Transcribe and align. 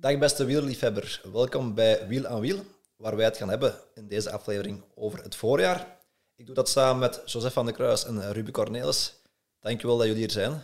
Dag 0.00 0.18
beste 0.18 0.44
wielerliefhebber, 0.44 1.20
welkom 1.32 1.74
bij 1.74 2.06
Wiel 2.08 2.26
aan 2.26 2.40
Wiel, 2.40 2.64
waar 2.96 3.16
wij 3.16 3.24
het 3.24 3.36
gaan 3.36 3.48
hebben 3.48 3.74
in 3.94 4.08
deze 4.08 4.30
aflevering 4.30 4.82
over 4.94 5.22
het 5.22 5.34
voorjaar. 5.34 5.98
Ik 6.36 6.46
doe 6.46 6.54
dat 6.54 6.68
samen 6.68 6.98
met 6.98 7.22
Joseph 7.24 7.52
van 7.52 7.64
der 7.64 7.74
Kruis 7.74 8.04
en 8.04 8.32
Ruby 8.32 8.50
Cornelis. 8.50 9.14
Dankjewel 9.60 9.96
dat 9.96 10.06
jullie 10.06 10.20
hier 10.20 10.30
zijn. 10.30 10.62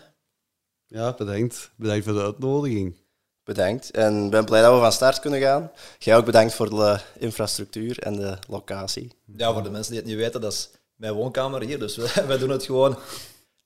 Ja, 0.87 1.13
bedankt. 1.13 1.71
Bedankt 1.77 2.05
voor 2.05 2.13
de 2.13 2.23
uitnodiging. 2.23 2.97
Bedankt. 3.45 3.91
En 3.91 4.25
ik 4.25 4.31
ben 4.31 4.45
blij 4.45 4.63
dat 4.63 4.75
we 4.75 4.81
van 4.81 4.93
start 4.93 5.21
kunnen 5.21 5.41
gaan. 5.41 5.71
Jij 5.99 6.17
ook 6.17 6.25
bedankt 6.25 6.55
voor 6.55 6.71
de 6.71 7.01
infrastructuur 7.19 7.99
en 7.99 8.17
de 8.17 8.39
locatie. 8.49 9.13
Ja, 9.37 9.53
voor 9.53 9.63
de 9.63 9.71
mensen 9.71 9.93
die 9.93 10.01
het 10.01 10.11
niet 10.11 10.19
weten, 10.19 10.41
dat 10.41 10.53
is 10.53 10.71
mijn 10.95 11.15
woonkamer 11.15 11.63
hier. 11.63 11.79
Dus 11.79 11.97
wij 12.29 12.39
doen 12.39 12.51
het 12.51 12.65
gewoon 12.65 12.99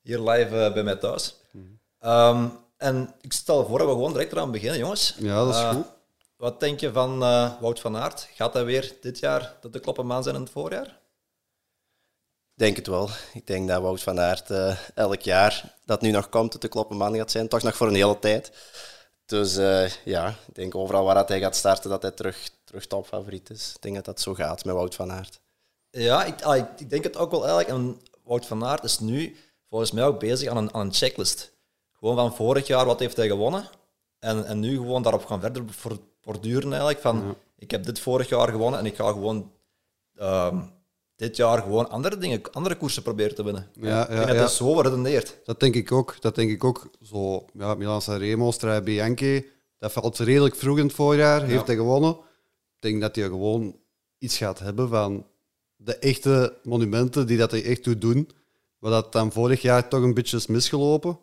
hier 0.01 0.19
live 0.19 0.63
eh, 0.63 0.73
bij 0.73 0.83
mij 0.83 0.95
thuis. 0.95 1.35
Ehm, 1.99 2.47
en 2.79 3.13
ik 3.21 3.33
stel 3.33 3.65
voor 3.65 3.77
dat 3.77 3.87
we 3.87 3.93
gewoon 3.93 4.11
direct 4.13 4.31
eraan 4.31 4.51
beginnen, 4.51 4.79
jongens. 4.79 5.15
Ja, 5.17 5.45
dat 5.45 5.55
is 5.55 5.61
Eh, 5.61 5.69
goed. 5.71 5.85
Wat 6.35 6.59
denk 6.59 6.79
je 6.79 6.91
van 6.91 7.23
eh, 7.23 7.51
Wout 7.59 7.79
van 7.79 7.97
Aert? 7.97 8.27
Gaat 8.33 8.53
hij 8.53 8.65
weer 8.65 8.95
dit 9.01 9.19
jaar 9.19 9.57
de, 9.61 9.69
de 9.69 9.79
kloppenmaan 9.79 10.23
zijn 10.23 10.35
in 10.35 10.41
het 10.41 10.51
voorjaar? 10.51 10.85
Ik 12.53 12.65
denk 12.65 12.75
het 12.75 12.87
wel. 12.87 13.09
Ik 13.33 13.47
denk 13.47 13.67
dat 13.67 13.81
Wout 13.81 14.01
van 14.01 14.19
Aert 14.19 14.49
eh, 14.49 14.77
elk 14.95 15.21
jaar 15.21 15.75
dat 15.85 16.01
nu 16.01 16.11
nog 16.11 16.29
komt, 16.29 16.53
het 16.53 16.61
de 16.61 16.67
kloppen 16.67 16.97
man 16.97 17.15
gaat 17.15 17.31
zijn. 17.31 17.47
Toch 17.47 17.63
nog 17.63 17.75
voor 17.75 17.87
een 17.87 17.95
hele 17.95 18.19
tijd. 18.19 18.51
Dus 19.25 19.57
eh, 19.57 19.89
ja, 19.89 20.27
ik 20.47 20.55
denk 20.55 20.75
overal 20.75 21.03
waar 21.03 21.15
dat 21.15 21.29
hij 21.29 21.39
gaat 21.39 21.55
starten, 21.55 21.89
dat 21.89 22.01
hij 22.01 22.11
terug, 22.11 22.49
terug 22.63 22.87
topfavoriet 22.87 23.49
is. 23.49 23.71
Ik 23.75 23.81
denk 23.81 23.95
dat 23.95 24.05
dat 24.05 24.21
zo 24.21 24.33
gaat 24.33 24.65
met 24.65 24.75
Wout 24.75 24.95
van 24.95 25.11
Aert. 25.11 25.39
Ja, 25.89 26.23
ik, 26.23 26.41
ah, 26.41 26.55
ik, 26.57 26.65
ik 26.77 26.89
denk 26.89 27.03
het 27.03 27.17
ook 27.17 27.31
wel 27.31 27.47
eigenlijk. 27.47 27.69
En 27.69 28.01
Wout 28.23 28.45
van 28.45 28.65
Aert 28.65 28.83
is 28.83 28.99
nu 28.99 29.35
volgens 29.69 29.91
mij 29.91 30.03
ook 30.03 30.19
bezig 30.19 30.49
aan 30.49 30.57
een, 30.57 30.73
aan 30.73 30.81
een 30.85 30.93
checklist. 30.93 31.51
Gewoon 31.99 32.15
van 32.15 32.35
vorig 32.35 32.67
jaar, 32.67 32.85
wat 32.85 32.99
heeft 32.99 33.17
hij 33.17 33.27
gewonnen? 33.27 33.63
En, 34.19 34.45
en 34.45 34.59
nu 34.59 34.75
gewoon 34.75 35.01
daarop 35.01 35.25
gaan 35.25 35.39
verder 35.41 35.63
voor- 35.67 35.99
borduren 36.21 36.69
eigenlijk. 36.69 36.99
Van, 36.99 37.35
ik 37.57 37.71
heb 37.71 37.83
dit 37.83 37.99
vorig 37.99 38.29
jaar 38.29 38.49
gewonnen 38.49 38.79
en 38.79 38.85
ik 38.85 38.95
ga 38.95 39.07
gewoon 39.11 39.51
ehm, 40.15 40.59
dit 41.15 41.35
jaar 41.35 41.61
gewoon 41.61 41.89
andere 41.89 42.17
dingen, 42.17 42.41
andere 42.51 42.75
koersen 42.75 43.03
proberen 43.03 43.35
te 43.35 43.43
winnen. 43.43 43.67
Ja, 43.73 44.01
ik 44.01 44.07
denk 44.07 44.19
ja, 44.19 44.25
dat 44.25 44.35
ja. 44.35 44.41
het 44.41 44.51
zo 44.51 44.79
redeneert. 44.81 45.37
Dat 45.43 45.59
denk 45.59 45.75
ik 45.75 45.91
ook. 45.91 46.21
Dat 46.21 46.35
denk 46.35 46.51
ik 46.51 46.63
ook. 46.63 46.89
Zo, 47.01 47.45
ja, 47.53 47.75
Milan 47.75 48.01
Sanremo, 48.01 48.51
Strade 48.51 48.83
Bianchi, 48.83 49.45
dat 49.77 49.91
valt 49.91 50.17
redelijk 50.17 50.55
vroeg 50.55 50.77
in 50.77 50.85
het 50.85 50.93
voorjaar. 50.93 51.43
Heeft 51.43 51.67
hij 51.67 51.75
gewonnen. 51.75 52.11
Ik 52.11 52.89
denk 52.89 53.01
dat 53.01 53.15
hij 53.15 53.25
gewoon 53.25 53.75
iets 54.17 54.37
gaat 54.37 54.59
hebben 54.59 54.89
van 54.89 55.25
de 55.75 55.97
echte 55.97 56.57
monumenten 56.63 57.27
die 57.27 57.37
dat 57.37 57.51
hij 57.51 57.63
echt 57.63 57.83
doet 57.83 58.01
doen. 58.01 58.29
Wat 58.79 58.91
dat 58.91 59.11
dan 59.11 59.31
vorig 59.31 59.61
jaar 59.61 59.87
toch 59.87 60.01
een 60.01 60.13
beetje 60.13 60.37
is 60.37 60.47
misgelopen. 60.47 61.19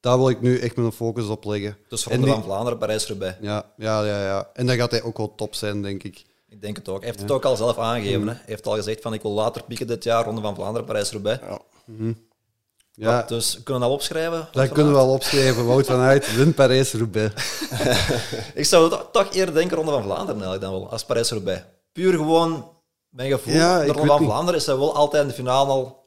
Daar 0.00 0.18
wil 0.18 0.28
ik 0.28 0.40
nu 0.40 0.58
echt 0.58 0.76
mijn 0.76 0.92
focus 0.92 1.26
op 1.26 1.44
leggen. 1.44 1.76
Dus 1.88 2.04
Ronde 2.04 2.24
die- 2.24 2.32
van 2.34 2.42
Vlaanderen, 2.42 2.78
Parijs-Roubaix. 2.78 3.36
Ja, 3.40 3.72
ja, 3.76 4.04
ja, 4.04 4.22
ja. 4.24 4.50
En 4.52 4.66
dan 4.66 4.76
gaat 4.76 4.90
hij 4.90 5.02
ook 5.02 5.16
wel 5.16 5.34
top 5.34 5.54
zijn, 5.54 5.82
denk 5.82 6.02
ik. 6.02 6.24
Ik 6.48 6.60
denk 6.62 6.76
het 6.76 6.88
ook. 6.88 6.98
Hij 6.98 7.06
heeft 7.06 7.20
het 7.20 7.30
ook 7.30 7.44
al 7.44 7.56
zelf 7.56 7.78
aangegeven. 7.78 8.28
Hè. 8.28 8.32
Hij 8.34 8.42
heeft 8.46 8.66
al 8.66 8.74
gezegd 8.74 9.02
van 9.02 9.12
ik 9.14 9.22
wil 9.22 9.30
later 9.30 9.62
pieken 9.64 9.86
dit 9.86 10.04
jaar, 10.04 10.24
Ronde 10.24 10.40
van 10.40 10.54
Vlaanderen, 10.54 10.86
Parijs-Roubaix. 10.86 11.40
Ja. 11.48 11.60
Ja, 12.92 13.22
Dus 13.22 13.60
kunnen 13.62 13.82
we 13.82 13.88
dat 13.88 13.96
opschrijven? 13.96 14.48
Dat 14.52 14.68
kunnen 14.72 14.92
we 14.92 14.98
wel 14.98 15.12
opschrijven. 15.12 15.66
Wout 15.66 15.86
van 15.86 16.00
Aert, 16.00 16.34
wint 16.36 16.54
Parijs-Roubaix. 16.54 17.34
Ik 18.54 18.64
zou 18.64 18.94
toch- 19.12 19.32
eerder 19.32 19.54
denken 19.54 19.76
Ronde 19.76 19.92
van 19.92 20.02
Vlaanderen 20.02 20.32
eigenlijk 20.42 20.60
dan 20.62 20.72
wel, 20.72 20.90
als 20.90 21.04
Parijs-Roubaix. 21.04 21.62
Puur 21.92 22.12
gewoon, 22.12 22.70
mijn 23.08 23.30
gevoel, 23.30 23.54
Ja, 23.54 23.78
de 23.80 23.86
Ronde 23.92 24.06
van 24.06 24.20
niet. 24.20 24.28
Vlaanderen 24.28 24.60
is 24.60 24.66
hij 24.66 24.76
wel 24.76 24.94
altijd 24.94 25.22
in 25.22 25.28
de 25.28 25.34
finale 25.34 25.70
al... 25.70 25.97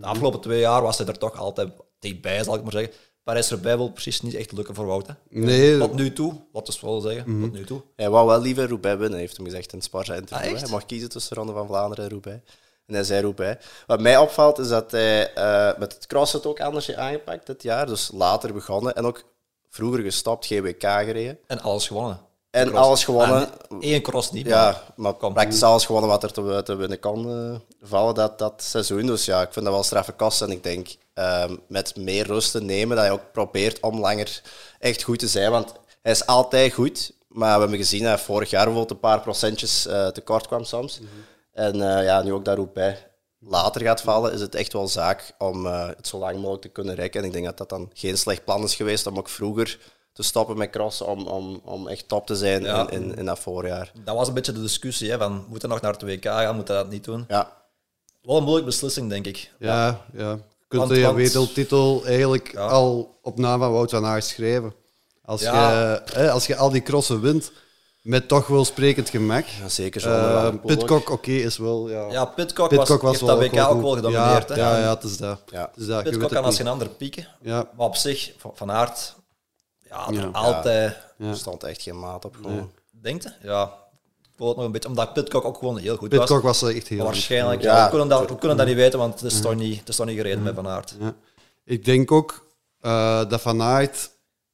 De 0.00 0.06
afgelopen 0.06 0.40
twee 0.40 0.60
jaar 0.60 0.82
was 0.82 0.98
hij 0.98 1.06
er 1.06 1.18
toch 1.18 1.38
altijd 1.38 1.68
dichtbij, 1.98 2.44
zal 2.44 2.54
ik 2.54 2.62
maar 2.62 2.72
zeggen. 2.72 2.92
Parijs-Roubaix 3.22 3.76
wil 3.76 3.90
precies 3.90 4.20
niet 4.20 4.34
echt 4.34 4.52
lukken 4.52 4.74
voor 4.74 4.86
Wout. 4.86 5.06
Hè. 5.06 5.12
Nee, 5.28 5.78
Tot 5.78 5.94
nu 5.94 6.12
toe, 6.12 6.34
wat 6.52 6.68
is 6.68 6.80
wel 6.80 7.00
zeggen, 7.00 7.40
tot 7.40 7.52
nu 7.52 7.64
toe. 7.64 7.82
Hij 7.96 8.10
wou 8.10 8.26
wel 8.26 8.40
liever 8.40 8.68
Roubaix 8.68 8.98
winnen, 8.98 9.18
heeft 9.18 9.36
hem 9.36 9.46
gezegd 9.46 9.72
in 9.72 9.78
het 9.78 9.86
Sparta 9.86 10.14
interview. 10.14 10.54
Ah, 10.54 10.60
hij 10.60 10.70
mag 10.70 10.86
kiezen 10.86 11.08
tussen 11.08 11.36
Ronde 11.36 11.52
van 11.52 11.66
Vlaanderen 11.66 12.04
en 12.04 12.10
Roubaix. 12.10 12.40
En 12.86 12.94
hij 12.94 13.04
zei 13.04 13.22
Roubaix. 13.22 13.66
Wat 13.86 14.00
mij 14.00 14.16
opvalt 14.18 14.58
is 14.58 14.68
dat 14.68 14.90
hij 14.90 15.32
eh, 15.32 15.78
met 15.78 15.92
het 15.94 16.06
cross 16.06 16.32
het 16.32 16.46
ook 16.46 16.60
anders 16.60 16.86
heeft 16.86 16.98
aangepakt 16.98 17.46
dit 17.46 17.62
jaar. 17.62 17.86
Dus 17.86 18.10
later 18.12 18.52
begonnen 18.52 18.94
en 18.94 19.04
ook 19.04 19.24
vroeger 19.68 20.02
gestopt, 20.02 20.46
GWK 20.46 20.82
gereden. 20.82 21.38
En 21.46 21.60
alles 21.60 21.86
gewonnen. 21.86 22.20
En 22.54 22.66
Cross. 22.68 22.86
alles 22.86 23.04
gewonnen. 23.04 23.48
Ah, 23.68 23.76
Eén 23.80 24.02
cross 24.02 24.30
niet, 24.30 24.46
Ja, 24.46 24.82
maar 24.96 25.12
Kom. 25.12 25.32
praktisch 25.34 25.62
alles 25.62 25.86
gewonnen 25.86 26.10
wat 26.10 26.22
er 26.22 26.32
te, 26.32 26.60
te 26.64 26.74
winnen 26.74 26.98
kan 26.98 27.30
eh, 27.30 27.88
vallen 27.88 28.14
dat, 28.14 28.38
dat 28.38 28.62
seizoen. 28.62 29.06
Dus 29.06 29.24
ja, 29.24 29.42
ik 29.42 29.52
vind 29.52 29.64
dat 29.64 29.74
wel 29.74 29.82
straffe 29.82 30.12
kosten. 30.12 30.46
En 30.46 30.52
ik 30.52 30.62
denk 30.62 30.88
ehm, 31.14 31.56
met 31.68 31.96
meer 31.96 32.26
rust 32.26 32.50
te 32.50 32.60
nemen 32.62 32.96
dat 32.96 33.04
hij 33.04 33.14
ook 33.14 33.32
probeert 33.32 33.80
om 33.80 34.00
langer 34.00 34.42
echt 34.78 35.02
goed 35.02 35.18
te 35.18 35.28
zijn. 35.28 35.50
Want 35.50 35.72
hij 36.02 36.12
is 36.12 36.26
altijd 36.26 36.72
goed. 36.72 37.12
Maar 37.28 37.54
we 37.54 37.60
hebben 37.60 37.78
gezien 37.78 38.02
dat 38.02 38.08
hij 38.08 38.18
vorig 38.24 38.50
jaar 38.50 38.64
bijvoorbeeld 38.64 38.94
een 38.94 39.08
paar 39.10 39.20
procentjes 39.20 39.86
eh, 39.86 40.06
tekort 40.06 40.46
kwam 40.46 40.64
soms. 40.64 41.00
En 41.52 41.96
eh, 41.96 42.04
ja, 42.04 42.22
nu 42.22 42.32
ook 42.32 42.44
daar 42.44 42.68
bij 42.68 43.06
later 43.38 43.80
gaat 43.80 44.00
vallen, 44.00 44.32
is 44.32 44.40
het 44.40 44.54
echt 44.54 44.72
wel 44.72 44.88
zaak 44.88 45.34
om 45.38 45.66
het 45.66 46.06
zo 46.06 46.18
lang 46.18 46.36
mogelijk 46.36 46.62
te 46.62 46.68
kunnen 46.68 46.94
rekken. 46.94 47.20
En 47.20 47.26
ik 47.26 47.32
denk 47.32 47.44
dat 47.44 47.58
dat 47.58 47.68
dan 47.68 47.90
geen 47.94 48.18
slecht 48.18 48.44
plan 48.44 48.62
is 48.62 48.74
geweest 48.74 49.06
om 49.06 49.18
ook 49.18 49.28
vroeger 49.28 49.78
te 50.14 50.22
stoppen 50.22 50.56
met 50.58 50.70
crossen, 50.70 51.06
om, 51.06 51.26
om, 51.26 51.60
om 51.64 51.88
echt 51.88 52.08
top 52.08 52.26
te 52.26 52.34
zijn 52.36 52.62
Ja. 52.62 52.90
in, 52.90 53.02
in, 53.02 53.16
in 53.16 53.24
dat 53.24 53.38
voorjaar. 53.38 53.92
dat 54.04 54.16
was 54.16 54.28
een 54.28 54.34
beetje 54.34 54.52
de 54.52 54.60
discussie, 54.60 55.10
hè, 55.10 55.18
van 55.18 55.44
moet 55.48 55.62
hij 55.62 55.70
nog 55.70 55.80
naar 55.80 55.92
het 55.92 56.02
WK 56.02 56.24
gaan, 56.24 56.56
moet 56.56 56.68
hij 56.68 56.76
dat 56.76 56.90
niet 56.90 57.04
doen? 57.04 57.24
Ja, 57.28 57.52
Wel 58.22 58.36
een 58.36 58.42
moeilijke 58.42 58.70
beslissing, 58.70 59.08
denk 59.08 59.26
ik. 59.26 59.50
Ja, 59.58 60.00
ja. 60.12 60.30
Je 60.30 60.38
kunt 60.68 60.82
Want- 60.82 60.94
de 60.94 61.00
want- 61.02 61.16
wereldtitel 61.16 62.02
eigenlijk 62.04 62.52
Ja. 62.52 62.66
al 62.66 63.18
op 63.22 63.38
naam 63.38 63.58
van 63.60 63.72
Wout 63.72 63.90
van 63.90 64.04
Aert 64.06 64.24
schrijven. 64.24 64.74
Als, 65.24 65.40
Ja. 65.42 65.70
je, 65.70 66.02
hè, 66.12 66.30
als 66.30 66.46
je 66.46 66.56
al 66.56 66.70
die 66.70 66.82
crossen 66.82 67.20
wint, 67.20 67.52
met 68.02 68.28
toch 68.28 68.46
wel 68.46 68.64
sprekend 68.64 69.08
gemak. 69.10 69.44
Ja, 69.46 69.68
zeker 69.68 70.00
zo. 70.00 70.08
Eh, 70.10 70.48
Pitcock, 70.64 71.10
oké, 71.10 71.30
is 71.30 71.56
wel... 71.58 71.88
Ja, 71.90 72.10
Ja, 72.10 72.24
Pitcock, 72.24 72.68
Pitcock 72.68 73.00
was, 73.02 73.10
heeft 73.20 73.26
dat 73.26 73.38
WK 73.38 73.50
wel 73.52 73.68
ook 73.68 73.80
wel 73.80 73.90
goed. 73.90 73.96
gedomineerd. 74.04 74.48
Ja, 74.48 74.54
hè. 74.54 74.60
ja, 74.60 74.78
ja, 74.78 74.94
het 74.94 75.02
is 75.02 75.16
dat. 75.16 75.40
Ja. 75.46 75.60
Het 75.72 75.80
is 75.80 75.86
dat. 75.86 76.04
Je 76.04 76.10
Pitcock 76.10 76.30
kan 76.30 76.44
als 76.44 76.56
geen 76.56 76.66
ander 76.68 76.88
pieken. 76.88 77.28
Ja, 77.40 77.68
Maar 77.76 77.86
op 77.86 77.96
zich, 77.96 78.32
Van- 78.38 78.52
Van 78.54 78.70
Aert, 78.72 79.14
ja, 79.94 80.06
er 80.08 80.14
Ja. 80.14 80.28
altijd... 80.32 80.96
Er 81.18 81.36
stond 81.36 81.62
echt 81.62 81.82
geen 81.82 81.98
maat 81.98 82.24
op. 82.24 82.36
Gewoon. 82.36 82.70
Denkt 82.90 83.22
je? 83.22 83.32
Ja, 83.42 83.64
ik 84.22 84.30
het 84.46 84.56
nog 84.56 84.64
een 84.64 84.72
beetje, 84.72 84.88
omdat 84.88 85.12
Pitcock 85.12 85.44
ook 85.44 85.58
gewoon 85.58 85.78
heel 85.78 85.96
goed 85.96 86.08
Pitcock 86.08 86.42
was. 86.42 86.60
was 86.60 86.72
echt 86.72 86.88
heel 86.88 87.04
waarschijnlijk, 87.04 87.62
Ja. 87.62 87.76
ja, 87.76 87.84
we, 87.84 87.90
kunnen 87.90 88.08
dat, 88.08 88.28
we 88.28 88.38
kunnen 88.38 88.56
dat 88.56 88.66
niet 88.66 88.76
weten, 88.76 88.98
want 88.98 89.20
het 89.20 89.32
is, 89.32 89.40
toch, 89.40 89.54
niet, 89.54 89.78
het 89.78 89.88
is 89.88 89.96
toch 89.96 90.06
niet 90.06 90.16
gereden 90.16 90.42
met 90.42 90.54
Van 90.54 90.68
Aert. 90.68 90.96
Ja. 91.00 91.14
Ik 91.64 91.84
denk 91.84 92.12
ook 92.12 92.46
eh, 92.80 93.28
dat 93.28 93.40
Van 93.40 93.62
Aert 93.62 94.10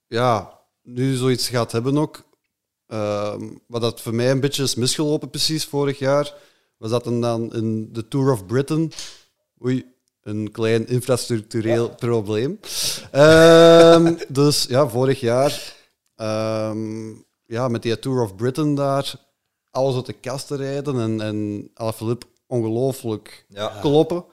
ja, 0.07 0.59
nu 0.83 1.15
zoiets 1.17 1.49
gaat 1.49 1.73
hebben 1.73 1.99
ook. 1.99 2.23
Ehm, 2.87 3.49
wat 3.67 3.81
dat 3.81 4.01
voor 4.01 4.15
mij 4.15 4.31
een 4.31 4.41
beetje 4.41 4.63
is 4.63 4.75
misgelopen 4.75 5.31
precies 5.31 5.65
vorig 5.65 5.99
jaar, 5.99 6.35
was 6.77 6.91
dat 6.91 7.05
dan 7.05 7.53
in 7.55 7.93
de 7.93 8.09
Tour 8.09 8.33
of 8.33 8.47
Britain... 8.47 8.93
Oei, 9.65 9.95
een 10.31 10.51
klein 10.51 10.87
infrastructureel 10.87 11.89
probleem. 11.89 12.61
Ehm, 13.11 14.15
dus 14.29 14.65
ja, 14.69 14.89
vorig 14.89 15.21
jaar 15.21 15.75
ehm, 16.17 17.09
ja, 17.47 17.69
met 17.69 17.83
die 17.83 17.99
Tour 17.99 18.23
of 18.23 18.35
Britain 18.37 18.75
daar 18.75 19.15
alles 19.71 19.95
uit 19.95 20.07
de 20.07 20.13
kast 20.13 20.47
te 20.47 20.57
rijden 20.57 21.01
en, 21.01 21.21
en 21.21 21.71
Alaphilippe 21.75 22.27
ongelooflijk 22.47 23.45
Ja. 23.49 23.79
kloppen. 23.81 24.25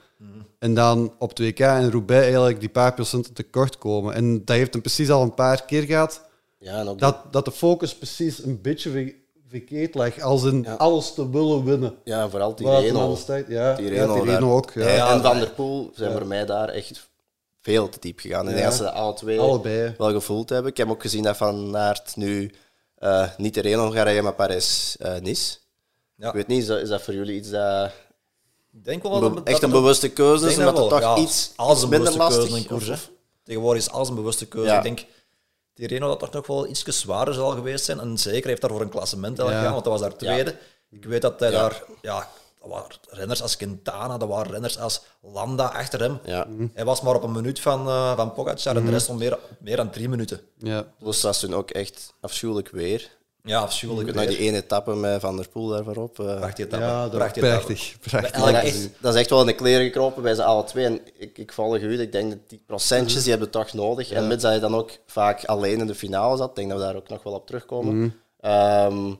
En 0.58 0.74
dan 0.74 1.14
op 1.18 1.32
2K 1.42 1.58
en 1.58 1.90
Roubaix 1.90 2.22
eigenlijk 2.24 2.60
die 2.60 2.68
paar 2.68 2.94
procenten 2.94 3.32
tekort 3.34 3.78
komen. 3.78 4.14
En 4.14 4.44
dat 4.44 4.56
heeft 4.56 4.72
hem 4.72 4.82
precies 4.82 5.10
al 5.10 5.22
een 5.22 5.34
paar 5.34 5.64
keer 5.64 5.82
gehad. 5.82 6.26
Ja, 6.58 6.78
en 6.80 6.88
ook 6.88 6.98
Dat, 6.98 7.32
dat 7.32 7.44
de 7.44 7.52
focus 7.52 7.94
precies 7.96 8.42
een 8.44 8.60
beetje 8.60 9.14
verkeerd 9.48 9.94
lag. 9.94 10.20
Als 10.20 10.44
in 10.44 10.62
Ja. 10.62 10.74
alles 10.74 11.14
te 11.14 11.30
willen 11.30 11.64
winnen. 11.64 11.94
ja, 12.04 12.28
vooral 12.28 12.54
Tireno. 12.54 13.10
de 13.10 13.16
start- 13.20 13.48
Ja, 13.48 13.74
Tireno, 13.74 14.14
ja, 14.16 14.20
Tireno 14.22 14.56
ook. 14.56 14.70
Ja. 14.74 14.88
Ja, 14.88 15.12
en 15.12 15.22
Van 15.22 15.38
der 15.38 15.50
Poel 15.50 15.90
zijn 15.94 16.12
voor 16.12 16.26
mij 16.26 16.46
daar 16.46 16.68
echt 16.68 17.08
veel 17.60 17.88
te 17.88 17.98
diep 18.00 18.18
gegaan. 18.20 18.40
En 18.46 18.50
ik 18.50 18.50
Ja. 18.50 18.56
denk 18.56 18.66
dat 18.68 18.76
ze 18.76 18.82
dat 18.82 18.92
alle 18.92 19.14
twee 19.14 19.40
Allebei. 19.40 19.94
wel 19.98 20.10
gevoeld 20.12 20.48
hebben. 20.48 20.70
Ik 20.70 20.76
heb 20.76 20.90
ook 20.90 21.02
gezien 21.02 21.22
dat 21.22 21.36
Van 21.36 21.76
Aert 21.76 22.16
nu 22.16 22.52
eh, 22.94 23.28
niet 23.36 23.52
Tireno 23.52 23.90
gaat 23.90 24.04
rijden, 24.04 24.22
maar 24.24 24.34
Parijs-Nice. 24.34 25.56
Ja. 26.16 26.28
ik 26.28 26.34
weet 26.34 26.46
niet, 26.46 26.60
is 26.60 26.66
dat, 26.66 26.78
is 26.80 26.88
dat 26.88 27.02
voor 27.02 27.14
jullie 27.14 27.36
iets 27.36 27.50
dat... 27.50 27.90
Ik 28.72 28.84
denk 28.84 29.02
wel 29.02 29.20
dat, 29.20 29.42
echt 29.44 29.62
een 29.62 29.70
bewuste 29.70 30.08
keuze 30.08 30.46
is, 30.48 30.58
omdat 30.58 30.78
het 30.78 30.90
dat 30.90 31.00
toch 31.00 31.18
iets, 31.18 31.52
alles 31.56 31.74
iets 31.74 31.82
een 31.82 31.88
minder 31.88 32.12
bewuste 32.12 32.18
keuze 32.18 32.38
lastig 32.40 32.48
in 32.48 32.56
een 32.62 32.66
koers. 32.68 32.88
of- 32.88 33.06
hè. 33.06 33.12
Tegenwoordig 33.44 33.82
is 33.82 33.90
alles 33.90 34.08
een 34.08 34.14
bewuste 34.14 34.46
keuze. 34.46 34.68
Ja. 34.70 34.76
Ik 34.76 34.82
denk, 34.82 35.04
die 35.78 35.86
Reno 35.88 36.08
dat 36.08 36.18
toch 36.18 36.30
nog 36.32 36.46
wel 36.46 36.66
iets 36.68 36.84
zwaarder 36.84 37.34
zal 37.34 37.50
geweest 37.50 37.84
zijn. 37.84 38.00
En 38.00 38.18
zeker 38.18 38.48
heeft 38.48 38.60
daarvoor 38.60 38.80
een 38.80 38.88
klassement 38.88 39.40
al 39.40 39.50
Ja. 39.50 39.56
gegaan, 39.56 39.72
want 39.72 39.84
dat 39.84 39.92
was 39.92 40.02
daar 40.02 40.16
tweede. 40.18 40.56
Ik 40.90 41.04
weet 41.04 41.22
dat 41.22 41.40
hij 41.40 41.50
Ja. 41.50 41.60
daar... 41.60 41.82
Ja, 42.02 42.28
dat 42.60 42.70
waren 42.70 42.96
renners 43.08 43.42
als 43.42 43.56
Quintana, 43.56 44.18
dat 44.18 44.28
waren 44.28 44.52
renners 44.52 44.78
als 44.78 45.00
Landa 45.22 45.64
achter 45.66 46.00
hem. 46.00 46.18
Ja. 46.24 46.46
Hij 46.74 46.84
was 46.84 47.00
maar 47.00 47.14
op 47.14 47.22
een 47.22 47.32
minuut 47.32 47.60
van, 47.60 47.88
eh 47.88 48.16
van 48.16 48.32
Pogacar 48.32 48.76
en 48.76 48.84
de 48.84 48.90
rest 48.90 49.08
om 49.08 49.18
meer, 49.18 49.38
meer 49.60 49.76
dan 49.76 49.90
drie 49.90 50.08
minuten. 50.08 50.40
Ja. 50.56 50.86
Dus 50.98 51.20
dat 51.20 51.34
is 51.34 51.40
toen 51.40 51.54
ook 51.54 51.70
echt 51.70 52.12
afschuwelijk 52.20 52.68
weer. 52.68 53.10
Ja, 53.48 53.60
afschuwelijk. 53.60 54.08
Ik 54.08 54.14
weet 54.14 54.26
nog 54.28 54.36
die 54.36 54.46
ene 54.46 54.56
etappe 54.56 54.94
met 54.94 55.20
Van 55.20 55.36
der 55.36 55.48
Poel 55.48 55.68
daar 55.68 55.84
voorop. 55.84 56.18
eh, 56.20 56.36
Prachtige 56.36 56.66
etappe. 56.66 56.84
Ja, 56.86 57.02
dat 57.08 57.10
prachtig. 57.10 57.40
prachtig. 58.00 58.30
Dat, 58.30 58.48
echt- 58.48 58.74
is, 58.74 58.88
dat 59.00 59.14
is 59.14 59.20
echt 59.20 59.30
wel 59.30 59.40
in 59.40 59.46
de 59.46 59.52
kleren 59.54 59.84
gekropen 59.84 60.22
bij 60.22 60.34
ze 60.34 60.42
alle 60.44 60.64
twee. 60.64 60.84
En 60.84 61.00
ik, 61.18 61.38
ik 61.38 61.52
volg 61.52 61.78
u, 61.78 62.00
ik 62.00 62.12
denk 62.12 62.30
dat 62.30 62.38
die 62.46 62.62
procentjes 62.66 63.20
die 63.22 63.30
hebben 63.30 63.50
toch 63.50 63.72
nodig. 63.72 64.10
En 64.10 64.26
mits 64.26 64.42
dat 64.42 64.54
je 64.54 64.60
dan 64.60 64.74
ook 64.74 64.90
vaak 65.06 65.44
alleen 65.44 65.78
in 65.78 65.86
de 65.86 65.94
finale 65.94 66.36
zat, 66.36 66.48
ik 66.48 66.54
denk 66.56 66.68
dat 66.68 66.78
we 66.78 66.84
daar 66.84 66.96
ook 66.96 67.08
nog 67.08 67.22
wel 67.22 67.32
op 67.32 67.46
terugkomen. 67.46 68.14
Ehm, 68.40 69.12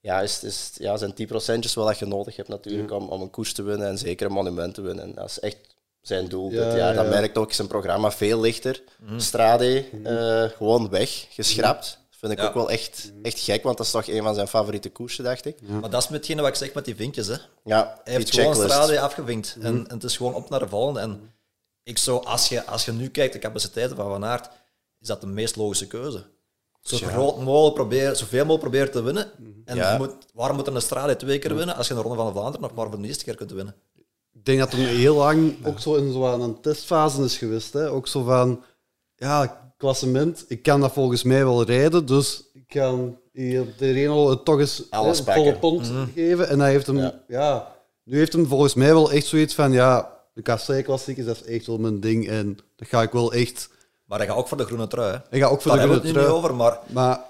ja, 0.00 0.20
is, 0.20 0.44
is, 0.44 0.70
ja, 0.74 0.96
zijn 0.96 1.14
10 1.14 1.26
procentjes 1.26 1.74
wel 1.74 1.84
dat 1.86 1.98
je 1.98 2.06
nodig 2.06 2.36
hebt 2.36 2.48
natuurlijk 2.48 2.92
om, 2.92 3.08
om 3.08 3.20
een 3.22 3.30
koers 3.30 3.52
te 3.52 3.62
winnen 3.62 3.88
en 3.88 3.98
zeker 3.98 4.26
een 4.26 4.32
monument 4.32 4.74
te 4.74 4.80
winnen. 4.80 5.04
En 5.04 5.12
dat 5.14 5.26
is 5.28 5.40
echt 5.40 5.56
zijn 6.00 6.28
doel 6.28 6.50
Ja, 6.50 6.64
dit 6.64 6.74
jaar. 6.78 6.94
Dan 6.94 7.04
ja. 7.04 7.10
merkt 7.10 7.38
ook 7.38 7.52
zijn 7.52 7.68
programma 7.68 8.10
veel 8.10 8.40
lichter. 8.40 8.82
Mhm. 8.98 9.18
Strade 9.18 9.84
eh, 10.04 10.56
gewoon 10.56 10.88
weg, 10.90 11.26
geschrapt. 11.30 11.98
Vind 12.20 12.32
ik 12.32 12.38
Ja. 12.38 12.46
ook 12.46 12.54
wel 12.54 12.70
echt, 12.70 13.12
echt 13.22 13.38
gek, 13.40 13.62
want 13.62 13.76
dat 13.76 13.86
is 13.86 13.92
toch 13.92 14.06
een 14.08 14.22
van 14.22 14.34
zijn 14.34 14.48
favoriete 14.48 14.90
koersen, 14.90 15.24
dacht 15.24 15.44
ik. 15.44 15.60
Maar 15.62 15.90
dat 15.90 16.02
is 16.02 16.08
metgene 16.08 16.40
wat 16.40 16.50
ik 16.50 16.56
zeg 16.56 16.72
met 16.74 16.84
die 16.84 16.96
vinkjes. 16.96 17.26
Hè. 17.26 17.36
Ja, 17.64 18.00
Hij 18.04 18.14
heeft 18.14 18.30
gewoon 18.34 18.52
checklist. 18.52 18.72
Strade 18.74 19.00
afgevinkt. 19.00 19.56
En, 19.60 19.64
en 19.88 19.94
het 19.94 20.04
is 20.04 20.16
gewoon 20.16 20.34
op 20.34 20.50
naar 20.50 20.58
de 20.60 20.68
volgende. 20.68 21.00
En 21.00 21.32
ik 21.82 21.98
zou, 21.98 22.24
als 22.24 22.48
je, 22.48 22.66
als 22.66 22.84
je 22.84 22.92
nu 22.92 23.08
kijkt, 23.08 23.32
de 23.32 23.38
capaciteiten 23.38 23.96
van 23.96 24.08
Van 24.08 24.24
Aert, 24.24 24.50
is 25.00 25.06
dat 25.08 25.20
de 25.20 25.26
meest 25.26 25.56
logische 25.56 25.86
keuze. 25.86 26.24
Zo 26.82 26.96
groot 26.96 27.40
mogelijk 27.42 27.74
proberen, 27.74 28.16
zoveel 28.16 28.44
mogelijk 28.44 28.62
proberen 28.62 28.90
te 28.92 29.02
winnen. 29.02 29.30
En 29.64 29.76
Ja. 29.76 29.92
je 29.92 29.98
moet, 29.98 30.12
waarom 30.34 30.56
moet 30.56 30.66
er 30.66 30.74
een 30.74 30.80
Strade 30.82 31.16
twee 31.16 31.38
keer 31.38 31.54
winnen 31.56 31.76
als 31.76 31.88
je 31.88 31.94
een 31.94 32.00
Ronde 32.02 32.16
van 32.16 32.32
Vlaanderen 32.32 32.60
nog 32.60 32.74
maar 32.74 32.88
voor 32.90 33.00
de 33.00 33.06
eerste 33.06 33.24
keer 33.24 33.34
kunt 33.34 33.50
winnen? 33.52 33.74
Ik 34.32 34.44
denk 34.44 34.58
dat 34.58 34.72
hij 34.72 34.80
heel 34.80 35.16
lang 35.16 35.66
ook 35.66 35.80
zo 35.80 35.94
in 35.94 36.12
zo 36.12 36.26
aan 36.26 36.40
een 36.40 36.60
testfase 36.60 37.22
is 37.24 37.36
geweest. 37.36 37.72
Hè? 37.72 37.90
Ook 37.90 38.08
zo 38.08 38.22
van, 38.24 38.64
ja, 39.16 39.69
klassement, 39.80 40.44
ik 40.48 40.62
kan 40.62 40.80
dat 40.80 40.92
volgens 40.92 41.22
mij 41.22 41.44
wel 41.44 41.64
rijden, 41.64 42.06
dus 42.06 42.44
ik 42.52 42.64
kan 42.68 43.18
hier 43.32 43.64
de 43.78 43.92
Reno 43.92 44.30
het 44.30 44.44
toch 44.44 44.58
eens 44.58 44.82
Alles 44.90 45.18
hè, 45.18 45.32
volle 45.32 45.58
pond 45.58 45.92
geven. 46.14 46.48
En 46.48 46.60
hij 46.60 46.70
heeft 46.70 46.86
hem, 46.86 46.96
ja. 46.96 47.22
Ja. 47.28 47.74
nu 48.04 48.18
heeft 48.18 48.32
hem 48.32 48.46
volgens 48.46 48.74
mij 48.74 48.92
wel 48.92 49.12
echt 49.12 49.26
zoiets 49.26 49.54
van, 49.54 49.72
ja, 49.72 50.18
de 50.34 50.42
kassei-klassiekers, 50.42 51.26
dat 51.26 51.36
is 51.36 51.44
echt 51.44 51.66
wel 51.66 51.78
mijn 51.78 52.00
ding. 52.00 52.28
En 52.28 52.58
dat 52.76 52.88
ga 52.88 53.02
ik 53.02 53.12
wel 53.12 53.32
echt... 53.32 53.68
Maar 54.04 54.18
hij 54.18 54.26
gaat 54.26 54.36
ook 54.36 54.48
voor 54.48 54.56
de 54.56 54.64
groene 54.64 54.86
trui. 54.86 55.12
Hè. 55.12 55.36
Ik 55.36 55.42
ga 55.42 55.48
ook 55.48 55.62
voor 55.62 55.70
Daar 55.70 55.80
de 55.80 55.92
hebben 55.92 56.02
we 56.02 56.08
groene 56.08 56.08
het 56.08 56.12
nu 56.12 56.12
trui. 56.12 56.26
niet 56.26 56.36
over, 56.36 56.54
maar 56.54 56.78
Maar 56.86 57.16
nou, 57.16 57.20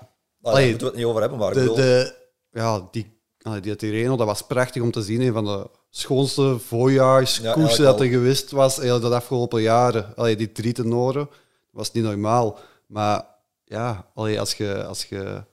daar 0.41 0.53
Allee, 0.53 0.69
moeten 0.69 0.87
we 0.87 0.93
het 0.93 0.97
niet 0.97 1.09
over 1.09 1.21
hebben. 1.21 1.39
Maar 1.39 1.49
ik 1.49 1.55
de, 1.55 1.61
bedoel, 1.61 1.77
de, 1.77 2.15
ja, 2.51 2.89
die, 2.91 3.07
allee, 3.43 3.61
die 3.61 3.77
Tirreno, 3.77 4.17
dat 4.17 4.27
was 4.27 4.43
prachtig 4.43 4.83
om 4.83 4.91
te 4.91 5.03
zien. 5.03 5.21
Een 5.21 5.33
van 5.33 5.45
de 5.45 5.67
schoonste 5.91 6.59
voorjaarskoersen 6.59 7.55
eigenlijk 7.55 7.79
dat 7.83 8.01
er 8.01 8.07
geweest 8.07 8.51
was 8.51 8.77
de 8.77 9.15
afgelopen 9.15 9.63
jaren. 9.63 10.13
Allee, 10.17 10.37
die 10.37 10.53
drie 10.53 10.73
tenoren, 10.73 11.29
dat 11.29 11.39
was 11.71 11.93
niet 11.93 12.05
normaal. 12.05 12.59
Maar 12.87 13.27
ja, 13.65 14.11
allee, 14.15 14.41
als, 14.41 14.55
je, 14.55 14.85
als 14.85 15.05
je 15.05 15.45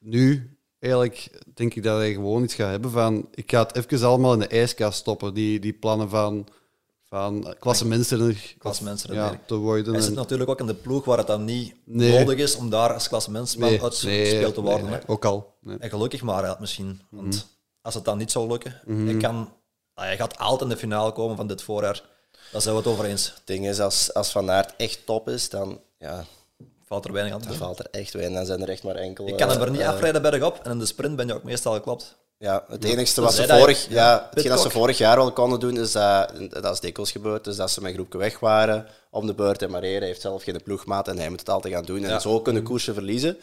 nu 0.00 0.56
eigenlijk 0.78 1.40
denk 1.54 1.74
ik 1.74 1.82
dat 1.82 1.96
hij 1.98 2.12
gewoon 2.12 2.42
iets 2.42 2.54
gaat 2.54 2.70
hebben 2.70 2.90
van 2.90 3.28
ik 3.34 3.50
ga 3.50 3.62
het 3.62 3.76
even 3.76 4.06
allemaal 4.08 4.32
in 4.32 4.38
de 4.38 4.46
ijskast 4.46 4.98
stoppen, 4.98 5.34
die, 5.34 5.60
die 5.60 5.72
plannen 5.72 6.08
van, 6.08 6.46
van 7.02 7.54
klassementsrenner 7.58 8.54
Klassementsrenner. 8.58 9.24
ja, 9.24 9.40
te 9.46 9.54
worden. 9.54 9.92
hij 9.92 10.02
zit 10.02 10.10
En- 10.10 10.16
natuurlijk 10.16 10.50
ook 10.50 10.60
in 10.60 10.66
de 10.66 10.74
ploeg 10.74 11.04
waar 11.04 11.18
het 11.18 11.26
dan 11.26 11.44
niet 11.44 11.74
Nee. 11.84 12.18
nodig 12.18 12.38
is 12.38 12.56
om 12.56 12.70
daar 12.70 12.92
als 12.92 13.08
klassementsman 13.08 13.68
nee, 13.68 13.82
uitgespeeld 13.82 14.54
te 14.54 14.60
nee, 14.60 14.70
worden. 14.70 14.90
nee, 14.90 14.98
hè. 14.98 15.08
ook 15.08 15.24
al. 15.24 15.54
En 15.78 15.90
gelukkig 15.90 16.22
maar 16.22 16.56
misschien. 16.60 17.00
Want 17.10 17.34
Mhm. 17.34 17.44
als 17.82 17.94
het 17.94 18.04
dan 18.04 18.18
niet 18.18 18.30
zou 18.30 18.48
lukken, 18.48 18.80
hij, 18.86 19.16
kan, 19.16 19.52
hij 19.94 20.16
gaat 20.16 20.38
altijd 20.38 20.60
in 20.62 20.68
de 20.68 20.76
finale 20.76 21.12
komen 21.12 21.36
van 21.36 21.46
dit 21.46 21.62
voorjaar. 21.62 22.02
Daar 22.54 22.62
zijn 22.62 22.74
we 22.74 22.80
het 22.80 22.90
over 22.90 23.04
eens. 23.04 23.24
Het 23.24 23.42
ding 23.44 23.66
is, 23.68 23.80
als, 23.80 24.12
als 24.14 24.30
Van 24.30 24.50
Aert 24.50 24.72
echt 24.76 25.06
top 25.06 25.28
is, 25.28 25.48
dan, 25.48 25.80
ja, 25.98 26.24
Valt 26.86 27.04
er 27.04 27.12
weinig 27.12 27.34
aan 27.34 27.40
te 27.40 27.48
dan 27.48 27.56
doen. 27.56 27.66
valt 27.66 27.78
er 27.78 27.86
echt 27.90 28.12
weinig. 28.12 28.36
Dan 28.36 28.46
zijn 28.46 28.62
er 28.62 28.68
echt 28.68 28.82
maar 28.82 28.94
enkele... 28.94 29.28
Je 29.28 29.34
kan 29.34 29.48
hem 29.48 29.60
er 29.60 29.70
niet 29.70 29.80
eh, 29.80 29.88
afrijden 29.88 30.22
bergop 30.22 30.60
en 30.62 30.70
in 30.70 30.78
de 30.78 30.86
sprint 30.86 31.16
ben 31.16 31.26
je 31.26 31.34
ook 31.34 31.42
meestal 31.42 31.72
geklopt. 31.72 32.16
Ja, 32.38 32.64
het 32.68 32.84
enigste 32.84 33.20
wat 33.20 33.34
ze 33.34 33.46
vorig, 33.48 33.88
ja, 33.88 33.94
ja, 33.94 34.28
hetgeen 34.30 34.50
dat 34.50 34.60
ze 34.60 34.70
vorig 34.70 34.98
jaar 34.98 35.16
wel 35.16 35.32
konden 35.32 35.60
doen, 35.60 35.78
is 35.78 35.92
dat, 35.92 36.32
dat 36.50 36.72
is 36.74 36.80
dikwijls 36.80 37.10
gebeurd, 37.12 37.46
is 37.46 37.56
dat 37.56 37.70
ze 37.70 37.80
met 37.80 37.94
groepje 37.94 38.18
weg 38.18 38.38
waren 38.38 38.86
om 39.10 39.26
de 39.26 39.34
beurt 39.34 39.62
en 39.62 39.70
Marere 39.70 40.04
heeft 40.04 40.20
zelf 40.20 40.42
geen 40.42 40.62
ploegmaat 40.62 41.08
en 41.08 41.18
hij 41.18 41.28
moet 41.28 41.40
het 41.40 41.48
altijd 41.48 41.74
gaan 41.74 41.84
doen. 41.84 42.04
En 42.04 42.08
Ja. 42.10 42.18
zo 42.18 42.40
kunnen 42.40 42.62
koersen 42.62 42.94
verliezen. 42.94 43.38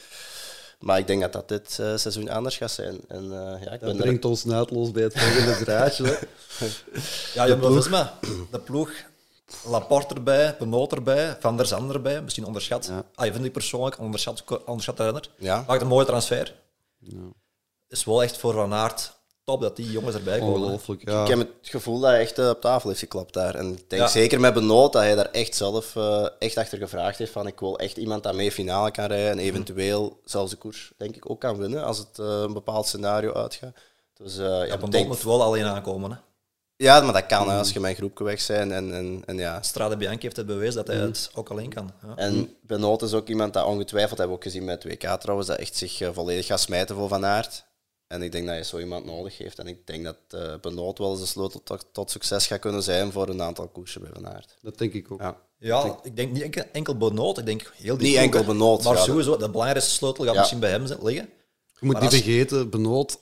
Maar 0.81 0.97
ik 0.97 1.07
denk 1.07 1.21
dat 1.21 1.33
dat 1.33 1.47
dit 1.47 1.79
eh, 1.79 1.97
seizoen 1.97 2.29
anders 2.29 2.57
gaat 2.57 2.71
zijn. 2.71 2.99
En 3.07 3.23
eh, 3.23 3.63
ja, 3.63 3.71
ik 3.71 3.79
Dat 3.79 3.79
ben 3.79 3.89
er, 3.89 4.01
brengt 4.01 4.25
ons 4.25 4.43
naadloos 4.43 4.91
bij 4.91 5.03
het 5.03 5.19
volgende 5.19 5.57
draadje. 5.63 6.19
Ja, 7.33 7.43
je 7.43 7.57
ploeg. 7.57 7.75
Visma, 7.75 8.19
de 8.51 8.59
ploeg. 8.59 8.91
Laporte 9.65 10.13
erbij, 10.13 10.55
Benoot 10.59 10.91
erbij, 10.91 11.37
Van 11.39 11.57
der 11.57 11.65
Zanden 11.65 11.95
erbij. 11.95 12.21
Misschien 12.21 12.45
onderschat. 12.45 12.85
Ja. 12.85 13.03
Ah, 13.15 13.25
je 13.25 13.31
vindt 13.31 13.47
ik 13.47 13.53
persoonlijk 13.53 13.99
onderschat, 13.99 14.43
onderschat 14.65 14.99
renner. 14.99 15.29
Ja. 15.37 15.63
Maakt 15.67 15.81
een 15.81 15.87
mooie 15.87 16.05
transfer. 16.05 16.55
Is 17.87 18.03
wel 18.03 18.23
echt 18.23 18.37
voor 18.37 18.53
Van 18.53 18.73
Aert 18.73 19.20
top 19.43 19.61
dat 19.61 19.75
die 19.75 19.91
jongens 19.91 20.15
erbij 20.15 20.39
komen. 20.39 20.53
Ongelooflijk, 20.61 21.09
ja. 21.09 21.21
ik 21.21 21.27
heb 21.27 21.37
het 21.37 21.47
gevoel 21.61 21.99
dat 21.99 22.09
hij 22.09 22.19
echt 22.19 22.37
eh, 22.39 22.49
op 22.49 22.61
tafel 22.61 22.89
heeft 22.89 23.01
geklapt 23.01 23.33
daar. 23.33 23.55
En 23.55 23.67
ik 23.71 23.89
denk 23.89 24.01
Ja. 24.01 24.07
zeker 24.07 24.39
met 24.39 24.53
Benoot 24.53 24.93
dat 24.93 25.01
hij 25.01 25.15
daar 25.15 25.29
echt 25.31 25.55
zelf 25.55 25.95
eh, 25.95 26.27
echt 26.39 26.57
achter 26.57 26.77
gevraagd 26.77 27.17
heeft 27.17 27.31
van 27.31 27.47
ik 27.47 27.59
wil 27.59 27.79
echt 27.79 27.97
iemand 27.97 28.23
dat 28.23 28.35
mee 28.35 28.51
finale 28.51 28.91
kan 28.91 29.05
rijden 29.05 29.31
en 29.31 29.39
eventueel 29.39 30.19
zelfs 30.25 30.51
de 30.51 30.57
koers 30.57 30.91
denk 30.97 31.15
ik 31.15 31.29
ook 31.29 31.39
kan 31.39 31.57
winnen 31.57 31.83
als 31.83 31.97
het 31.97 32.19
eh, 32.19 32.25
een 32.25 32.53
bepaald 32.53 32.87
scenario 32.87 33.33
uitgaat. 33.33 33.73
Dus 34.13 34.37
eh, 34.37 34.45
ja, 34.67 34.75
Benoot 34.75 34.91
denk, 34.91 35.07
moet 35.07 35.23
wel 35.23 35.43
alleen 35.43 35.65
aankomen. 35.65 36.11
Hè. 36.11 36.17
ja, 36.75 37.01
maar 37.01 37.13
dat 37.13 37.25
kan 37.25 37.49
als 37.49 37.71
je 37.71 37.79
met 37.79 37.89
een 37.89 37.95
groepje 37.97 38.23
weg 38.23 38.47
bent 38.47 38.71
en, 38.71 38.93
en, 38.93 39.23
en 39.25 39.37
ja. 39.37 39.61
Strade 39.61 39.97
Bianchi 39.97 40.21
heeft 40.21 40.35
het 40.35 40.45
bewezen 40.45 40.75
dat 40.75 40.87
hij 40.87 40.95
het 40.97 41.31
ook 41.33 41.49
alleen 41.49 41.69
kan. 41.69 41.91
Ja. 42.07 42.15
En 42.15 42.55
Benoot 42.61 43.01
is 43.01 43.13
ook 43.13 43.27
iemand 43.27 43.53
dat 43.53 43.65
ongetwijfeld, 43.65 44.17
hebben 44.17 44.37
we 44.37 44.43
ook 44.43 44.51
gezien 44.51 44.65
met 44.65 44.85
2K 44.87 45.17
trouwens, 45.19 45.47
dat 45.47 45.57
echt 45.57 45.75
zich 45.75 46.01
volledig 46.13 46.45
gaat 46.45 46.59
smijten 46.59 46.95
voor 46.95 47.07
Van 47.07 47.25
Aert. 47.25 47.65
En 48.11 48.21
ik 48.21 48.31
denk 48.31 48.47
dat 48.47 48.55
je 48.57 48.63
zo 48.63 48.77
iemand 48.79 49.05
nodig 49.05 49.37
heeft. 49.37 49.59
En 49.59 49.67
ik 49.67 49.87
denk 49.87 50.03
dat 50.03 50.15
eh 50.29 50.53
Benoot 50.61 50.97
wel 50.97 51.11
eens 51.11 51.19
de 51.19 51.25
sleutel 51.25 51.61
tot, 51.63 51.85
tot 51.91 52.11
succes 52.11 52.47
gaat 52.47 52.59
kunnen 52.59 52.83
zijn 52.83 53.11
voor 53.11 53.29
een 53.29 53.41
aantal 53.41 53.67
koersen 53.67 54.01
bij 54.01 54.09
Van 54.13 54.27
Aert. 54.27 54.55
Dat 54.61 54.77
denk 54.77 54.93
ik 54.93 55.11
ook. 55.11 55.19
Ja. 55.21 55.37
Ja, 55.57 55.99
ik 56.03 56.15
denk 56.15 56.31
niet 56.31 56.41
enkel, 56.43 56.63
enkel 56.71 56.97
Benoot, 56.97 57.37
ik 57.37 57.45
denk 57.45 57.71
heel 57.75 57.97
die 57.97 58.07
Niet 58.07 58.17
enkel. 58.17 58.43
Benoot, 58.43 58.83
Maar 58.83 58.95
ja, 58.95 59.01
sowieso, 59.01 59.37
de 59.37 59.49
belangrijkste 59.49 59.91
sleutel 59.93 60.23
gaat 60.23 60.33
Ja. 60.33 60.39
misschien 60.39 60.59
bij 60.59 60.69
hem 60.69 60.81
liggen. 60.83 61.13
Je 61.13 61.85
moet 61.85 61.93
Maar 61.93 62.01
niet 62.01 62.11
als- 62.11 62.21
vergeten, 62.21 62.69
Benoot, 62.69 63.19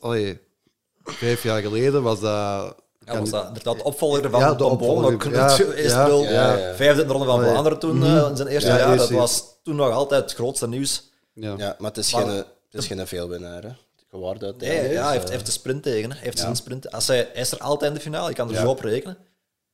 vijf 1.03 1.43
jaar 1.43 1.61
geleden 1.61 2.03
was 2.03 2.19
dat... 2.19 2.75
Ja, 3.05 3.19
was 3.19 3.29
dat 3.29 3.47
inderdaad 3.47 3.77
de 3.77 3.83
opvolger 3.83 4.29
van 4.29 4.39
Ja, 4.39 4.53
de 4.53 4.65
opvolger, 4.65 5.13
ook 5.13 5.23
ja, 5.23 6.07
wel 6.07 6.23
ja. 6.23 6.75
vijfde 6.75 7.01
in 7.01 7.07
de 7.07 7.13
Ronde 7.13 7.25
van. 7.27 7.43
Vlaanderen 7.43 7.79
toen, 7.79 8.03
eh, 8.03 8.27
in 8.29 8.35
zijn 8.35 8.47
eerste 8.47 8.69
Ja, 8.69 8.77
jaar. 8.77 8.97
Dat 8.97 9.09
was 9.09 9.43
toen 9.63 9.75
nog 9.75 9.91
altijd 9.91 10.21
het 10.23 10.33
grootste 10.33 10.67
nieuws. 10.67 11.03
Ja. 11.33 11.53
Ja, 11.57 11.75
maar 11.79 11.89
het 11.89 11.97
is 11.97 12.13
Maar- 12.13 12.21
geen, 12.23 12.35
het 12.35 12.45
is 12.71 12.87
geen 12.87 13.07
veelwinnaar. 13.07 13.63
Hè. 13.63 13.69
Geworden 14.09 14.41
Nee, 14.41 14.51
uiteindelijk. 14.69 14.93
ja, 14.93 15.01
hij 15.01 15.03
Dus, 15.03 15.11
heeft, 15.13 15.23
hij 15.23 15.33
heeft 15.33 15.45
de 15.45 15.51
sprint 15.51 15.83
tegen. 15.83 16.11
Hij 16.11 16.19
heeft 16.21 16.39
zijn 16.39 16.55
sprint. 16.55 16.91
Als 16.91 17.07
hij, 17.07 17.17
hij 17.33 17.41
is 17.41 17.51
er 17.51 17.59
altijd 17.59 17.89
in 17.91 17.97
de 17.97 18.03
finale, 18.03 18.29
je 18.29 18.35
kan 18.35 18.47
er 18.47 18.53
Ja. 18.53 18.61
zo 18.61 18.69
op 18.69 18.79
rekenen. 18.79 19.17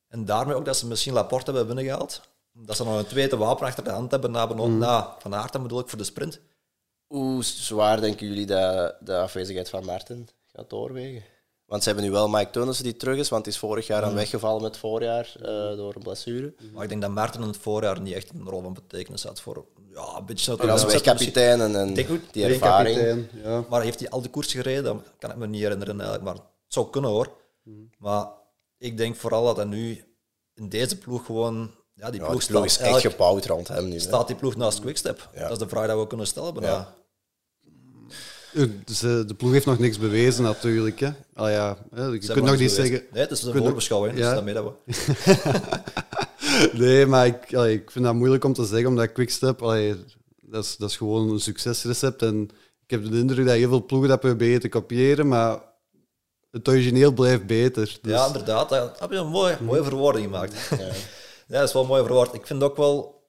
En 0.08 0.24
daarmee 0.24 0.54
ook 0.54 0.64
dat 0.64 0.76
ze 0.76 0.86
misschien 0.86 1.12
Laporte 1.12 1.44
hebben 1.52 1.66
binnengehaald. 1.74 2.20
Dat 2.52 2.76
ze 2.76 2.84
nog 2.84 2.98
een 2.98 3.06
tweede 3.06 3.36
wapen 3.36 3.66
achter 3.66 3.84
de 3.84 3.90
hand 3.90 4.10
hebben 4.10 4.30
na, 4.30 4.46
Mm. 4.46 4.78
na 4.78 5.16
Van 5.18 5.34
Aert, 5.34 5.52
dan 5.52 5.62
bedoel 5.62 5.80
ik 5.80 5.88
voor 5.88 5.98
de 5.98 6.04
sprint. 6.04 6.40
Hoe 7.06 7.42
zwaar 7.44 8.00
denken 8.00 8.26
jullie 8.26 8.46
dat 8.46 8.96
de 9.00 9.16
afwezigheid 9.16 9.68
van 9.70 9.84
Martin 9.84 10.28
gaat 10.52 10.70
doorwegen? 10.70 11.22
Want 11.66 11.82
ze 11.82 11.88
hebben 11.88 12.06
nu 12.06 12.12
wel 12.12 12.28
Mike 12.28 12.50
Teunissen 12.50 12.84
die 12.84 12.96
terug 12.96 13.18
is, 13.18 13.28
want 13.28 13.44
hij 13.44 13.54
is 13.54 13.58
vorig 13.58 13.86
jaar 13.86 14.02
aan 14.02 14.14
weggevallen 14.14 14.62
met 14.62 14.70
het 14.70 14.80
voorjaar 14.80 15.32
eh, 15.36 15.76
door 15.76 15.94
een 15.94 16.02
blessure. 16.02 16.54
Maar 16.72 16.82
ik 16.82 16.88
denk 16.88 17.02
dat 17.02 17.10
Maarten 17.10 17.40
in 17.40 17.46
het 17.46 17.56
voorjaar 17.56 18.00
niet 18.00 18.14
echt 18.14 18.30
een 18.34 18.48
rol 18.48 18.62
van 18.62 18.72
betekenis 18.72 19.22
had 19.22 19.40
voor 19.40 19.64
ja, 19.96 20.16
een 20.16 20.24
beetje 20.26 20.56
Maar 20.56 20.70
als 20.70 20.84
wegkapitein 20.84 21.60
en, 21.60 21.76
en 21.76 22.10
ook, 22.10 22.20
die 22.32 22.44
ervaring. 22.44 23.26
Ja. 23.42 23.64
Maar 23.68 23.82
heeft 23.82 24.00
hij 24.00 24.10
al 24.10 24.22
de 24.22 24.28
koers 24.28 24.52
gereden? 24.52 24.84
Dat 24.84 25.02
kan 25.18 25.30
ik 25.30 25.36
me 25.36 25.46
niet 25.46 25.62
herinneren 25.62 25.94
eigenlijk. 25.94 26.24
Maar 26.24 26.34
het 26.34 26.44
zou 26.66 26.90
kunnen 26.90 27.10
hoor. 27.10 27.32
Maar 27.98 28.26
ik 28.78 28.96
denk 28.96 29.16
vooral 29.16 29.44
dat 29.44 29.56
hij 29.56 29.64
nu 29.64 30.04
in 30.54 30.68
deze 30.68 30.98
ploeg 30.98 31.26
gewoon... 31.26 31.70
Ja, 31.94 32.10
die 32.10 32.20
Ja, 32.20 32.26
ploeg, 32.26 32.40
de 32.40 32.52
ploeg 32.52 32.64
is 32.64 32.72
staat, 32.72 32.86
echt 32.86 33.12
gebouwd 33.12 33.46
rond 33.46 33.68
hem 33.68 33.88
nu. 33.88 34.00
staat 34.00 34.26
die 34.26 34.36
ploeg 34.36 34.56
naast 34.56 34.80
Quickstep. 34.80 35.28
Ja. 35.34 35.42
Dat 35.42 35.50
is 35.50 35.58
de 35.58 35.68
vraag 35.68 35.86
die 35.86 35.96
we 35.96 36.06
kunnen 36.06 36.26
stellen. 36.26 36.54
bijna. 36.54 36.68
Ja. 36.68 36.94
Dus, 38.84 39.02
eh, 39.02 39.20
de 39.26 39.34
ploeg 39.36 39.52
heeft 39.52 39.66
nog 39.66 39.78
niks 39.78 39.98
bewezen 39.98 40.42
natuurlijk. 40.44 41.00
Hè. 41.00 41.10
Ah, 41.34 41.50
ja, 41.50 41.76
hè, 41.94 42.04
je 42.04 42.22
Ze 42.22 42.32
kunt 42.32 42.44
nog 42.44 42.58
niet 42.58 42.68
bewezen. 42.68 42.86
zeggen... 42.86 43.02
Nee, 43.12 43.22
het 43.22 43.30
is 43.30 43.42
een 43.42 43.52
kunt- 43.52 43.64
voorbeschouwing, 43.64 44.14
dus 44.14 44.24
Ja. 44.24 44.34
daarmee 44.34 44.54
dat 44.54 44.64
we... 44.84 44.94
Nee, 46.72 47.06
maar 47.06 47.26
ik, 47.26 47.54
allee, 47.54 47.74
ik 47.74 47.90
vind 47.90 48.04
dat 48.04 48.14
moeilijk 48.14 48.44
om 48.44 48.52
te 48.52 48.64
zeggen, 48.64 48.88
omdat 48.88 49.12
Quickstep, 49.12 49.62
allee, 49.62 49.96
dat, 50.42 50.64
is, 50.64 50.76
dat 50.76 50.90
is 50.90 50.96
gewoon 50.96 51.30
een 51.30 51.40
succesrecept. 51.40 52.22
En 52.22 52.42
ik 52.84 52.90
heb 52.90 53.10
de 53.10 53.18
indruk 53.18 53.46
dat 53.46 53.54
heel 53.54 53.68
veel 53.68 53.84
ploegen 53.86 54.08
dat 54.08 54.20
proberen 54.20 54.60
te 54.60 54.68
kopiëren, 54.68 55.28
maar 55.28 55.60
het 56.50 56.68
origineel 56.68 57.12
blijft 57.12 57.46
beter. 57.46 57.84
Dus, 57.84 58.12
Ja, 58.12 58.26
inderdaad. 58.26 58.68
Daar 58.68 58.90
heb 58.98 59.10
je 59.10 59.16
een 59.16 59.26
mooie, 59.28 59.56
mooie 59.60 59.84
verwoording 59.84 60.24
gemaakt. 60.24 60.54
Ja. 61.48 61.58
dat 61.58 61.68
is 61.68 61.72
wel 61.72 61.82
een 61.82 61.88
mooie 61.88 62.04
verwoord. 62.04 62.34
Ik 62.34 62.46
vind 62.46 62.62
ook 62.62 62.76
wel... 62.76 63.24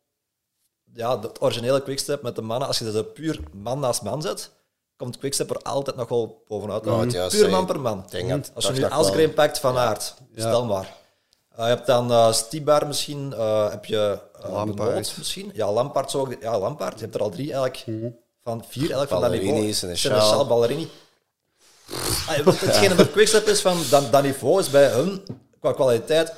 Ja, 0.94 1.20
het 1.22 1.42
originele 1.42 1.84
Quickstep 1.84 2.22
met 2.22 2.36
de 2.36 2.42
mannen, 2.42 2.68
als 2.68 2.80
je 2.80 2.92
ze 2.92 3.04
puur 3.04 3.40
man 3.54 3.80
naast 3.80 4.02
man 4.02 4.22
zet, 4.22 4.52
komt 4.98 5.18
Quickstep 5.18 5.50
er 5.50 5.58
altijd 5.62 5.96
nog 5.96 6.10
wel 6.10 6.44
bovenuit. 6.48 6.86
Ja, 6.86 7.04
juist, 7.06 7.36
puur 7.38 7.50
man 7.50 7.66
per 7.66 7.80
man. 7.80 8.06
Denk 8.10 8.46
Als 8.54 8.66
je 8.66 8.72
nu 8.74 8.84
Asgreen 8.84 9.34
pakt 9.34 9.60
van 9.60 9.78
Aert, 9.78 10.14
stel 10.36 10.66
maar. 10.66 10.96
Eh, 11.56 11.64
je 11.64 11.70
hebt 11.70 11.86
dan 11.88 12.12
eh 12.12 12.32
Stibar 12.32 12.88
misschien, 12.88 13.34
eh, 13.34 13.70
heb 13.70 13.86
je 13.86 14.20
uh, 14.46 14.52
Lampaard. 14.52 15.14
misschien. 15.18 15.52
Ja, 15.54 15.72
Lampaard 15.72 16.12
zou 16.12 16.32
ik- 16.32 16.42
Ja, 16.42 16.60
Lampaard. 16.60 16.94
Je 17.00 17.04
hebt 17.04 17.16
er 17.16 17.22
al 17.22 17.30
drie 17.30 17.54
eigenlijk, 17.54 17.84
van 18.44 18.64
vier 18.68 18.80
eigenlijk 18.82 19.10
van 19.10 19.22
dat 19.22 19.32
niveau. 19.32 19.48
Ballerini, 19.50 19.74
Seneschal. 19.74 20.12
Seneschal, 20.12 20.48
Ballerini. 20.48 20.90
Ah, 22.28 22.46
Hetgene 22.46 22.96
met 22.96 23.12
Quickstep 23.12 23.48
is 23.48 23.62
van, 23.62 23.78
dat, 23.90 24.12
dat 24.12 24.24
niveau 24.24 24.60
is 24.60 24.70
bij 24.70 24.88
hun, 24.90 25.24
qua 25.60 25.74
kwaliteit, 25.74 26.34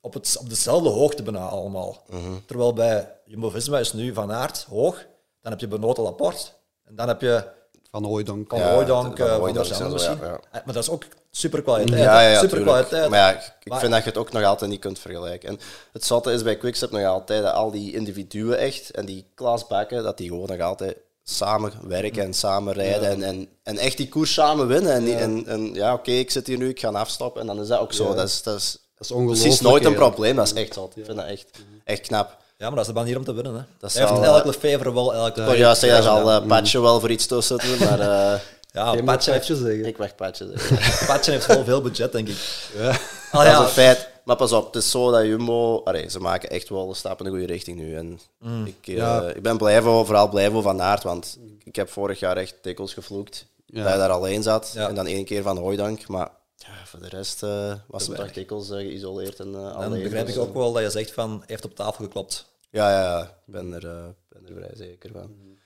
op, 0.00 0.14
het, 0.14 0.36
op 0.40 0.48
dezelfde 0.48 0.88
hoogte 0.88 1.22
bijna 1.22 1.48
allemaal. 1.48 2.02
Terwijl 2.46 2.72
bij 2.72 3.12
Jumbo-Visma 3.24 3.78
is 3.78 3.92
nu 3.92 4.14
Van 4.14 4.32
Aert 4.32 4.66
hoog, 4.70 4.94
dan 5.42 5.52
heb 5.52 5.60
je 5.60 5.68
Benoot 5.68 5.96
Laporte, 5.96 6.46
en 6.88 6.96
dan 6.96 7.08
heb 7.08 7.20
je 7.20 7.44
Van 7.90 8.04
Hooijdonk. 8.04 8.48
Van 8.50 8.58
Ja, 8.58 8.72
Hooijdonk, 8.72 9.16
van 9.16 9.26
eh, 9.26 9.32
van 9.32 9.40
Hooijdonk 9.40 9.66
ja, 9.66 9.88
misschien. 9.88 10.18
ja. 10.20 10.26
Eh, 10.50 10.64
Maar 10.64 10.74
dat 10.74 10.82
is 10.82 10.90
ook 10.90 11.04
super 11.30 11.62
kwaliteit. 11.62 12.02
Ja, 12.02 12.20
ja, 12.20 12.28
ja, 12.30 12.40
super 12.40 12.60
kwaliteit. 12.62 13.08
Maar 13.10 13.18
ja, 13.18 13.30
ik 13.30 13.52
Maar- 13.64 13.78
vind 13.78 13.92
dat 13.92 14.02
je 14.02 14.08
het 14.08 14.18
ook 14.18 14.32
nog 14.32 14.42
altijd 14.44 14.70
niet 14.70 14.80
kunt 14.80 14.98
vergelijken. 14.98 15.48
En 15.48 15.58
het 15.92 16.04
zotte 16.04 16.32
is 16.32 16.42
bij 16.42 16.56
Quickstep 16.56 16.90
nog 16.90 17.04
altijd 17.04 17.42
dat 17.42 17.54
al 17.54 17.70
die 17.70 17.94
individuen 17.94 18.58
echt, 18.58 18.90
en 18.90 19.06
die 19.06 19.24
klasbakken, 19.34 20.02
dat 20.02 20.16
die 20.18 20.28
gewoon 20.28 20.46
nog 20.48 20.60
altijd 20.60 20.96
samen 21.24 21.72
werken 21.82 22.22
en 22.22 22.34
samen 22.34 22.72
rijden 22.72 23.08
en, 23.10 23.22
en, 23.22 23.48
en 23.62 23.78
echt 23.78 23.96
die 23.96 24.08
koers 24.08 24.32
samen 24.32 24.66
winnen. 24.66 24.92
En, 24.92 25.18
en, 25.18 25.46
en 25.46 25.74
ja, 25.74 25.92
oké, 25.94 26.10
ik 26.10 26.30
zit 26.30 26.46
hier 26.46 26.58
nu, 26.58 26.68
ik 26.68 26.80
ga 26.80 26.88
afstappen 26.88 27.40
en 27.40 27.46
dan 27.46 27.60
is 27.60 27.68
dat 27.68 27.78
ook 27.80 27.92
zo. 27.92 28.14
Dat 28.14 28.28
is, 28.28 28.42
dat 28.42 28.56
is, 28.56 28.72
Dat 28.94 29.06
is 29.06 29.10
ongelooflijk. 29.12 29.42
precies 29.42 29.60
nooit 29.60 29.84
een 29.84 29.94
probleem, 29.94 30.36
dat 30.36 30.46
is 30.46 30.52
echt 30.52 30.74
zot. 30.74 30.96
Ik 30.96 31.04
vind 31.04 31.16
dat 31.16 31.26
echt, 31.26 31.50
echt 31.84 32.00
knap. 32.00 32.36
Ja, 32.58 32.66
maar 32.66 32.76
dat 32.76 32.80
is 32.80 32.86
de 32.86 32.98
manier 32.98 33.16
om 33.16 33.24
te 33.24 33.32
winnen. 33.32 33.54
Hè. 33.54 33.60
Dat 33.78 33.92
Hij 33.92 34.06
heeft 34.06 34.20
eh, 34.22 34.40
Lefevre 34.44 34.92
wel 34.92 35.14
eigenlijk... 35.14 35.50
Ik 35.52 35.58
juist 35.58 35.80
zeggen, 35.80 36.02
daar 36.04 36.16
zal 36.22 36.42
uh, 36.42 36.46
Patje 36.46 36.80
wel 36.80 37.00
voor 37.00 37.10
iets 37.10 37.26
tussen 37.26 37.60
zitten, 37.60 37.88
maar 37.88 38.00
eh, 38.00 38.40
Ja, 38.72 38.84
Patje 39.02 39.30
heeft, 39.32 39.46
patje 39.48 39.56
zeggen. 39.56 39.84
ik 39.84 39.96
weg 39.96 40.14
Patje. 40.14 40.50
zeggen. 40.56 41.06
Patje 41.06 41.30
heeft 41.32 41.46
wel 41.46 41.64
veel 41.64 41.80
budget, 41.82 42.12
denk 42.12 42.28
ik. 42.28 42.36
Ja. 42.78 42.88
Ah, 42.88 42.92
Dat 43.32 43.42
is 43.42 43.48
ja, 43.50 43.60
een 43.60 43.68
feit. 43.68 44.08
Maar 44.24 44.36
pas 44.36 44.52
op, 44.52 44.66
het 44.66 44.82
is 44.82 44.90
zo 44.90 45.10
dat 45.10 45.24
Jumbo... 45.24 45.80
Allee, 45.84 46.10
ze 46.10 46.20
maken 46.20 46.50
echt 46.50 46.68
wel 46.68 46.88
een 46.88 46.94
stap 46.94 47.18
in 47.18 47.24
de 47.24 47.30
goede 47.30 47.46
richting 47.46 47.78
nu. 47.78 47.96
En 47.96 48.20
ik, 48.64 48.76
eh, 48.88 48.96
Ja. 48.96 49.22
ik 49.34 49.42
ben 49.42 49.56
blij 49.56 49.82
voor, 49.82 50.06
vooral 50.06 50.28
blij 50.28 50.50
voor 50.50 50.62
Van 50.62 50.82
Aert, 50.82 51.02
want 51.02 51.38
ik 51.64 51.76
heb 51.76 51.90
vorig 51.90 52.18
jaar 52.18 52.36
echt 52.36 52.54
dikwijls 52.62 52.92
gevloekt 52.94 53.46
Ja. 53.66 53.78
dat 53.82 53.88
hij 53.88 53.98
daar 53.98 54.10
alleen 54.10 54.42
zat. 54.42 54.70
Ja. 54.74 54.88
En 54.88 54.94
dan 54.94 55.06
één 55.06 55.24
keer 55.24 55.42
van 55.42 55.56
Hooidank. 55.58 56.08
Maar 56.08 56.28
ja, 56.68 56.86
voor 56.86 57.00
de 57.00 57.08
rest 57.08 57.42
eh, 57.42 57.74
was 57.86 58.08
weinig. 58.08 58.32
dikwijls 58.32 58.70
eh, 58.70 58.76
geïsoleerd 58.76 59.40
en 59.40 59.54
eh, 59.54 59.80
dan 59.80 59.90
begrijp 59.90 60.28
ik 60.28 60.34
Dus, 60.34 60.42
ook 60.42 60.54
wel 60.54 60.72
dat 60.72 60.82
je 60.82 60.90
zegt 60.90 61.10
van, 61.10 61.42
heeft 61.46 61.64
op 61.64 61.74
tafel 61.74 62.04
geklopt. 62.04 62.52
Ja, 62.70 62.90
ja, 62.90 63.02
ja. 63.02 63.22
Ik 63.22 63.52
ben 63.52 63.72
er, 63.72 64.14
ben 64.28 64.46
er 64.48 64.54
vrij 64.54 64.76
zeker 64.76 65.12
van. 65.12 65.56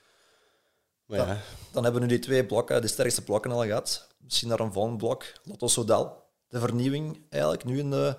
Maar 1.07 1.19
ja, 1.19 1.41
Dan 1.73 1.85
hebben 1.85 2.01
we 2.01 2.07
nu 2.07 2.13
die 2.13 2.23
twee 2.23 2.47
blokken, 2.47 2.81
de 2.81 2.89
sterkste 2.89 3.23
blokken 3.25 3.51
al 3.51 3.65
gehad. 3.65 4.09
Misschien 4.19 4.49
naar 4.49 4.61
een 4.61 4.73
volgend 4.73 4.99
blok, 4.99 5.25
Lotto 5.45 5.67
Soudal. 5.67 6.23
De 6.49 6.59
vernieuwing 6.61 7.27
eigenlijk, 7.31 7.65
nu 7.65 7.79
in, 7.79 7.91
de, 7.91 8.17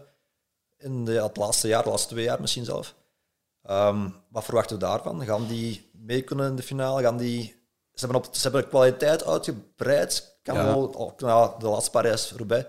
in 0.78 1.06
de, 1.06 1.12
ja, 1.12 1.26
het 1.26 1.38
laatste 1.38 1.68
jaar, 1.68 1.84
de 1.84 1.90
laatste 1.90 2.14
twee 2.14 2.24
jaar 2.24 2.42
misschien 2.42 2.66
zelf. 2.66 2.96
Ehm, 3.64 4.10
wat 4.30 4.44
verwachten 4.44 4.78
we 4.78 4.86
daarvan? 4.86 5.26
Gaan 5.26 5.48
die 5.48 5.90
mee 5.92 6.22
kunnen 6.22 6.50
in 6.50 6.56
de 6.56 6.64
finale? 6.64 7.02
Gaan 7.02 7.18
die... 7.18 7.62
Ze 7.94 8.06
hebben, 8.06 8.18
op, 8.18 8.36
ze 8.36 8.42
hebben 8.42 8.62
de 8.62 8.68
kwaliteit 8.68 9.26
uitgebreid. 9.26 10.38
Kan 10.44 10.56
Ja. 10.56 10.66
wel 10.66 11.16
na 11.18 11.56
de 11.60 11.68
laatste 11.68 11.92
paar 11.92 12.06
is 12.06 12.34
voorbij. 12.38 12.68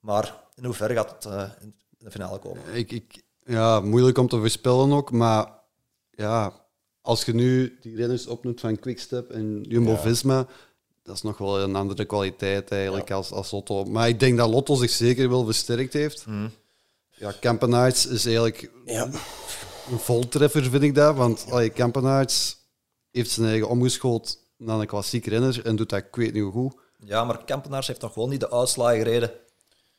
Maar 0.00 0.42
in 0.54 0.64
hoeverre 0.64 0.94
gaat 0.94 1.10
het 1.10 1.24
eh, 1.24 1.50
in 1.60 1.74
de 1.98 2.10
finale 2.10 2.38
komen? 2.38 2.62
Ik, 2.72 2.92
ik, 2.92 3.22
ja, 3.44 3.80
moeilijk 3.80 4.18
om 4.18 4.28
te 4.28 4.38
voorspellen 4.38 4.92
ook, 4.92 5.10
maar 5.10 5.48
ja, 6.10 6.52
als 7.00 7.24
je 7.24 7.34
nu 7.34 7.78
die 7.80 7.96
renners 7.96 8.26
opnoemt 8.26 8.60
van 8.60 8.78
Quickstep 8.78 9.30
en 9.30 9.62
Jumbo-Visma, 9.62 10.46
dat 11.02 11.14
is 11.14 11.22
nog 11.22 11.38
wel 11.38 11.60
een 11.60 11.76
andere 11.76 12.04
kwaliteit 12.04 12.70
eigenlijk 12.70 13.10
als, 13.10 13.30
als 13.30 13.50
Lotto. 13.50 13.84
Maar 13.84 14.08
ik 14.08 14.20
denk 14.20 14.38
dat 14.38 14.50
Lotto 14.50 14.74
zich 14.74 14.90
zeker 14.90 15.28
wel 15.28 15.44
versterkt 15.44 15.92
heeft. 15.92 16.24
Ja, 17.10 17.32
Campenaerts 17.40 18.06
is 18.06 18.24
eigenlijk 18.24 18.70
ja. 18.84 19.04
een 19.90 19.98
voltreffer, 19.98 20.62
vind 20.62 20.82
ik 20.82 20.94
dat. 20.94 21.16
Want 21.16 21.46
allee, 21.50 21.72
Campenaerts 21.72 22.56
heeft 23.10 23.30
zijn 23.30 23.46
eigen 23.48 23.68
omgeschoten 23.68 24.34
naar 24.64 24.80
een 24.80 24.86
klassiek 24.86 25.26
renner 25.26 25.66
en 25.66 25.76
doet 25.76 25.88
dat, 25.88 25.98
ik 25.98 26.16
weet 26.16 26.32
niet 26.32 26.42
hoe 26.42 26.52
goed. 26.52 26.74
Ja, 26.98 27.24
maar 27.24 27.44
Kampenaars 27.44 27.86
heeft 27.86 28.00
nog 28.00 28.14
wel 28.14 28.28
niet 28.28 28.40
de 28.40 28.50
uitslagen 28.50 28.98
gereden 28.98 29.30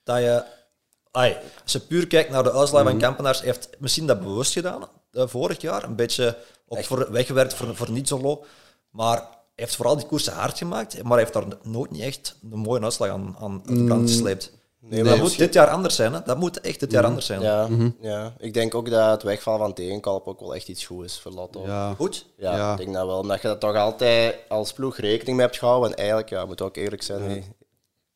dat 0.04 0.18
je... 0.18 0.44
Ai, 1.12 1.38
als 1.64 1.72
je 1.72 1.80
puur 1.80 2.08
kijkt 2.08 2.30
naar 2.30 2.44
de 2.44 2.54
uitslagen 2.54 2.90
van 2.90 3.00
Kampenaars, 3.00 3.42
heeft 3.42 3.70
misschien 3.80 4.08
dat 4.08 4.20
bewust 4.20 4.54
gedaan, 4.54 4.88
eh, 5.12 5.28
vorig 5.28 5.62
jaar. 5.62 5.84
Een 5.84 5.96
beetje 5.96 6.38
op 6.68 6.84
voor, 6.84 7.12
weggewerkt 7.12 7.54
voor, 7.54 7.76
voor 7.76 7.92
niet 7.92 8.08
zo 8.08 8.22
low. 8.22 8.44
Maar 8.90 9.18
hij 9.18 9.28
heeft 9.56 9.76
vooral 9.76 9.98
die 9.98 10.06
koersen 10.06 10.34
hard 10.34 10.58
gemaakt, 10.58 11.04
maar 11.04 11.12
hij 11.12 11.20
heeft 11.20 11.34
daar 11.34 11.58
nooit 11.64 11.92
niet 11.92 12.02
echt 12.02 12.36
een 12.52 12.60
mooie 12.60 12.82
uitslag 12.82 13.10
aan, 13.10 13.36
aan 13.40 13.62
de 13.66 13.84
brand 13.84 14.10
gesleept. 14.10 14.52
Nee, 14.90 15.04
dat 15.04 15.14
maar 15.14 15.22
moet 15.24 15.38
dit 15.38 15.54
jaar 15.54 15.68
anders 15.70 15.96
zijn. 15.96 16.14
Hè? 16.14 16.20
Dat 16.26 16.38
moet 16.38 16.62
echt 16.62 16.80
dit 16.80 16.92
jaar 16.92 17.04
anders 17.06 17.26
zijn. 17.26 17.42
Ja, 17.42 17.68
ja, 18.02 18.34
ik 18.40 18.54
denk 18.54 18.76
ook 18.76 18.90
dat 18.90 19.12
het 19.12 19.24
wegvallen 19.24 19.60
van 19.60 19.74
tegenkalp 19.74 20.28
ook 20.28 20.40
wel 20.40 20.56
echt 20.56 20.68
iets 20.68 20.86
goed 20.86 21.06
is 21.06 21.20
voor 21.20 21.32
Lotto. 21.32 21.66
Ja, 21.66 21.94
Goed? 21.94 22.26
Ja, 22.38 22.56
Ja. 22.56 22.72
ik 22.72 22.78
denk 22.78 22.94
dat 22.94 23.06
wel. 23.06 23.18
Omdat 23.20 23.42
je 23.42 23.48
dat 23.48 23.60
toch 23.60 23.76
altijd 23.76 24.36
als 24.50 24.74
ploeg 24.74 24.98
rekening 24.98 25.38
mee 25.38 25.46
hebt 25.46 25.58
gehouden. 25.60 25.92
En 25.92 25.98
eigenlijk, 25.98 26.30
ja, 26.30 26.46
moet 26.46 26.62
ook 26.62 26.76
eerlijk 26.76 27.04
zijn, 27.04 27.28
nee, 27.28 27.44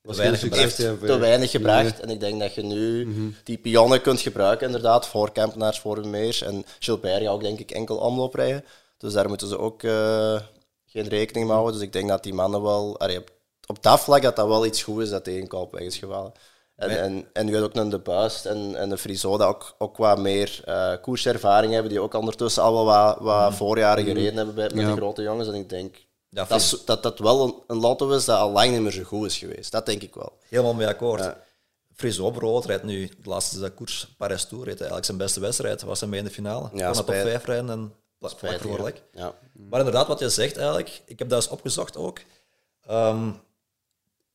was 0.02 0.18
weinig 0.18 0.42
ja, 0.42 0.68
te 0.68 0.98
weinig 1.18 1.38
Nee. 1.40 1.48
gebracht. 1.48 2.00
En 2.00 2.10
ik 2.10 2.20
denk 2.20 2.40
dat 2.40 2.54
je 2.54 2.64
nu 2.64 3.08
die 3.44 3.58
pionnen 3.58 4.02
kunt 4.02 4.20
gebruiken, 4.22 4.66
inderdaad, 4.66 5.08
voor 5.08 5.32
Kempenaars, 5.32 5.80
voor 5.80 5.96
Vermeers. 5.96 6.42
En 6.42 6.66
Gilbert 6.80 7.22
gaat 7.24 7.32
ook, 7.32 7.42
denk 7.42 7.60
ik, 7.60 7.72
enkel 7.72 7.98
omloop 7.98 8.34
rijden. 8.36 8.66
Dus 8.98 9.14
daar 9.14 9.28
moeten 9.28 9.48
ze 9.48 9.60
ook 9.60 9.84
eh, 9.84 10.40
geen 10.86 11.08
rekening 11.08 11.46
mee 11.46 11.54
houden. 11.56 11.74
Dus 11.74 11.84
ik 11.84 11.94
denk 11.94 12.10
dat 12.10 12.24
die 12.24 12.34
mannen 12.34 12.62
wel... 12.62 13.00
allee, 13.00 13.18
op, 13.18 13.32
op 13.68 13.84
dat 13.84 14.00
vlak 14.00 14.22
dat 14.22 14.36
dat 14.36 14.48
wel 14.48 14.66
iets 14.66 14.84
goed 14.84 15.02
is, 15.02 15.10
dat 15.10 15.24
tegenkoop 15.24 15.72
weg 15.72 15.82
is 15.82 15.98
gevallen. 15.98 16.32
En, 16.80 16.90
en, 17.02 17.28
en 17.34 17.46
nu 17.46 17.58
ook 17.62 17.76
een 17.76 17.90
De 17.90 18.00
Buist 18.00 18.46
en, 18.46 18.76
en 18.76 18.90
de 18.90 18.98
Friso 18.98 19.38
dat 19.38 19.48
ook, 19.48 19.76
ook 19.78 19.98
wat 19.98 20.20
meer 20.20 20.62
eh, 20.66 20.94
koerservaring 21.02 21.74
hebben, 21.74 21.92
die 21.92 22.00
ook 22.02 22.14
ondertussen 22.14 22.64
al 22.64 22.74
wel 22.74 22.86
wat, 22.86 23.18
wat 23.20 23.54
voorjaren 23.56 24.04
gereden 24.06 24.36
hebben 24.36 24.56
bij, 24.56 24.70
met 24.74 24.84
Ja. 24.84 24.90
de 24.90 24.96
grote 24.98 25.22
jongens. 25.22 25.48
En 25.48 25.54
ik 25.54 25.70
denk 25.70 25.96
dat, 26.30 26.52
is- 26.52 26.82
dat 26.86 27.04
dat 27.04 27.20
wel 27.20 27.44
een, 27.44 27.54
een 27.68 27.78
lotto 27.80 28.10
is 28.10 28.26
dat 28.26 28.38
al 28.40 28.52
lang 28.52 28.72
niet 28.72 28.82
meer 28.82 28.92
zo 28.92 29.04
goed 29.04 29.26
is 29.26 29.38
geweest. 29.38 29.72
Dat 29.72 29.86
denk 29.86 30.02
ik 30.02 30.16
wel. 30.16 30.38
Helemaal 30.50 30.74
mee 30.74 30.88
akkoord. 30.88 31.20
Ja. 31.24 31.38
Friso 31.96 32.32
bijvoorbeeld 32.32 32.66
rijdt 32.66 32.84
nu 32.84 33.08
de 33.08 33.30
laatste 33.30 33.70
koers 33.70 34.14
Paris 34.18 34.44
Tour, 34.46 34.64
reed 34.64 34.76
eigenlijk 34.76 35.06
zijn 35.06 35.18
beste 35.18 35.40
wedstrijd. 35.40 35.82
Was 35.82 36.00
hij 36.00 36.10
mee 36.10 36.20
in 36.20 36.26
de 36.26 36.32
finale. 36.32 36.70
Ja, 36.74 36.86
Kon 36.86 36.94
top 36.94 37.04
spijt. 37.06 37.28
5 37.28 37.46
rijden 37.46 37.70
en 37.70 37.94
vlak 38.20 38.40
voor 38.62 38.94
ja. 39.12 39.34
Maar 39.54 39.80
inderdaad, 39.80 40.08
wat 40.08 40.20
je 40.20 40.30
zegt 40.30 40.58
eigenlijk, 40.58 41.02
ik 41.06 41.20
heb 41.20 41.30
dat 41.30 41.42
eens 41.42 41.52
opgezocht 41.52 41.98
ook. 41.98 42.20
Ehm, 42.88 43.30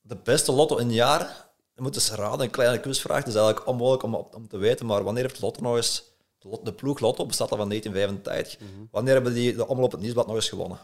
de 0.00 0.16
beste 0.16 0.52
lotto 0.52 0.76
in 0.76 0.92
jaar, 0.92 1.43
je 1.74 1.82
moet 1.82 1.94
eens 1.94 2.10
raden, 2.10 2.40
een 2.40 2.50
kleine 2.50 2.80
quizvraag, 2.80 3.18
het 3.18 3.26
is 3.26 3.34
eigenlijk 3.34 3.66
onmogelijk 3.66 4.02
om, 4.02 4.14
om 4.14 4.48
te 4.48 4.56
weten, 4.56 4.86
maar 4.86 5.04
wanneer 5.04 5.22
heeft 5.22 5.40
Lotto 5.40 5.62
nog 5.62 5.76
eens, 5.76 6.04
de, 6.38 6.48
lot- 6.48 6.64
de 6.64 6.72
ploeg 6.72 6.98
Lotto 7.00 7.26
bestaat 7.26 7.50
al 7.50 7.56
van 7.56 7.68
1985, 7.68 8.68
wanneer 8.90 9.14
hebben 9.14 9.34
die 9.34 9.54
de 9.56 9.66
omloop 9.68 9.90
het 9.90 10.00
nieuwsblad 10.00 10.26
nog 10.26 10.36
eens 10.36 10.48
gewonnen? 10.48 10.78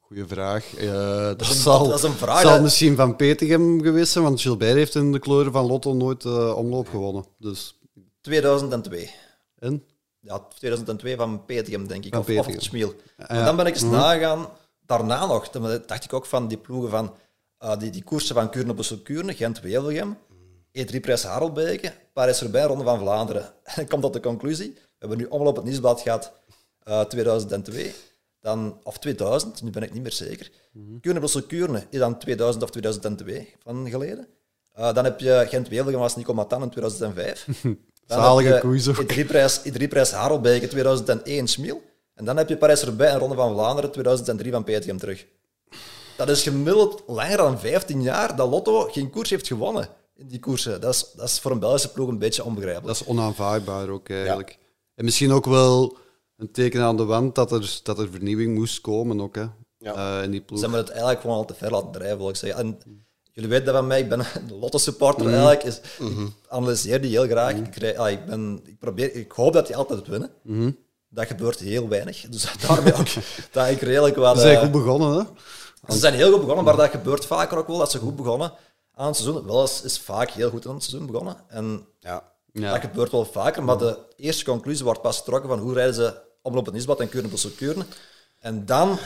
Goeie 0.00 0.24
vraag. 0.26 0.74
Eh, 0.76 0.92
dat, 1.38 1.40
is 1.40 1.48
een- 1.48 1.54
zal, 1.54 1.88
dat 1.88 1.98
is 1.98 2.02
een 2.04 2.12
vraag, 2.12 2.40
zal 2.40 2.52
hè? 2.54 2.60
misschien 2.60 2.96
van 2.96 3.16
Petegem 3.16 3.82
geweest 3.82 4.12
zijn, 4.12 4.24
want 4.24 4.40
Gilbert 4.40 4.74
heeft 4.74 4.94
in 4.94 5.12
de 5.12 5.18
kleuren 5.18 5.52
van 5.52 5.66
Lotto 5.66 5.94
nooit 5.94 6.24
eh, 6.24 6.56
omloop 6.56 6.88
gewonnen. 6.88 7.24
Dus, 7.38 7.78
2002. 8.20 9.10
en? 9.58 9.84
Ja, 10.20 10.38
2002 10.58 11.16
van 11.16 11.44
PTM, 11.44 11.86
denk 11.86 12.04
ik. 12.04 12.14
Van 12.14 12.20
Of, 12.20 12.38
of 12.38 12.46
het 12.46 12.62
Schmiel. 12.62 12.94
Ja. 13.18 13.28
En 13.28 13.44
dan 13.44 13.56
ben 13.56 13.66
ik 13.66 13.74
eens 13.74 13.82
nagegaan, 13.82 14.46
daarna 14.86 15.26
nog, 15.26 15.48
toen 15.48 15.82
dacht 15.86 16.04
ik 16.04 16.12
ook 16.12 16.26
van 16.26 16.48
die 16.48 16.58
ploegen 16.58 16.90
van 16.90 17.14
eh, 17.62 17.78
die, 17.78 17.90
die 17.90 18.04
koersen 18.04 18.34
van 18.34 18.50
Kuurne, 18.50 18.74
Brussel, 18.74 18.98
Kuurne, 18.98 19.34
Gent, 19.34 19.60
Wevelgem, 19.60 20.18
E3-prijs 20.78 21.22
Harelbeke, 21.22 21.92
Parijs-Roubaix, 22.12 22.66
Ronde 22.66 22.84
van 22.84 22.98
Vlaanderen. 22.98 23.52
En 23.74 23.82
ik 23.82 23.88
kom 23.88 24.00
tot 24.00 24.12
de 24.12 24.20
conclusie, 24.20 24.72
we 24.74 24.80
hebben 24.98 25.18
nu 25.18 25.24
omloop 25.24 25.56
het 25.56 25.64
nieuwsblad 25.64 26.00
gehad 26.00 26.32
eh 26.82 27.00
2002, 27.00 27.94
dan, 28.40 28.80
of 28.82 28.98
2000, 28.98 29.62
nu 29.62 29.70
ben 29.70 29.82
ik 29.82 29.92
niet 29.92 30.02
meer 30.02 30.12
zeker. 30.12 30.50
Kuurne, 31.00 31.18
Brussel, 31.18 31.42
Kuurne 31.42 31.86
is 31.90 31.98
dan 31.98 32.18
2000 32.18 32.64
of 32.64 32.70
2002 32.70 33.54
van 33.58 33.90
geleden. 33.90 34.28
Eh, 34.72 34.94
dan 34.94 35.04
heb 35.04 35.20
je 35.20 35.46
Gent-Wevelgem 35.48 35.98
was 36.00 36.16
Nico 36.16 36.34
Matan 36.34 36.62
in 36.62 36.70
2005. 36.70 37.46
Dan 38.06 38.20
Zalige 38.22 38.58
koers 38.60 38.88
ook. 38.88 39.02
E3-prijs 39.02 39.60
E3-prijs 39.60 40.10
Harelbeke 40.10 40.68
2001 40.68 41.46
Schmiel. 41.46 41.82
En 42.14 42.24
dan 42.24 42.36
heb 42.36 42.48
je 42.48 42.56
Parijs-Roubaix 42.56 43.12
en 43.12 43.18
Ronde 43.18 43.34
van 43.34 43.52
Vlaanderen 43.52 43.90
2003 43.90 44.52
van 44.52 44.64
PTM 44.64 44.96
terug. 44.96 45.26
Dat 46.16 46.28
is 46.28 46.42
gemiddeld 46.42 47.02
langer 47.06 47.36
dan 47.36 47.58
15 47.58 48.02
jaar 48.02 48.36
dat 48.36 48.48
Lotto 48.50 48.88
geen 48.90 49.10
koers 49.10 49.30
heeft 49.30 49.46
gewonnen 49.46 49.88
in 50.16 50.28
die 50.28 50.38
koersen. 50.40 50.80
Dat 50.80 50.94
is, 50.94 51.06
dat 51.16 51.28
is 51.28 51.40
voor 51.40 51.50
een 51.50 51.58
Belgische 51.58 51.92
ploeg 51.92 52.08
een 52.08 52.18
beetje 52.18 52.44
onbegrijpelijk. 52.44 52.86
Dat 52.98 53.06
is 53.06 53.12
onaanvaardbaar 53.12 53.88
ook 53.88 54.08
eigenlijk. 54.08 54.58
En 54.94 55.04
misschien 55.04 55.32
ook 55.32 55.44
wel 55.46 55.96
een 56.36 56.50
teken 56.50 56.82
aan 56.82 56.96
de 56.96 57.04
wand 57.04 57.34
dat 57.34 57.52
er, 57.52 57.80
dat 57.82 57.98
er 57.98 58.08
vernieuwing 58.10 58.54
moest 58.54 58.80
komen 58.80 59.20
ook, 59.20 59.34
hè. 59.34 59.44
Ja. 59.78 60.18
Eh, 60.18 60.24
in 60.24 60.30
die 60.30 60.40
ploeg. 60.40 60.58
Ze 60.58 60.64
hebben 60.64 60.80
het 60.82 60.90
eigenlijk 60.90 61.20
gewoon 61.20 61.36
al 61.36 61.44
te 61.44 61.54
ver 61.54 61.70
laten 61.70 61.90
drijven, 61.92 62.18
wil 62.18 62.28
ik 62.28 62.36
zeggen. 62.36 62.60
En 62.64 62.78
jullie 63.32 63.50
weten 63.50 63.64
dat 63.66 63.74
van 63.74 63.86
mij, 63.86 64.00
ik 64.00 64.08
ben 64.08 64.20
een 64.34 64.58
Lotto-supporter 64.60 65.26
eigenlijk. 65.26 65.62
Is, 65.62 65.80
Ik 65.98 66.28
analyseer 66.48 67.00
die 67.00 67.10
heel 67.10 67.26
graag. 67.26 67.52
Ik, 67.54 67.76
rij- 67.76 67.98
ah, 67.98 68.10
ik, 68.10 68.24
ben, 68.26 68.60
ik, 68.64 68.78
probeer, 68.78 69.14
ik 69.14 69.32
hoop 69.32 69.52
dat 69.52 69.66
die 69.66 69.76
altijd 69.76 70.06
winnen. 70.06 70.30
Dat 71.08 71.26
gebeurt 71.26 71.58
heel 71.58 71.88
weinig. 71.88 72.20
Dus 72.30 72.52
daarmee 72.68 72.94
ook 72.94 73.06
dat 73.52 73.68
ik 73.68 73.80
redelijk 73.80 74.16
wat... 74.16 74.36
Ze 74.36 74.42
zijn 74.42 74.56
eh, 74.56 74.62
goed 74.62 74.72
begonnen, 74.72 75.12
hè. 75.18 75.22
Ze 75.88 75.98
zijn 75.98 76.14
heel 76.14 76.30
goed 76.30 76.40
begonnen, 76.40 76.64
maar 76.64 76.76
dat 76.76 76.90
gebeurt 76.90 77.26
vaker 77.26 77.58
ook 77.58 77.66
wel, 77.66 77.78
dat 77.78 77.90
ze 77.90 77.98
goed 77.98 78.16
begonnen 78.16 78.52
aan 78.94 79.06
het 79.06 79.16
seizoen. 79.16 79.46
Wel 79.46 79.62
is, 79.62 79.82
is 79.82 79.98
vaak 79.98 80.30
heel 80.30 80.50
goed 80.50 80.66
aan 80.66 80.74
het 80.74 80.82
seizoen 80.82 81.06
begonnen. 81.06 81.36
En 81.48 81.86
Ja. 82.00 82.30
Ja. 82.52 82.72
dat 82.72 82.80
gebeurt 82.80 83.10
wel 83.10 83.24
vaker, 83.24 83.62
maar 83.64 83.78
de 83.78 83.98
eerste 84.16 84.44
conclusie 84.44 84.84
wordt 84.84 85.02
pas 85.02 85.18
getrokken 85.18 85.48
van 85.48 85.58
hoe 85.58 85.72
rijden 85.74 85.94
ze 85.94 86.20
omloop 86.42 86.64
het 86.64 86.74
Nisbad 86.74 87.00
en 87.00 87.08
Kuurne 87.08 87.28
Brussel 87.28 87.50
Kuurne. 87.50 87.86
En 88.38 88.66
dan 88.66 88.98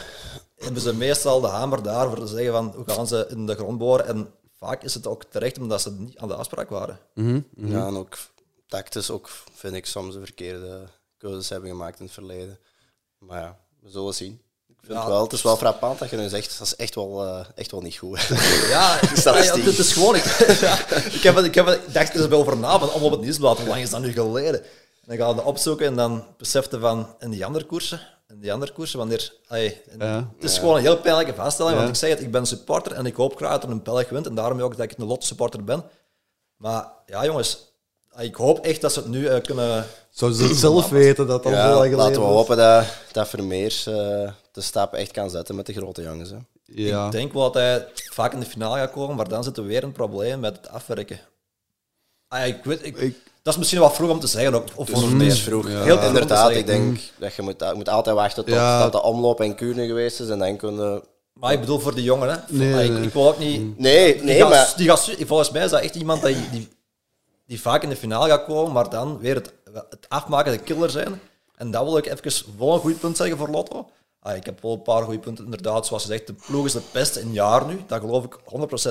hebben 0.56 0.82
ze 0.82 0.94
meestal 0.94 1.40
de 1.40 1.46
hamer 1.46 1.82
daar 1.82 2.08
voor 2.08 2.18
te 2.18 2.26
zeggen 2.26 2.52
van 2.52 2.72
hoe 2.74 2.84
gaan 2.86 3.06
ze 3.06 3.26
in 3.28 3.46
de 3.46 3.54
grond 3.54 3.78
boren. 3.78 4.06
En 4.06 4.34
vaak 4.58 4.82
is 4.82 4.94
het 4.94 5.06
ook 5.06 5.24
terecht 5.24 5.58
omdat 5.58 5.80
ze 5.80 5.92
niet 5.92 6.18
aan 6.18 6.28
de 6.28 6.34
afspraak 6.34 6.68
waren. 6.68 6.98
ja, 7.56 7.86
en 7.86 7.96
ook 7.96 8.16
tactisch 8.66 9.10
ook, 9.10 9.28
vind 9.52 9.74
ik, 9.74 9.86
soms 9.86 10.14
de 10.14 10.20
verkeerde 10.24 10.88
keuzes 11.16 11.48
hebben 11.48 11.70
gemaakt 11.70 11.98
in 11.98 12.04
het 12.04 12.14
verleden. 12.14 12.58
Maar 13.18 13.40
ja, 13.40 13.58
we 13.80 13.90
zullen 13.90 14.14
zien. 14.14 14.40
Vind 14.86 14.98
het, 14.98 15.06
wel, 15.08 15.22
het 15.22 15.32
is 15.32 15.42
wel 15.42 15.56
frappant 15.56 15.98
dat 15.98 16.10
je 16.10 16.16
nu 16.16 16.28
zegt, 16.28 16.58
dat 16.58 16.66
is 16.66 16.76
echt 16.76 16.94
wel, 16.94 17.24
eh, 17.24 17.44
echt 17.54 17.70
wel 17.70 17.80
niet 17.80 17.96
goed. 17.96 18.20
Ja, 18.68 18.98
ja, 19.00 19.16
statistiek. 19.16 19.64
het 19.64 19.78
is 19.78 19.92
gewoon... 19.92 20.14
Ik, 20.14 20.24
ja, 20.60 20.78
ik, 20.96 21.22
heb, 21.22 21.38
ik, 21.38 21.54
heb, 21.54 21.68
ik 21.68 21.92
dacht 21.94 22.14
er 22.14 22.20
eens 22.20 22.28
bij 22.28 22.38
over 22.38 22.56
na, 22.56 22.78
van 22.78 22.88
allemaal 22.90 23.06
op 23.06 23.10
het 23.10 23.20
nieuwsblad. 23.20 23.58
Hoe 23.58 23.68
lang 23.68 23.80
is 23.82 23.90
dat 23.90 24.00
nu 24.00 24.12
geleden? 24.12 24.62
En 24.62 24.68
dan 25.06 25.16
ga 25.16 25.28
je 25.28 25.34
het 25.34 25.44
opzoeken 25.44 25.86
en 25.86 25.96
dan 25.96 26.24
besefte 26.36 26.78
van... 26.80 27.14
In 27.18 27.30
die 27.30 27.44
andere 27.44 27.64
koersen, 27.64 28.00
in 28.28 28.40
die 28.40 28.52
andere 28.52 28.72
koersen, 28.72 28.98
wanneer... 28.98 29.32
en 29.48 29.72
Ja. 29.98 30.30
Het 30.34 30.44
is 30.50 30.58
gewoon 30.58 30.76
een 30.76 30.82
heel 30.82 30.96
pijnlijke 31.00 31.34
vaststelling, 31.34 31.74
Ja. 31.74 31.82
want 31.82 31.94
ik 31.94 32.00
zeg 32.00 32.10
het, 32.10 32.20
ik 32.20 32.30
ben 32.30 32.46
supporter 32.46 32.92
en 32.92 33.06
ik 33.06 33.16
hoop 33.16 33.36
graag 33.36 33.52
dat 33.52 33.62
er 33.62 33.70
een 33.70 33.82
Belg 33.82 34.08
wint. 34.08 34.26
En 34.26 34.34
daarom 34.34 34.60
ook 34.60 34.76
dat 34.76 34.90
ik 34.90 34.98
een 34.98 35.06
Lotto-supporter 35.06 35.64
ben. 35.64 35.84
Maar 36.56 36.88
ja, 37.06 37.24
jongens, 37.24 37.58
ik 38.18 38.34
hoop 38.34 38.58
echt 38.64 38.80
dat 38.80 38.92
ze 38.92 38.98
het 38.98 39.08
nu 39.08 39.26
eh, 39.26 39.42
kunnen... 39.42 39.86
Zouden 40.10 40.40
ze 40.40 40.46
het 40.48 40.56
zelf 40.56 40.88
weten 40.88 41.26
dat 41.26 41.42
dat 41.42 41.52
al 41.52 41.58
Ja, 41.58 41.62
zo 41.68 41.74
lang 41.74 41.82
geleden 41.82 41.98
laten 41.98 42.20
we 42.22 42.26
hopen 42.28 42.56
dat, 42.56 42.84
dat 43.12 43.28
Vermeers 43.28 43.86
eh, 43.86 43.94
de 44.52 44.60
stap 44.60 44.94
echt 44.94 45.10
kan 45.10 45.30
zetten 45.30 45.54
met 45.54 45.66
de 45.66 45.72
grote 45.72 46.02
jongens. 46.02 46.30
Hè. 46.30 46.36
Ja. 46.64 47.06
Ik 47.06 47.12
denk 47.12 47.32
wel 47.32 47.42
dat 47.42 47.54
hij 47.62 47.86
vaak 47.94 48.32
in 48.32 48.40
de 48.40 48.46
finale 48.46 48.76
gaat 48.78 48.90
komen, 48.90 49.16
maar 49.16 49.28
dan 49.28 49.44
zitten 49.44 49.62
we 49.62 49.68
weer 49.68 49.82
een 49.82 49.92
probleem 49.92 50.40
met 50.40 50.56
het 50.56 50.68
afwerken. 50.68 51.20
Ah, 52.28 52.46
ik 52.46 52.64
weet, 52.64 52.86
ik, 52.86 52.96
Ik- 52.96 53.16
dat 53.42 53.52
is 53.52 53.58
misschien 53.58 53.80
wat 53.80 53.94
vroeg 53.94 54.10
om 54.10 54.20
te 54.20 54.26
zeggen. 54.26 54.54
Ook, 54.54 54.64
of 54.74 54.86
Dus 54.86 54.98
voor 55.00 55.08
het 55.10 55.22
is 55.22 55.42
vroeg. 55.42 55.68
Ja. 55.70 55.82
Heel 55.82 56.02
Inderdaad, 56.02 56.50
ik 56.50 56.66
denk 56.66 56.98
dat 57.18 57.34
je 57.34 57.42
moet, 57.42 57.54
je 57.58 57.72
moet 57.74 57.88
altijd 57.88 58.16
wachten 58.16 58.44
tot 58.44 58.54
Ja. 58.54 58.82
dat 58.82 58.92
de 58.92 59.02
omloop 59.02 59.40
en 59.40 59.54
Kuurne 59.54 59.86
geweest 59.86 60.20
is 60.20 60.28
en 60.28 60.38
dan 60.38 60.56
kunnen... 60.56 61.02
Maar 61.32 61.52
ik 61.52 61.60
bedoel 61.60 61.78
voor 61.78 61.94
de 61.94 62.02
jongen, 62.02 62.28
hè. 62.30 62.36
Nee, 62.48 62.74
Ah, 62.74 62.84
ik, 62.84 62.90
nee. 62.90 63.02
ik 63.02 63.12
wil 63.12 63.28
ook 63.28 63.38
niet... 63.38 63.78
Nee, 63.78 64.14
die 64.14 64.24
nee, 64.24 64.40
gaat- 64.40 64.48
maar... 64.48 64.72
die 64.76 64.88
gaat, 64.88 65.10
volgens 65.26 65.50
mij 65.50 65.64
is 65.64 65.70
dat 65.70 65.80
echt 65.80 65.94
iemand 65.94 66.22
die, 66.22 66.36
die, 66.50 66.68
die 67.46 67.60
vaak 67.60 67.82
in 67.82 67.88
de 67.88 67.96
finale 67.96 68.28
gaat 68.28 68.44
komen, 68.44 68.72
maar 68.72 68.90
dan 68.90 69.18
weer 69.18 69.34
het, 69.34 69.52
het 69.90 70.06
afmaken 70.08 70.52
de 70.52 70.58
killer 70.58 70.90
zijn. 70.90 71.20
En 71.56 71.70
dat 71.70 71.84
wil 71.84 71.96
ik 71.96 72.06
even 72.06 72.56
wel 72.58 72.74
een 72.74 72.80
goed 72.80 73.00
punt 73.00 73.16
zeggen 73.16 73.36
voor 73.38 73.48
Lotto. 73.48 73.90
Ah, 74.20 74.36
ik 74.36 74.44
heb 74.44 74.62
wel 74.62 74.72
een 74.72 74.82
paar 74.82 75.02
goede 75.02 75.18
punten, 75.18 75.44
inderdaad. 75.44 75.86
Zoals 75.86 76.02
je 76.02 76.08
zegt, 76.08 76.26
de 76.26 76.32
ploeg 76.46 76.64
is 76.64 76.72
de 76.72 76.82
beste 76.92 77.20
in 77.20 77.32
jaar 77.32 77.66
nu. 77.66 77.80
Dat 77.86 78.00
geloof 78.00 78.24
ik 78.24 78.38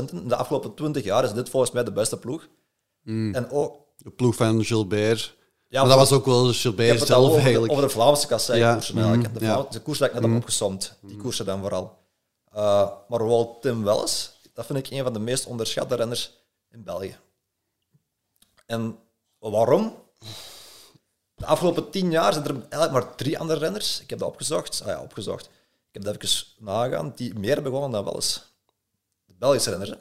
100% 0.10 0.12
in. 0.12 0.28
De 0.28 0.36
afgelopen 0.36 0.74
20 0.74 1.04
jaar 1.04 1.24
is 1.24 1.34
dit 1.34 1.50
volgens 1.50 1.72
mij 1.72 1.84
de 1.84 1.92
beste 1.92 2.18
ploeg. 2.18 2.48
En 3.06 3.50
ook, 3.52 3.76
De 3.98 4.10
ploeg 4.10 4.36
van 4.36 4.64
Gilbert. 4.66 5.36
Ja, 5.68 5.80
maar 5.80 5.90
dat 5.90 5.98
was 6.10 6.12
ook 6.12 6.26
wel 6.26 6.54
Gilbert 6.54 7.08
zelf 7.08 7.24
over, 7.26 7.38
de- 7.38 7.42
eigenlijk. 7.44 7.72
over 7.74 7.84
de 7.86 7.90
Vlaamse 7.94 8.28
kasseikoersen 8.28 8.96
Ja, 8.96 9.02
eigenlijk. 9.02 9.30
mhm, 9.34 9.40
De, 9.40 9.46
ja. 9.46 9.54
Vlaam- 9.54 9.68
de 9.72 9.80
koers 9.80 10.00
dat 10.00 10.08
ik 10.08 10.14
net 10.14 10.24
heb 10.24 10.36
opgesomd. 10.36 10.98
Die 11.02 11.18
koersen 11.18 11.46
dan 11.46 11.60
vooral. 11.62 11.98
Uh, 12.56 12.88
maar 13.10 13.28
wel 13.28 13.58
Tim 13.62 13.84
Welles, 13.84 14.40
dat 14.54 14.66
vind 14.66 14.80
ik 14.80 14.90
een 14.90 15.04
van 15.04 15.14
de 15.14 15.20
meest 15.20 15.46
onderschatte 15.46 15.96
renners 15.96 16.32
in 16.72 16.84
België. 16.84 17.16
En 18.66 18.98
waarom? 19.40 19.96
De 21.36 21.46
afgelopen 21.46 21.90
tien 21.90 22.12
jaar 22.12 22.34
zijn 22.34 22.46
er 22.46 22.52
eigenlijk 22.52 22.92
maar 22.92 23.16
drie 23.16 23.40
andere 23.40 23.60
renners. 23.60 24.02
Ik 24.02 24.10
heb 24.10 24.20
dat 24.20 24.28
opgezocht. 24.28 24.82
Ah 24.82 24.88
ja, 24.88 25.02
opgezocht. 25.02 25.46
Ik 25.46 25.92
heb 25.92 26.04
dat 26.04 26.16
even 26.24 26.46
nagegaan. 26.60 27.12
Die 27.16 27.34
meer 27.34 27.54
hebben 27.54 27.72
gewonnen 27.72 27.92
dan 27.92 28.04
Welles. 28.12 28.42
De 29.26 29.34
Belgische 29.40 29.70
renners. 29.70 29.90
Hè. 29.90 29.96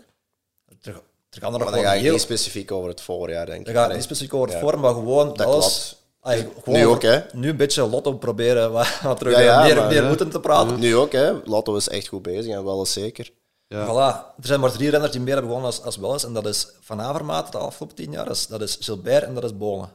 Er, 0.90 1.00
er 1.30 1.40
gaan 1.40 1.52
er 1.52 1.58
nog 1.58 1.70
dan 1.70 1.80
wel 1.80 1.90
ga 1.90 1.98
heel... 1.98 2.12
niet 2.12 2.20
specifiek 2.20 2.72
over 2.72 2.88
het 2.88 3.00
voorjaar, 3.00 3.46
denk 3.46 3.60
ik. 3.60 3.66
Het 3.66 3.76
Allee. 3.76 3.94
niet 3.94 4.04
specifiek 4.04 4.34
over 4.34 4.48
het 4.48 4.56
Ja. 4.56 4.62
vorm, 4.62 4.80
maar 4.80 4.94
gewoon 4.94 5.34
Dat 5.34 5.46
alles. 5.46 5.96
Ay, 6.20 6.48
gewoon 6.62 6.78
Nu 6.78 6.86
ook, 6.86 7.02
hè? 7.02 7.20
Nu 7.32 7.48
een 7.48 7.56
beetje 7.56 7.88
lotto 7.88 8.12
proberen 8.12 8.72
wat, 9.02 9.18
terug 9.18 9.34
Ja, 9.34 9.40
ja, 9.40 9.62
meer, 9.62 9.76
maar, 9.76 9.88
meer 9.88 10.04
moeten 10.04 10.30
te 10.30 10.40
praten. 10.40 10.78
Nu 10.78 10.96
ook, 10.96 11.12
hè. 11.12 11.32
Lotto 11.44 11.76
is 11.76 11.88
echt 11.88 12.08
goed 12.08 12.22
bezig 12.22 12.52
en 12.54 12.64
wel 12.64 12.78
eens 12.78 12.92
zeker. 12.92 13.30
Ja. 13.74 13.86
Voilà. 13.86 14.36
Er 14.40 14.46
zijn 14.46 14.60
maar 14.60 14.72
drie 14.72 14.90
renners 14.90 15.12
die 15.12 15.20
meer 15.20 15.32
hebben 15.32 15.50
gewonnen 15.50 15.70
als, 15.70 15.82
als 15.84 15.96
Welles. 15.96 16.24
En 16.24 16.32
dat 16.32 16.46
is 16.46 16.68
Van 16.80 17.00
Avermaat 17.00 17.52
de 17.52 17.58
afgelopen 17.58 17.96
tien 17.96 18.10
jaar. 18.10 18.24
Dat 18.24 18.34
is, 18.36 18.46
dat 18.46 18.76
Gilbert 18.80 19.24
en 19.24 19.34
dat 19.34 19.44
is 19.44 19.56
Bonen. 19.56 19.88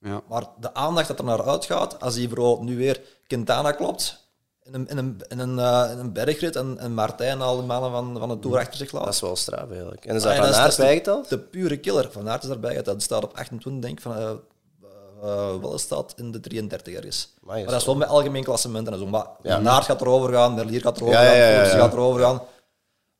Ja. 0.00 0.20
Maar 0.28 0.44
de 0.60 0.74
aandacht 0.74 1.08
dat 1.08 1.18
er 1.18 1.24
naar 1.24 1.46
uitgaat, 1.48 2.00
als 2.00 2.14
hij 2.16 2.28
bijvoorbeeld 2.28 2.68
nu 2.68 2.76
weer 2.76 3.00
Quintana 3.26 3.72
klopt, 3.72 4.20
in 4.62 4.74
een, 4.74 4.88
in 4.88 4.98
een, 4.98 5.20
in 5.28 5.38
een, 5.38 5.58
eh, 5.58 5.90
in 5.92 5.98
een 5.98 6.12
bergrit 6.12 6.56
en, 6.56 6.78
en 6.78 6.94
Martijn 6.94 7.40
al 7.40 7.56
die 7.56 7.66
mannen 7.66 7.90
van, 7.90 8.16
van 8.18 8.28
de 8.28 8.38
Tour 8.38 8.58
achter 8.58 8.76
zich 8.76 8.92
laat. 8.92 9.04
Dat 9.04 9.14
is 9.14 9.20
wel 9.20 9.36
straf, 9.36 9.70
eigenlijk. 9.70 10.04
En 10.04 10.14
is 10.16 10.22
Ah, 10.22 10.28
dat 10.28 10.36
ja, 10.36 10.42
van 10.42 10.52
dat 10.52 10.80
Aert 10.80 11.04
de-? 11.04 11.24
De 11.28 11.38
pure 11.38 11.76
killer. 11.76 12.08
Van 12.12 12.28
Aert 12.28 12.42
is 12.42 12.48
daarbij 12.48 12.74
geteld. 12.74 12.96
Die 12.96 13.04
staat 13.04 13.24
op 13.24 13.34
28, 13.36 13.82
denk 13.82 13.96
ik. 13.96 14.02
Van, 14.02 14.16
eh 14.16 14.30
eh, 15.22 15.54
wel 15.60 15.78
staat 15.78 16.12
in 16.16 16.30
de 16.32 16.40
33 16.40 16.94
ergens. 16.94 17.16
Is 17.16 17.32
maar 17.42 17.64
dat 17.64 17.80
is 17.80 17.84
wel 17.84 17.96
met 17.96 18.08
algemeen 18.08 18.44
klassement 18.44 18.88
en 18.88 18.98
zo. 18.98 19.06
Maar 19.06 19.26
Ja. 19.42 19.54
Van 19.56 19.68
Aert 19.68 19.84
gaat 19.84 20.00
erover 20.00 20.32
gaan, 20.32 20.54
Merlier 20.54 20.80
gaat 20.80 20.96
erover 20.96 21.14
Ja, 21.14 21.22
ja, 21.22 21.28
gaan, 21.28 21.36
ja, 21.38 21.46
ja, 21.46 21.52
Philips 21.54 21.72
ja. 21.72 21.78
gaat 21.78 21.92
erover 21.92 22.20
gaan. 22.20 22.42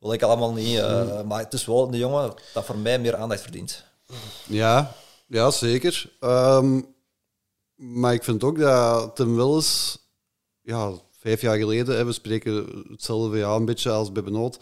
Wil 0.03 0.12
ik 0.12 0.23
allemaal 0.23 0.53
niet. 0.53 0.79
eh, 0.79 1.23
Maar 1.23 1.38
het 1.38 1.53
is 1.53 1.65
wel 1.65 1.91
de 1.91 1.99
jongen 1.99 2.35
dat 2.55 2.65
voor 2.65 2.79
mij 2.79 2.99
meer 2.99 3.17
aandacht 3.17 3.41
verdient. 3.41 3.85
Ja, 4.47 4.93
ja 5.27 5.51
zeker. 5.51 6.12
Ehm, 6.21 6.81
maar 7.75 8.12
ik 8.15 8.25
vind 8.25 8.45
ook 8.45 8.59
dat 8.59 9.17
Tim 9.17 9.37
Willis, 9.37 9.99
ja, 10.61 10.93
vijf 11.19 11.41
jaar 11.41 11.57
geleden, 11.59 11.97
hè, 11.97 12.05
we 12.05 12.12
spreken 12.12 12.85
hetzelfde 12.91 13.38
ja, 13.38 13.55
een 13.55 13.65
beetje 13.65 13.91
als 13.91 14.12
bij 14.12 14.23
Benoot, 14.23 14.59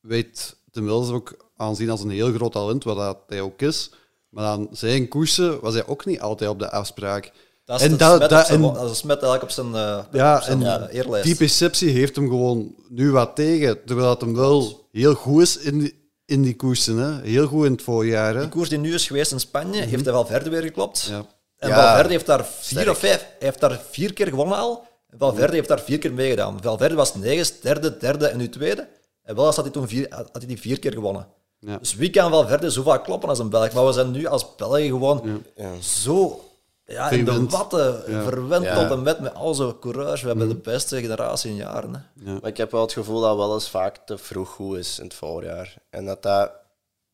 weet 0.00 0.56
Tim 0.70 0.84
Willis 0.84 1.08
ook 1.10 1.50
aanzien 1.56 1.90
als 1.90 2.00
een 2.02 2.10
heel 2.10 2.32
groot 2.32 2.52
talent, 2.52 2.84
wat 2.84 2.96
dat 2.96 3.18
hij 3.26 3.40
ook 3.40 3.60
is. 3.62 3.90
Maar 4.28 4.44
aan 4.44 4.68
zijn 4.70 5.08
koersen 5.08 5.60
was 5.60 5.74
hij 5.74 5.86
ook 5.86 6.04
niet 6.04 6.20
altijd 6.20 6.50
op 6.50 6.58
de 6.58 6.70
afspraak. 6.70 7.32
Dat 7.66 7.80
is, 7.80 7.86
En 7.86 7.96
dat- 7.96 8.16
smet 8.16 8.30
dat- 8.30 8.46
zijn, 8.46 8.64
en- 8.64 8.72
dat 8.74 8.96
smet 8.96 9.22
eigenlijk 9.22 9.42
op 9.42 9.50
zijn, 9.50 9.66
eh, 9.74 9.98
Ja, 10.12 10.36
op 10.36 10.42
zijn 10.42 10.62
en 10.62 10.88
eerlijst. 10.88 11.26
Die 11.26 11.36
perceptie 11.36 11.90
heeft 11.90 12.16
hem 12.16 12.28
gewoon 12.28 12.74
nu 12.88 13.10
wat 13.10 13.34
tegen, 13.36 13.84
terwijl 13.84 14.08
dat 14.08 14.20
hem 14.20 14.34
wel 14.34 14.86
heel 14.92 15.14
goed 15.14 15.42
is 15.42 15.56
in 15.58 15.78
die, 15.78 16.10
in 16.24 16.42
die 16.42 16.56
koersen. 16.56 16.96
Hè. 16.96 17.20
Heel 17.22 17.46
goed 17.46 17.64
in 17.66 17.72
het 17.72 17.82
voorjaar. 17.82 18.34
Hè. 18.34 18.40
Die 18.40 18.48
koers 18.48 18.68
die 18.68 18.78
nu 18.78 18.94
is 18.94 19.06
geweest 19.06 19.32
in 19.32 19.40
Spanje, 19.40 19.80
heeft 19.82 20.04
hij 20.04 20.12
wel 20.12 20.26
verder 20.26 20.50
weer 20.50 20.62
geklopt. 20.62 21.02
Ja. 21.10 21.24
En 21.58 21.68
Ja. 21.68 21.74
Valverde 21.84 22.10
heeft 22.12 22.26
daar 22.26 22.44
vier 22.44 22.78
Sterk. 22.78 22.88
of 22.88 22.98
vijf, 22.98 23.26
heeft 23.38 23.60
daar 23.60 23.80
vier 23.90 24.12
keer 24.12 24.26
gewonnen 24.28 24.58
al. 24.58 24.84
En 25.10 25.18
Valverde 25.18 25.54
heeft 25.54 25.68
daar 25.68 25.80
vier 25.80 25.98
keer 25.98 26.12
meegedaan. 26.12 26.58
Valverde 26.62 26.94
was 26.94 27.14
negende, 27.14 27.50
derde, 27.62 27.96
derde 27.96 28.26
en 28.26 28.38
nu 28.38 28.48
tweede. 28.48 28.88
En 29.22 29.34
wel 29.34 29.44
had 29.44 29.56
hij 29.56 29.70
toen 29.70 29.88
vier, 29.88 30.06
had 30.10 30.28
hij 30.32 30.46
die 30.46 30.60
vier 30.60 30.78
keer 30.78 30.92
gewonnen. 30.92 31.26
Ja. 31.58 31.76
Dus 31.78 31.94
wie 31.94 32.10
kan 32.10 32.30
Valverde 32.30 32.70
zo 32.70 32.82
vaak 32.82 33.04
kloppen 33.04 33.28
als 33.28 33.38
een 33.38 33.48
Belg? 33.50 33.72
Maar 33.72 33.86
we 33.86 33.92
zijn 33.92 34.10
nu 34.10 34.26
als 34.26 34.54
Belgen 34.56 34.86
gewoon 34.86 35.42
zo 35.80 36.40
ja, 36.86 37.10
in 37.10 37.24
de 37.24 37.30
Verwend. 37.30 37.52
watten, 37.52 38.02
verwend 38.22 38.64
Ja. 38.64 38.74
tot 38.82 38.90
en 38.90 39.02
met 39.02 39.20
met 39.20 39.34
al 39.34 39.54
zo'n 39.54 39.78
courage. 39.78 40.22
We 40.22 40.28
hebben 40.28 40.48
de 40.48 40.54
beste 40.54 41.00
generatie 41.00 41.50
in 41.50 41.56
jaren. 41.56 42.10
Hè. 42.20 42.32
Maar 42.32 42.50
ik 42.50 42.56
heb 42.56 42.70
wel 42.70 42.80
het 42.80 42.92
gevoel 42.92 43.20
dat 43.20 43.36
wel 43.36 43.54
eens 43.54 43.70
vaak 43.70 43.96
te 44.06 44.18
vroeg 44.18 44.48
goed 44.48 44.76
is 44.76 44.98
in 44.98 45.04
het 45.04 45.14
voorjaar. 45.14 45.74
En 45.90 46.04
dat 46.06 46.22
dat 46.22 46.50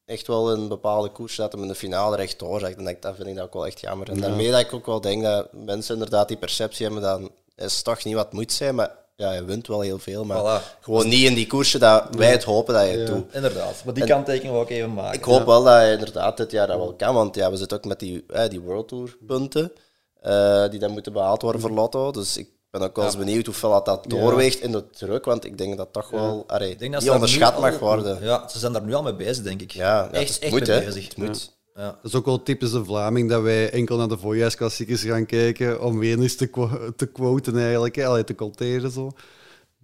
echt 0.05 0.27
wel 0.27 0.53
een 0.53 0.69
bepaalde 0.69 1.09
koers 1.09 1.37
dat 1.37 1.53
hem 1.53 1.63
in 1.63 1.69
de 1.69 1.75
finale 1.75 2.17
recht 2.17 2.39
doorzakt. 2.39 2.77
En 2.77 2.85
dat, 2.85 3.03
dat 3.03 3.17
vind 3.17 3.29
ik 3.29 3.35
dat 3.37 3.45
ook 3.45 3.53
wel 3.53 3.67
echt 3.67 3.81
jammer. 3.81 4.11
En 4.11 4.21
daarmee 4.21 4.51
dat 4.51 4.61
ik 4.61 4.73
ook 4.73 4.87
wel 4.87 5.01
denk 5.01 5.23
dat 5.23 5.53
mensen 5.53 5.95
inderdaad 5.95 6.29
die 6.29 6.37
perceptie 6.37 6.87
hebben 6.87 7.03
dat 7.03 7.31
is 7.57 7.83
toch 7.83 8.05
niet 8.05 8.15
wat 8.15 8.25
het 8.25 8.35
moet 8.35 8.53
zijn, 8.53 8.75
maar 8.75 8.91
ja, 9.23 9.33
je 9.33 9.45
wint 9.45 9.67
wel 9.67 9.81
heel 9.81 9.99
veel. 9.99 10.25
Maar 10.25 10.61
Voilà. 10.63 10.81
gewoon 10.81 11.09
niet 11.09 11.25
in 11.29 11.35
die 11.35 11.47
koersen 11.47 11.81
dat 11.81 12.05
wij 12.17 12.31
het 12.31 12.45
hopen 12.45 12.75
dat 12.75 12.83
je 12.91 12.97
het 12.99 13.07
doet. 13.07 13.35
Inderdaad. 13.35 13.83
Maar 13.85 13.95
die 13.95 14.05
kanttekening 14.05 14.53
wil 14.53 14.63
ik 14.63 14.71
even 14.71 14.93
maken. 14.95 15.19
Ik 15.19 15.25
hoop 15.25 15.47
wel 15.47 15.63
dat 15.65 15.83
je 15.85 15.93
inderdaad 15.93 16.37
dit 16.37 16.51
jaar 16.51 16.67
dat 16.67 16.77
wel 16.79 16.95
kan, 16.95 17.15
want 17.15 17.35
ja, 17.35 17.51
we 17.51 17.57
zitten 17.57 17.77
ook 17.77 17.85
met 17.85 17.99
die, 17.99 18.25
eh, 18.29 18.49
die 18.49 18.61
World 18.61 18.89
Tour 18.89 19.17
punten 19.27 19.73
eh, 20.21 20.69
die 20.71 20.79
dan 20.79 20.91
moeten 20.91 21.13
behaald 21.13 21.43
worden 21.43 21.61
voor 21.61 21.71
Lotto. 21.71 22.11
Dus 22.11 22.37
ik 22.37 22.49
ben 22.71 22.81
ook 22.83 22.97
wel 22.97 23.05
eens 23.05 23.17
benieuwd 23.17 23.47
hoeveel 23.47 23.71
dat, 23.71 23.85
dat 23.85 24.05
doorweegt 24.09 24.61
in 24.61 24.73
de 24.73 24.91
druk, 24.91 25.25
want 25.25 25.45
ik 25.45 25.59
denk 25.59 25.77
dat 25.77 25.93
toch 25.93 26.11
wel 26.11 26.45
allee, 26.47 26.71
Ik 26.71 26.79
denk 26.79 26.93
dat 26.93 27.09
onderschat 27.09 27.55
al- 27.55 27.61
mag 27.61 27.79
worden. 27.79 28.19
Ja, 28.23 28.49
ze 28.49 28.59
zijn 28.59 28.73
daar 28.73 28.83
nu 28.83 28.95
al 28.95 29.03
mee 29.03 29.15
bezig, 29.15 29.45
denk 29.45 29.63
ik. 29.63 29.71
ja, 29.73 30.09
echt, 30.13 30.35
het 30.35 30.43
echt 30.43 30.53
moet, 30.53 30.67
mee 30.67 30.79
hè. 30.79 30.85
bezig. 30.85 31.05
Het 31.05 31.17
moet. 31.17 31.51
Ja. 31.75 31.83
Dat 32.03 32.05
is 32.05 32.15
ook 32.15 32.25
wel 32.25 32.43
typisch 32.43 32.71
de 32.71 32.85
Vlaming 32.85 33.29
dat 33.29 33.43
wij 33.43 33.71
enkel 33.71 33.97
naar 33.97 34.09
de 34.09 34.19
voorjaarsklassiekers 34.19 35.03
gaan 35.03 35.27
kijken 35.27 35.83
om 35.83 35.99
weer 35.99 36.19
eens 36.21 36.37
te, 36.37 36.47
qu- 36.47 36.91
te 36.97 37.07
quoten 37.07 37.59
eigenlijk, 37.59 37.95
hè. 37.95 38.07
Allee, 38.07 38.25
te 38.25 38.33
quoteren 38.35 38.91
zo. 38.91 39.11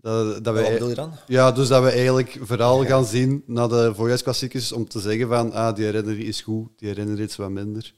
Dat, 0.00 0.44
dat 0.44 0.54
Wat 0.54 0.54
wij, 0.54 0.72
bedoel 0.72 0.88
je 0.88 0.94
dan? 0.94 1.12
ja, 1.26 1.52
dus 1.52 1.68
dat 1.68 1.82
we 1.82 1.90
eigenlijk 1.90 2.38
vooral 2.40 2.84
gaan 2.84 3.04
zien 3.04 3.42
naar 3.46 3.68
de 3.68 3.94
voorjaarsklassiekers 3.94 4.72
om 4.72 4.88
te 4.88 5.00
zeggen 5.00 5.28
van 5.28 5.52
ah, 5.52 5.74
die 5.74 5.84
herinnering 5.84 6.24
is 6.24 6.40
goed, 6.40 6.68
die 6.76 6.88
herinnering 6.88 7.28
is 7.28 7.36
wat 7.36 7.50
minder. 7.50 7.94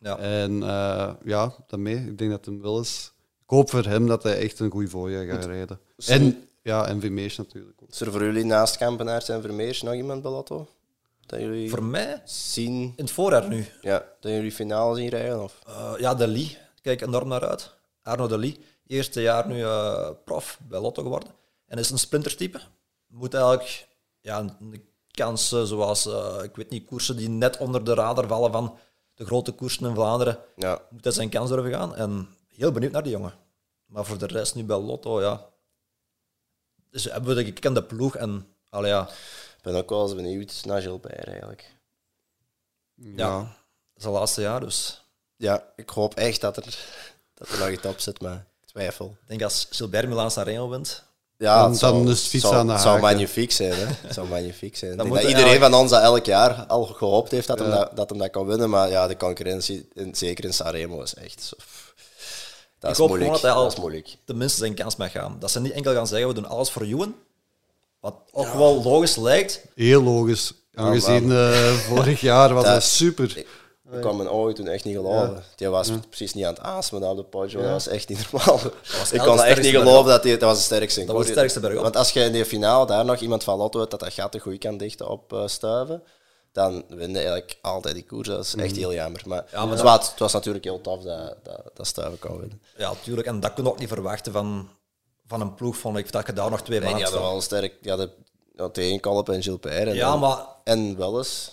Ja. 0.00 0.18
En 0.18 0.62
eh, 0.62 1.10
ja, 1.24 1.54
daarmee, 1.66 1.96
ik 1.96 2.18
denk 2.18 2.30
dat 2.30 2.44
hem 2.44 2.62
wel 2.62 2.80
is. 2.80 3.12
Ik 3.42 3.50
hoop 3.54 3.70
voor 3.70 3.84
hem 3.84 4.06
dat 4.06 4.22
hij 4.22 4.38
echt 4.38 4.58
een 4.58 4.70
goed 4.70 4.90
voorjaar 4.90 5.24
gaat 5.24 5.44
rijden. 5.44 5.80
En 6.06 6.44
ja, 6.62 6.86
en 6.86 7.00
Vermeers 7.00 7.36
natuurlijk 7.36 7.74
ook. 7.82 7.90
Is 7.90 8.00
er 8.00 8.12
voor 8.12 8.24
jullie 8.24 8.44
naast 8.44 8.76
Kampenaerts 8.76 9.28
en 9.28 9.42
Vermeers 9.42 9.82
nog 9.82 9.94
iemand 9.94 10.22
bij 10.22 10.30
Lotto? 10.30 10.68
Dat 11.28 11.40
jullie 11.40 11.70
Voor 11.70 11.82
mij, 11.82 12.22
zien, 12.24 12.82
in 12.82 13.04
het 13.04 13.10
voorjaar 13.10 13.48
nu, 13.48 13.66
ja, 13.80 14.04
dat 14.20 14.32
jullie 14.32 14.52
finale 14.52 14.96
zien 14.96 15.08
rijden? 15.08 15.42
Of? 15.42 15.58
eh, 15.66 15.92
ja, 15.98 16.14
de 16.14 16.28
Lee. 16.28 16.58
Kijk 16.82 17.00
enorm 17.00 17.28
naar 17.28 17.48
uit. 17.48 17.74
Arno 18.02 18.26
de 18.26 18.38
Lee. 18.38 18.60
Eerste 18.86 19.20
jaar 19.20 19.46
nu 19.48 19.62
eh, 19.62 20.10
prof 20.24 20.58
bij 20.68 20.80
Lotto 20.80 21.02
geworden. 21.02 21.28
En 21.66 21.78
is 21.78 21.90
een 21.90 21.98
sprintertype. 21.98 22.60
Moet 23.06 23.34
eigenlijk 23.34 23.88
ja, 24.20 24.38
een 24.38 24.84
kansen 25.10 25.66
zoals, 25.66 26.06
eh, 26.06 26.38
ik 26.42 26.56
weet 26.56 26.70
niet, 26.70 26.86
koersen 26.86 27.16
die 27.16 27.28
net 27.28 27.56
onder 27.56 27.84
de 27.84 27.94
radar 27.94 28.26
vallen 28.26 28.52
van 28.52 28.78
de 29.14 29.24
grote 29.26 29.52
koersen 29.52 29.86
in 29.88 29.94
Vlaanderen. 29.94 30.38
Ja, 30.56 30.80
Moet 30.90 31.04
hij 31.04 31.12
zijn 31.12 31.28
kans 31.28 31.50
durven 31.50 31.72
gaan. 31.72 31.94
En 31.94 32.28
heel 32.48 32.72
benieuwd 32.72 32.92
naar 32.92 33.02
die 33.02 33.12
jongen. 33.12 33.34
Maar 33.86 34.04
voor 34.04 34.18
de 34.18 34.26
rest 34.26 34.54
nu 34.54 34.64
bij 34.64 34.78
Lotto, 34.78 35.20
ja. 35.22 35.46
Dus 36.90 37.04
hebben 37.04 37.36
we 37.36 37.42
de 37.42 37.44
gekende 37.44 37.82
ploeg 37.82 38.16
en, 38.16 38.46
allee, 38.70 38.90
ja, 38.90 39.08
ben 39.62 39.74
ook 39.74 39.90
wel 39.90 40.02
eens 40.02 40.14
benieuwd 40.14 40.60
naar 40.64 40.80
Gilbert 40.82 41.24
eigenlijk. 41.26 41.74
ja. 42.94 43.38
dat 43.38 43.46
is 43.96 44.04
het 44.04 44.12
laatste 44.12 44.40
jaar, 44.40 44.60
dus 44.60 45.02
Ja, 45.36 45.64
ik 45.76 45.88
hoop 45.88 46.14
echt 46.14 46.40
dat 46.40 46.56
er, 46.56 46.78
dat 47.34 47.48
er 47.48 47.58
nog 47.58 47.68
iets 47.70 47.86
op 47.86 48.00
zit, 48.00 48.20
maar 48.20 48.46
ik 48.60 48.66
twijfel. 48.68 49.06
Ik 49.22 49.28
denk 49.28 49.42
als 49.42 49.66
Gilbert 49.70 50.08
Milaan 50.08 50.30
Sanremo 50.30 50.68
wint, 50.68 51.02
Ja, 51.36 51.60
Dan- 51.62 51.70
het 51.70 51.78
zou- 51.78 52.14
fiets 52.16 52.44
zou, 52.44 52.54
aan 52.54 52.66
de 52.66 52.72
het 52.72 52.80
zou 52.82 53.00
magnifiek 53.00 53.52
zijn. 53.52 53.72
Hè? 53.72 53.84
Het 53.86 54.14
zou 54.14 54.28
magnifiek 54.28 54.76
zijn. 54.76 54.96
Dat 54.96 55.06
er 55.06 55.12
iedereen 55.12 55.34
eigenlijk- 55.34 55.60
van 55.72 55.74
ons 55.80 55.90
dat 55.90 56.02
elk 56.02 56.24
jaar 56.24 56.66
al 56.66 56.84
gehoopt 56.84 57.30
heeft 57.30 57.46
dat, 57.46 57.58
hem, 57.58 57.68
Ja. 57.68 57.74
dat, 57.78 57.96
dat 57.96 58.08
hem 58.10 58.18
dat 58.18 58.30
kan 58.30 58.46
winnen. 58.46 58.70
Maar 58.70 58.88
ja, 58.90 59.06
de 59.06 59.16
concurrentie, 59.16 59.88
in- 59.92 60.14
zeker 60.14 60.44
in 60.44 60.52
Sanremo, 60.54 61.02
is 61.02 61.14
echt... 61.14 61.42
zo- 61.42 61.56
Dat 62.78 62.90
Ik 62.90 62.96
is 62.96 62.98
hoop 62.98 63.08
moeilijk. 63.08 63.30
gewoon 63.30 63.32
dat 63.32 63.40
hij 63.42 63.50
al 63.50 63.62
Dat 63.62 63.72
is 63.72 63.78
moeilijk. 63.78 64.16
tenminste 64.24 64.58
zijn 64.58 64.74
kans 64.74 64.96
mag 64.96 65.10
gaan. 65.12 65.36
Dat 65.38 65.50
ze 65.50 65.60
niet 65.60 65.72
enkel 65.72 65.94
gaan 65.94 66.06
zeggen, 66.06 66.28
we 66.28 66.34
doen 66.34 66.46
alles 66.48 66.70
voor 66.70 66.82
Ewan. 66.82 67.14
Wat 68.32 68.46
ook 68.46 68.52
wel 68.54 68.82
logisch 68.82 69.16
lijkt. 69.16 69.64
Heel 69.74 70.02
logisch. 70.02 70.52
Aangezien 70.74 71.32
eh, 71.32 71.72
vorig 71.72 72.20
jaar 72.20 72.54
was 72.54 72.64
Dat- 72.64 72.72
dat 72.72 72.82
super. 72.82 73.36
Ik 73.92 74.00
kan 74.00 74.16
mijn 74.16 74.28
ogen 74.28 74.54
toen 74.54 74.66
echt 74.66 74.84
niet 74.84 74.96
geloven. 74.96 75.42
Die 75.56 75.68
was 75.68 75.90
precies 76.08 76.34
niet 76.34 76.44
aan 76.44 76.54
het 76.54 76.62
aasmen 76.62 77.02
op 77.02 77.16
de 77.16 77.24
Poggio. 77.24 77.60
Dat 77.62 77.70
was 77.70 77.88
echt 77.88 78.08
niet 78.08 78.28
normaal. 78.32 78.60
Ik 79.12 79.18
kon 79.20 79.42
echt 79.42 79.62
niet 79.62 79.74
geloven 79.74 80.10
dat 80.10 80.22
hij... 80.22 80.32
Dat 80.32 80.40
was 80.48 80.56
de 80.58 80.64
sterkste. 80.64 81.04
Dat 81.04 81.14
was 81.16 81.26
de 81.26 81.32
sterkste 81.32 81.60
bergop. 81.60 81.82
Want 81.82 81.96
als 81.96 82.10
je 82.10 82.20
in 82.20 82.32
die 82.32 82.44
finale 82.44 82.86
daar 82.86 83.04
nog 83.04 83.20
iemand 83.20 83.44
van 83.44 83.58
Lotto 83.58 83.78
hebt 83.78 83.90
dat 83.90 84.00
dat 84.00 84.12
gat 84.12 84.32
de 84.32 84.38
goeie 84.38 84.58
kan 84.58 84.76
dichten 84.76 85.08
op 85.08 85.32
eh, 85.32 85.42
stuiven, 85.46 86.02
dan 86.52 86.84
win 86.88 87.10
je 87.10 87.16
eigenlijk 87.16 87.58
altijd 87.62 87.94
die 87.94 88.04
koers. 88.04 88.28
Dat 88.28 88.44
is 88.44 88.54
echt 88.54 88.76
heel 88.76 88.92
jammer. 88.94 89.22
Maar, 89.26 89.44
Ja, 89.52 89.58
maar 89.60 89.68
het, 89.76 89.84
dat- 89.84 89.96
was, 89.98 90.10
het 90.10 90.18
was 90.18 90.32
natuurlijk 90.32 90.64
heel 90.64 90.80
tof 90.80 91.02
dat, 91.02 91.36
dat, 91.42 91.70
dat 91.74 91.86
stuiven 91.86 92.18
kan 92.18 92.38
winnen. 92.40 92.62
Ja, 92.76 92.92
tuurlijk. 93.02 93.26
En 93.26 93.40
dat 93.40 93.54
kun 93.54 93.64
je 93.64 93.70
ook 93.70 93.78
niet 93.78 93.88
verwachten 93.88 94.32
van, 94.32 94.68
van 95.28 95.40
een 95.40 95.54
ploeg, 95.54 95.76
vond 95.76 95.96
ik, 95.96 96.12
dat 96.12 96.26
je 96.26 96.32
daar 96.32 96.50
nog 96.50 96.62
twee 96.62 96.80
Nee, 96.80 96.88
hadden 96.90 97.08
staan. 97.08 97.20
wel 97.22 97.40
sterk... 97.40 97.74
Die 97.80 97.90
hadden 97.90 98.10
ja, 98.56 98.68
Tegenkolp 98.68 99.28
en 99.28 99.42
Gilbert. 99.42 99.74
En, 99.88 99.94
Ja, 99.94 100.16
maar 100.16 100.38
En 100.64 100.96
wel 100.96 101.18
eens. 101.18 101.50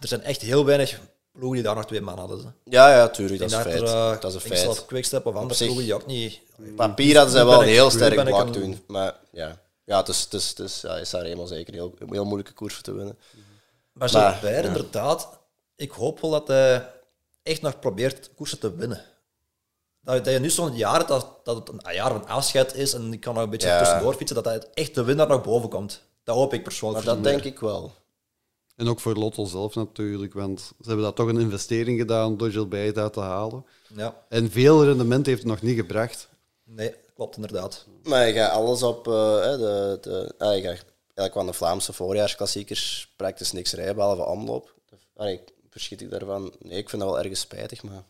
er 0.00 0.08
zijn 0.08 0.22
echt 0.22 0.40
heel 0.42 0.64
weinig 0.64 1.00
ploegen 1.32 1.52
die 1.54 1.62
daar 1.62 1.74
nog 1.74 1.86
twee 1.86 2.00
man 2.00 2.18
hadden. 2.18 2.54
Ja, 2.64 2.90
ja, 2.96 3.08
tuurlijk. 3.08 3.40
Dat 3.40 3.50
Ik 3.50 3.56
is 3.58 3.62
denk 3.64 3.76
een 3.76 3.86
feit. 3.86 3.94
er, 3.94 4.12
eh, 4.14 4.20
dat 4.20 4.34
is 4.34 4.44
een 4.44 4.50
ik 4.52 4.58
feit. 4.58 4.84
Quickstep 4.86 5.26
of 5.26 5.34
andere 5.34 5.64
ploegen 5.64 5.84
die 5.84 5.94
ook 5.94 6.06
niet... 6.06 6.40
Papier 6.76 7.16
hadden 7.16 7.34
ze 7.38 7.44
wel 7.44 7.62
een 7.62 7.68
ik- 7.68 7.74
heel 7.74 7.90
sterk 7.90 8.18
ik 8.18 8.24
blok 8.24 8.40
een- 8.40 8.52
toen. 8.52 8.82
Maar 8.86 9.14
ja, 9.30 9.58
ja 9.84 9.98
het 9.98 10.08
is, 10.08 10.20
het 10.20 10.32
is, 10.34 10.48
het 10.48 10.58
is, 10.58 10.80
ja, 10.80 10.96
is 10.96 11.10
daar 11.10 11.22
helemaal 11.24 11.46
zeker 11.46 11.68
een 11.74 11.78
heel, 11.80 11.94
een 11.98 12.12
heel 12.12 12.24
moeilijke 12.24 12.52
koers 12.52 12.74
voor 12.74 12.82
te 12.82 12.92
winnen. 12.92 13.18
Maar 13.92 14.08
Gilbert, 14.08 14.40
ja. 14.42 14.68
inderdaad, 14.68 15.28
ik 15.76 15.90
hoop 15.90 16.20
wel 16.20 16.30
dat 16.30 16.48
hij 16.48 16.88
echt 17.42 17.62
nog 17.62 17.78
probeert 17.78 18.30
koersen 18.34 18.58
te 18.58 18.74
winnen. 18.76 19.04
Dat, 20.02 20.24
dat 20.24 20.32
je 20.34 20.40
nu 20.40 20.50
zo'n 20.50 20.76
jaar, 20.76 21.06
dat, 21.06 21.26
dat 21.44 21.56
het 21.56 21.68
een 21.68 21.94
jaar 21.94 22.10
van 22.10 22.26
afscheid 22.26 22.74
is 22.74 22.92
en 22.94 23.12
ik 23.12 23.20
kan 23.20 23.34
nog 23.34 23.42
een 23.42 23.50
beetje 23.50 23.68
Ja. 23.68 23.78
tussendoor 23.78 24.14
fietsen, 24.14 24.36
dat 24.36 24.44
hij 24.44 24.62
echt 24.74 24.94
de 24.94 25.04
winnaar 25.04 25.28
naar 25.28 25.40
boven 25.40 25.68
komt. 25.68 26.02
Dat 26.24 26.36
hoop 26.36 26.52
ik 26.54 26.62
persoonlijk. 26.62 27.04
Maar 27.04 27.14
dat 27.14 27.24
denk 27.24 27.44
ik 27.44 27.58
wel. 27.58 27.92
En 28.76 28.88
ook 28.88 29.00
voor 29.00 29.14
Lotto 29.14 29.44
zelf 29.44 29.74
natuurlijk, 29.74 30.32
want 30.32 30.60
ze 30.60 30.86
hebben 30.86 31.04
daar 31.04 31.12
toch 31.12 31.28
een 31.28 31.40
investering 31.40 31.98
gedaan 31.98 32.36
door 32.36 32.50
Gilbert 32.50 32.98
uit 32.98 33.12
te 33.12 33.20
halen. 33.20 33.66
Ja, 33.96 34.16
En 34.28 34.50
veel 34.50 34.84
rendement 34.84 35.26
heeft 35.26 35.38
het 35.38 35.48
nog 35.48 35.62
niet 35.62 35.76
gebracht. 35.76 36.28
nee, 36.64 36.94
klopt 37.14 37.36
inderdaad. 37.36 37.86
Maar 38.02 38.26
je 38.26 38.32
gaat 38.32 38.52
alles 38.52 38.82
op 38.82 39.08
eh, 39.08 39.40
hè, 39.42 39.56
de, 39.58 39.98
de, 40.00 40.34
ah, 40.38 40.54
je 40.56 40.62
gaat 40.62 40.84
eigenlijk 41.14 41.32
van 41.32 41.46
de 41.46 41.52
Vlaamse 41.52 41.92
voorjaarsklassiekers 41.92 43.12
praktisch 43.16 43.52
niks 43.52 43.72
rijden, 43.72 43.94
behalve 43.94 44.24
omloop. 44.24 44.74
Allee, 45.16 45.40
verschiet 45.70 46.00
ik 46.00 46.10
daarvan? 46.10 46.52
Nee, 46.58 46.78
ik 46.78 46.88
vind 46.88 47.02
dat 47.02 47.10
wel 47.10 47.20
ergens 47.20 47.40
spijtig, 47.40 47.82
maar 47.82 48.02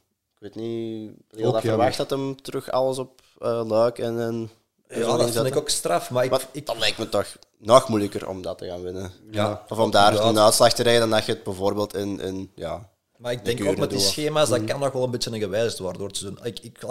weet 0.42 0.54
niet. 0.54 1.10
Ik 1.30 1.38
had 1.38 1.46
Ook 1.46 1.52
dat 1.52 1.62
jammer. 1.62 1.62
verwacht 1.62 1.96
dat 1.96 2.10
hem 2.10 2.42
terug 2.42 2.70
alles 2.70 2.98
op 2.98 3.20
eh 3.38 3.62
luik 3.66 3.98
en, 3.98 4.20
en 4.20 4.50
Ja, 4.88 5.16
dat 5.16 5.30
vind 5.30 5.46
ik 5.46 5.56
ook 5.56 5.68
straf, 5.68 6.10
maar 6.10 6.24
ik, 6.24 6.30
Maar 6.30 6.46
ik, 6.52 6.66
dat 6.66 6.78
lijkt 6.78 6.98
me 6.98 7.08
toch 7.08 7.26
nog 7.58 7.88
moeilijker 7.88 8.28
om 8.28 8.42
dat 8.42 8.58
te 8.58 8.66
gaan 8.66 8.82
winnen. 8.82 9.12
Ja, 9.30 9.64
of 9.68 9.78
om 9.78 9.90
daar 9.90 10.24
een 10.24 10.38
uitslag 10.38 10.72
te 10.72 10.82
rijden 10.82 11.00
dan 11.00 11.10
dat 11.18 11.26
je 11.26 11.32
het 11.32 11.42
bijvoorbeeld 11.42 11.94
in, 11.94 12.20
in 12.20 12.50
ja, 12.54 12.90
maar 13.16 13.32
ik 13.32 13.44
denk 13.44 13.60
ook 13.64 13.76
met 13.76 13.90
die 13.90 13.98
doen. 13.98 14.08
schema's, 14.08 14.48
dat 14.48 14.64
kan 14.64 14.80
nog 14.80 14.92
wel 14.92 15.04
een 15.04 15.10
beetje 15.10 15.30
een 15.30 15.38
gewijzigd 15.40 15.78
worden 15.78 15.98
door 15.98 16.08
het 16.08 16.16
seizoen. 16.16 16.44
Ik, 16.44 16.58
ik, 16.60 16.82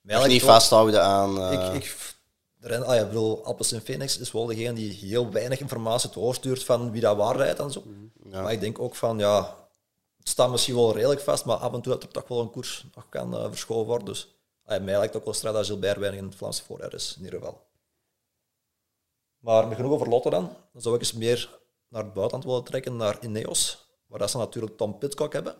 mij 0.00 0.26
niet 0.26 0.42
vasthouden 0.42 1.02
aan. 1.04 1.40
eh, 1.42 1.52
Ik, 1.74 1.82
ik, 1.82 1.96
de 2.56 2.68
ren- 2.68 2.86
ah 2.86 2.94
ja, 2.94 3.00
ik 3.00 3.08
bedoel, 3.08 3.44
Alpes 3.44 3.72
en 3.72 3.80
Phoenix 3.80 4.18
is 4.18 4.32
wel 4.32 4.46
degene 4.46 4.72
die 4.72 4.92
heel 4.92 5.30
weinig 5.30 5.60
informatie 5.60 6.10
doorstuurt 6.10 6.64
van 6.64 6.90
wie 6.90 7.00
dat 7.00 7.16
waar 7.16 7.36
rijdt 7.36 7.58
en 7.58 7.72
zo. 7.72 7.82
Maar 8.30 8.52
ik 8.52 8.60
denk 8.60 8.78
ook 8.78 8.94
van, 8.94 9.18
ja, 9.18 9.54
staat 10.28 10.50
misschien 10.50 10.74
wel 10.74 10.94
redelijk 10.94 11.20
vast, 11.20 11.44
maar 11.44 11.56
af 11.56 11.72
en 11.72 11.80
toe 11.80 11.92
dat 11.92 12.02
er 12.02 12.08
toch 12.08 12.28
wel 12.28 12.40
een 12.40 12.50
koers 12.50 12.86
nog 12.94 13.08
kan 13.08 13.36
eh, 13.36 13.48
verschoven 13.48 13.86
worden. 13.86 14.06
Dus 14.06 14.34
mij 14.64 14.80
lijkt 14.80 15.16
ook 15.16 15.24
wel 15.24 15.34
strijd 15.34 15.54
dat 15.54 15.66
Gilbert 15.66 15.98
weinig 15.98 16.20
in 16.20 16.26
het 16.26 16.34
Vlaamse 16.34 16.64
voorjaar 16.64 16.94
is, 16.94 17.14
in 17.18 17.24
ieder 17.24 17.38
geval. 17.38 17.66
Maar 19.38 19.68
met 19.68 19.76
genoeg 19.76 19.92
over 19.92 20.08
Lotte 20.08 20.30
dan, 20.30 20.56
dan 20.72 20.82
zou 20.82 20.94
ik 20.94 21.00
eens 21.00 21.12
meer 21.12 21.58
naar 21.88 22.02
het 22.02 22.12
buitenland 22.12 22.44
willen 22.44 22.64
trekken, 22.64 22.96
naar 22.96 23.24
Ineos, 23.24 23.86
waar 24.06 24.18
dat 24.18 24.30
ze 24.30 24.36
natuurlijk 24.36 24.76
Tom 24.76 24.98
Pitcock 24.98 25.32
hebben. 25.32 25.54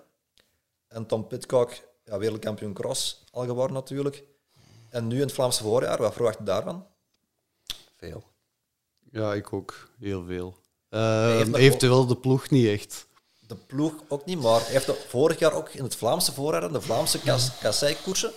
En 0.89 1.07
Tom 1.07 1.27
Pitcock, 1.27 1.73
ja, 2.05 2.19
wereldkampioen 2.19 2.73
cross 2.73 3.25
al 3.31 3.45
geworden 3.45 3.77
natuurlijk. 3.77 4.25
En 4.89 5.07
nu 5.07 5.15
in 5.15 5.23
het 5.23 5.33
Vlaamse 5.33 5.63
voorjaar, 5.63 5.99
wat 5.99 6.13
verwacht 6.13 6.39
je 6.39 6.45
daarvan? 6.45 6.87
veel. 7.97 8.25
Ja, 9.11 9.35
ik 9.35 9.53
ook. 9.53 9.91
Heel 9.99 10.25
veel. 10.25 10.57
Uh, 10.91 11.31
heeft 11.31 11.55
eventueel 11.55 12.07
de 12.07 12.17
ploeg 12.17 12.51
niet 12.51 12.67
echt. 12.67 13.07
De 13.47 13.55
ploeg 13.57 13.93
ook 14.09 14.25
niet, 14.25 14.41
maar 14.41 14.61
hij 14.61 14.71
heeft 14.73 14.87
het 14.87 14.97
vorig 15.09 15.39
jaar 15.39 15.53
ook 15.53 15.69
in 15.69 15.83
het 15.85 15.97
Vlaamse 15.97 16.33
voorjaar, 16.33 16.63
in 16.63 16.73
de 16.73 16.81
Vlaamse 16.81 17.21
kas- 17.21 17.51
kasseikoersen, 17.61 18.33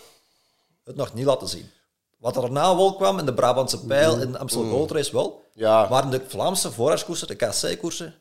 het 0.84 0.96
nog 0.96 1.14
niet 1.14 1.26
laten 1.26 1.48
zien. 1.48 1.72
Wat 2.18 2.36
er 2.36 2.42
daarna 2.42 2.76
wel 2.76 2.96
kwam, 2.96 3.20
in 3.20 3.26
de 3.26 3.34
Brabantse 3.34 3.86
Pijl, 3.86 4.22
in 4.22 4.32
de 4.32 4.38
Amstel 4.38 4.64
Gold 4.70 4.92
Race 4.92 5.12
wel. 5.12 5.44
Ja. 5.54 5.88
Maar 5.90 6.04
in 6.04 6.10
de 6.10 6.22
Vlaamse 6.28 6.72
voorjaarskoersen, 6.72 7.28
de 7.28 7.36
kasseikoersen, 7.36 8.16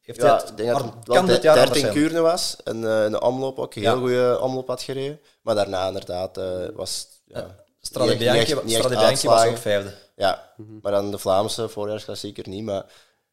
heeft 0.00 0.20
Ja, 0.20 0.26
hij 0.26 0.36
het, 0.36 0.48
ik 0.50 0.56
denk 0.56 0.68
dat 0.70 0.82
het 0.82 0.92
kan 1.04 1.26
dit 1.26 1.42
jaar 1.42 1.58
anders 1.58 1.72
13 1.80 1.92
zijn. 1.92 1.92
kuren 2.08 2.22
was 2.22 2.56
en 2.64 2.84
eh, 2.84 3.04
in 3.04 3.10
de 3.10 3.20
omloop 3.20 3.58
ook 3.58 3.74
een 3.74 3.82
heel 3.82 3.98
goede 3.98 4.38
omloop 4.40 4.68
had 4.68 4.82
gereden. 4.82 5.20
Maar 5.42 5.54
daarna 5.54 5.86
inderdaad 5.86 6.38
eh, 6.38 6.66
was 6.74 7.06
ja, 7.24 7.56
Strade 7.80 8.10
niet 8.12 8.20
echt- 8.22 8.32
Bianchi, 8.32 8.38
niet 8.40 8.56
echt- 8.56 8.64
niet 8.64 8.74
echt 8.74 8.84
Strade 8.84 9.00
Bianchi 9.06 9.28
was 9.28 9.44
ook 9.44 9.58
vijfde. 9.58 9.94
Ja, 10.16 10.52
maar 10.82 10.92
dan 10.92 11.10
de 11.10 11.18
Vlaamse 11.18 11.68
voorjaarsklassieker 11.68 12.48
niet. 12.48 12.64
Maar 12.64 12.84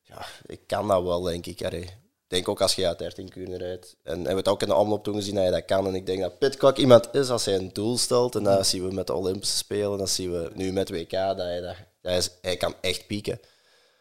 ja, 0.01 0.25
ik 0.45 0.67
kan 0.67 0.87
dat 0.87 1.03
wel, 1.03 1.21
denk 1.21 1.45
ik. 1.45 1.61
Ik 1.61 1.97
denk 2.33 2.47
ook 2.49 2.61
als 2.61 2.75
je 2.75 2.81
ja, 2.81 2.93
13 2.93 3.29
kuren 3.29 3.57
rijdt. 3.57 3.95
En 4.03 4.11
we 4.13 4.17
hebben 4.19 4.37
het 4.37 4.47
ook 4.47 4.61
in 4.61 4.67
de 4.67 4.75
omloop 4.75 5.03
toen 5.03 5.15
gezien 5.15 5.35
dat 5.35 5.43
je 5.45 5.51
dat 5.51 5.65
kan. 5.65 5.87
En 5.87 5.95
ik 5.95 6.05
denk 6.05 6.21
dat 6.21 6.37
Pitcock 6.39 6.77
iemand 6.77 7.09
is 7.13 7.29
als 7.29 7.45
hij 7.45 7.55
een 7.55 7.69
doel 7.73 7.97
stelt. 7.97 8.35
En 8.35 8.43
dat 8.43 8.67
zien 8.67 8.87
we 8.87 8.93
met 8.93 9.07
de 9.07 9.13
Olympische 9.13 9.57
Spelen. 9.57 9.97
Dat 9.97 10.09
zien 10.09 10.31
we 10.31 10.51
nu 10.53 10.71
met 10.71 10.89
WK. 10.89 11.11
Dat 11.11 11.37
hij, 11.37 11.61
dat, 11.61 11.75
dat 12.01 12.13
is, 12.17 12.29
hij 12.41 12.57
kan 12.57 12.73
echt 12.81 13.07
pieken. 13.07 13.39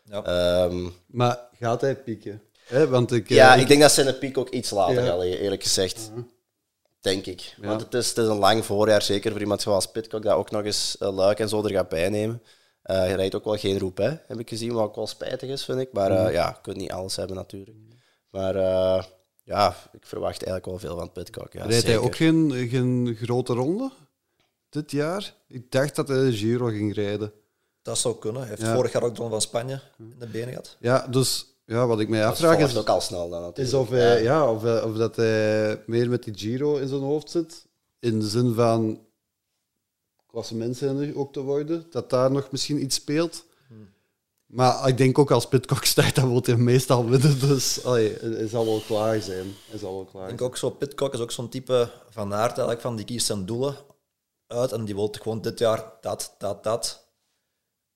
Ja. 0.04 0.22
Ehm, 0.24 0.88
Maar 1.06 1.38
gaat 1.58 1.80
hij 1.80 1.96
pieken? 1.96 2.42
Hè, 2.66 2.88
want 2.88 3.12
ik, 3.12 3.30
eh, 3.30 3.36
ja, 3.36 3.54
ik- 3.54 3.60
ik 3.60 3.68
denk 3.68 3.80
dat 3.80 3.92
zijn 3.92 4.18
piek 4.18 4.38
ook 4.38 4.48
iets 4.48 4.70
later 4.70 4.94
Ja. 4.94 5.00
Mhm. 5.00 5.10
gaat 5.10 5.20
liggen, 5.20 5.40
eerlijk 5.40 5.62
gezegd. 5.62 6.10
Denk 7.00 7.26
ik. 7.26 7.54
Want 7.60 7.80
het 7.80 7.94
is, 7.94 8.08
het 8.08 8.18
is 8.18 8.26
een 8.26 8.38
lang 8.38 8.64
voorjaar, 8.64 9.02
zeker 9.02 9.30
voor 9.32 9.40
iemand 9.40 9.62
zoals 9.62 9.86
Pitcock, 9.90 10.22
dat 10.22 10.34
ook 10.34 10.50
nog 10.50 10.64
eens 10.64 10.96
uh, 11.00 11.14
luik 11.14 11.38
en 11.40 11.48
zo 11.48 11.64
er 11.64 11.70
gaat 11.70 11.88
bijnemen. 11.88 12.42
Eh 12.82 12.96
hij 12.96 13.12
rijdt 13.14 13.34
ook 13.34 13.44
wel 13.44 13.56
geen 13.56 13.78
roep, 13.78 13.96
hè, 13.96 14.08
heb 14.26 14.38
ik 14.38 14.48
gezien, 14.48 14.72
wat 14.72 14.84
ook 14.84 14.96
wel 14.96 15.06
spijtig 15.06 15.50
is, 15.50 15.64
vind 15.64 15.78
ik. 15.80 15.92
Maar 15.92 16.10
Mhm. 16.12 16.26
eh, 16.26 16.32
ja, 16.32 16.48
je 16.48 16.60
kunt 16.62 16.76
niet 16.76 16.90
alles 16.92 17.16
hebben 17.16 17.36
natuurlijk. 17.36 17.76
Maar 18.32 18.56
eh, 18.56 19.04
ja, 19.44 19.76
ik 19.92 20.06
verwacht 20.06 20.44
eigenlijk 20.44 20.66
wel 20.66 20.78
veel 20.78 20.98
van 20.98 21.12
Pitcock. 21.12 21.52
Ja, 21.52 21.64
rijdt 21.64 21.86
hij 21.86 21.98
ook 21.98 22.16
geen, 22.16 22.68
geen 22.68 23.16
grote 23.20 23.52
ronde 23.52 23.90
dit 24.68 24.90
jaar? 24.90 25.34
Ik 25.48 25.70
dacht 25.70 25.96
dat 25.96 26.08
hij 26.08 26.24
de 26.24 26.32
Giro 26.32 26.66
ging 26.66 26.94
rijden. 26.94 27.32
Dat 27.82 27.98
zou 27.98 28.18
kunnen. 28.18 28.40
Hij 28.40 28.50
heeft 28.50 28.62
Ja. 28.62 28.74
vorig 28.74 28.92
jaar 28.92 29.02
ook 29.02 29.10
de 29.14 29.16
Ronde 29.16 29.32
van 29.32 29.40
Spanje 29.42 29.80
in 29.98 30.14
de 30.18 30.26
benen 30.26 30.48
gehad. 30.48 30.76
Ja, 30.80 31.06
dus 31.06 31.46
ja, 31.66 31.86
wat 31.86 32.00
ik 32.00 32.08
mij 32.08 32.20
Dat 32.20 32.30
afvraag 32.30 32.58
is, 32.58 32.76
ook 32.76 32.88
al 32.88 33.00
snel 33.00 33.28
dan 33.28 33.40
natuurlijk. 33.40 33.68
is 33.68 33.74
of, 33.74 33.88
hij, 33.90 34.22
ja. 34.22 34.50
of, 34.52 34.82
of 34.84 34.96
dat 34.96 35.16
hij 35.16 35.82
meer 35.86 36.08
met 36.08 36.22
die 36.22 36.38
Giro 36.38 36.76
in 36.76 36.88
zijn 36.88 37.00
hoofd 37.00 37.30
zit. 37.30 37.66
In 37.98 38.20
de 38.20 38.28
zin 38.28 38.54
van 38.54 39.00
klassementsrenner 40.26 41.18
ook 41.18 41.32
te 41.32 41.40
worden. 41.40 41.86
Dat 41.90 42.10
daar 42.10 42.30
nog 42.30 42.50
misschien 42.50 42.82
iets 42.82 42.96
speelt. 42.96 43.44
Maar 44.52 44.88
ik 44.88 44.96
denk 44.96 45.18
ook 45.18 45.30
als 45.30 45.48
Pitcock 45.48 45.84
stijgt, 45.84 46.14
dan 46.14 46.28
wil 46.28 46.42
hij 46.44 46.56
meestal 46.56 47.08
winnen. 47.08 47.40
Dus 47.40 47.84
allee, 47.84 48.16
hij 48.20 48.48
zal 48.48 48.64
wel 48.64 48.82
klaar 48.86 49.20
zijn. 49.20 49.54
Hij 49.68 49.78
zal 49.78 49.94
wel 49.94 50.04
klaar 50.04 50.22
Ik 50.22 50.28
denk 50.28 50.38
zijn. 50.38 50.50
ook 50.50 50.56
zo, 50.56 50.70
Pitcock 50.70 51.14
is 51.14 51.20
ook 51.20 51.30
zo'n 51.30 51.48
type 51.48 51.90
van 52.10 52.34
aard 52.34 52.50
eigenlijk, 52.50 52.80
van 52.80 52.96
die 52.96 53.04
kiest 53.04 53.26
zijn 53.26 53.46
doelen 53.46 53.76
uit 54.46 54.72
en 54.72 54.84
die 54.84 54.94
wil 54.94 55.14
gewoon 55.20 55.40
dit 55.40 55.58
jaar 55.58 55.92
dat, 56.00 56.34
dat, 56.38 56.64
dat. 56.64 57.06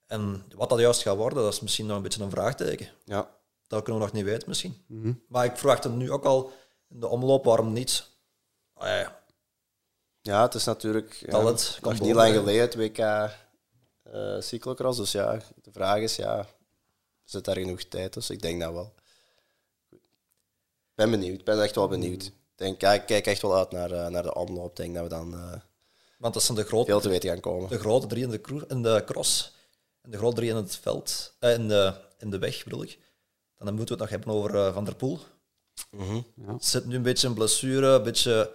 En 0.06 0.44
wat 0.54 0.68
dat 0.68 0.78
juist 0.78 1.02
gaat 1.02 1.16
worden, 1.16 1.42
dat 1.42 1.52
is 1.52 1.60
misschien 1.60 1.86
nog 1.86 1.96
een 1.96 2.02
beetje 2.02 2.22
een 2.22 2.30
vraagteken. 2.30 2.88
Ja. 3.04 3.30
Dat 3.66 3.82
kunnen 3.82 4.00
we 4.00 4.06
nog 4.06 4.16
niet 4.16 4.24
weten 4.24 4.48
misschien. 4.48 4.84
Maar 5.28 5.44
ik 5.44 5.56
verwacht 5.56 5.84
het 5.84 5.94
nu 5.94 6.10
ook 6.10 6.24
al 6.24 6.52
in 6.88 7.00
de 7.00 7.08
omloop, 7.08 7.44
waarom 7.44 7.72
niet? 7.72 8.06
Ah 8.74 8.88
ja, 8.88 9.22
ja, 10.20 10.42
het 10.42 10.54
is 10.54 10.64
natuurlijk 10.64 11.12
ja, 11.12 11.30
Talent 11.30 11.78
kan 11.80 11.92
nog 11.92 12.00
niet 12.00 12.14
lang 12.14 12.34
geleden 12.34 12.60
het 12.60 12.74
WK 12.74 12.98
eh 14.12 14.40
cyclocross. 14.40 14.98
Dus 14.98 15.12
ja, 15.12 15.40
de 15.62 15.72
vraag 15.72 15.98
is, 16.00 16.16
ja, 16.16 16.46
zit 17.24 17.44
daar 17.44 17.56
genoeg 17.56 17.82
tijd 17.82 18.12
tussen? 18.12 18.34
Ik 18.34 18.42
denk 18.42 18.60
dat 18.60 18.72
wel. 18.72 18.94
Ik 19.90 19.98
ben 20.94 21.10
benieuwd, 21.10 21.38
ik 21.38 21.44
ben 21.44 21.62
echt 21.62 21.74
wel 21.74 21.88
benieuwd. 21.88 22.22
Ik 22.24 22.32
denk, 22.54 22.80
ja, 22.80 22.92
ik 22.92 23.06
kijk 23.06 23.26
echt 23.26 23.42
wel 23.42 23.56
uit 23.56 23.70
naar, 23.70 23.90
eh, 23.90 24.06
naar 24.06 24.22
de 24.22 24.34
omloop. 24.34 24.70
Ik 24.70 24.76
denk 24.76 24.94
dat 24.94 25.02
we 25.02 25.08
dan 25.08 25.34
eh, 25.34 25.60
want 26.18 26.34
dat 26.34 26.42
zijn 26.42 26.58
de 26.58 26.64
grote, 26.64 26.86
veel 26.90 27.00
te 27.00 27.08
weten 27.08 27.28
gaan 27.30 27.40
komen. 27.40 27.68
de 27.68 27.78
grote 27.78 28.06
drie 28.06 28.22
in 28.22 28.30
de, 28.30 28.40
cru- 28.40 28.64
in 28.68 28.82
de 28.82 29.02
cross 29.06 29.54
en 30.02 30.10
de 30.10 30.16
grote 30.18 30.36
drie 30.36 30.50
in 30.50 30.56
het 30.56 30.76
veld, 30.76 31.34
eh, 31.38 31.52
in, 31.54 31.68
de, 31.68 31.94
in 32.18 32.30
de 32.30 32.38
weg 32.38 32.64
bedoel 32.64 32.82
ik. 32.82 32.98
Dan 33.58 33.74
moeten 33.74 33.96
we 33.96 34.02
het 34.02 34.10
nog 34.12 34.22
hebben 34.22 34.28
over 34.42 34.66
eh, 34.66 34.74
Van 34.74 34.84
der 34.84 34.94
Poel. 34.94 35.18
Mhm. 35.90 36.20
Zit 36.58 36.84
nu 36.84 36.94
een 36.96 37.02
beetje 37.02 37.28
in 37.28 37.34
blessure, 37.34 37.86
een 37.86 38.02
beetje 38.02 38.52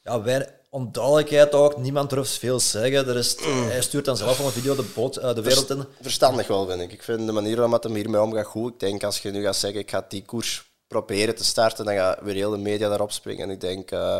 ja, 0.00 0.22
weinig, 0.22 0.48
onduidelijkheid 0.72 1.54
ook. 1.54 1.76
Niemand 1.76 2.10
durft 2.10 2.38
veel 2.38 2.60
zeggen. 2.60 3.08
Er 3.08 3.16
is, 3.16 3.36
hij 3.40 3.82
stuurt 3.82 4.04
dan 4.04 4.16
zelf 4.16 4.40
al 4.40 4.46
een 4.46 4.52
video 4.52 4.74
de, 4.74 4.90
boot, 4.94 5.16
eh, 5.16 5.34
de 5.34 5.42
wereld 5.42 5.70
in. 5.70 5.84
Verstandig 6.00 6.46
wel, 6.46 6.66
vind 6.66 6.80
ik. 6.80 6.92
Ik 6.92 7.02
vind 7.02 7.26
de 7.26 7.32
manier 7.32 7.56
waarop 7.56 7.82
hij 7.82 7.92
hiermee 7.92 8.20
omgaat 8.20 8.46
goed. 8.46 8.72
Ik 8.72 8.80
denk 8.80 9.04
als 9.04 9.18
je 9.18 9.30
nu 9.30 9.42
gaat 9.42 9.56
zeggen, 9.56 9.80
ik 9.80 9.90
ga 9.90 10.04
die 10.08 10.24
koers 10.24 10.70
proberen 10.86 11.34
te 11.34 11.44
starten, 11.44 11.84
dan 11.84 11.94
gaat 11.94 12.20
weer 12.22 12.34
heel 12.34 12.50
de 12.50 12.56
media 12.56 12.88
daarop 12.88 13.12
springen. 13.12 13.42
En 13.42 13.50
ik 13.50 13.60
denk 13.60 13.90
eh, 13.90 14.16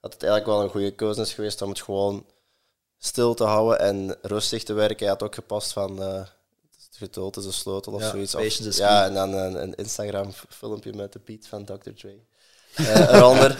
dat 0.00 0.12
het 0.12 0.22
eigenlijk 0.22 0.52
wel 0.52 0.62
een 0.62 0.70
goede 0.70 0.94
keuze 0.94 1.20
is 1.20 1.32
geweest 1.32 1.62
om 1.62 1.68
het 1.68 1.82
gewoon 1.82 2.26
stil 2.98 3.34
te 3.34 3.44
houden 3.44 3.78
en 3.78 4.16
rustig 4.22 4.62
te 4.62 4.72
werken. 4.72 4.98
Hij 4.98 5.08
had 5.08 5.22
ook 5.22 5.34
gepast 5.34 5.72
van 5.72 5.98
het 6.00 6.96
geduld 6.96 7.36
is 7.36 7.44
een 7.44 7.52
sleutel 7.52 7.92
of 7.92 8.00
Ja, 8.00 8.08
zoiets. 8.08 8.34
Of, 8.34 8.76
ja, 8.76 9.04
en 9.06 9.14
dan 9.14 9.32
een, 9.32 9.62
een 9.62 9.74
Instagram-filmpje 9.74 10.92
met 10.92 11.12
de 11.12 11.18
Piet 11.18 11.46
van 11.46 11.64
Dr. 11.64 11.90
Dre. 11.96 12.18
Eh, 12.74 13.14
eronder. 13.14 13.58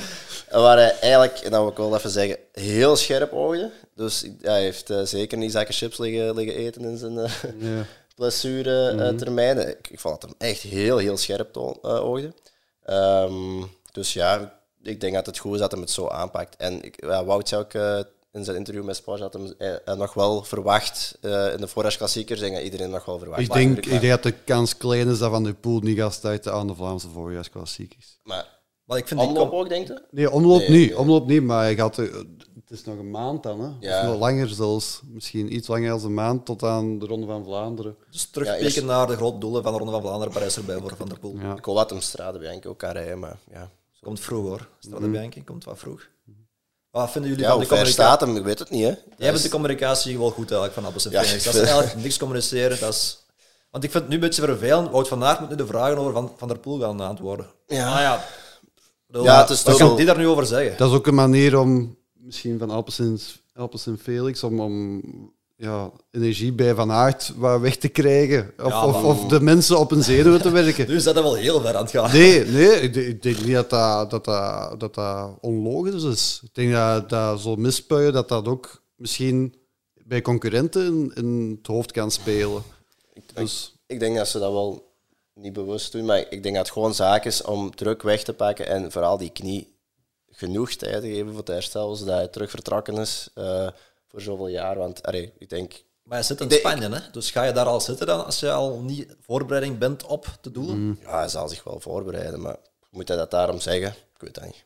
Waar 0.51 0.77
hij 0.77 0.99
eigenlijk, 1.01 1.39
en 1.39 1.51
dat 1.51 1.61
wil 1.61 1.71
ik 1.71 1.77
wel 1.77 1.97
even 1.97 2.11
zeggen, 2.11 2.39
heel 2.53 2.97
scherp 2.97 3.33
oogde. 3.33 3.71
Dus 3.95 4.27
hij 4.41 4.63
heeft 4.63 4.91
eh, 4.91 5.03
zeker 5.03 5.39
niet 5.39 5.53
zakken 5.53 5.75
chips 5.75 5.99
liggen, 5.99 6.35
liggen 6.35 6.57
eten 6.57 6.83
in 6.83 6.97
zijn 6.97 7.19
eh, 7.19 7.33
Ja. 7.59 7.85
blessuretermijnen. 8.17 9.69
ik, 9.69 9.89
ik 9.91 10.01
vond 10.01 10.21
dat 10.21 10.31
hem 10.31 10.49
echt 10.49 10.61
heel, 10.61 10.99
heel 10.99 11.17
scherp 11.17 11.57
eh, 11.57 12.05
oogde. 12.05 12.33
Ehm, 12.85 13.63
dus 13.93 14.13
ja, 14.13 14.61
ik 14.83 15.01
denk 15.01 15.15
dat 15.15 15.27
het 15.27 15.39
goed 15.39 15.55
is 15.55 15.61
dat 15.61 15.73
hij 15.73 15.81
het 15.81 15.91
zo 15.91 16.09
aanpakt. 16.09 16.57
En 16.57 16.83
ik, 16.83 17.05
ja, 17.05 17.25
Wout 17.25 17.49
zei 17.49 17.61
ook 17.61 17.75
eh, 17.75 18.01
in 18.33 18.45
zijn 18.45 18.57
interview 18.57 18.85
met 18.85 19.03
dat 19.05 19.33
hij 19.33 19.55
eh, 19.59 19.75
eh, 19.85 19.97
nog 19.99 20.15
wel 20.15 20.45
verwacht 20.45 21.19
eh, 21.21 21.53
in 21.53 21.61
de 21.61 21.69
voorjaarsklassiekers. 21.69 22.41
Ik 22.41 22.45
denk 22.45 22.57
dat 22.57 22.65
iedereen 22.65 22.91
nog 22.91 23.05
wel 23.05 23.19
verwacht. 23.19 23.41
Ik 23.41 23.53
denk, 23.53 23.79
ik 23.79 24.01
denk 24.01 24.09
dat 24.09 24.23
de 24.23 24.33
kans 24.45 24.77
klein 24.77 25.09
is 25.09 25.19
dat 25.19 25.31
Van 25.31 25.45
der 25.45 25.55
Poel 25.55 25.81
niet 25.81 25.99
gaat 25.99 26.13
starten 26.13 26.53
aan 26.53 26.67
de 26.67 26.75
Vlaamse 26.75 27.09
voorjaarsklassiekers. 27.09 28.19
Maar, 28.23 28.47
Maar 28.93 29.01
ik 29.01 29.09
vind 29.09 29.21
die 29.21 29.29
omloop 29.29 29.51
kom- 29.51 29.59
ook, 29.59 29.69
denk 29.69 29.87
je? 29.87 30.03
Nee, 30.11 30.31
omloop 30.31 30.59
Nee, 30.59 30.69
niet. 30.71 30.89
nee. 30.89 30.99
Omloop 30.99 31.27
niet, 31.27 31.43
maar 31.43 31.63
hij 31.63 31.75
gaat, 31.75 31.97
er- 31.97 32.15
het 32.55 32.71
is 32.71 32.85
nog 32.85 32.99
een 32.99 33.11
maand 33.11 33.43
dan. 33.43 33.61
Hè? 33.61 33.69
Ja. 33.81 34.01
Of 34.01 34.07
nog 34.07 34.19
langer 34.19 34.49
zelfs. 34.49 35.01
Misschien 35.05 35.55
iets 35.55 35.69
langer 35.69 35.89
dan 35.89 36.05
een 36.05 36.15
maand 36.15 36.45
tot 36.47 36.63
aan 36.63 36.99
de 36.99 37.07
Ronde 37.07 37.27
van 37.27 37.45
Vlaanderen. 37.45 37.97
dus 38.11 38.29
Ja, 38.33 38.55
eerst- 38.57 38.83
naar 38.85 39.07
de 39.07 39.17
grote 39.17 39.39
doelen 39.39 39.63
van 39.63 39.73
de 39.73 39.79
Ronde 39.79 39.93
van 39.93 40.03
Vlaanderen. 40.03 40.33
Parijs 40.33 40.57
erbij 40.57 40.79
voor 40.79 40.95
Van 40.97 41.09
der 41.09 41.19
Poel. 41.19 41.37
Ja. 41.41 41.57
Ik 41.57 41.65
wil 41.65 41.75
wat 41.75 41.91
hem 41.91 42.01
Strade 42.01 42.39
Bianchi 42.39 42.69
ook 42.69 42.79
kan 42.79 42.91
rijden, 42.91 43.19
maar 43.19 43.39
ja. 43.53 43.71
Komt 44.01 44.21
vroeg 44.21 44.47
hoor. 44.47 44.69
Strade 44.79 45.09
Bianchi 45.09 45.45
komt 45.45 45.65
wat 45.65 45.79
vroeg. 45.79 46.09
Wat 46.91 47.11
vinden 47.11 47.31
jullie 47.31 47.45
Ja, 47.47 47.51
van 47.51 47.61
de 47.61 47.67
communicatie? 47.67 48.03
staat 48.05 48.21
hem? 48.21 48.37
Ik 48.37 48.45
weet 48.45 48.59
het 48.59 48.71
niet, 48.71 48.83
hè. 48.85 48.95
Jij 49.17 49.33
is- 49.33 49.43
de 49.43 49.49
communicatie 49.49 50.19
wel 50.19 50.31
goed 50.31 50.45
eigenlijk 50.51 50.73
van 50.73 50.85
Appels 50.85 51.05
en 51.07 51.11
Ja, 51.13 51.19
Dat 51.21 51.29
is 51.35 51.57
eigenlijk 51.57 51.95
niks 51.95 52.19
communiceren. 52.19 52.81
Dat 52.81 52.93
is... 52.93 53.21
Want 53.71 53.85
ik 53.85 53.91
vind 53.91 54.03
het 54.03 54.13
nu 54.13 54.19
een 54.19 54.29
beetje 54.29 54.43
vervelend. 54.43 54.91
Wout 54.91 55.09
van 55.09 55.25
Aert 55.25 55.41
moet 55.41 55.49
nu 55.49 55.57
de 55.57 55.67
vragen 55.67 55.99
over 55.99 56.13
Van, 56.13 56.33
van 56.37 56.49
der 56.49 56.59
Poel 56.59 56.81
gaan 56.81 57.01
antwoorden. 57.01 57.47
Ja. 57.67 57.95
Ah, 57.95 58.01
ja. 58.01 58.25
Ja, 59.13 59.41
het 59.41 59.51
is 59.51 59.63
toch 59.63 59.77
kan 59.77 59.97
die 59.97 60.07
daar 60.07 60.19
nu 60.19 60.27
over 60.27 60.47
zeggen? 60.47 60.77
Dat 60.77 60.91
is 60.91 60.97
ook 60.97 61.07
een 61.07 61.15
manier 61.15 61.59
om, 61.59 61.97
misschien 62.13 62.59
van 62.59 62.71
Alpes 62.71 63.87
en, 63.87 63.99
Felix, 63.99 64.43
om, 64.43 64.61
om 64.61 65.03
ja, 65.57 65.91
energie 66.11 66.53
bij 66.53 66.75
Van 66.75 66.93
Aert 66.93 67.33
wat 67.37 67.61
weg 67.61 67.77
te 67.77 67.89
krijgen. 67.89 68.53
Of, 68.63 68.69
Ja, 68.69 68.87
of, 68.87 69.27
de 69.27 69.41
mensen 69.41 69.79
op 69.79 69.91
een 69.91 70.03
zenuwen 70.03 70.43
te 70.43 70.51
werken. 70.51 70.87
Nu 70.89 70.97
is 70.97 71.05
dat 71.05 71.15
wel 71.15 71.35
heel 71.35 71.61
ver 71.61 71.77
aan 71.77 71.83
het 71.83 71.91
gaan. 71.91 72.13
Nee, 72.13 72.45
nee 72.45 72.81
ik, 72.81 72.95
denk- 72.95 73.07
ik 73.07 73.23
denk 73.23 73.45
niet 73.45 73.55
dat 73.55 73.71
dat, 73.71 74.11
dat, 74.11 74.25
dat, 74.25 74.81
dat, 74.81 74.95
dat 74.95 75.31
onlogisch 75.41 76.05
is. 76.05 76.41
Ik 76.45 76.55
denk 76.55 76.73
dat, 76.73 77.09
dat 77.09 77.41
zo'n 77.41 77.61
mispuien 77.61 78.13
dat 78.13 78.29
dat 78.29 78.49
ook 78.49 78.83
misschien 78.97 79.55
bij 80.05 80.23
concurrenten 80.23 80.87
in, 80.87 81.13
in 81.15 81.57
het 81.59 81.67
hoofd 81.67 81.93
kan 81.93 82.11
spelen. 82.11 82.63
Dus, 83.35 83.75
Ik 83.87 84.01
denk 84.01 84.17
dat 84.17 84.29
ze 84.29 84.39
dat 84.39 84.53
wel 84.53 84.92
niet 85.35 85.53
bewust 85.53 85.93
doen, 85.93 86.05
maar 86.05 86.19
ik 86.19 86.43
denk 86.43 86.55
dat 86.55 86.65
het 86.65 86.71
gewoon 86.73 86.95
zaak 86.95 87.25
is 87.25 87.43
om 87.43 87.75
druk 87.75 88.03
weg 88.03 88.23
te 88.23 88.33
pakken 88.33 88.67
en 88.67 88.93
vooral 88.93 89.19
die 89.19 89.31
knie 89.31 89.77
genoeg 90.31 90.73
tijd 90.73 91.01
te 91.03 91.09
geven 91.09 91.29
voor 91.29 91.39
het 91.39 91.49
herstel, 91.49 91.95
zodat 91.95 92.15
hij 92.15 92.29
terug 92.29 92.51
vertrokken 92.51 92.97
is 92.97 93.29
eh, 93.35 93.69
voor 94.09 94.21
zoveel 94.21 94.49
jaar. 94.49 94.79
Want 94.79 95.03
allee, 95.03 95.33
ik 95.39 95.49
denk, 95.49 95.83
Maar 96.03 96.19
je 96.19 96.25
zit 96.25 96.41
in 96.41 96.51
Spanje, 96.51 96.89
hè? 96.89 97.11
dus 97.13 97.31
ga 97.31 97.43
je 97.43 97.53
daar 97.53 97.67
al 97.67 97.81
zitten 97.81 98.07
dan 98.07 98.25
als 98.25 98.41
je 98.41 98.53
al 98.53 98.81
niet 98.81 99.17
voorbereiding 99.21 99.79
bent 99.79 100.05
op 100.05 100.27
de 100.41 100.51
doelen? 100.51 100.99
ja, 101.03 101.19
hij 101.19 101.29
zal 101.29 101.49
zich 101.49 101.65
wel 101.65 101.81
voorbereiden, 101.81 102.41
maar 102.41 102.57
moet 102.91 103.09
hij 103.09 103.17
dat 103.17 103.31
daarom 103.31 103.61
zeggen? 103.61 103.89
Ik 103.89 104.21
weet 104.21 104.35
dat 104.35 104.45
niet. 104.45 104.65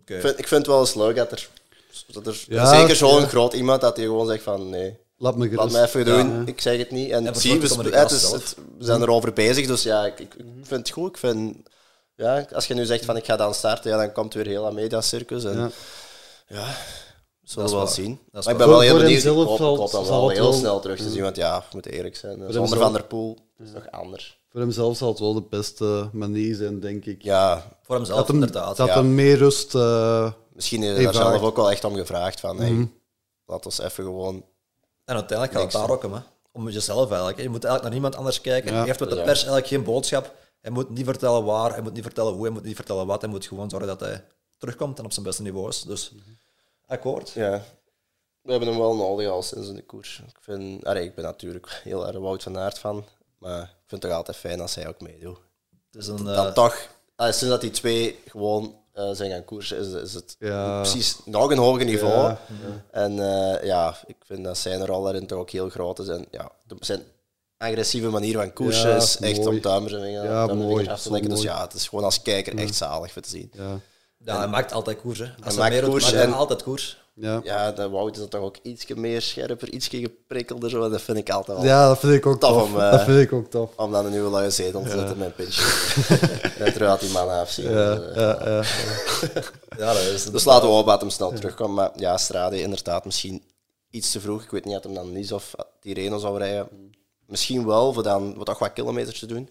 Oké. 0.00 0.14
Ik, 0.14 0.20
vind, 0.20 0.38
ik 0.38 0.48
vind 0.48 0.60
het 0.60 0.70
wel 0.70 0.80
eens 0.80 0.94
leuk 0.94 1.16
dat 1.16 1.32
er, 1.32 1.48
dat 2.06 2.26
er 2.26 2.44
Ja, 2.48 2.78
zeker 2.78 2.96
zo'n 2.96 3.20
ja. 3.20 3.26
groot 3.26 3.52
iemand 3.52 3.80
dat 3.80 3.96
hij 3.96 4.04
gewoon 4.04 4.26
zegt 4.26 4.42
van 4.42 4.70
nee, 4.70 4.98
laat 5.16 5.36
me 5.36 5.44
laat 5.50 5.70
gerust. 5.70 5.76
me 5.76 5.82
even 5.82 6.04
doen, 6.04 6.32
Ja. 6.40 6.42
ik 6.46 6.60
zeg 6.60 6.78
het 6.78 6.90
niet. 6.90 7.10
En, 7.10 7.26
En 7.26 7.34
zie, 7.36 7.60
we, 7.60 7.68
sp- 7.68 7.82
het 7.92 8.10
is, 8.10 8.22
het- 8.30 8.56
we 8.78 8.84
zijn 8.84 9.02
erover 9.02 9.32
bezig, 9.32 9.66
dus 9.66 9.82
ja, 9.82 10.06
ik, 10.06 10.20
ik, 10.20 10.34
ik 10.34 10.44
vind 10.62 10.70
het 10.80 10.90
goed. 10.90 11.08
Ik 11.10 11.16
vind, 11.16 11.56
ja, 12.16 12.46
als 12.52 12.66
je 12.66 12.74
nu 12.74 12.84
zegt 12.84 13.04
van 13.04 13.16
ik 13.16 13.24
ga 13.24 13.36
dan 13.36 13.54
starten, 13.54 13.90
ja, 13.90 13.96
dan 13.96 14.12
komt 14.12 14.34
weer 14.34 14.46
heel 14.46 14.62
dat 14.62 14.72
mediacircus. 14.72 15.44
En, 15.44 15.58
Ja. 15.58 15.70
ja. 16.46 16.66
zullen 17.42 17.64
we 17.64 17.64
is 17.64 17.70
wel 17.70 17.84
waar. 17.84 17.88
zien. 17.88 18.12
Is 18.32 18.44
Maar 18.44 18.52
ik 18.52 18.58
ben 18.58 18.68
wel 18.68 18.80
heel 18.80 18.96
benieuwd. 18.98 19.24
Ik 19.24 19.30
hoop 19.30 19.58
dat 19.78 19.90
zal 19.90 20.04
wel 20.20 20.28
heel 20.28 20.42
wel- 20.42 20.52
snel 20.52 20.80
terug 20.80 20.98
te 20.98 21.10
zien, 21.10 21.22
want 21.22 21.36
ja, 21.36 21.58
we 21.58 21.64
moeten 21.72 21.92
eerlijk 21.92 22.16
zijn. 22.16 22.52
Zonder 22.52 22.78
Van 22.78 22.92
der 22.92 23.04
Poel 23.04 23.38
is 23.58 23.64
het 23.68 23.74
nog 23.74 23.90
anders. 23.90 24.42
Voor 24.50 24.60
hemzelf 24.62 24.96
zal 24.96 25.08
het 25.08 25.18
wel 25.18 25.34
de 25.34 25.42
beste 25.50 26.08
manier 26.12 26.54
zijn, 26.54 26.80
denk 26.80 27.04
ik. 27.04 27.22
Ja, 27.22 27.76
Voor 27.82 27.94
hemzelf 27.96 28.18
dat 28.18 28.26
hem, 28.28 28.36
inderdaad. 28.36 28.76
dat 28.76 28.86
ja. 28.88 28.94
hem 28.94 29.14
meer 29.14 29.36
rust... 29.36 29.74
eh, 29.74 30.32
misschien 30.52 30.82
heeft 30.82 30.94
hij 30.94 31.04
daar 31.04 31.14
zelf 31.14 31.42
ook 31.42 31.56
wel 31.56 31.70
echt 31.70 31.84
om 31.84 31.94
gevraagd 31.96 32.40
van 32.40 32.60
hey, 32.60 32.88
laat 33.46 33.64
ons 33.64 33.78
even 33.80 34.04
gewoon... 34.04 34.44
En 35.04 35.14
uiteindelijk 35.14 35.58
gaat 35.58 35.72
het 35.72 35.80
daar 35.82 35.90
ook 35.90 36.04
om, 36.04 36.12
hè. 36.12 36.20
om 36.52 36.68
jezelf 36.68 37.08
eigenlijk. 37.08 37.40
Je 37.40 37.48
moet 37.48 37.64
eigenlijk 37.64 37.82
naar 37.82 37.92
niemand 37.92 38.16
anders 38.16 38.40
kijken. 38.40 38.72
Ja. 38.72 38.80
Je 38.80 38.86
heeft 38.86 39.00
met 39.00 39.10
de 39.10 39.14
pers 39.16 39.38
eigenlijk 39.38 39.66
geen 39.66 39.84
boodschap. 39.84 40.34
Hij 40.60 40.70
moet 40.70 40.90
niet 40.90 41.04
vertellen 41.04 41.44
waar, 41.44 41.70
hij 41.72 41.82
moet 41.82 41.92
niet 41.92 42.02
vertellen 42.02 42.32
hoe, 42.32 42.42
hij 42.42 42.50
moet 42.50 42.62
niet 42.62 42.76
vertellen 42.76 43.06
wat. 43.06 43.20
Hij 43.20 43.30
moet 43.30 43.46
gewoon 43.46 43.70
zorgen 43.70 43.88
dat 43.88 44.00
hij 44.00 44.24
terugkomt 44.58 44.98
en 44.98 45.04
op 45.04 45.12
zijn 45.12 45.26
beste 45.26 45.42
niveau 45.42 45.68
is. 45.68 45.82
Dus 45.82 46.12
akkoord. 46.86 47.30
Ja, 47.30 47.62
we 48.40 48.50
hebben 48.50 48.68
hem 48.68 48.78
wel 48.78 48.96
nodig 48.96 49.28
al 49.28 49.42
sinds 49.42 49.68
in 49.68 49.74
de 49.74 49.84
koers. 49.84 50.22
Ik, 50.28 50.36
vind, 50.40 50.84
allee, 50.84 51.04
ik 51.04 51.14
ben 51.14 51.24
natuurlijk 51.24 51.80
heel 51.82 52.06
erg 52.06 52.18
Wout 52.18 52.42
van 52.42 52.58
Aert 52.58 52.78
van, 52.78 53.04
maar 53.38 53.62
ik 53.62 53.68
vind 53.86 53.90
het 53.90 54.00
toch 54.00 54.10
altijd 54.10 54.36
fijn 54.36 54.60
als 54.60 54.74
hij 54.74 54.88
ook 54.88 55.00
meedoet. 55.00 55.38
Een, 55.90 56.24
Dan 56.24 56.46
eh, 56.46 56.52
toch, 56.52 56.88
allee, 57.16 57.32
sinds 57.32 57.52
dat 57.52 57.60
die 57.60 57.70
twee 57.70 58.18
gewoon 58.26 58.83
eh, 58.94 59.10
zijn 59.12 59.30
gaan 59.30 59.44
koersen, 59.44 59.78
is, 59.78 59.92
is 59.92 60.14
het 60.14 60.36
Ja. 60.38 60.80
precies 60.80 61.16
nog 61.24 61.50
een 61.50 61.58
hoger 61.58 61.84
niveau. 61.84 62.12
Ja, 62.28 62.38
En 62.90 63.18
eh, 63.18 63.64
ja, 63.66 63.96
ik 64.06 64.16
vind 64.26 64.44
dat 64.44 64.58
zijn 64.58 64.86
rol 64.86 65.02
daarin 65.02 65.26
toch 65.26 65.38
ook 65.38 65.50
heel 65.50 65.68
groot 65.68 65.98
is. 65.98 66.08
En 66.08 66.26
ja, 66.30 66.50
de- 66.66 66.76
zijn 66.80 67.02
agressieve 67.58 68.08
manier 68.08 68.34
van 68.36 68.52
koersen 68.52 68.90
Ja, 68.90 68.96
is 68.96 69.16
echt 69.16 69.36
mooi. 69.36 69.48
om 69.48 69.60
duimers 69.60 69.92
en 69.92 70.00
vingers 70.02 70.24
Ja, 70.28 70.46
mooi, 70.46 70.88
af 70.88 70.96
te 70.96 71.02
zo 71.02 71.10
leggen. 71.12 71.30
Dus 71.30 71.42
ja, 71.42 71.62
het 71.62 71.72
is 71.74 71.88
gewoon 71.88 72.04
als 72.04 72.22
kijker 72.22 72.58
echt 72.58 72.74
zalig 72.74 73.12
voor 73.12 73.22
te 73.22 73.28
zien. 73.28 73.50
ja. 73.52 73.80
ja, 74.18 74.38
hij 74.38 74.46
maakt 74.48 74.72
altijd 74.72 75.00
koers. 75.00 75.18
Hè. 75.18 75.24
Als 75.44 75.56
hij, 75.56 75.70
maakt 75.70 75.84
doet, 75.84 76.12
en- 76.12 76.32
altijd 76.32 76.62
koers. 76.62 77.02
Ja. 77.16 77.40
Ja, 77.44 77.72
de 77.72 77.88
Wout 77.88 78.12
is 78.14 78.18
dan 78.18 78.28
toch 78.28 78.40
ook 78.40 78.56
ietsje 78.62 78.96
meer 78.96 79.22
scherper, 79.22 79.68
ietsje 79.72 79.98
geprikkelder. 79.98 80.70
Zo. 80.70 80.88
Dat 80.88 81.00
vind 81.02 81.18
ik 81.18 81.30
altijd 81.30 81.56
wel 81.58 81.66
ja, 81.66 81.88
dat 81.88 81.98
vind 81.98 82.12
ik 82.12 82.26
ook 82.26 82.40
Tof 82.40 82.50
tof. 82.50 82.62
om, 82.62 82.80
eh, 82.80 82.90
dat 82.90 83.02
vind 83.02 83.20
ik 83.20 83.32
ook 83.32 83.50
tof. 83.50 83.70
om 83.76 83.92
dan 83.92 84.04
een 84.04 84.10
nieuwe 84.10 84.30
luie 84.30 84.50
zetel 84.50 84.82
te 84.82 84.90
zetten 84.90 85.18
met 85.18 85.32
een 85.38 85.46
en 86.64 86.72
terwijl 86.72 86.98
die 86.98 87.10
man 87.10 87.28
afzien. 87.28 87.70
Ja, 87.70 87.94
Dus, 87.94 88.06
eh, 88.08 88.16
ja, 88.16 88.38
ja. 88.48 88.62
Ja, 89.78 89.92
dat 89.92 90.02
is 90.02 90.24
Dus 90.24 90.44
laten 90.44 90.68
we 90.68 90.74
hopen 90.74 90.90
dat 90.90 91.00
hem 91.00 91.10
snel 91.10 91.32
terugkomt. 91.32 91.74
Maar 91.74 91.90
ja, 91.96 92.16
Strade 92.16 92.60
inderdaad 92.60 93.04
misschien 93.04 93.42
iets 93.90 94.10
te 94.10 94.20
vroeg. 94.20 94.42
Ik 94.42 94.50
weet 94.50 94.64
niet 94.64 94.76
of 94.76 94.82
hem 94.82 94.94
dan 94.94 95.12
niet 95.12 95.32
of 95.32 95.54
die 95.80 95.94
Reno 95.94 96.18
zou 96.18 96.38
rijden. 96.38 96.68
Misschien 97.26 97.66
wel, 97.66 97.92
voor 97.92 98.02
dan 98.02 98.34
wat 98.36 98.46
toch 98.46 98.58
wat 98.58 98.72
kilometers 98.72 99.18
te 99.18 99.26
doen. 99.26 99.48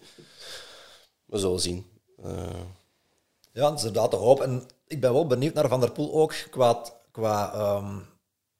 We 1.24 1.38
zullen 1.38 1.60
zien. 1.60 1.86
Eh, 2.24 2.32
Ja, 3.52 3.60
dat 3.70 3.78
is 3.78 3.84
inderdaad 3.84 4.10
de 4.10 4.16
hoop. 4.16 4.40
En 4.40 4.62
ik 4.86 5.00
ben 5.00 5.12
wel 5.12 5.26
benieuwd 5.26 5.54
naar 5.54 5.68
Van 5.68 5.80
der 5.80 5.90
Poel 5.92 6.14
ook, 6.14 6.34
qua, 6.50 6.82
qua 7.14 7.52
ehm, 7.54 7.86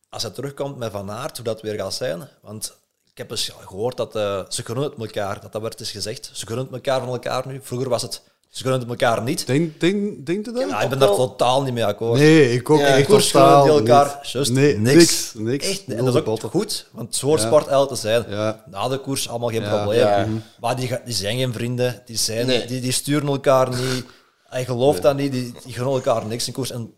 als 0.09 0.23
hij 0.23 0.31
terugkomt 0.33 0.77
met 0.77 0.91
Van 0.93 1.11
Aert, 1.11 1.37
hoe 1.37 1.45
dat 1.45 1.61
weer 1.63 1.75
gaat 1.75 1.95
zijn. 1.95 2.29
Want 2.43 2.77
ik 3.11 3.19
heb 3.19 3.31
eens 3.31 3.53
gehoord 3.67 3.97
dat 3.97 4.17
eh, 4.17 4.41
ze 4.49 4.65
gunnen 4.65 4.85
het 4.85 4.95
elkaar, 4.99 5.41
dat 5.41 5.53
dat 5.53 5.63
werd 5.63 5.81
eens 5.81 5.91
gezegd. 5.91 6.31
Ze 6.33 6.47
gunnen 6.47 6.65
het 6.65 6.75
elkaar 6.75 7.01
van 7.01 7.09
elkaar 7.09 7.47
nu. 7.47 7.61
Vroeger 7.63 7.89
was 7.89 8.03
het, 8.03 8.23
ze 8.49 8.63
gunnen 8.63 8.81
het 8.81 8.89
elkaar 8.89 9.23
niet. 9.23 9.47
Denk, 9.47 9.81
denk, 9.81 10.27
denk 10.27 10.45
je 10.47 10.53
dat? 10.53 10.69
Ja, 10.69 10.81
ik 10.81 10.89
ben 10.89 10.99
daar 10.99 11.09
totaal 11.15 11.63
niet 11.63 11.75
mee 11.75 11.85
akkoord. 11.85 12.19
Nee, 12.19 12.53
ik 12.53 12.71
ook 12.71 12.79
Ja, 12.81 12.87
echt 12.87 13.07
Koers 13.07 13.31
totaal 13.31 13.63
gunnen 13.65 13.85
die 13.85 13.93
elkaar, 13.95 14.21
niet. 14.33 14.51
nee, 14.51 14.79
niks. 14.79 14.95
niks. 14.97 15.35
niks. 15.35 15.69
Echt, 15.69 15.85
en 15.87 16.05
dat 16.05 16.15
is 16.15 16.23
ook 16.23 16.41
goed, 16.51 16.87
want 16.93 17.07
het 17.07 17.17
sport 17.17 17.41
eigenlijk 17.67 17.89
te 17.89 17.95
zijn. 17.97 18.25
Ja. 18.29 18.65
Na 18.67 18.89
de 18.89 18.99
koers 18.99 19.29
allemaal 19.29 19.49
geen 19.49 19.63
Ja. 19.63 19.77
probleem. 19.77 19.99
Ja. 20.01 20.27
Maar 20.61 20.77
die, 20.77 20.99
die 21.05 21.15
zijn 21.15 21.39
geen 21.39 21.53
vrienden, 21.53 22.03
die, 22.07 22.17
zijn, 22.17 22.47
Nee. 22.47 22.67
die, 22.67 22.81
die 22.81 22.93
sturen 22.93 23.29
elkaar 23.29 23.69
niet. 23.69 24.05
Hij 24.49 24.65
gelooft 24.65 25.03
dat 25.03 25.17
niet, 25.17 25.33
die, 25.33 25.55
die 25.65 25.73
gunnen 25.73 25.95
elkaar 25.95 26.27
niks 26.27 26.47
in 26.47 26.53
koers. 26.53 26.71
En 26.71 26.95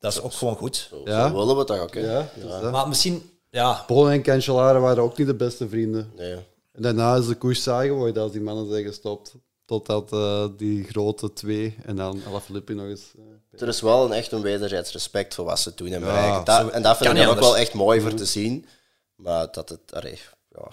dat 0.00 0.12
is 0.12 0.20
ook 0.20 0.32
gewoon 0.32 0.56
goed. 0.56 0.76
zo, 0.90 1.00
Ja. 1.04 1.28
zo 1.28 1.34
willen 1.36 1.56
we 1.66 1.80
ook. 1.80 1.94
Hè? 1.94 2.00
Ja, 2.00 2.18
dat 2.36 2.44
is 2.44 2.60
dat. 2.60 2.72
Maar 2.72 2.88
misschien, 2.88 3.30
ja, 3.50 3.84
Paul 3.86 4.10
en 4.10 4.22
Cancellara 4.22 4.78
waren 4.80 5.02
ook 5.02 5.18
niet 5.18 5.26
de 5.26 5.34
beste 5.34 5.68
vrienden. 5.68 6.12
Nee. 6.16 6.34
En 6.72 6.82
daarna 6.82 7.14
is 7.16 7.26
de 7.26 7.34
koers 7.34 7.62
saai 7.62 7.88
geworden 7.88 8.22
als 8.22 8.32
die 8.32 8.40
mannen 8.40 8.68
zijn 8.70 8.84
gestopt. 8.84 9.34
Totdat 9.64 10.12
eh, 10.12 10.46
die 10.56 10.84
grote 10.84 11.32
twee 11.32 11.76
en 11.84 11.96
dan 11.96 12.22
Alaphilippe 12.26 12.72
nog 12.74 12.86
eens. 12.86 13.12
eh, 13.52 13.60
Er 13.62 13.68
is 13.68 13.80
wel 13.80 14.04
een 14.04 14.12
echt 14.12 14.32
een 14.32 14.42
wederzijds 14.42 14.92
respect 14.92 15.34
voor 15.34 15.44
wat 15.44 15.58
ze 15.60 15.72
doen 15.74 15.86
en 15.92 16.00
Ja, 16.00 16.06
bereiken. 16.06 16.44
Dat, 16.44 16.70
en 16.70 16.82
dat 16.82 16.96
vind 16.96 17.18
ik 17.18 17.28
ook 17.28 17.38
wel 17.38 17.56
echt 17.56 17.74
mooi 17.74 18.00
voor 18.00 18.14
te 18.14 18.24
zien. 18.24 18.66
Maar 19.14 19.48
dat 19.52 19.68
het, 19.68 19.80
allee, 19.92 20.20
ja, 20.48 20.68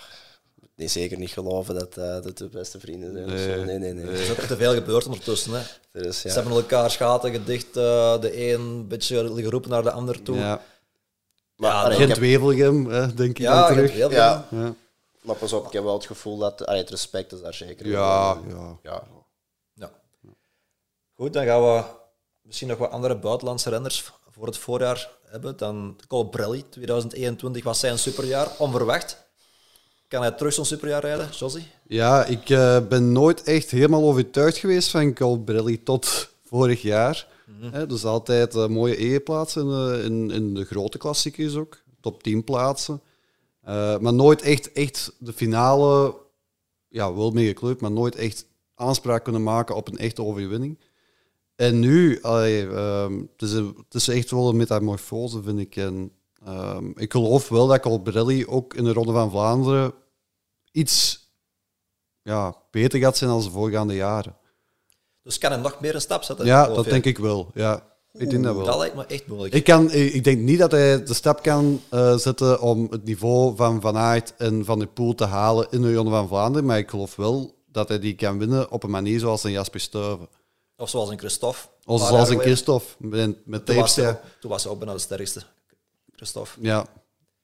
nee, 0.77 0.87
zeker 0.87 1.17
niet 1.17 1.29
geloven 1.31 1.75
dat 1.75 1.97
eh, 1.97 2.21
dat 2.21 2.37
de 2.37 2.47
beste 2.47 2.79
vrienden 2.79 3.11
zijn. 3.13 3.25
of 3.25 3.31
Nee. 3.31 3.57
zo. 3.57 3.63
nee, 3.63 3.77
nee. 3.77 3.93
nee. 3.93 4.05
Er 4.05 4.11
is 4.19 4.29
ook 4.31 4.37
te 4.37 4.55
veel 4.57 4.73
gebeurd 4.73 5.05
ondertussen. 5.05 5.51
Hè. 5.53 5.61
Er 5.91 6.05
is, 6.05 6.21
ja. 6.21 6.29
Ze 6.29 6.39
hebben 6.39 6.55
elkaar 6.57 6.91
schaten 6.91 7.31
gedicht, 7.31 7.67
eh, 7.77 8.19
de 8.21 8.47
een 8.51 8.59
een 8.61 8.87
beetje 8.87 9.31
geroepen 9.35 9.69
naar 9.69 9.83
de 9.83 9.91
ander 9.91 10.21
toe. 10.23 10.37
Ja. 10.37 10.61
Maar, 11.55 11.71
Ja, 11.71 11.77
allee, 11.81 11.91
ik 11.91 11.97
Gent 11.97 12.09
heb- 12.09 12.19
Wevelgem, 12.19 12.85
hè, 12.85 13.13
denk 13.13 13.29
ik 13.29 13.37
Ja, 13.37 13.59
dan 13.67 13.75
terug. 13.75 13.91
heel 13.91 14.09
veel. 14.09 14.17
ja, 14.17 14.47
Ja, 14.51 14.73
maar 15.21 15.35
pas 15.35 15.53
op, 15.53 15.65
ik 15.65 15.71
heb 15.71 15.83
wel 15.83 15.93
het 15.93 16.05
gevoel 16.05 16.37
dat... 16.37 16.65
Allee, 16.65 16.81
het 16.81 16.89
respect 16.89 17.31
is 17.31 17.41
daar 17.41 17.53
zeker. 17.53 17.87
ja, 17.87 18.37
ja. 18.47 18.77
ja. 18.83 19.03
Ja. 19.73 19.91
Goed, 21.13 21.33
dan 21.33 21.45
gaan 21.45 21.61
we 21.75 21.83
misschien 22.41 22.67
nog 22.67 22.77
wat 22.77 22.91
andere 22.91 23.15
buitenlandse 23.17 23.69
renners 23.69 24.11
voor 24.31 24.45
het 24.45 24.57
voorjaar 24.57 25.09
hebben. 25.25 25.57
Dan 25.57 25.99
Colbrelli, 26.07 26.63
2021 26.69 27.63
was 27.63 27.79
zijn 27.79 27.99
superjaar, 27.99 28.47
onverwacht. 28.57 29.25
Kan 30.07 30.21
hij 30.21 30.31
terug 30.31 30.53
zo'n 30.53 30.65
superjaar 30.65 31.01
rijden, 31.01 31.29
Josie? 31.29 31.67
Ja, 31.87 32.25
ik 32.25 32.49
eh, 32.49 32.87
ben 32.87 33.11
nooit 33.11 33.43
echt 33.43 33.71
helemaal 33.71 34.03
overtuigd 34.03 34.57
geweest 34.57 34.89
van 34.89 35.13
Colbrelli 35.13 35.83
tot 35.83 36.29
vorig 36.43 36.81
jaar. 36.81 37.27
Hè, 37.61 37.85
dus 37.85 38.05
altijd 38.05 38.55
eh, 38.55 38.67
mooie 38.67 38.95
ereplaatsen 38.95 39.61
in, 39.61 39.71
eh, 39.71 40.05
in, 40.05 40.31
in 40.31 40.53
de 40.53 40.65
grote 40.65 40.97
klassiekers 40.97 41.55
ook. 41.55 41.83
Top 42.01 42.23
10 42.23 42.43
plaatsen. 42.43 43.01
Maar 43.99 44.13
nooit 44.13 44.41
echt, 44.41 44.71
echt 44.71 45.11
de 45.19 45.33
finale, 45.33 46.15
ja, 46.87 47.15
wel 47.15 47.31
mee 47.31 47.47
gekleurd, 47.47 47.81
maar 47.81 47.91
nooit 47.91 48.15
echt 48.15 48.45
aanspraak 48.75 49.23
kunnen 49.23 49.43
maken 49.43 49.75
op 49.75 49.87
een 49.87 49.97
echte 49.97 50.23
overwinning. 50.23 50.79
En 51.55 51.79
nu, 51.79 52.21
allee, 52.21 52.67
ehm, 52.67 53.19
het, 53.19 53.41
is 53.41 53.51
het 53.51 53.93
is 53.93 54.07
echt 54.07 54.31
wel 54.31 54.49
een 54.49 54.57
metamorfose, 54.57 55.43
vind 55.43 55.59
ik. 55.59 55.75
En, 55.75 56.11
ehm, 56.47 56.89
ik 56.95 57.11
geloof 57.11 57.49
wel 57.49 57.67
dat 57.67 57.79
Colbrelli 57.79 58.47
ook 58.47 58.73
in 58.73 58.83
de 58.83 58.93
Ronde 58.93 59.11
van 59.11 59.31
Vlaanderen 59.31 59.93
iets 60.71 61.19
ja, 62.21 62.55
beter 62.71 62.99
gaat 62.99 63.17
zijn 63.17 63.29
dan 63.29 63.41
de 63.41 63.49
voorgaande 63.49 63.95
jaren. 63.95 64.35
Dus 65.23 65.37
kan 65.37 65.51
hij 65.51 65.59
nog 65.61 65.79
meer 65.79 65.95
een 65.95 66.01
stap 66.01 66.23
zetten? 66.23 66.45
Ja, 66.45 66.61
geloof 66.63 66.75
dat 66.77 66.85
denk 66.85 67.05
ik 67.05 67.17
wel. 67.17 67.51
Ja, 67.53 67.83
ik 68.13 68.29
denk 68.29 68.43
dat 68.43 68.55
wel. 68.55 68.65
Dat 68.65 68.77
lijkt 68.77 68.95
me 68.95 69.05
echt 69.05 69.27
moeilijk. 69.27 69.53
Ik, 69.53 69.63
kan, 69.63 69.91
ik 69.91 70.23
denk 70.23 70.39
niet 70.39 70.59
dat 70.59 70.71
hij 70.71 71.03
de 71.03 71.13
stap 71.13 71.41
kan 71.41 71.81
eh, 71.89 72.15
zetten 72.15 72.61
om 72.61 72.87
het 72.89 73.03
niveau 73.03 73.55
van 73.55 73.81
Van 73.81 73.97
Aert 73.97 74.33
en 74.37 74.65
Van 74.65 74.79
der 74.79 74.87
Poel 74.87 75.15
te 75.15 75.25
halen 75.25 75.67
in 75.69 75.81
de 75.81 75.95
Ronde 75.95 76.11
van 76.11 76.27
Vlaanderen, 76.27 76.67
maar 76.67 76.77
ik 76.77 76.89
geloof 76.89 77.15
wel 77.15 77.55
dat 77.71 77.87
hij 77.87 77.99
die 77.99 78.15
kan 78.15 78.37
winnen 78.37 78.71
op 78.71 78.83
een 78.83 78.89
manier 78.89 79.19
zoals 79.19 79.43
een 79.43 79.51
Jasper 79.51 79.79
Stuyven. 79.79 80.27
Of 80.77 80.89
zoals 80.89 81.09
een 81.09 81.19
Christophe. 81.19 81.59
Of 81.85 82.07
zoals 82.07 82.29
een. 82.29 82.39
Christophe 82.39 82.87
met, 82.97 83.45
met 83.45 83.65
Toen 83.65 83.75
was, 83.75 83.93
tapes. 83.93 83.95
hij, 83.95 84.05
Ja. 84.05 84.21
toen 84.39 84.49
was 84.51 84.63
hij 84.63 84.71
ook 84.71 84.77
bijna 84.77 84.93
de 84.93 84.99
sterkste. 84.99 85.41
Christophe. 86.17 86.61
Ja. 86.61 86.85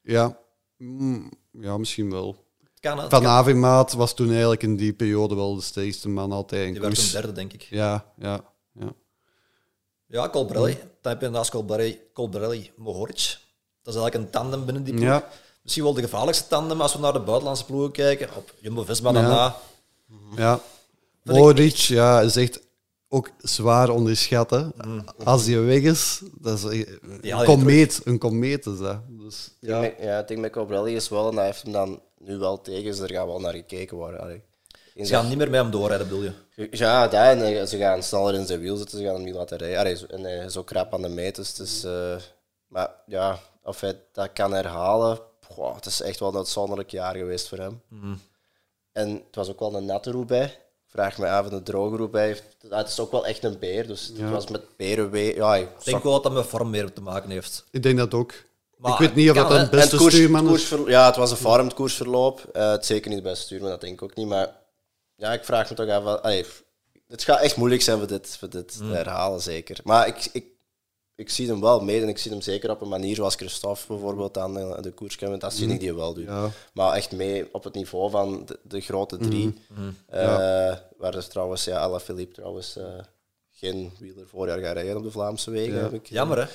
Ja. 0.02 0.38
Mm, 0.78 1.32
ja, 1.52 1.78
misschien 1.78 2.12
wel. 2.12 2.36
Kan, 2.80 3.00
het 3.00 3.10
Van 3.10 3.22
kan. 3.22 3.32
Avermaat 3.32 3.94
was 3.94 4.14
toen 4.14 4.30
eigenlijk 4.30 4.64
in 4.64 4.76
die 4.76 4.94
periode 4.94 5.36
wel 5.36 5.56
de 5.56 5.62
sterkste 5.62 6.10
man 6.10 6.32
altijd 6.32 6.72
Die 6.72 6.82
werd 6.82 6.98
een 6.98 7.12
derde, 7.12 7.32
denk 7.32 7.54
ik. 7.54 7.62
Ja, 7.62 8.06
ja, 8.18 8.44
ja. 8.74 8.94
Ja, 10.06 10.30
Colbrelli. 10.30 10.78
Dan 11.02 11.12
heb 11.12 11.22
je 11.22 11.30
naast 11.30 11.52
Colbrelli, 11.52 12.00
Colbrelli 12.14 12.72
Mohoric. 12.76 13.38
Dat 13.82 13.94
is 13.94 14.00
eigenlijk 14.00 14.16
een 14.16 14.30
tandem 14.30 14.66
binnen 14.66 14.84
die 14.84 14.94
ploeg. 14.94 15.06
Ja. 15.06 15.30
Misschien 15.62 15.84
wel 15.84 15.94
de 15.94 16.02
gevaarlijkste 16.02 16.48
tandem 16.48 16.82
als 16.82 16.94
we 16.94 17.00
naar 17.00 17.14
de 17.14 17.20
buitenlandse 17.20 17.66
ploegen 17.66 17.92
kijken. 17.92 18.36
Op 18.36 18.54
Jumbo-Visma 18.60 19.12
Ja. 19.12 19.22
daarna. 19.22 19.56
Ja. 20.36 20.60
Ik 21.24 21.32
Modric, 21.32 21.76
ja, 21.76 22.22
is 22.22 22.36
echt 22.36 22.60
ook 23.14 23.30
zwaar 23.38 23.90
onderschat. 23.90 24.50
Hè. 24.50 24.64
Als 25.24 25.46
hij 25.46 25.62
weg 25.62 25.82
is, 25.82 26.22
dat 26.40 26.58
is 26.58 26.64
Ja, 26.64 26.86
een 27.02 27.20
ja, 27.22 27.44
komeet. 27.44 28.02
Een 28.04 28.18
komeet 28.18 28.66
is 28.66 28.78
dat. 28.78 29.00
Dus, 29.08 29.56
Ja. 29.60 29.82
ja. 29.82 29.84
Ik 29.88 29.98
denk, 29.98 30.10
ja, 30.10 30.20
ik 30.20 30.28
denk 30.28 30.88
is 30.88 31.10
wel, 31.10 31.30
en 31.30 31.36
hij 31.36 31.46
heeft 31.46 31.64
hem 31.64 31.72
dan 31.72 32.02
nu 32.18 32.38
wel 32.38 32.62
tegen, 32.62 32.84
dus 32.84 33.00
er 33.00 33.12
gaat 33.12 33.26
wel 33.26 33.40
naar 33.40 33.54
gekeken 33.54 33.98
worden. 33.98 34.20
Allee. 34.20 34.42
In 34.94 35.06
Ze 35.06 35.14
gaan 35.14 35.28
niet 35.28 35.38
meer 35.38 35.50
met 35.50 35.62
hem 35.62 35.72
doorrijden, 35.72 36.08
bedoel 36.08 36.24
je? 36.24 36.68
Ja, 36.72 37.08
dat, 37.08 37.14
en 37.14 37.60
eh, 37.60 37.66
ze 37.66 37.78
gaan 37.78 38.04
sneller 38.04 38.34
in 38.34 38.46
zijn 38.46 38.60
wiel 38.60 38.76
zitten, 38.76 38.98
ze 38.98 39.04
gaan 39.04 39.14
hem 39.14 39.24
niet 39.24 39.34
laten 39.36 39.58
rijden. 39.58 39.80
Allee, 39.80 40.08
en 40.08 40.24
hij 40.24 40.46
is 40.46 40.58
ook 40.58 40.66
krap 40.68 40.94
aan 40.94 41.02
de 41.02 41.10
meet, 41.10 41.58
dus 41.58 41.84
eh, 41.84 42.16
maar 42.68 42.90
ja, 43.06 43.40
of 43.64 43.82
hij 43.82 44.00
dat 44.12 44.34
kan 44.34 44.54
herhalen, 44.54 45.20
goh, 45.48 45.76
het 45.76 45.86
is 45.86 46.02
echt 46.02 46.20
wel 46.20 46.30
een 46.30 46.38
uitzonderlijk 46.38 46.92
jaar 46.92 47.16
geweest 47.16 47.48
voor 47.48 47.58
hem. 47.58 47.82
En 48.92 49.10
het 49.10 49.36
was 49.36 49.50
ook 49.50 49.60
wel 49.60 49.76
een 49.76 49.86
natte 49.86 50.12
Roubaix. 50.12 50.54
Ik 50.54 50.60
Vraag 50.94 51.18
me 51.18 51.28
af, 51.30 51.52
een 51.52 51.64
droge 51.64 51.96
Roubaix. 51.98 52.40
heeft- 52.40 52.72
ah, 52.74 52.78
Het 52.78 52.88
is 52.88 53.00
ook 53.00 53.12
wel 53.12 53.26
echt 53.26 53.44
een 53.44 53.60
beer, 53.60 53.88
dus 53.88 54.12
het 54.18 54.30
was 54.30 54.48
met 54.48 54.62
berenwee. 54.78 55.36
Ja, 55.36 55.56
ik 55.56 55.68
denk 55.84 56.04
wel 56.04 56.12
dat 56.14 56.24
dat 56.24 56.32
met 56.32 56.46
vorm 56.46 56.70
meer 56.70 56.94
te 56.94 57.02
maken 57.02 57.30
heeft. 57.30 57.64
Ik 57.72 57.84
denk 57.84 57.98
dat 57.98 58.14
ook. 58.14 58.34
Maar 58.78 58.92
ik 58.92 58.98
weet 59.00 59.16
niet 59.16 59.30
of 59.30 59.36
dat 59.36 59.52
een 59.52 59.70
beste 59.70 59.90
het 59.90 59.96
koers, 59.96 60.14
stuurman 60.14 60.54
is. 60.54 60.74
ja, 60.86 61.06
het 61.06 61.16
was 61.16 61.32
een 61.32 61.38
farmed 61.38 61.74
koersverloop. 61.74 62.50
Eh, 62.54 62.72
het 62.72 62.82
is 62.82 62.88
zeker 62.88 63.10
niet 63.10 63.24
de 63.24 63.30
beste 63.30 63.46
stuurman, 63.46 63.70
dat 63.70 63.82
denk 63.82 63.94
ik 63.94 64.02
ook 64.02 64.16
niet. 64.16 64.28
Maar 64.28 64.56
ja, 65.16 65.34
ik 65.34 65.44
vraag 65.46 65.70
me 65.70 65.76
toch 65.76 65.90
af... 65.90 66.04
wel- 66.04 66.20
allee, 66.20 66.46
het 67.08 67.24
gaat 67.24 67.40
echt 67.42 67.56
moeilijk 67.58 67.82
zijn 67.82 67.98
voor 67.98 68.08
dit, 68.08 68.36
voor 68.40 68.50
dit 68.50 68.78
Mm. 68.82 68.90
te 68.90 68.96
herhalen, 68.96 69.42
zeker. 69.42 69.78
Maar 69.84 70.08
ik, 70.08 70.30
ik, 70.32 70.46
ik 71.16 71.30
zie 71.30 71.48
hem 71.48 71.62
wel 71.62 71.80
mee 71.80 72.02
en 72.02 72.08
ik 72.08 72.18
zie 72.18 72.32
hem 72.32 72.42
zeker 72.42 72.70
op 72.70 72.82
een 72.82 72.88
manier 72.90 73.16
zoals 73.16 73.36
Christophe 73.36 73.82
bijvoorbeeld 73.88 74.38
aan 74.38 74.54
de, 74.54 74.78
de 74.82 74.92
koers 74.92 75.16
kan. 75.16 75.40
Dat 75.40 75.54
zie 75.54 75.70
ik 75.70 75.80
die 75.80 75.94
wel 75.94 76.14
doen. 76.14 76.24
Ja. 76.24 76.50
Maar 76.74 76.94
echt 76.94 77.12
mee 77.12 77.50
op 77.54 77.64
het 77.64 77.74
niveau 77.74 78.10
van 78.10 78.46
de, 78.46 78.60
de 78.64 78.82
grote 78.82 79.18
drie. 79.18 79.54
Mm. 79.68 79.96
Eh, 80.08 80.74
Waar 80.98 81.16
is 81.16 81.28
trouwens, 81.28 81.64
ja, 81.64 81.80
Alaphilippe 81.80 82.34
trouwens... 82.34 82.76
eh, 82.78 82.84
geen 83.52 83.92
wieler 84.00 84.28
voorjaar 84.28 84.60
gaan 84.60 84.74
rijden 84.74 84.98
op 84.98 85.04
de 85.04 85.12
Vlaamse 85.12 85.52
wegen. 85.52 85.76
Ja. 85.76 85.82
heb 85.82 85.94
ik, 85.94 86.08
Jammer, 86.08 86.38
hè? 86.38 86.46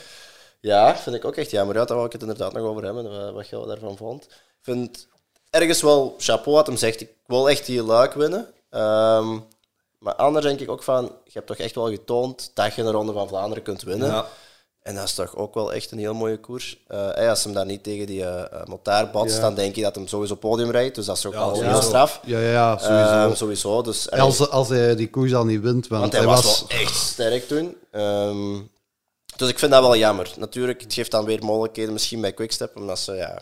ja, 0.61 0.97
vind 0.97 1.17
ik 1.17 1.25
ook 1.25 1.37
echt 1.37 1.51
jammer. 1.51 1.77
Ja, 1.77 1.85
daar 1.85 1.95
wou 1.97 2.07
ik 2.07 2.13
het 2.13 2.23
inderdaad 2.23 2.53
nog 2.53 2.63
over 2.63 2.85
hebben, 2.85 3.11
wa- 3.11 3.33
wat 3.33 3.49
je 3.49 3.65
daarvan 3.67 3.97
vond. 3.97 4.25
Ik 4.25 4.31
vind 4.63 5.07
ergens 5.51 5.83
wel 5.83 6.15
chapeau 6.19 6.57
wat 6.57 6.67
hem 6.67 6.77
zegt. 6.77 7.01
Ik 7.01 7.11
wil 7.27 7.49
echt 7.51 7.67
die 7.67 7.83
luik 7.83 8.13
winnen. 8.13 8.47
Ehm, 8.71 9.39
maar 9.99 10.15
anders 10.15 10.45
denk 10.45 10.61
ik 10.61 10.71
ook 10.71 10.83
van, 10.83 11.05
je 11.25 11.31
hebt 11.33 11.47
toch 11.47 11.57
echt 11.57 11.75
wel 11.75 11.89
getoond 11.89 12.51
dat 12.55 12.75
je 12.75 12.83
een 12.83 12.91
Ronde 12.93 13.13
van 13.13 13.29
Vlaanderen 13.29 13.63
kunt 13.63 13.83
winnen. 13.83 14.09
Ja. 14.09 14.27
En 14.89 14.95
dat 14.95 15.05
is 15.05 15.15
toch 15.15 15.37
ook 15.37 15.55
wel 15.55 15.73
echt 15.73 15.91
een 15.91 15.99
heel 15.99 16.15
mooie 16.15 16.39
koers. 16.41 16.79
Eh, 16.87 17.07
hey, 17.13 17.31
als 17.31 17.45
hem 17.45 17.53
dan 17.53 17.67
niet 17.67 17.83
tegen 17.83 18.07
die 18.07 18.21
uh, 18.21 18.43
motaar 18.65 19.11
botst, 19.11 19.35
Ja. 19.37 19.41
dan 19.43 19.55
denk 19.55 19.75
je 19.75 19.83
dat 19.83 19.95
hem 19.95 20.07
sowieso 20.07 20.35
podium 20.35 20.71
rijdt. 20.71 20.95
Dus 20.95 21.07
dat 21.07 21.17
is 21.17 21.27
ook 21.27 21.33
Ja, 21.33 21.39
wel 21.39 21.49
sowieso. 21.55 21.71
heel 21.73 21.83
straf. 21.83 22.21
Ja, 22.25 22.39
ja, 22.41 22.51
ja, 22.51 22.79
sowieso. 22.79 23.13
Ehm, 23.13 23.35
sowieso. 23.35 23.83
Dus, 23.83 24.11
als, 24.11 24.51
als 24.51 24.69
hij 24.69 24.97
die 24.97 25.11
koers 25.11 25.35
al 25.35 25.45
niet 25.45 25.61
wint, 25.61 25.87
want, 25.89 26.01
want 26.01 26.13
hij 26.13 26.25
was, 26.25 26.65
wel 26.69 26.79
echt 26.81 26.95
sterk 26.95 27.49
toen. 27.49 27.77
Ehm, 27.91 28.61
dus 29.37 29.49
ik 29.49 29.59
vind 29.59 29.73
dat 29.73 29.83
wel 29.83 29.97
jammer. 29.97 30.33
Natuurlijk, 30.39 30.81
het 30.81 30.95
geeft 30.95 31.11
dan 31.11 31.25
weer 31.25 31.45
mogelijkheden 31.45 31.93
misschien 31.93 32.21
bij 32.21 32.33
Quickstep, 32.33 32.77
omdat 32.77 32.99
ze 32.99 33.13
ja, 33.15 33.39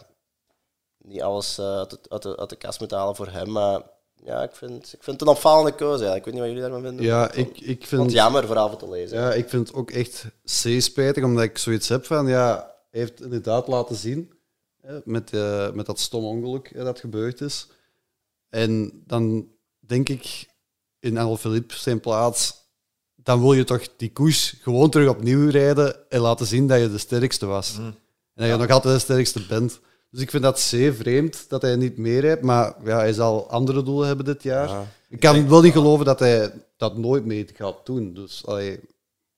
niet 0.98 1.22
alles 1.22 1.58
eh, 1.58 1.76
uit, 1.78 1.90
het- 1.90 2.06
uit, 2.10 2.22
de, 2.22 2.36
uit 2.36 2.48
de 2.50 2.56
kast 2.56 2.78
moeten 2.80 2.98
halen 2.98 3.16
voor 3.16 3.28
hem. 3.28 3.50
Maar 3.52 3.80
ja, 4.24 4.42
ik 4.42 4.54
vind, 4.54 4.92
ik 4.92 5.02
vind 5.02 5.20
het 5.20 5.20
een 5.20 5.34
opvallende 5.34 5.74
keuze. 5.74 6.04
eigenlijk. 6.04 6.18
Ik 6.18 6.24
weet 6.24 6.34
niet 6.34 6.42
wat 6.42 6.50
jullie 6.50 6.62
daarvan 6.62 6.82
vinden. 6.82 7.04
Ja, 7.04 7.32
ik, 7.32 7.60
ik 7.60 7.78
vond 7.78 7.88
vind... 7.88 8.02
het 8.02 8.12
jammer 8.12 8.46
vooral 8.46 8.68
voor 8.68 8.78
te 8.78 8.90
lezen. 8.90 9.18
Ja, 9.18 9.32
ik 9.32 9.48
vind 9.48 9.66
het 9.68 9.76
ook 9.76 9.90
echt 9.90 10.24
zeer 10.44 10.82
spijtig, 10.82 11.24
omdat 11.24 11.44
ik 11.44 11.58
zoiets 11.58 11.88
heb 11.88 12.04
van, 12.04 12.26
ja, 12.26 12.74
hij 12.90 13.00
heeft 13.00 13.22
inderdaad 13.22 13.68
laten 13.68 13.96
zien, 13.96 14.32
hè, 14.80 14.98
met, 15.04 15.32
eh, 15.32 15.70
met 15.72 15.86
dat 15.86 16.00
stom 16.00 16.24
ongeluk 16.24 16.70
hè, 16.74 16.84
dat 16.84 17.00
gebeurd 17.00 17.40
is. 17.40 17.68
En 18.48 19.02
dan 19.06 19.48
denk 19.78 20.08
ik, 20.08 20.48
in 21.00 21.18
Alaphilippe 21.18 21.74
zijn 21.74 22.00
plaats, 22.00 22.54
dan 23.14 23.40
wil 23.40 23.52
je 23.52 23.64
toch 23.64 23.88
die 23.96 24.12
koers 24.12 24.54
gewoon 24.60 24.90
terug 24.90 25.08
opnieuw 25.08 25.50
rijden 25.50 26.10
en 26.10 26.20
laten 26.20 26.46
zien 26.46 26.66
dat 26.66 26.80
je 26.80 26.90
de 26.90 26.98
sterkste 26.98 27.46
was. 27.46 27.76
En 27.76 27.94
dat 28.34 28.46
je 28.46 28.56
nog 28.56 28.70
altijd 28.70 28.94
de 28.94 29.00
sterkste 29.00 29.46
bent. 29.46 29.80
Dus 30.16 30.24
ik 30.24 30.30
vind 30.30 30.42
dat 30.42 30.60
zeer 30.60 30.94
vreemd 30.94 31.48
dat 31.48 31.62
hij 31.62 31.76
niet 31.76 31.96
meer 31.96 32.22
heeft, 32.22 32.42
maar 32.42 32.74
ja, 32.84 32.96
hij 32.98 33.12
zal 33.12 33.50
andere 33.50 33.82
doelen 33.82 34.06
hebben 34.06 34.24
dit 34.24 34.42
jaar. 34.42 34.70
Ik 35.08 35.20
kan 35.20 35.48
wel 35.48 35.60
niet 35.60 35.72
geloven 35.72 36.04
dat 36.04 36.18
hij 36.18 36.52
dat 36.76 36.96
nooit 36.96 37.24
mee 37.24 37.48
gaat 37.54 37.86
doen. 37.86 38.14
Dus 38.14 38.46
allee, 38.46 38.80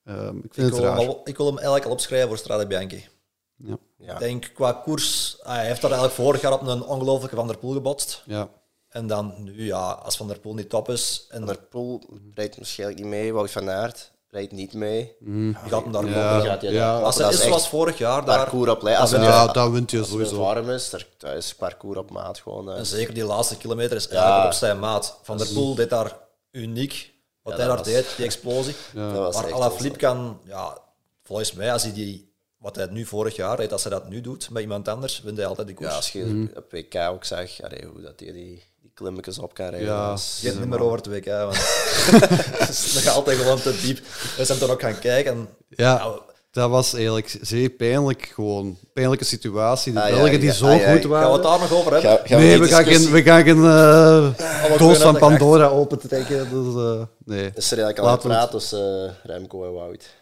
ehm, 0.04 0.36
ik 0.36 0.54
vind 0.54 0.56
Ik 0.56 0.62
het 0.62 0.74
wil, 0.74 0.82
hem 0.82 0.98
raar. 0.98 1.06
al, 1.06 1.20
ik 1.24 1.36
wil 1.36 1.46
hem 1.46 1.54
eigenlijk 1.54 1.86
al 1.86 1.92
opschrijven 1.92 2.28
voor 2.28 2.38
Strade 2.38 2.66
Bianchi. 2.66 3.08
Ja. 3.56 3.78
Ja. 3.96 4.12
Ik 4.12 4.18
denk 4.18 4.50
qua 4.54 4.72
koers, 4.72 5.38
ah, 5.42 5.54
hij 5.54 5.66
heeft 5.66 5.80
daar 5.80 5.90
eigenlijk 5.90 6.20
vorig 6.20 6.40
jaar 6.40 6.52
op 6.52 6.66
een 6.66 6.82
ongelofelijke 6.82 7.36
Van 7.36 7.46
der 7.46 7.58
Poel 7.58 7.72
gebotst. 7.72 8.22
Ja. 8.26 8.48
En 8.88 9.06
dan 9.06 9.34
nu, 9.38 9.64
ja, 9.64 9.90
als 9.90 10.16
Van 10.16 10.28
der 10.28 10.38
Poel 10.38 10.54
niet 10.54 10.68
top 10.68 10.88
is, 10.88 11.26
en 11.28 11.38
Van 11.38 11.46
der 11.46 11.62
Poel 11.70 12.02
rijdt 12.34 12.56
waarschijnlijk 12.56 13.00
niet 13.00 13.08
mee. 13.08 13.32
Wout 13.32 13.50
van 13.50 13.70
Aert 13.70 14.12
rijdt 14.30 14.52
niet 14.52 14.72
mee. 14.72 15.16
wie 15.20 15.54
gaat 15.68 15.82
hem 15.82 15.92
daar 15.92 16.02
Mm. 16.02 16.08
Ja. 16.12 16.28
komen? 16.30 16.46
Gaat 16.46 16.62
hij 16.62 16.72
Ja. 16.72 16.92
daar- 16.94 17.02
Als 17.04 17.18
het 17.18 17.32
is 17.32 17.42
zoals 17.42 17.68
vorig 17.68 17.98
jaar 17.98 18.24
daar, 18.24 18.36
parcours 18.38 18.70
op 18.70 18.82
lijn. 18.82 18.96
Als 18.96 19.10
het 19.10 19.22
Ja, 19.22 19.46
dat 19.46 19.70
wint 19.70 19.90
je 19.90 19.98
als 19.98 20.08
sowieso. 20.08 20.36
warm 20.38 20.70
is, 20.70 20.90
daar- 20.90 21.06
dat 21.18 21.34
is 21.34 21.54
parcours 21.54 21.98
op 21.98 22.10
maat 22.10 22.38
gewoon. 22.38 22.70
eh. 22.70 22.78
en 22.78 22.86
zeker 22.86 23.14
die 23.14 23.24
laatste 23.24 23.56
kilometer 23.56 23.96
is 23.96 24.08
eigenlijk 24.08 24.44
op 24.46 24.52
zijn 24.52 24.78
maat. 24.78 25.18
Van 25.22 25.38
der 25.38 25.48
Poel 25.52 25.74
deed 25.74 25.90
daar 25.90 26.16
uniek, 26.50 27.12
wat 27.42 27.52
Ja, 27.52 27.58
hij 27.58 27.68
daar 27.68 27.76
was- 27.76 27.86
deed, 27.86 28.06
die 28.16 28.24
explosie. 28.24 28.74
Maar 28.94 29.52
Alaphilippe 29.52 29.98
kan, 29.98 30.40
ja, 30.44 30.78
volgens 31.22 31.52
mij, 31.52 31.72
als 31.72 31.82
hij 31.82 31.92
die, 31.92 32.32
wat 32.58 32.76
hij 32.76 32.86
nu 32.90 33.04
vorig 33.06 33.36
jaar 33.36 33.56
deed, 33.56 33.72
als 33.72 33.82
hij 33.84 33.92
dat 33.92 34.08
nu 34.08 34.20
doet 34.20 34.50
met 34.50 34.62
iemand 34.62 34.88
anders, 34.88 35.20
wint 35.22 35.36
hij 35.36 35.46
altijd 35.46 35.66
die 35.66 35.76
koers. 35.76 35.90
Ja, 35.90 35.96
als 35.96 36.12
je 36.12 36.50
op 36.56 36.72
WK 36.72 36.94
ook 36.94 37.24
zag 37.24 37.62
allee, 37.62 37.84
hoe 37.92 38.00
dat 38.00 38.18
die, 38.18 38.32
die 38.32 38.62
klimmetjes 38.98 39.38
op 39.38 39.54
kan 39.54 39.68
rijden. 39.68 39.88
Ja. 39.88 40.10
dat 40.10 40.38
Geen 40.40 40.58
niet 40.58 40.68
meer 40.68 40.80
over 40.82 40.96
het 40.96 41.06
WK, 41.06 41.26
want 41.26 41.54
is 42.68 43.02
nog 43.04 43.14
altijd 43.14 43.38
gewoon 43.38 43.60
te 43.60 43.78
diep. 43.82 43.98
We 44.36 44.44
zijn 44.44 44.58
toen 44.58 44.70
ook 44.70 44.80
gaan 44.80 44.98
kijken. 44.98 45.32
En, 45.32 45.48
Ja. 45.68 45.94
ja, 45.94 46.18
dat 46.50 46.70
was 46.70 46.92
eigenlijk 46.94 47.38
zeer 47.42 47.70
pijnlijk 47.70 48.30
gewoon. 48.34 48.78
Pijnlijke 48.92 49.24
situatie. 49.24 49.92
De 49.92 50.00
Ah, 50.02 50.08
ja, 50.08 50.14
Belgen 50.14 50.40
die 50.40 50.48
ja, 50.48 50.54
zo 50.54 50.66
ah, 50.66 50.80
ja, 50.80 50.92
goed 50.92 51.00
Gaan 51.00 51.00
we 51.02 51.08
waren. 51.08 51.32
het 51.32 51.42
daar 51.42 51.58
nog 51.58 51.72
over 51.72 51.92
hebben? 51.92 52.10
Ga- 52.10 52.20
gaan 52.24 52.38
nee, 52.40 52.58
we 52.58 52.66
gaan 52.68 52.84
geen, 52.84 53.10
we 53.10 53.22
gaan 53.22 53.42
geen 53.42 53.64
eh, 53.64 54.78
doos 54.78 54.98
van 54.98 55.12
net 55.12 55.20
Pandora 55.20 55.66
open 55.66 55.98
trekken. 55.98 56.38
Dus, 56.50 56.74
eh, 56.84 57.02
nee. 57.24 57.50
Is 57.54 57.70
er 57.70 57.78
eigenlijk 57.78 57.98
al 57.98 58.04
Laten 58.04 58.28
we 58.28 58.34
gepraat 58.34 58.50
tussen 58.50 59.06
eh, 59.08 59.12
Remco 59.30 59.64
en 59.64 59.72
Wout? 59.72 60.16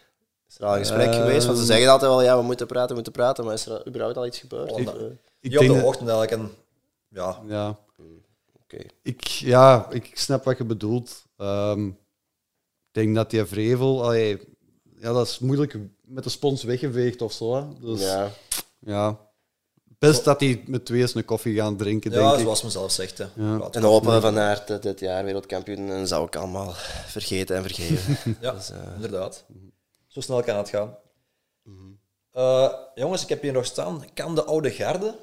Is 0.49 0.57
er 0.59 0.65
al 0.65 0.73
een 0.73 0.79
gesprek 0.79 1.07
Eh, 1.13 1.15
geweest? 1.15 1.45
Want 1.45 1.57
ze 1.57 1.65
zeggen 1.65 1.87
altijd 1.89 2.11
wel, 2.11 2.21
ja, 2.21 2.37
we 2.37 2.43
moeten 2.43 2.67
praten, 2.67 2.87
we 2.89 2.93
moeten 2.95 3.11
praten. 3.11 3.45
Maar 3.45 3.53
is 3.53 3.65
er 3.65 3.87
überhaupt 3.87 4.17
al 4.17 4.25
iets 4.25 4.37
gebeurd? 4.39 4.69
Ik- 4.77 4.87
eh, 4.87 4.93
Ik 5.39 5.51
op 5.53 5.59
denk 5.59 5.71
de 5.71 5.77
dat- 5.77 5.83
ochtend 5.83 6.09
eigenlijk. 6.09 6.31
En, 6.41 6.51
ja, 7.09 7.37
ja, 7.47 7.77
Oké. 8.73 8.83
ik, 9.01 9.21
ja, 9.23 9.87
ik 9.91 10.11
snap 10.13 10.43
wat 10.43 10.57
je 10.57 10.63
bedoelt. 10.63 11.23
Ehm, 11.37 11.87
ik 11.87 11.93
denk 12.91 13.15
dat 13.15 13.29
die 13.29 13.45
Vrevel... 13.45 14.03
allee, 14.03 14.39
ja, 14.99 15.13
dat 15.13 15.27
is 15.27 15.39
moeilijk 15.39 15.77
met 16.01 16.23
de 16.23 16.29
spons 16.29 16.63
weggeveegd 16.63 17.21
of 17.21 17.33
zo. 17.33 17.55
Hè. 17.55 17.63
Dus, 17.79 18.01
ja. 18.01 18.31
Ja. 18.79 19.19
Best 19.99 20.23
dat 20.23 20.39
die 20.39 20.63
met 20.65 20.85
twee 20.85 21.01
eens 21.01 21.15
een 21.15 21.25
koffie 21.25 21.55
gaan 21.55 21.77
drinken, 21.77 22.11
denk 22.11 22.23
ja 22.23 22.33
ik. 22.33 22.39
zoals 22.39 22.63
mezelf 22.63 22.91
zegt. 22.91 23.17
Hè. 23.17 23.25
Ja. 23.35 23.67
En 23.71 23.83
hopen 23.83 24.21
Van 24.21 24.37
eh, 24.37 24.81
dit 24.81 24.99
jaar 24.99 25.23
wereldkampioen 25.23 25.89
en 25.89 26.07
zou 26.07 26.25
ik 26.25 26.35
allemaal 26.35 26.73
vergeten 27.07 27.55
en 27.55 27.61
vergeven. 27.63 28.17
Ja, 28.41 28.51
Dus, 28.51 28.69
eh, 28.69 28.79
inderdaad. 28.95 29.45
Zo 30.07 30.21
snel 30.21 30.43
kan 30.43 30.57
het 30.57 30.69
gaan. 30.69 30.97
Eh, 32.31 32.73
jongens, 32.95 33.23
ik 33.23 33.29
heb 33.29 33.41
hier 33.41 33.53
nog 33.53 33.65
staan. 33.65 34.05
Kan 34.13 34.35
de 34.35 34.43
oude 34.43 34.71
garde 34.71 35.15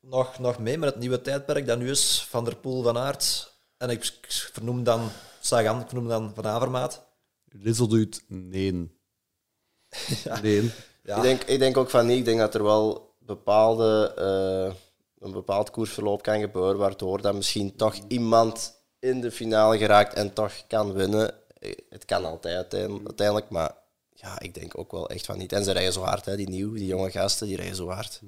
nog, 0.00 0.38
nog 0.38 0.58
mee 0.58 0.78
met 0.78 0.88
het 0.90 0.98
nieuwe 0.98 1.20
tijdperk 1.20 1.66
dat 1.66 1.78
nu 1.78 1.90
is 1.90 2.26
van 2.28 2.44
der 2.44 2.56
Poel 2.56 2.82
van 2.82 2.98
Aert? 2.98 3.54
En 3.76 3.90
ik 3.90 4.04
vernoem 4.28 4.84
dan 4.84 5.08
Sagan, 5.40 5.80
ik 5.80 5.86
vernoem 5.88 6.08
dan 6.08 6.32
Van 6.34 6.46
Avermaat. 6.46 7.06
Lizzo 7.44 7.86
doet 7.86 8.22
nee. 8.28 8.72
Nee. 10.42 10.70
Ja, 11.02 11.16
ik, 11.16 11.22
denk, 11.22 11.42
ik 11.42 11.58
denk 11.58 11.76
ook 11.76 11.90
van 11.90 12.06
niet. 12.06 12.18
Ik 12.18 12.24
denk 12.24 12.38
dat 12.38 12.54
er 12.54 12.62
wel 12.62 13.14
bepaalde, 13.18 14.12
eh, 14.16 14.74
een 15.18 15.32
bepaald 15.32 15.70
koersverloop 15.70 16.22
kan 16.22 16.40
gebeuren, 16.40 16.78
waardoor 16.78 17.22
dat 17.22 17.34
misschien 17.34 17.76
toch 17.76 17.94
iemand 18.08 18.74
in 18.98 19.20
de 19.20 19.30
finale 19.30 19.78
geraakt 19.78 20.14
en 20.14 20.32
toch 20.32 20.66
kan 20.66 20.92
winnen. 20.92 21.34
Eh, 21.58 21.72
Het 21.88 22.04
kan 22.04 22.24
altijd 22.24 22.56
uiteindelijk, 22.56 23.06
uiteindelijk, 23.06 23.50
maar 23.50 23.74
ja, 24.14 24.40
ik 24.40 24.54
denk 24.54 24.78
ook 24.78 24.92
wel 24.92 25.08
echt 25.08 25.26
van 25.26 25.38
niet. 25.38 25.52
En 25.52 25.64
ze 25.64 25.72
rijden 25.72 25.92
zo 25.92 26.02
hard, 26.02 26.24
hè, 26.24 26.36
die 26.36 26.48
nieuwe, 26.48 26.78
die 26.78 26.86
jonge 26.86 27.10
gasten, 27.10 27.46
die 27.46 27.56
rijden 27.56 27.76
zo 27.76 27.88
hard. 27.88 28.20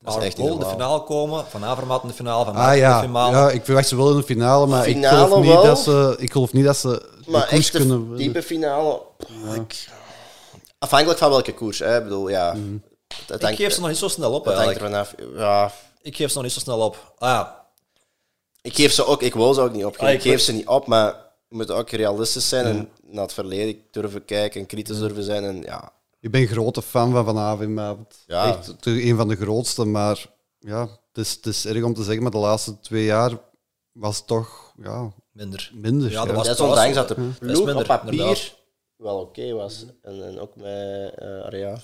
Dat 0.00 0.14
maar 0.14 0.22
is 0.22 0.28
echt 0.28 0.38
in 0.38 0.58
de 0.58 0.66
finale 0.66 1.02
komen, 1.02 1.44
Van 1.46 1.64
Avermaat 1.64 2.02
in 2.02 2.08
de 2.08 2.14
finale, 2.14 2.44
Van 2.44 2.54
Ah 2.56 2.72
in 2.72 2.78
ja. 2.78 3.00
de 3.00 3.06
finale. 3.06 3.36
ja, 3.36 3.50
ik 3.50 3.64
verwacht 3.64 3.88
ze 3.88 3.96
wel 3.96 4.10
in 4.10 4.16
de 4.16 4.22
finale, 4.22 4.66
maar 4.66 4.82
Finale 4.84 5.16
ik, 5.16 5.24
geloof 5.26 5.40
niet 5.42 5.52
wel. 5.52 5.62
dat 5.64 5.78
ze, 5.78 6.14
ik 6.18 6.32
geloof 6.32 6.52
niet 6.52 6.64
dat 6.64 6.76
ze 6.76 6.88
de 7.24 7.30
Maar 7.30 7.40
koers 7.48 7.52
echt 7.52 7.72
de 7.72 7.78
kunnen 7.78 7.98
winnen. 8.00 8.16
diepe 8.18 8.42
finale... 8.42 9.02
ik- 9.54 9.88
afhankelijk 10.78 11.18
van 11.18 11.30
welke 11.30 11.54
koers, 11.54 11.78
hè. 11.78 11.96
Ik 11.98 12.02
bedoel, 12.02 12.28
ja... 12.28 12.56
Het 13.26 13.42
ik 13.42 13.56
geef 13.56 13.72
ze 13.72 13.80
nog 13.80 13.88
niet 13.88 13.98
zo 13.98 14.08
snel 14.08 14.32
op 14.32 14.44
hangt. 14.44 14.80
Ja, 15.36 15.70
Ik 16.02 16.16
geef 16.16 16.28
ze 16.28 16.34
nog 16.34 16.42
niet 16.44 16.52
zo 16.52 16.60
snel 16.60 16.78
op. 16.80 17.12
Ah 17.18 17.28
ja, 17.28 17.64
Ik 18.62 18.74
geef 18.76 18.92
ze 18.92 19.06
ook, 19.06 19.22
ik 19.22 19.34
wil 19.34 19.54
ze 19.54 19.60
ook 19.60 19.72
niet 19.72 19.84
opgeven. 19.84 20.06
Ah, 20.06 20.12
ik 20.12 20.24
ik 20.24 20.30
geef 20.30 20.40
ze 20.40 20.52
niet 20.52 20.66
op, 20.66 20.86
maar 20.86 21.12
we 21.48 21.56
moeten 21.56 21.76
ook 21.76 21.90
realistisch 21.90 22.48
zijn 22.48 22.64
en 22.66 22.90
naar 23.06 23.22
het 23.22 23.32
verleden 23.32 23.80
durven 23.90 24.24
kijken 24.24 24.60
en 24.60 24.66
kritisch 24.66 24.98
durven 24.98 25.22
zijn. 25.22 25.44
En 25.44 25.62
ja, 25.62 25.92
Ik 26.20 26.30
ben 26.30 26.40
een 26.40 26.46
grote 26.46 26.82
fan 26.82 27.12
van 27.12 27.24
Van 27.24 27.38
Avermaat. 27.38 28.24
Ja. 28.26 28.46
Echt 28.56 28.86
een 28.86 29.16
van 29.16 29.28
de 29.28 29.36
grootste, 29.36 29.84
maar 29.84 30.26
ja, 30.58 30.80
het 30.80 31.26
is, 31.26 31.32
het 31.34 31.46
is 31.46 31.66
erg 31.66 31.82
om 31.82 31.94
te 31.94 32.02
zeggen, 32.02 32.22
maar 32.22 32.32
de 32.32 32.38
laatste 32.38 32.80
twee 32.80 33.04
jaar 33.04 33.38
was 33.92 34.16
het 34.16 34.26
toch 34.26 34.72
ja, 34.82 35.12
minder. 35.32 35.70
minder. 35.74 36.10
Ja, 36.10 36.24
dat 36.24 36.34
was- 36.34 36.46
dat 36.46 36.60
ondanks 36.60 36.94
dat 36.94 37.08
de 37.08 37.14
ploeg 37.14 37.40
minder, 37.40 37.76
op 37.76 37.84
papier 37.84 38.10
inderdaad. 38.12 38.54
wel 38.96 39.20
oké 39.20 39.52
was. 39.52 39.84
En, 40.02 40.22
en 40.26 40.38
ook 40.40 40.56
met 40.56 41.14
eh 41.14 41.40
Area. 41.44 41.78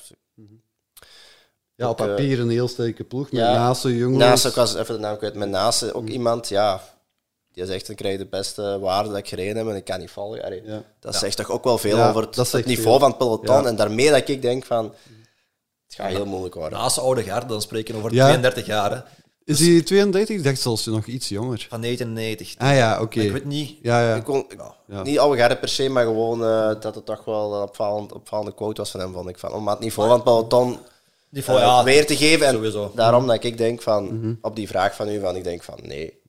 Ja, 1.76 1.88
op 1.90 2.00
eh, 2.00 2.06
papier 2.06 2.40
een 2.40 2.48
heel 2.50 2.68
sterke 2.68 3.04
ploeg, 3.04 3.30
met 3.30 3.40
ja, 3.40 3.52
Nase, 3.52 3.96
jongens. 3.96 4.18
Naast, 4.24 4.46
ik 4.46 4.54
was 4.54 4.74
even 4.74 4.94
de 4.94 5.00
naam 5.00 5.16
kwijt, 5.16 5.34
met 5.34 5.48
naast 5.48 5.92
ook 5.92 6.08
iemand, 6.08 6.48
ja, 6.48 6.80
die 7.54 7.66
zegt, 7.66 7.86
dan 7.86 7.96
krijg 7.96 8.12
je 8.12 8.18
de 8.18 8.26
beste 8.30 8.78
waarde 8.80 9.08
dat 9.08 9.18
ik 9.18 9.28
gereden 9.28 9.56
heb 9.56 9.68
en 9.68 9.76
ik 9.76 9.84
kan 9.84 9.98
niet. 10.00 10.10
Allee, 10.16 10.62
Ja. 10.64 10.82
Dat 11.00 11.16
zegt 11.16 11.36
toch 11.36 11.50
ook 11.50 11.64
wel 11.64 11.78
veel 11.78 11.96
Ja, 11.96 12.08
over 12.08 12.22
het, 12.22 12.34
dat 12.34 12.48
zegt 12.48 12.64
het 12.64 12.76
niveau 12.76 12.88
veel. 12.90 12.98
van 12.98 13.08
het 13.08 13.18
peloton. 13.18 13.62
Ja. 13.62 13.68
En 13.68 13.76
daarmee 13.76 14.10
dat 14.10 14.28
ik 14.28 14.42
denk 14.42 14.64
van, 14.64 14.84
het 15.86 15.94
gaat 15.94 16.08
heel 16.10 16.26
moeilijk 16.26 16.54
worden. 16.54 16.78
Naast 16.78 16.94
de 16.94 17.00
oude 17.00 17.22
garde, 17.22 17.46
dan 17.46 17.62
spreken 17.62 17.92
we 17.94 17.98
over 18.00 18.14
Ja. 18.14 18.24
32 18.24 18.66
jaar. 18.66 18.90
Hè. 18.90 19.00
Is 19.44 19.60
hij 19.60 19.82
32? 19.82 20.36
Ik 20.36 20.44
dacht 20.44 20.60
zelfs 20.60 20.86
nog 20.86 21.06
iets 21.06 21.28
jonger. 21.28 21.66
Van 21.68 21.80
99. 21.80 22.54
Ah 22.58 22.74
ja, 22.76 23.00
oké. 23.00 23.20
Ik 23.20 23.32
weet 23.32 23.44
niet. 23.44 23.78
Ja, 23.82 24.00
ja. 24.08 24.14
Ik 24.14 24.24
kon, 24.24 24.46
Ja. 24.88 25.02
Niet 25.02 25.18
oude 25.18 25.38
garde 25.38 25.56
per 25.56 25.68
se, 25.68 25.88
maar 25.88 26.04
gewoon 26.04 26.44
eh, 26.44 26.80
dat 26.80 26.94
het 26.94 27.04
toch 27.06 27.24
wel 27.24 27.54
een 27.54 27.62
opvallend, 27.62 28.12
opvallende 28.12 28.54
quote 28.54 28.80
was 28.80 28.90
van 28.90 29.00
hem, 29.00 29.12
vond 29.12 29.28
ik. 29.28 29.38
Van, 29.38 29.52
om 29.52 29.68
het 29.68 29.78
niveau 29.80 30.08
van 30.08 30.16
het 30.18 30.24
peloton 30.24 30.78
Niveau, 31.28 31.58
eh, 31.60 31.64
ja, 31.66 31.84
weer 31.84 32.06
te 32.06 32.16
geven. 32.16 32.46
En 32.46 32.52
sowieso. 32.54 32.92
daarom 32.94 33.26
dat 33.26 33.44
ik 33.44 33.58
denk 33.58 33.82
van, 33.82 34.38
op 34.42 34.56
die 34.56 34.68
vraag 34.68 34.94
van 34.94 35.08
u, 35.08 35.20
van, 35.20 35.36
ik 35.36 35.44
denk 35.44 35.62
van 35.62 35.78
nee. 35.82 36.20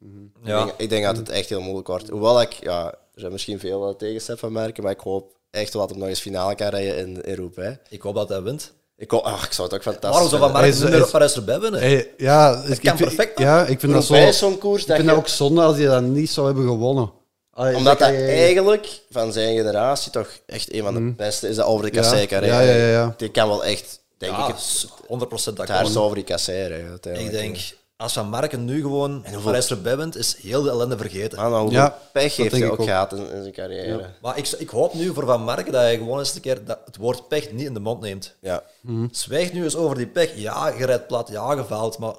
Ik, 0.46 0.52
Ja. 0.52 0.64
denk, 0.66 0.74
ik 0.78 0.89
denk 0.89 1.04
dat 1.06 1.18
het 1.18 1.30
echt 1.30 1.50
heel 1.50 1.62
moeilijk 1.62 1.88
wordt. 1.88 2.10
Hoewel 2.10 2.41
ik, 2.41 2.52
ja, 2.54 2.86
er 2.88 3.20
zijn 3.22 3.32
misschien 3.32 3.60
veel 3.60 3.89
uh, 3.89 3.96
tegenstep 3.96 4.39
van 4.39 4.52
merken, 4.52 4.84
maar 4.84 4.91
ik 4.91 5.00
hoop 5.00 5.34
echt 5.52 5.74
wel 5.74 5.82
dat 5.82 5.91
hij 5.91 6.00
nog 6.00 6.10
eens 6.10 6.20
finale 6.20 6.56
kan 6.56 6.68
rijden 6.68 6.98
in, 6.98 7.22
in 7.22 7.36
Roubaix. 7.36 7.78
Ik 7.89 8.02
hoop 8.02 8.16
dat 8.16 8.30
hij 8.30 8.41
wint. 8.41 8.74
Ik, 8.98 9.14
ach, 9.14 9.46
ik 9.46 9.52
zou 9.54 9.68
het 9.68 9.78
ook 9.78 9.84
fantastisch 9.84 10.10
Waarom 10.12 10.30
zou 10.30 10.41
Van 10.41 10.62
vinden. 10.62 10.80
Marken 10.80 10.89
Hij 10.91 11.00
hij 11.02 11.10
Parijs 11.12 11.36
erbij 11.36 11.60
winnen? 11.60 11.80
Hey, 11.80 12.12
ja, 12.18 12.52
ik 12.68 12.82
kan 12.82 12.98
vind- 12.98 13.16
perfect, 13.16 13.39
Ja, 13.39 13.66
ik 13.66 13.80
vind 13.80 13.93
dat 13.93 14.04
zo... 14.04 14.14
Ik 14.14 14.60
koers 14.60 14.86
dat 14.86 14.96
vind 14.96 15.08
je... 15.10 15.14
dat 15.16 15.24
ook 15.24 15.28
zonde 15.28 15.62
als 15.62 15.78
je 15.78 15.86
dat 15.86 16.02
niet 16.04 16.30
zou 16.30 16.46
hebben 16.48 16.66
gewonnen. 16.66 17.12
Allee, 17.52 17.76
Omdat 17.76 18.00
dat 18.00 18.08
dat 18.10 18.18
je- 18.18 18.26
eigenlijk 18.26 19.02
van 19.10 19.34
zijn 19.34 19.56
generatie 19.58 20.12
toch 20.12 20.30
echt 20.46 20.74
een 20.74 20.84
van 20.84 20.93
de 20.93 21.14
beste 21.14 21.48
is 21.48 21.56
dat 21.56 21.66
over 21.66 21.86
de 21.86 21.91
Mhm. 21.91 21.96
Ja. 21.98 22.02
kassei 22.10 22.28
kan 22.28 22.43
Ja, 22.43 22.58
rijden. 22.60 22.76
ja, 22.76 22.86
ja, 22.86 22.91
ja. 22.91 23.14
Die 23.18 23.32
kan 23.32 23.48
wel 23.48 23.66
echt, 23.66 24.00
denk 24.18 24.32
ja, 24.32 24.48
ik, 24.48 24.56
het, 24.56 24.88
100% 25.08 25.46
het 25.46 25.60
akkoord. 25.60 25.68
hersen 25.80 26.02
over 26.02 26.16
die 26.16 26.24
kassei 26.24 26.68
rijden. 26.68 26.93
Ik 27.26 27.32
denk, 27.32 27.58
als 28.06 28.14
Van 28.14 28.30
Marken 28.30 28.66
nu 28.66 28.82
gewoon 28.82 29.12
hoeveel- 29.24 29.41
Parijs 29.41 29.70
erbij 29.70 29.97
wint, 29.97 30.16
is 30.18 30.36
heel 30.41 30.62
de 30.62 30.70
ellende 30.70 30.97
vergeten. 30.97 31.39
Hoeveel 31.39 31.72
Ja, 31.72 31.97
pech 32.12 32.36
heeft 32.36 32.51
hij 32.51 32.70
ook 32.70 32.80
ook. 32.80 32.86
gehad 32.86 33.12
in, 33.14 33.20
in 33.32 33.41
zijn 33.41 33.51
carrière. 33.53 34.10
Maar 34.22 34.38
ik, 34.38 34.47
ik 34.58 34.70
hoop 34.70 34.93
nu 34.93 35.14
voor 35.14 35.26
Van 35.26 35.41
Marken 35.43 35.72
dat 35.72 35.82
hij 35.82 35.97
gewoon 35.97 36.20
eens 36.20 36.36
een 36.36 36.41
keer 36.41 36.66
dat, 36.66 36.80
het 36.86 36.97
woord 36.97 37.28
pech 37.28 37.51
niet 37.51 37.66
in 37.66 37.74
de 37.74 37.80
mond 37.80 38.01
neemt. 38.01 38.36
Ja. 38.39 38.64
Zwijg 39.12 39.53
nu 39.53 39.64
eens 39.64 39.76
over 39.76 39.95
die 39.97 40.08
pech. 40.08 40.36
Ja, 40.36 40.68
je 40.78 40.86
rijdt 40.86 41.08
plat, 41.08 41.28
ja, 41.32 41.56
gefaald, 41.56 41.97
maar 41.97 42.14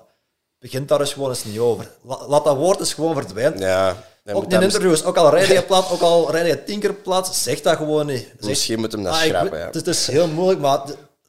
begint 0.58 0.88
daar 0.88 1.00
eens 1.00 1.12
gewoon 1.12 1.28
eens 1.28 1.44
niet 1.44 1.58
over. 1.58 1.90
La- 2.02 2.26
laat 2.28 2.44
dat 2.44 2.56
woord 2.56 2.78
eens 2.80 2.94
gewoon 2.94 3.14
verdwijnen. 3.14 3.58
ja. 3.60 3.96
Ook 4.32 4.52
in 4.52 4.62
interviews, 4.62 5.04
ook 5.04 5.16
al 5.16 5.30
rijd 5.30 5.46
je 5.46 5.62
plat, 5.62 5.90
ook 5.90 6.00
al 6.00 6.30
rijd 6.30 6.46
je 6.46 6.64
tien 6.64 6.80
keer 6.80 6.94
plat, 6.94 7.34
zeg 7.36 7.60
dat 7.60 7.76
gewoon 7.76 8.06
niet. 8.06 8.32
Zeg, 8.38 8.48
Misschien 8.48 8.80
moet 8.80 8.92
hem 8.92 9.02
dat 9.02 9.12
ah, 9.12 9.18
schrappen, 9.20 9.58
ja. 9.58 9.64
het, 9.64 9.74
is, 9.74 9.80
het 9.80 9.94
is 9.94 10.06
heel 10.06 10.28
moeilijk, 10.28 10.60
maar 10.60 10.80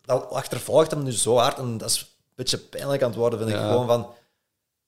dat 0.06 0.30
achtervolgt 0.32 0.92
hem 0.92 1.04
nu 1.04 1.12
zo 1.12 1.36
hard 1.38 1.58
en 1.58 1.78
dat 1.78 1.90
is 1.90 2.00
een 2.00 2.08
beetje 2.36 2.58
pijnlijk 2.58 3.02
aan 3.04 3.10
het 3.10 3.18
worden, 3.18 3.40
vind 3.40 3.52
ik. 3.52 3.58
Ja. 3.58 3.68
Gewoon 3.70 3.88
van... 3.88 4.08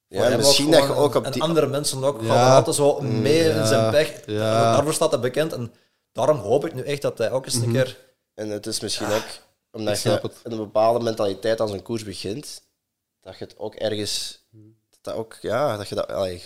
Ja, 0.09 0.23
hem 0.23 0.37
misschien 0.37 0.71
dat 0.71 0.83
je 0.83 0.93
ook 0.93 1.15
op 1.15 1.25
en 1.25 1.31
die... 1.31 1.41
andere 1.41 1.67
mensen 1.67 2.03
ook 2.03 2.21
Ja. 2.21 2.27
gaan 2.27 2.55
altijd 2.55 2.75
zo 2.75 3.01
mee 3.01 3.49
in 3.49 3.65
zijn 3.65 3.91
pech. 3.91 4.25
Daarvoor 4.25 4.93
staat 4.93 5.11
hij 5.11 5.19
bekend 5.19 5.53
en 5.53 5.73
daarom 6.11 6.37
hoop 6.37 6.65
ik 6.65 6.73
nu 6.73 6.81
echt 6.81 7.01
dat 7.01 7.17
hij 7.17 7.31
ook 7.31 7.45
eens 7.45 7.55
een 7.55 7.71
keer... 7.71 7.97
En 8.33 8.49
het 8.49 8.65
is 8.65 8.79
misschien 8.79 9.11
ook 9.11 9.25
omdat 9.71 10.01
je 10.01 10.09
het. 10.09 10.41
in 10.43 10.51
een 10.51 10.57
bepaalde 10.57 11.03
mentaliteit 11.03 11.59
als 11.59 11.71
een 11.71 11.81
koers 11.81 12.03
begint, 12.03 12.61
dat 13.21 13.37
je 13.37 13.45
het 13.45 13.57
ook 13.57 13.75
ergens... 13.75 14.43
Dat, 14.89 14.99
dat 15.01 15.13
ook, 15.13 15.37
ja, 15.41 15.77
dat 15.77 15.89
je 15.89 15.95
dat... 15.95 16.07
allee, 16.07 16.43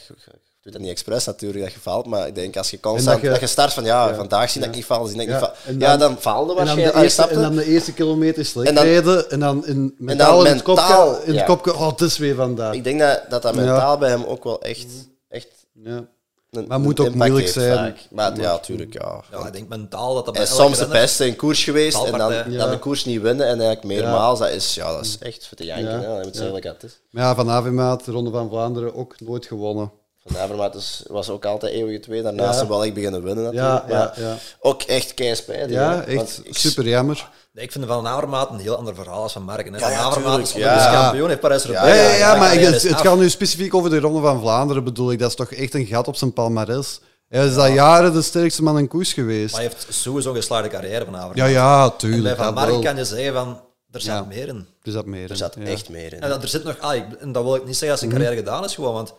doe 0.63 0.71
dat 0.71 0.81
niet 0.81 0.89
expres 0.91 1.25
natuurlijk, 1.25 1.63
dat 1.63 1.73
je 1.73 1.79
faalt, 1.79 2.05
maar 2.05 2.27
ik 2.27 2.35
denk 2.35 2.57
als 2.57 2.71
je 2.71 2.79
constant... 2.79 3.21
dat 3.21 3.31
Dat 3.31 3.39
je- 3.39 3.47
start 3.47 3.73
van, 3.73 3.83
ja, 3.83 4.15
vandaag 4.15 4.49
zie 4.49 4.61
dat 4.61 4.69
ik 4.69 4.75
niet 4.75 4.85
val, 4.85 5.05
zie 5.05 5.15
dat 5.17 5.25
ik 5.25 5.29
Ja, 5.31 5.35
niet 5.39 5.45
val. 5.45 5.55
en 5.65 5.79
ja, 5.79 5.89
dan- 5.97 5.99
dan 5.99 6.17
faalde 6.21 6.49
En 6.51 6.55
dan, 6.55 6.65
waarschijnlijk. 6.65 6.95
de 6.95 7.01
eerste, 7.03 7.21
snap 7.21 7.29
je? 7.29 7.35
en 7.35 7.41
dan 7.41 7.55
de 7.55 7.65
eerste 7.65 7.93
kilometer 7.93 8.45
slecht 8.45 8.67
En 8.69 8.75
dan- 8.75 8.83
rijden 8.83 9.29
en 9.31 9.39
dan 9.39 9.65
in 9.65 9.95
mentaal 9.97 10.45
in 10.45 10.53
het 10.55 10.65
mentaal, 10.67 11.07
kopje, 11.11 11.21
in 11.23 11.27
het 11.31 11.39
ja. 11.39 11.45
kopje 11.45 11.73
oh, 11.75 11.87
het 11.87 12.01
is 12.01 12.17
weer 12.17 12.35
vandaag. 12.35 12.73
Ik 12.73 12.83
denk 12.83 12.99
dat 12.99 13.21
dat, 13.29 13.41
dat 13.41 13.55
Ja. 13.55 13.61
mentaal 13.61 13.97
bij 13.97 14.09
hem 14.09 14.23
ook 14.23 14.43
wel 14.43 14.61
echt... 14.61 14.87
echt 15.29 15.47
Ja. 15.83 16.03
een, 16.51 16.65
Maar 16.67 16.79
moet 16.79 16.99
ook 16.99 17.13
moeilijk 17.13 17.39
heeft 17.39 17.53
zijn. 17.53 17.77
vaak. 17.77 17.97
Maar 18.11 18.39
ja, 18.39 18.57
tuurlijk, 18.59 18.93
ja. 18.93 19.21
Ja, 19.31 19.45
ik 19.47 19.53
denk 19.53 19.67
mentaal 19.69 20.13
dat 20.13 20.25
dat 20.25 20.33
bij 20.33 20.45
soms 20.45 20.77
de 20.77 20.87
beste 20.87 21.27
in 21.27 21.35
koers 21.35 21.63
geweest 21.63 22.03
en 22.03 22.17
dan, 22.17 22.33
dan 22.57 22.69
de 22.69 22.79
koers 22.79 23.05
niet 23.05 23.21
winnen 23.21 23.45
en 23.45 23.61
eigenlijk 23.61 23.83
meermaals. 23.83 24.39
Dat 24.39 24.49
is, 24.49 24.75
ja, 24.75 24.91
dat 24.91 25.05
is 25.05 25.17
echt 25.19 25.47
voor 25.47 25.57
te 25.57 25.65
janken. 25.65 25.91
Ja. 25.91 25.99
Hè. 25.99 26.15
Dat 26.15 26.23
moet 26.23 26.35
zeggen 26.35 26.61
dat 26.61 26.73
het 26.73 26.83
is. 26.83 26.99
Maar 27.09 27.23
ja, 27.23 27.35
Van 27.35 27.49
Avermaat, 27.49 28.05
de 28.05 28.11
Ronde 28.11 28.31
van 28.31 28.49
Vlaanderen, 28.49 28.95
ook 28.95 29.15
nooit 29.19 29.45
gewonnen. 29.45 29.91
Van 30.25 30.41
Avermaat 30.41 31.03
was 31.07 31.29
ook 31.29 31.45
altijd 31.45 31.73
eeuwige 31.73 31.99
twee. 31.99 32.21
Daarnaast 32.21 32.59
Ja. 32.59 32.67
wel 32.67 32.85
ik 32.85 32.93
beginnen 32.93 33.23
winnen 33.23 33.43
natuurlijk. 33.43 33.87
Ja, 33.89 33.95
maar 33.95 34.19
ja, 34.19 34.27
ja. 34.29 34.35
Ook 34.59 34.81
echt 34.81 35.13
keispijtig. 35.13 35.69
Ja, 35.71 36.03
echt 36.03 36.41
ik- 36.43 36.57
super 36.57 36.87
jammer. 36.87 37.29
Nee, 37.53 37.63
ik 37.65 37.71
vind 37.71 37.85
Van 37.85 38.07
Avermaat 38.07 38.49
een 38.49 38.59
heel 38.59 38.75
ander 38.75 38.95
verhaal 38.95 39.21
als 39.21 39.33
Van 39.33 39.43
Marken. 39.43 39.73
Hè. 39.73 39.79
Ja, 39.79 39.95
van 39.95 40.05
Avermaat 40.05 40.39
is 40.39 40.51
tuurlijk, 40.51 40.75
ja. 40.75 41.01
kampioen, 41.01 41.27
heeft 41.27 41.39
Parijs 41.39 41.63
Ja, 41.63 41.87
ja, 41.87 42.13
ja, 42.15 42.35
maar 42.35 42.53
het, 42.55 42.81
gaat 42.81 43.17
nu 43.17 43.29
specifiek 43.29 43.73
over 43.73 43.89
de 43.89 43.99
Ronde 43.99 44.21
van 44.21 44.39
Vlaanderen, 44.39 44.83
bedoel 44.83 45.11
ik. 45.11 45.19
Dat 45.19 45.29
is 45.29 45.35
toch 45.35 45.51
echt 45.51 45.73
een 45.73 45.85
gat 45.85 46.07
op 46.07 46.15
zijn 46.15 46.33
palmarès. 46.33 46.99
Hij 47.27 47.45
is 47.47 47.55
al 47.55 47.65
jaren 47.65 48.13
de 48.13 48.21
sterkste 48.21 48.63
man 48.63 48.77
in 48.77 48.87
koers 48.87 49.13
geweest. 49.13 49.51
Maar 49.53 49.61
hij 49.61 49.69
heeft 49.73 49.87
sowieso 49.89 50.29
een 50.29 50.35
geslaagde 50.35 50.69
carrière 50.69 51.05
van 51.05 51.15
Avermaat. 51.15 51.37
Ja, 51.37 51.45
ja, 51.45 51.83
en 51.83 51.89
bij 51.89 51.97
tuurlijk. 51.97 52.37
Van 52.37 52.53
Marken 52.53 52.81
kan 52.81 52.95
je 52.95 53.05
zeggen 53.05 53.33
van, 53.33 53.61
er 53.91 54.01
zit 54.01 54.11
Ja. 54.11 54.23
meer 54.23 54.47
in. 54.47 54.67
Er 54.83 54.91
zat 54.91 55.05
meer 55.05 55.23
er 55.23 55.29
in, 55.29 55.35
zat 55.35 55.55
ja. 55.59 55.65
echt 55.65 55.89
meer 55.89 56.13
in. 56.13 56.21
En 56.21 56.29
dat, 56.29 56.41
er 56.41 56.47
zit 56.47 56.63
nog, 56.63 56.75
ah, 56.79 56.95
ik, 56.95 57.03
en 57.19 57.31
dat 57.31 57.43
wil 57.43 57.55
ik 57.55 57.61
niet 57.65 57.71
zeggen 57.77 57.91
als 57.91 57.99
zijn 57.99 58.11
carrière 58.11 58.35
gedaan 58.35 58.63
is, 58.63 58.73
gewoon, 58.75 58.93
want 58.93 59.13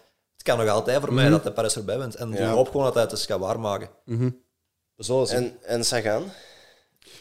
kan 0.44 0.58
nog 0.58 0.68
altijd 0.68 1.00
voor 1.00 1.12
mij 1.12 1.28
dat 1.28 1.42
hij 1.42 1.52
Parijs 1.52 1.76
erbij 1.76 1.98
bent. 1.98 2.14
En 2.14 2.32
Ja. 2.32 2.50
hoop 2.50 2.66
gewoon 2.66 2.84
dat 2.84 2.94
hij 2.94 3.02
het 3.02 3.12
eens 3.12 3.26
gaat 3.26 3.38
waarmaken. 3.38 3.88
Mhm. 4.04 4.30
Zullen 4.96 5.26
zien. 5.26 5.36
En, 5.36 5.56
en 5.62 5.84
Sagan? 5.84 6.24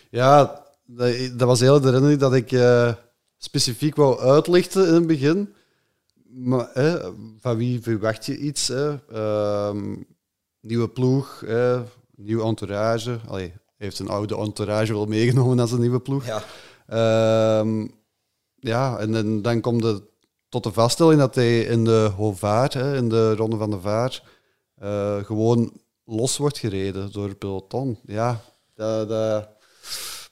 Ja, 0.10 0.64
dat, 0.86 1.16
dat 1.38 1.48
was 1.48 1.60
heel 1.60 1.80
de 1.80 1.86
herinnering 1.88 2.20
dat 2.20 2.34
ik 2.34 2.52
eh, 2.52 2.94
specifiek 3.38 3.96
wou 3.96 4.20
uitlichten 4.20 4.88
in 4.88 4.94
het 4.94 5.08
begin. 5.08 5.54
Maar 6.30 6.70
hè, 6.74 7.00
van 7.40 7.58
wie 7.58 7.82
verwacht 7.82 8.26
je 8.26 8.38
iets? 8.38 8.68
Hè? 8.68 8.96
Ehm, 9.12 9.96
nieuwe 10.62 10.90
ploeg, 10.90 11.44
hè? 11.46 11.82
nieuw 12.16 12.44
entourage. 12.46 13.20
Allee, 13.28 13.54
heeft 13.78 14.00
een 14.00 14.08
oude 14.10 14.38
entourage 14.38 14.94
wel 14.94 15.06
meegenomen 15.06 15.60
als 15.60 15.72
een 15.72 15.80
nieuwe 15.80 16.00
ploeg. 16.00 16.26
Ja. 16.26 16.44
Ehm, 16.88 17.88
ja, 18.56 18.98
en, 18.98 19.12
dan- 19.12 19.42
dan 19.42 19.62
komt 19.62 19.84
het 19.84 20.02
tot 20.54 20.64
de 20.64 20.72
vaststelling 20.72 21.20
dat 21.20 21.36
hij 21.36 21.62
in 21.62 21.84
de 21.84 22.12
Hovaar, 22.16 22.74
hè, 22.74 22.96
in 22.96 23.10
de 23.10 23.36
Ronde 23.36 23.58
van 23.58 23.72
de 23.72 23.80
Vaar, 23.80 24.24
eh, 24.76 25.24
gewoon 25.24 25.74
los 26.06 26.38
wordt 26.38 26.58
gereden 26.58 27.12
door 27.12 27.28
het 27.28 27.38
peloton. 27.38 28.00
Ja, 28.06 28.42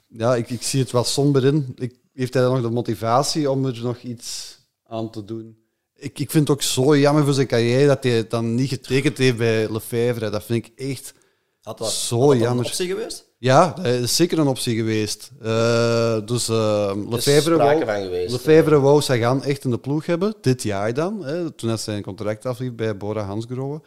ja 0.08 0.36
ik, 0.36 0.50
ik 0.50 0.62
zie 0.62 0.82
het 0.82 0.92
wel 0.92 1.04
somber 1.04 1.46
in. 1.46 1.74
Ik, 1.76 1.96
heeft 2.14 2.34
hij 2.34 2.44
dan 2.44 2.54
nog 2.54 2.62
de 2.62 2.70
motivatie 2.70 3.52
om 3.52 3.66
er 3.66 3.80
nog 3.84 3.98
iets 3.98 4.58
aan 4.88 5.10
te 5.10 5.26
doen? 5.26 5.58
Ik, 5.96 6.20
ik 6.20 6.32
vind 6.32 6.48
het 6.48 6.58
ook 6.58 6.64
zo 6.64 6.98
jammer 6.98 7.24
voor 7.24 7.34
zijn 7.34 7.48
carrière 7.48 7.88
dat 7.88 8.04
hij 8.04 8.14
het 8.14 8.30
dan 8.30 8.56
niet 8.56 8.70
getekend 8.70 9.18
heeft 9.18 9.38
bij 9.38 9.72
Lefebvre. 9.72 10.30
Dat 10.30 10.44
vind 10.44 10.66
ik 10.66 10.72
echt... 10.90 11.14
Had 11.62 11.78
dat, 11.78 11.92
Zo 11.92 12.16
had 12.20 12.22
dat 12.30 12.30
dan 12.30 12.40
jammer. 12.40 12.66
een 12.66 12.72
optie 12.72 12.88
geweest? 12.88 13.30
Ja, 13.38 13.74
dat 13.76 13.86
is 13.86 14.16
zeker 14.16 14.40
een 14.40 14.48
optie 14.48 14.76
geweest. 14.76 15.32
Eh, 15.42 16.18
dus 16.26 16.50
uh, 16.50 16.92
Lefebvre 17.10 17.58
wou, 17.58 17.86
van 17.86 18.02
geweest. 18.02 18.32
Lefebvre 18.32 18.80
wou 18.80 19.02
Sagan 19.02 19.44
echt 19.44 19.64
in 19.64 19.70
de 19.72 19.78
ploeg 19.78 20.06
hebben, 20.06 20.34
dit 20.42 20.64
jaar 20.64 20.94
dan. 20.94 21.24
Hè, 21.26 21.52
toen 21.52 21.70
hij 21.70 21.78
zijn 21.78 22.04
contract 22.04 22.46
afliep 22.46 22.78
bij 22.78 22.98
Bora 22.98 23.24
Hansgrohe. 23.24 23.82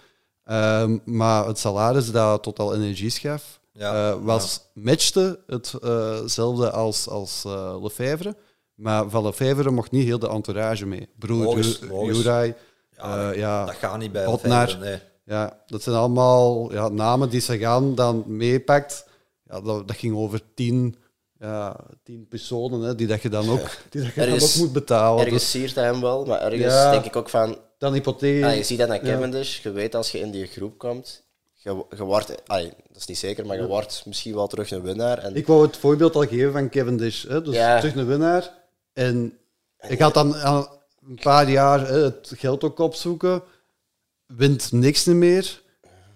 Ehm, 0.45 0.99
maar 1.05 1.47
het 1.47 1.59
salaris 1.59 2.11
dat 2.11 2.43
Total 2.43 2.75
Energie 2.75 3.11
gaf, 3.11 3.61
Ja, 3.73 4.11
eh, 4.11 4.17
was, 4.23 4.61
matchte 4.75 5.41
hetzelfde 5.47 6.71
als, 6.71 7.09
als 7.09 7.43
eh, 7.47 7.77
Lefebvre. 7.83 8.37
Maar 8.75 9.11
van 9.11 9.25
Lefebvre 9.25 9.71
mocht 9.71 9.91
niet 9.91 10.05
heel 10.05 10.19
de 10.19 10.29
entourage 10.29 10.87
mee. 10.87 11.09
Broer. 11.19 11.59
Juraj, 12.15 12.57
Ja, 12.97 13.31
eh, 13.31 13.37
ja, 13.39 13.65
Dat 13.65 13.75
gaat 13.75 13.99
niet 13.99 14.13
bij. 14.13 14.31
Lefebvre, 14.31 14.79
nee. 14.79 14.99
Ja, 15.25 15.59
dat 15.67 15.83
zijn 15.83 15.97
allemaal 15.97 16.73
ja, 16.73 16.89
namen 16.89 17.29
die 17.29 17.41
Sagan 17.41 17.95
dan 17.95 18.25
meepakt. 18.27 19.07
Ja, 19.49 19.61
dat, 19.61 19.89
dat 19.89 19.97
ging 19.97 20.17
over 20.17 20.41
tien, 20.55 20.97
ja, 21.39 21.77
tien 22.03 22.27
personen 22.29 22.81
hè, 22.81 22.95
die 22.95 23.07
dat 23.07 23.23
je 23.23 23.29
dan 23.29 23.49
ook, 23.51 23.71
die 23.91 24.03
dat 24.03 24.15
je 24.15 24.21
dan 24.21 24.29
Ergens- 24.29 24.55
ook 24.57 24.63
moet 24.65 24.73
betalen. 24.73 25.25
Ergens 25.25 25.43
Dus 25.43 25.51
siert 25.51 25.75
hij 25.75 25.85
hem 25.85 26.01
wel, 26.01 26.25
maar 26.25 26.41
ergens 26.43 26.73
Ja. 26.73 26.91
denk 26.91 27.05
ik 27.05 27.17
ook 27.17 27.29
van... 27.29 27.59
dan 27.79 27.93
hypotheek. 27.93 28.45
Ah, 28.45 28.57
je 28.57 28.63
ziet 28.63 28.79
dat 28.79 28.89
naar. 28.89 29.01
Cavendish, 29.01 29.63
je 29.63 29.71
weet 29.71 29.95
als 29.95 30.11
je 30.11 30.19
in 30.19 30.31
die 30.31 30.47
groep 30.47 30.79
komt, 30.79 31.23
je, 31.53 31.85
je 31.97 32.03
wordt... 32.05 32.29
dat 32.47 32.73
is 32.95 33.07
niet 33.07 33.19
zeker, 33.19 33.47
maar 33.47 33.57
je 33.57 33.67
wordt 33.67 34.03
misschien 34.07 34.35
wel 34.35 34.47
terug 34.47 34.71
een 34.71 34.83
winnaar. 34.83 35.19
En 35.19 35.35
Ik 35.35 35.47
wou 35.47 35.67
het 35.67 35.77
voorbeeld 35.77 36.15
al 36.15 36.27
geven 36.27 36.53
van 36.53 36.69
Cavendish. 36.69 37.27
Hè, 37.29 37.43
dus 37.43 37.55
terug 37.55 37.95
een 37.95 38.07
winnaar. 38.07 38.53
En 38.93 39.39
ik 39.89 39.99
had 39.99 40.15
dan 40.15 40.35
een 40.35 41.19
paar 41.23 41.51
jaar 41.51 41.89
hè, 41.89 41.99
het 42.03 42.33
geld 42.37 42.65
ook 42.65 42.79
opzoeken. 42.79 43.43
Wint 44.27 44.73
niks 44.73 45.05
meer. 45.05 45.63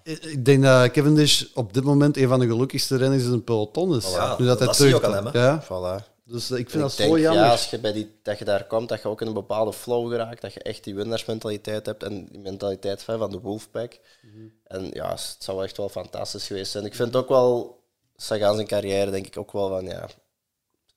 Ik 0.02 0.44
denk 0.44 0.62
dat 0.62 0.90
Cavendish 0.90 1.44
op 1.54 1.74
dit 1.74 1.84
moment 1.84 2.16
een 2.16 2.28
van 2.28 2.40
de 2.40 2.46
gelukkigste 2.46 2.96
renners 2.96 3.24
in 3.24 3.32
een 3.32 3.44
peloton 3.44 3.96
is. 3.96 4.04
Nu 4.38 4.46
dat, 4.46 4.59
hij 4.59 4.66
dat 4.66 4.76
zie 4.76 4.88
je 4.88 4.94
terug, 4.94 4.94
ook 4.94 5.16
aan 5.16 5.24
hem, 5.24 5.34
hè. 5.34 5.44
ja, 5.44 5.64
voilà. 5.64 6.16
Dus 6.24 6.50
ik 6.50 6.70
vind 6.70 6.72
En 6.72 6.80
dat 6.80 6.98
ik 6.98 7.06
zo 7.06 7.18
jammer. 7.18 7.44
ja, 7.44 7.50
als 7.50 7.70
je 7.70 7.78
bij 7.78 7.92
die, 7.92 8.18
dat 8.22 8.38
je 8.38 8.44
daar 8.44 8.66
komt, 8.66 8.88
dat 8.88 9.02
je 9.02 9.09
ook 9.09 9.20
in 9.20 9.26
een 9.26 9.32
bepaalde 9.32 9.72
flow 9.72 10.11
geraakt, 10.11 10.40
dat 10.40 10.52
je 10.52 10.62
echt 10.62 10.84
die 10.84 10.94
winnaarsmentaliteit 10.94 11.86
hebt 11.86 12.02
en 12.02 12.26
die 12.26 12.40
mentaliteit 12.40 13.02
van 13.02 13.18
van 13.18 13.30
de 13.30 13.40
Wolfpack. 13.40 13.98
Mhm. 14.22 14.46
En 14.64 14.90
ja, 14.92 15.11
het 15.11 15.36
zou 15.38 15.64
echt 15.64 15.76
wel 15.76 15.88
fantastisch 15.88 16.46
geweest 16.46 16.72
zijn. 16.72 16.84
Ik 16.84 16.94
vind 16.94 17.16
ook 17.16 17.28
wel, 17.28 17.80
Sagan 18.16 18.54
zijn 18.54 18.66
carrière, 18.66 19.11
denk 19.11 19.26
ik 19.26 19.36
ook 19.36 19.52
wel 19.52 19.68
van, 19.68 19.84
ja... 19.84 20.09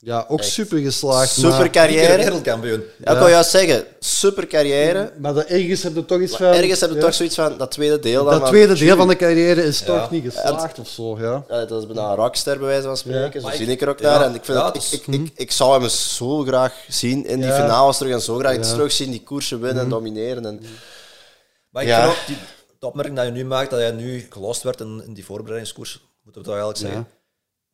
Ja, 0.04 0.26
ook 0.28 0.40
Echt 0.40 0.50
super 0.50 0.78
geslaagd. 0.78 1.30
Super 1.32 1.70
carrière. 1.70 2.18
wereldkampioen. 2.18 2.84
Ja, 3.04 3.12
ik 3.12 3.18
wou 3.18 3.30
juist 3.30 3.50
zeggen, 3.50 3.86
super 4.00 4.48
carrière. 4.48 5.12
maar 5.18 5.34
dat 5.34 5.46
ergens 5.46 5.84
heb 5.84 5.96
je 5.96 6.06
toch 6.06 6.20
iets 6.22 6.32
Maar 6.38 6.40
van... 6.54 6.62
ergens 6.62 6.80
heb 6.80 6.90
je 6.90 6.96
ja, 6.96 7.02
toch 7.02 7.14
zoiets 7.14 7.36
van, 7.36 7.58
dat 7.58 7.72
tweede 7.72 8.00
deel 8.00 8.24
dan 8.24 8.32
Dat 8.34 8.42
van- 8.42 8.50
tweede 8.50 8.74
deel 8.78 8.96
van 8.98 9.08
de 9.08 9.16
carrière 9.16 9.64
is 9.64 9.80
Ja. 9.80 9.86
toch 9.86 10.12
niet 10.12 10.24
geslaagd 10.24 10.80
of 10.80 10.88
zo, 10.88 11.18
ja. 11.20 11.44
Ja, 11.50 11.66
dat 11.66 11.82
is 11.82 11.88
bijna 11.88 12.10
een 12.10 12.16
rockster 12.16 12.58
bij 12.58 12.68
wijze 12.68 12.84
van 12.88 12.98
spreken. 12.98 13.42
Zo 13.42 13.50
zie 13.50 13.66
ik- 13.68 13.82
er 13.82 13.90
ook 13.90 14.00
ja, 14.00 14.18
naar. 14.18 14.22
En 14.28 14.36
ik, 14.36 14.46
vind 14.46 14.58
ja, 14.58 14.64
dat, 14.72 14.76
ik, 14.92 14.92
ik, 15.08 15.08
ik, 15.08 15.32
ik 15.36 15.52
zou 15.52 15.80
hem 15.80 15.90
zo 15.90 16.40
graag 16.44 16.74
zien 16.88 17.26
in 17.26 17.42
die 17.42 17.52
finales 17.52 17.98
terug 17.98 18.14
en 18.14 18.22
zo 18.22 18.38
graag 18.38 18.56
Ja. 18.56 18.62
terug 18.62 18.92
zien, 18.92 19.12
die 19.12 19.24
koersen 19.24 19.62
winnen 19.62 19.84
en 19.84 19.90
domineren. 19.90 20.46
En, 20.46 20.62
Maar 21.70 21.84
ik 21.84 21.90
Ja. 21.90 22.02
vind 22.02 22.12
ook, 22.20 22.26
die, 22.28 22.38
de 22.80 22.86
opmerking 22.88 23.16
dat 23.18 23.26
je 23.26 23.32
nu 23.32 23.46
maakt, 23.46 23.70
dat 23.70 23.80
hij 23.80 23.92
nu 23.92 24.28
gelost 24.30 24.64
werd 24.64 24.80
in, 24.80 25.02
in 25.06 25.14
die 25.14 25.26
voorbereidingskoers, 25.26 26.02
moeten 26.24 26.42
we 26.42 26.48
toch 26.48 26.58
eigenlijk 26.58 26.86
zeggen. 26.88 27.08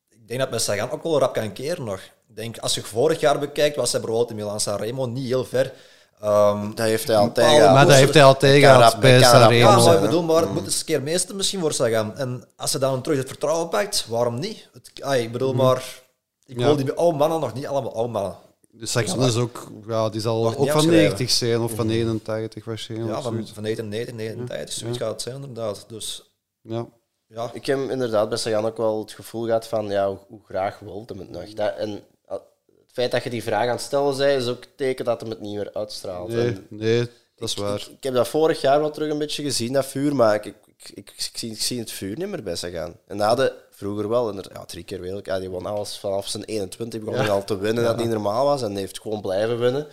Ik 0.10 0.28
denk 0.28 0.40
dat 0.40 0.50
met 0.50 0.62
Sagan 0.62 0.92
ook 0.92 1.04
wel 1.04 1.20
rap 1.20 1.34
kan 1.34 1.54
keren 1.54 1.84
nog. 1.84 2.00
Denk, 2.38 2.58
als 2.58 2.76
je 2.76 2.82
vorig 2.82 3.20
jaar 3.20 3.40
bekijkt, 3.40 3.76
was 3.76 3.92
hij 3.92 4.02
bijvoorbeeld 4.02 4.30
in 4.30 4.36
Milan 4.36 4.60
Sanremo 4.60 5.06
niet 5.06 5.26
heel 5.28 5.46
ver. 5.46 5.74
Ehm, 6.22 6.70
dat 6.76 6.86
heeft 6.86 7.08
hij 7.08 7.18
al 7.18 7.32
tegen. 7.32 7.74
Maar 7.74 7.86
dat 7.86 7.96
heeft 7.96 8.14
hij 8.14 8.24
al 8.24 8.38
tegen 8.38 9.00
bij 9.00 9.22
Sanremo. 9.24 9.70
ja, 9.70 9.78
maar 9.84 9.96
ik 9.96 10.02
bedoel, 10.02 10.24
maar 10.24 10.42
het 10.42 10.54
moet 10.54 10.66
eens 10.66 10.80
een 10.80 10.86
keer 10.86 11.02
meesten 11.02 11.36
misschien 11.36 11.60
voor 11.60 11.74
Sagan. 11.74 12.18
En 12.18 12.44
als 12.56 12.72
hij 12.72 12.80
dan 12.80 13.02
terug 13.02 13.18
het 13.18 13.28
vertrouwen 13.28 13.70
pakt, 13.70 14.06
waarom 14.08 14.40
niet? 14.40 14.70
Het, 14.74 14.92
ik 15.20 15.32
bedoel, 15.32 15.54
maar 15.54 15.84
ik 16.46 16.60
Ja. 16.60 16.66
wil 16.66 16.76
die 16.76 16.92
oude 16.94 17.18
mannen 17.18 17.40
nog 17.40 17.54
niet 17.54 17.68
allemaal 17.68 17.96
oude 17.96 18.12
mannen. 18.12 18.36
Dus 18.72 18.92
Sagan 18.92 19.24
is 19.26 19.36
ook, 19.36 19.72
ja, 19.88 20.10
die 20.10 20.22
zal 20.22 20.48
ook 20.48 20.54
van 20.54 20.62
afschrijven. 20.70 20.92
90 20.94 21.30
zijn 21.32 21.60
of 21.60 21.72
van 21.72 21.90
81 21.90 22.66
waarschijnlijk. 22.66 23.12
Ja, 23.16 23.22
van, 23.22 23.48
van 23.54 23.64
99, 23.64 24.16
99, 24.16 24.74
zoiets 24.74 24.98
gaat 24.98 25.12
het 25.12 25.22
zijn 25.22 25.36
inderdaad. 25.36 25.86
Dus 25.88 26.32
Ja. 26.62 26.86
ja, 27.28 27.50
Ik 27.54 27.66
heb 27.66 27.90
inderdaad 27.90 28.30
bij 28.30 28.38
Sagan 28.38 28.66
ook 28.66 28.78
wel 28.78 29.00
het 29.00 29.12
gevoel 29.12 29.46
gehad 29.46 29.68
van, 29.68 29.88
ja, 29.90 30.08
hoe, 30.08 30.18
hoe 30.28 30.42
graag 30.46 30.80
wil 30.80 31.04
hem 31.08 31.20
het 31.20 31.30
nog? 31.30 31.54
Dat, 31.54 31.76
en 31.76 32.04
feit 32.98 33.12
dat 33.12 33.24
je 33.24 33.30
die 33.30 33.44
vraag 33.44 33.64
aan 33.64 33.76
het 33.76 33.82
stellen 33.82 34.18
bent, 34.18 34.42
is 34.42 34.48
ook 34.48 34.64
een 34.64 34.70
teken 34.76 35.06
dat 35.06 35.22
hem 35.22 35.30
het 35.30 35.40
niet 35.42 35.56
meer 35.56 35.70
uitstraalt. 35.74 36.30
Nee, 36.30 36.48
En 36.48 36.68
nee, 36.70 37.10
dat 37.36 37.50
is 37.50 37.56
ik, 37.56 37.62
waar. 37.62 37.76
ik, 37.76 37.88
ik 37.88 38.04
heb 38.04 38.14
dat 38.14 38.28
vorig 38.28 38.62
jaar 38.62 38.80
wel 38.80 38.92
terug 38.92 39.12
een 39.12 39.18
beetje 39.18 39.44
gezien, 39.44 39.74
dat 39.74 39.86
vuur, 39.86 40.16
maar 40.16 40.46
ik, 40.46 41.14
zie, 41.58 41.80
het 41.80 41.92
vuur 41.92 42.18
niet 42.18 42.28
meer 42.28 42.44
bij 42.44 42.56
Sagan. 42.56 42.96
En 43.08 43.18
dat 43.18 43.28
hadden 43.28 43.52
vroeger 43.72 44.10
wel, 44.10 44.30
inderdaad, 44.30 44.54
ja, 44.54 44.66
drie 44.66 44.84
keer 44.84 45.02
wereld, 45.02 45.26
ja, 45.26 45.40
die 45.40 45.50
won 45.50 45.66
alles 45.66 45.98
vanaf 45.98 46.28
zijn 46.28 46.44
21, 46.44 47.00
begon 47.00 47.20
hij 47.20 47.30
al 47.30 47.44
te 47.44 47.58
winnen, 47.58 47.84
dat 47.84 47.98
niet 47.98 48.10
normaal 48.10 48.46
was, 48.46 48.62
en 48.62 48.76
heeft 48.76 49.02
gewoon 49.02 49.22
blijven 49.22 49.60
winnen. 49.60 49.88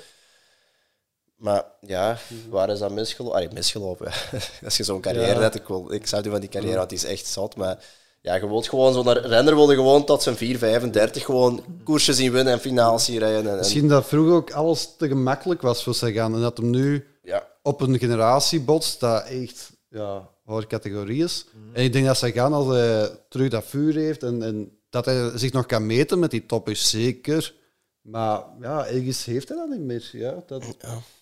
Maar 1.36 1.64
ja, 1.80 2.18
waar 2.48 2.70
is 2.70 2.78
dat 2.78 2.90
misgelopen? 2.90 3.36
Allee, 3.36 3.48
misgelopen. 3.52 4.12
Als 4.64 4.76
je 4.76 4.84
zo'n 4.84 5.00
carrière 5.00 5.34
Ja. 5.34 5.40
hebt, 5.40 5.54
ik, 5.54 5.66
wil, 5.66 5.92
ik 5.92 6.06
zou 6.06 6.22
die 6.22 6.30
van 6.30 6.40
die 6.40 6.48
carrière, 6.48 6.76
want 6.76 6.88
die 6.88 6.98
is 6.98 7.04
echt 7.04 7.26
zat. 7.26 7.56
Maar 7.56 7.84
ja, 8.24 8.34
je 8.34 8.48
wilt 8.48 8.68
gewoon 8.68 8.92
zo'n 8.92 9.12
renner 9.12 9.54
wilde 9.54 9.74
gewoon 9.74 10.04
tot 10.04 10.22
zijn 10.22 10.36
4, 10.36 10.58
35 10.58 11.24
gewoon 11.24 11.64
koersjes 11.82 12.16
zien 12.16 12.32
winnen 12.32 12.52
en 12.52 12.60
finales 12.60 13.04
zien 13.04 13.18
rijden. 13.18 13.42
En, 13.44 13.50
en- 13.50 13.56
Misschien 13.56 13.88
dat 13.88 14.06
vroeger 14.06 14.34
ook 14.34 14.50
alles 14.52 14.94
te 14.96 15.08
gemakkelijk 15.08 15.62
was 15.62 15.82
voor 15.84 15.94
Sagan 15.94 16.34
en 16.34 16.40
dat 16.40 16.56
hem 16.56 16.70
nu 16.70 17.06
ja, 17.22 17.46
op 17.62 17.80
een 17.80 17.98
generatie 17.98 18.60
botst 18.60 19.00
dat 19.00 19.24
echt 19.26 19.72
ja, 19.88 20.28
hoge 20.44 20.66
categorie 20.66 21.24
is. 21.24 21.46
En 21.72 21.84
ik 21.84 21.92
denk 21.92 22.06
dat 22.06 22.16
Sagan, 22.16 22.52
als 22.52 22.66
hij 22.66 23.10
terug 23.28 23.48
dat 23.50 23.64
vuur 23.64 23.94
heeft 23.94 24.22
en, 24.22 24.42
en 24.42 24.78
dat 24.90 25.04
hij 25.04 25.30
zich 25.38 25.52
nog 25.52 25.66
kan 25.66 25.86
meten 25.86 26.18
met 26.18 26.30
die 26.30 26.46
toppers, 26.46 26.90
zeker. 26.90 27.54
Maar 28.00 28.42
ja, 28.60 28.86
ergens 28.86 29.24
heeft 29.24 29.48
hij 29.48 29.56
dat 29.56 29.68
niet 29.68 29.80
meer. 29.80 30.08
Ja, 30.12 30.42
dat, 30.46 30.64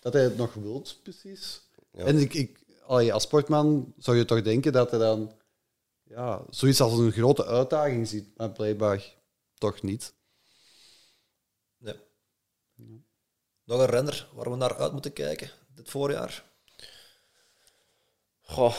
dat 0.01 0.13
hij 0.13 0.23
het 0.23 0.37
nog 0.37 0.53
wilt, 0.53 0.97
precies. 1.03 1.61
Ja. 1.97 2.03
En 2.03 2.17
ik, 2.17 2.33
ik, 2.33 2.57
allee, 2.87 3.13
als 3.13 3.23
sportman 3.23 3.93
zou 3.97 4.17
je 4.17 4.25
toch 4.25 4.41
denken 4.41 4.71
dat 4.71 4.89
hij 4.91 4.99
dan 4.99 5.31
ja, 6.15 6.41
zoiets 6.49 6.81
als 6.81 6.93
een 6.93 7.11
grote 7.11 7.45
uitdaging 7.45 8.07
ziet, 8.07 8.37
maar 8.37 8.51
blijkbaar 8.51 9.15
toch 9.57 9.81
niet. 9.81 10.13
nee. 11.77 11.95
nog 13.63 13.79
een 13.79 13.85
renner 13.85 14.29
waar 14.33 14.49
we 14.49 14.55
naar 14.55 14.77
uit 14.77 14.91
moeten 14.91 15.13
kijken 15.13 15.51
dit 15.75 15.89
voorjaar. 15.89 16.43
Goh, 18.41 18.75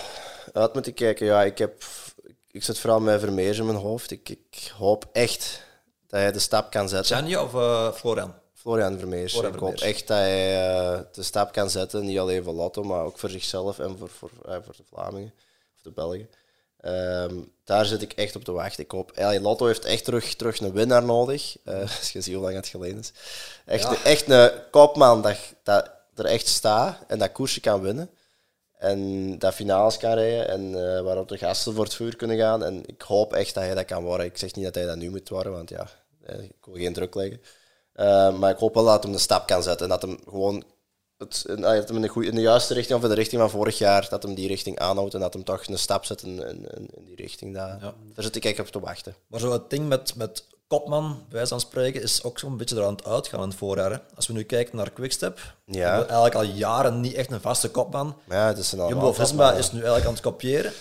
uit 0.52 0.74
moeten 0.74 0.94
kijken. 0.94 1.26
Ja, 1.26 1.42
ik, 1.42 1.58
heb, 1.58 1.84
ik 2.50 2.64
zit 2.64 2.78
vooral 2.78 3.00
met 3.00 3.20
Vermeers 3.20 3.58
in 3.58 3.66
mijn 3.66 3.78
hoofd. 3.78 4.10
Ik, 4.10 4.28
ik 4.28 4.72
hoop 4.76 5.08
echt 5.12 5.62
dat 6.06 6.20
hij 6.20 6.32
de 6.32 6.38
stap 6.38 6.70
kan 6.70 6.88
zetten. 6.88 7.06
Zijn 7.06 7.26
je 7.26 7.40
of 7.40 7.54
eh, 7.54 7.92
Florian? 7.92 8.34
Florian 8.54 8.98
Vermeers. 8.98 9.32
Florian 9.32 9.54
ik 9.54 9.60
hoop 9.60 9.76
echt 9.76 10.06
dat 10.06 10.16
hij 10.16 10.68
eh, 10.68 11.00
de 11.12 11.22
stap 11.22 11.52
kan 11.52 11.70
zetten. 11.70 12.04
Niet 12.04 12.18
alleen 12.18 12.44
voor 12.44 12.54
Lotto, 12.54 12.82
maar 12.82 13.04
ook 13.04 13.18
voor 13.18 13.30
zichzelf 13.30 13.78
en 13.78 13.98
voor, 13.98 14.08
voor, 14.08 14.30
eh, 14.44 14.56
voor 14.64 14.74
de 14.76 14.84
Vlamingen. 14.84 15.34
Of 15.76 15.82
de 15.82 15.90
Belgen. 15.90 16.28
Ehm, 16.84 17.34
daar 17.64 17.84
zit 17.84 18.02
ik 18.02 18.12
echt 18.12 18.36
op 18.36 18.44
te 18.44 18.52
wachten. 18.52 18.84
Ik 18.84 18.90
hoop, 18.90 19.12
Lotto 19.40 19.66
heeft 19.66 19.84
echt 19.84 20.04
terug, 20.04 20.34
terug 20.34 20.60
een 20.60 20.72
winnaar 20.72 21.04
nodig. 21.04 21.56
Eh, 21.64 21.80
als 21.98 22.10
je 22.12 22.20
ziet 22.20 22.34
hoe 22.34 22.42
lang 22.42 22.54
het 22.54 22.68
geleden 22.68 22.98
is. 22.98 23.12
Echt, 23.66 23.82
Ja. 23.82 24.02
echt 24.04 24.30
een 24.30 24.50
kopman 24.70 25.22
dat, 25.22 25.36
dat 25.62 25.90
er 26.14 26.24
echt 26.24 26.46
staat 26.46 26.98
en 27.06 27.18
dat 27.18 27.32
koersje 27.32 27.60
kan 27.60 27.80
winnen. 27.80 28.10
En 28.78 29.38
dat 29.38 29.54
finales 29.54 29.96
kan 29.96 30.14
rijden 30.14 30.48
en 30.48 30.94
eh, 30.94 31.00
waarop 31.02 31.28
de 31.28 31.38
gasten 31.38 31.74
voor 31.74 31.84
het 31.84 31.94
vuur 31.94 32.16
kunnen 32.16 32.38
gaan. 32.38 32.64
En 32.64 32.82
ik 32.86 33.02
hoop 33.02 33.32
echt 33.32 33.54
dat 33.54 33.62
hij 33.64 33.74
dat 33.74 33.84
kan 33.84 34.02
worden. 34.02 34.26
Ik 34.26 34.38
zeg 34.38 34.54
niet 34.54 34.64
dat 34.64 34.74
hij 34.74 34.86
dat 34.86 34.96
nu 34.96 35.10
moet 35.10 35.28
worden, 35.28 35.52
want 35.52 35.70
ja, 35.70 35.86
eh, 36.24 36.42
ik 36.42 36.64
wil 36.64 36.74
geen 36.74 36.92
druk 36.92 37.14
leggen. 37.14 37.40
Uh, 37.96 38.38
maar 38.38 38.50
ik 38.50 38.58
hoop 38.58 38.74
wel 38.74 38.84
dat 38.84 39.02
hij 39.02 39.12
de 39.12 39.18
stap 39.18 39.46
kan 39.46 39.62
zetten. 39.62 39.82
En 39.82 39.98
dat 39.98 40.02
hem 40.02 40.18
gewoon 40.28 40.64
het, 41.18 41.44
in, 41.48 41.60
dat 41.60 41.88
hem 41.88 41.96
in, 41.96 42.02
de 42.02 42.08
goeie, 42.08 42.28
in 42.28 42.34
de 42.34 42.40
juiste 42.40 42.74
richting, 42.74 42.98
of 42.98 43.02
in 43.04 43.08
de 43.10 43.14
richting 43.14 43.40
van 43.40 43.50
vorig 43.50 43.78
jaar, 43.78 44.06
dat 44.10 44.22
hem 44.22 44.34
die 44.34 44.48
richting 44.48 44.78
aanhoudt. 44.78 45.14
En 45.14 45.20
dat 45.20 45.32
hem 45.34 45.44
toch 45.44 45.66
een 45.66 45.78
stap 45.78 46.04
zet 46.04 46.22
in, 46.22 46.42
in, 46.76 47.04
die 47.04 47.16
richting. 47.16 47.54
Dat, 47.54 47.68
Ja. 47.80 47.94
Daar 48.14 48.24
zit 48.24 48.36
ik 48.36 48.44
echt 48.44 48.60
op 48.60 48.66
te 48.66 48.80
wachten. 48.80 49.14
Maar 49.26 49.40
zo 49.40 49.52
het 49.52 49.70
ding 49.70 49.88
met, 49.88 50.14
met 50.16 50.44
kopman, 50.66 51.08
bij 51.08 51.26
wijze 51.28 51.48
van 51.48 51.60
spreken, 51.60 52.02
is 52.02 52.22
ook 52.22 52.38
zo'n 52.38 52.56
beetje 52.56 52.76
eraan 52.76 52.94
het 52.94 53.04
uitgaan 53.04 53.42
in 53.42 53.48
het 53.48 53.56
voorjaar. 53.56 53.90
Hè. 53.90 53.98
Als 54.14 54.26
we 54.26 54.32
nu 54.32 54.42
kijken 54.42 54.76
naar 54.76 54.90
Quickstep, 54.90 55.38
Ja. 55.66 55.78
hebben 55.80 56.00
we 56.00 56.12
eigenlijk 56.12 56.34
al 56.34 56.54
jaren 56.56 57.00
niet 57.00 57.14
echt 57.14 57.30
een 57.30 57.40
vaste 57.40 57.70
kopman. 57.70 58.16
Ja, 58.28 58.46
het 58.46 58.58
is 58.58 58.72
een 58.72 58.86
Jumbo-Visma 58.88 59.52
is 59.52 59.66
nu 59.72 59.78
eigenlijk 59.78 60.06
aan 60.06 60.12
het 60.12 60.22
kopiëren. 60.22 60.72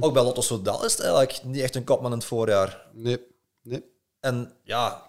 Ook 0.00 0.12
bij 0.12 0.22
Lotto 0.22 0.40
Soudal 0.40 0.84
is 0.84 0.92
het 0.92 1.00
eigenlijk 1.00 1.40
niet 1.44 1.62
echt 1.62 1.74
een 1.74 1.84
kopman 1.84 2.12
in 2.12 2.18
het 2.18 2.26
voorjaar. 2.26 2.86
Nee. 2.92 3.20
nee. 3.62 3.84
En 4.20 4.52
ja, 4.62 5.02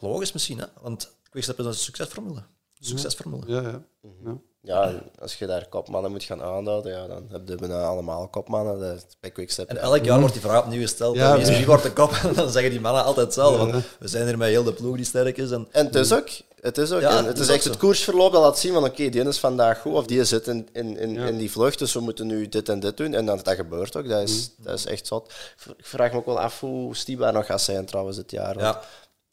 logisch 0.00 0.32
misschien, 0.32 0.58
hè? 0.58 0.66
want 0.80 1.10
Quickstep 1.30 1.58
is 1.58 1.64
een 1.64 1.74
succesformule. 1.74 2.42
Succesformule. 2.80 3.42
Ja, 3.46 3.60
ja. 3.60 3.82
ja. 4.24 4.36
Ja, 4.62 4.88
en 4.88 5.02
als 5.18 5.34
je 5.34 5.46
daar 5.46 5.68
kopmannen 5.68 6.10
moet 6.10 6.22
gaan 6.22 6.42
aanduiden, 6.42 6.92
ja, 6.92 7.06
dan 7.06 7.26
hebben 7.30 7.46
we 7.50 7.56
bijna 7.56 7.82
allemaal 7.84 8.28
kopmannen. 8.28 8.80
Dat 8.80 8.96
is 8.96 9.02
bij 9.20 9.30
Quickstep. 9.30 9.68
En 9.68 9.76
elk 9.76 10.04
jaar 10.04 10.18
wordt 10.18 10.32
die 10.34 10.42
vraag 10.42 10.62
opnieuw 10.62 10.80
gesteld. 10.80 11.16
Ja, 11.16 11.32
wie, 11.32 11.42
is, 11.42 11.48
ja. 11.48 11.56
wie 11.56 11.66
wordt 11.66 11.82
de 11.82 11.92
kop? 11.92 12.12
En 12.12 12.34
dan 12.42 12.50
zeggen 12.50 12.70
die 12.70 12.80
mannen 12.80 13.04
altijd 13.04 13.26
hetzelfde. 13.26 13.72
Want 13.72 13.84
we 13.98 14.08
zijn 14.08 14.26
hier 14.26 14.38
met 14.38 14.48
heel 14.48 14.62
de 14.64 14.72
ploeg 14.72 14.96
die 14.96 15.04
sterk 15.04 15.36
is. 15.36 15.50
En 15.50 15.68
En 15.70 15.86
het 15.86 15.94
is 15.94 16.12
ook. 16.12 16.28
Het 16.60 16.78
is, 16.78 16.92
ook, 16.92 17.00
Ja, 17.00 17.18
en 17.18 17.24
het 17.24 17.38
is 17.38 17.48
echt 17.48 17.64
het 17.64 17.76
koersverloop 17.76 18.32
dat 18.32 18.42
laat 18.42 18.58
zien 18.58 18.72
van 18.72 18.84
oké, 18.84 19.08
die 19.08 19.24
is 19.28 19.38
vandaag 19.38 19.80
goed 19.80 19.92
of 19.94 20.06
die 20.06 20.24
zit 20.24 20.46
in, 20.46 20.68
in, 20.72 20.96
in, 20.98 21.16
in 21.16 21.38
die 21.38 21.50
vlucht, 21.50 21.78
dus 21.78 21.92
we 21.92 22.00
moeten 22.00 22.26
nu 22.26 22.48
dit 22.48 22.68
en 22.68 22.80
dit 22.80 22.96
doen. 22.96 23.14
En 23.14 23.26
dan, 23.26 23.40
dat 23.42 23.54
gebeurt 23.54 23.96
ook, 23.96 24.08
dat 24.08 24.22
is, 24.28 24.50
dat 24.56 24.74
is 24.78 24.86
echt 24.86 25.06
zot. 25.06 25.32
Ik 25.76 25.86
vraag 25.86 26.12
me 26.12 26.18
ook 26.18 26.26
wel 26.26 26.40
af 26.40 26.60
hoe 26.60 26.96
Stiba 26.96 27.30
nog 27.30 27.46
gaat 27.46 27.60
zijn 27.62 27.84
trouwens 27.86 28.16
dit 28.16 28.30
jaar. 28.30 28.54
want- 28.54 28.60
ja, 28.60 28.80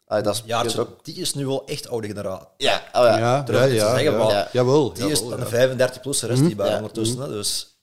Ah, 0.08 0.24
dat 0.24 0.36
is 0.36 0.42
ja 0.46 0.64
ook... 0.78 1.06
die 1.06 1.16
is 1.16 1.34
nu 1.34 1.46
wel 1.48 1.66
echt 1.66 1.88
oude 1.90 2.08
generatie. 2.08 2.48
Ja, 2.58 2.78
oh 2.94 3.02
ja. 3.04 3.18
Ja, 3.18 3.44
ja, 3.48 3.64
ja, 3.64 3.96
zeggen, 3.96 4.28
ja. 4.28 4.50
Jawel. 4.52 4.94
Die 4.94 5.10
is 5.12 5.20
een 5.20 5.30
ja. 5.38 5.46
35 5.46 6.02
plus 6.02 6.22
rest 6.22 6.42
die 6.46 6.56
bij 6.56 6.70
Ja. 6.70 6.76
ondertussen. 6.76 7.20
Hè. 7.20 7.28
Dus 7.28 7.78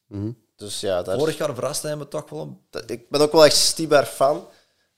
Dus 0.57 0.81
ja, 0.81 1.03
daar, 1.03 1.19
vorig 1.19 1.37
jaar 1.39 1.55
verraste 1.55 1.87
hij 1.87 1.97
me 1.97 2.09
toch 2.09 2.31
wel. 2.31 2.41
een- 2.71 2.83
ik 2.87 3.09
ben 3.09 3.21
ook 3.21 3.33
wel 3.33 3.45
echt 3.45 3.57
Stibar 3.57 4.05
fan. 4.05 4.47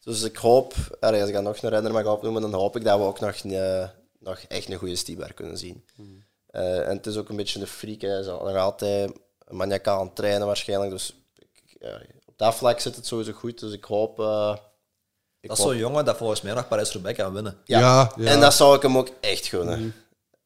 Dus 0.01 0.23
ik 0.23 0.37
hoop, 0.37 0.75
allee, 1.01 1.21
als 1.21 1.29
ik 1.29 1.35
dan 1.35 1.45
nog 1.45 1.63
een 1.63 1.69
renner 1.71 1.93
mag 1.93 2.07
opnoemen, 2.07 2.43
dan 2.43 2.55
hoop 2.55 2.77
ik 2.77 2.85
dat 2.85 2.99
we 2.99 3.05
ook 3.05 3.21
nog, 3.21 3.35
eh, 3.35 3.89
nog 4.19 4.39
echt 4.49 4.71
een 4.71 4.79
goede 4.79 4.97
Stibar 4.97 5.33
kunnen 5.33 5.59
zien. 5.59 5.85
Eh, 6.47 6.89
en 6.89 6.97
het 6.97 7.07
is 7.07 7.17
ook 7.17 7.29
een 7.29 7.37
beetje 7.37 7.61
een 7.61 7.67
freak. 7.67 8.01
Hij 8.01 8.19
is 8.21 8.27
nog 8.27 8.57
altijd 8.57 9.13
maniacaal 9.49 10.01
aan 10.01 10.07
het 10.07 10.17
trainen 10.17 10.47
waarschijnlijk. 10.47 10.91
Dus 10.91 11.15
ik- 11.35 11.77
ja, 11.81 12.01
op 12.27 12.35
dat 12.39 12.55
vlak 12.55 12.81
zit 12.81 12.97
het 12.97 13.07
sowieso 13.07 13.33
goed. 13.33 13.59
Dus 13.61 13.73
ik 13.73 13.85
hoop... 13.85 14.21
eh, 14.21 14.57
ik 15.51 15.57
Dat 15.57 15.67
is 15.67 15.73
zo'n 15.73 15.77
jongen 15.77 16.05
dat 16.05 16.17
volgens 16.17 16.41
mij 16.43 16.53
nog 16.55 16.69
Parijs-Roubaix 16.69 17.19
kan 17.19 17.33
winnen. 17.33 17.57
ja. 17.65 17.79
Ja, 17.79 18.11
ja. 18.17 18.31
En 18.31 18.41
dat 18.41 18.55
zou 18.55 18.77
ik 18.77 18.83
hem 18.83 18.99
ook 18.99 19.09
echt 19.21 19.47
gunnen. 19.47 19.95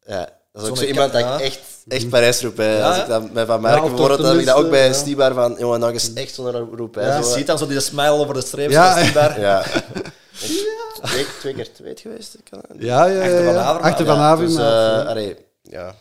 Ja, 0.07 0.19
dat 0.19 0.29
is 0.53 0.61
ook 0.61 0.67
Zo'n 0.67 0.77
zo 0.77 0.85
iemand 0.85 1.13
dat 1.13 1.21
ja. 1.21 1.35
ik 1.35 1.41
echt, 1.41 1.59
echt 1.89 2.09
Parijs 2.09 2.41
roep. 2.43 2.57
Ja, 2.57 2.89
Als 2.89 2.99
ik 2.99 3.07
dat 3.07 3.33
met 3.33 3.47
Van 3.47 3.55
Ja, 3.61 3.61
Merken 3.69 3.95
toch 3.97 4.17
dan 4.17 4.27
heb 4.31 4.39
ik 4.41 4.47
dat 4.47 4.57
ook 4.57 4.71
bij 4.71 4.87
ja. 4.87 4.93
Stibar 4.93 5.35
van, 5.35 5.55
jongen, 5.59 5.81
nog 5.81 5.91
eens 5.91 6.13
echt 6.13 6.35
zo'n 6.35 6.51
roep. 6.77 6.95
hè. 6.95 7.17
Je 7.17 7.25
ziet 7.25 7.47
dan 7.47 7.59
zo 7.59 7.67
die 7.67 7.81
smile 7.81 8.11
over 8.11 8.35
de 8.35 8.41
streep. 8.41 8.71
Ja. 8.71 9.03
die 9.03 9.13
daar. 9.13 9.41
Ja. 9.49 9.65
Twee, 11.03 11.27
twee 11.41 11.55
keer 11.55 11.73
tweet 11.73 12.01
geweest. 12.01 12.35
Ik 12.35 12.45
kan- 12.51 12.63
Ja, 12.79 13.05
ja, 13.05 13.23
ja. 13.25 13.25
Achter 13.25 13.45
Van 13.45 13.55
ja. 13.55 13.61
Avermaat, 13.63 13.91
Achter 13.91 14.07
ja. 14.07 14.13
Van 14.15 14.21
Avermaat, 14.23 14.49
Dus, 14.49 14.57
ja. 14.57 15.15
eh 15.31 15.35
ja. 15.63 15.95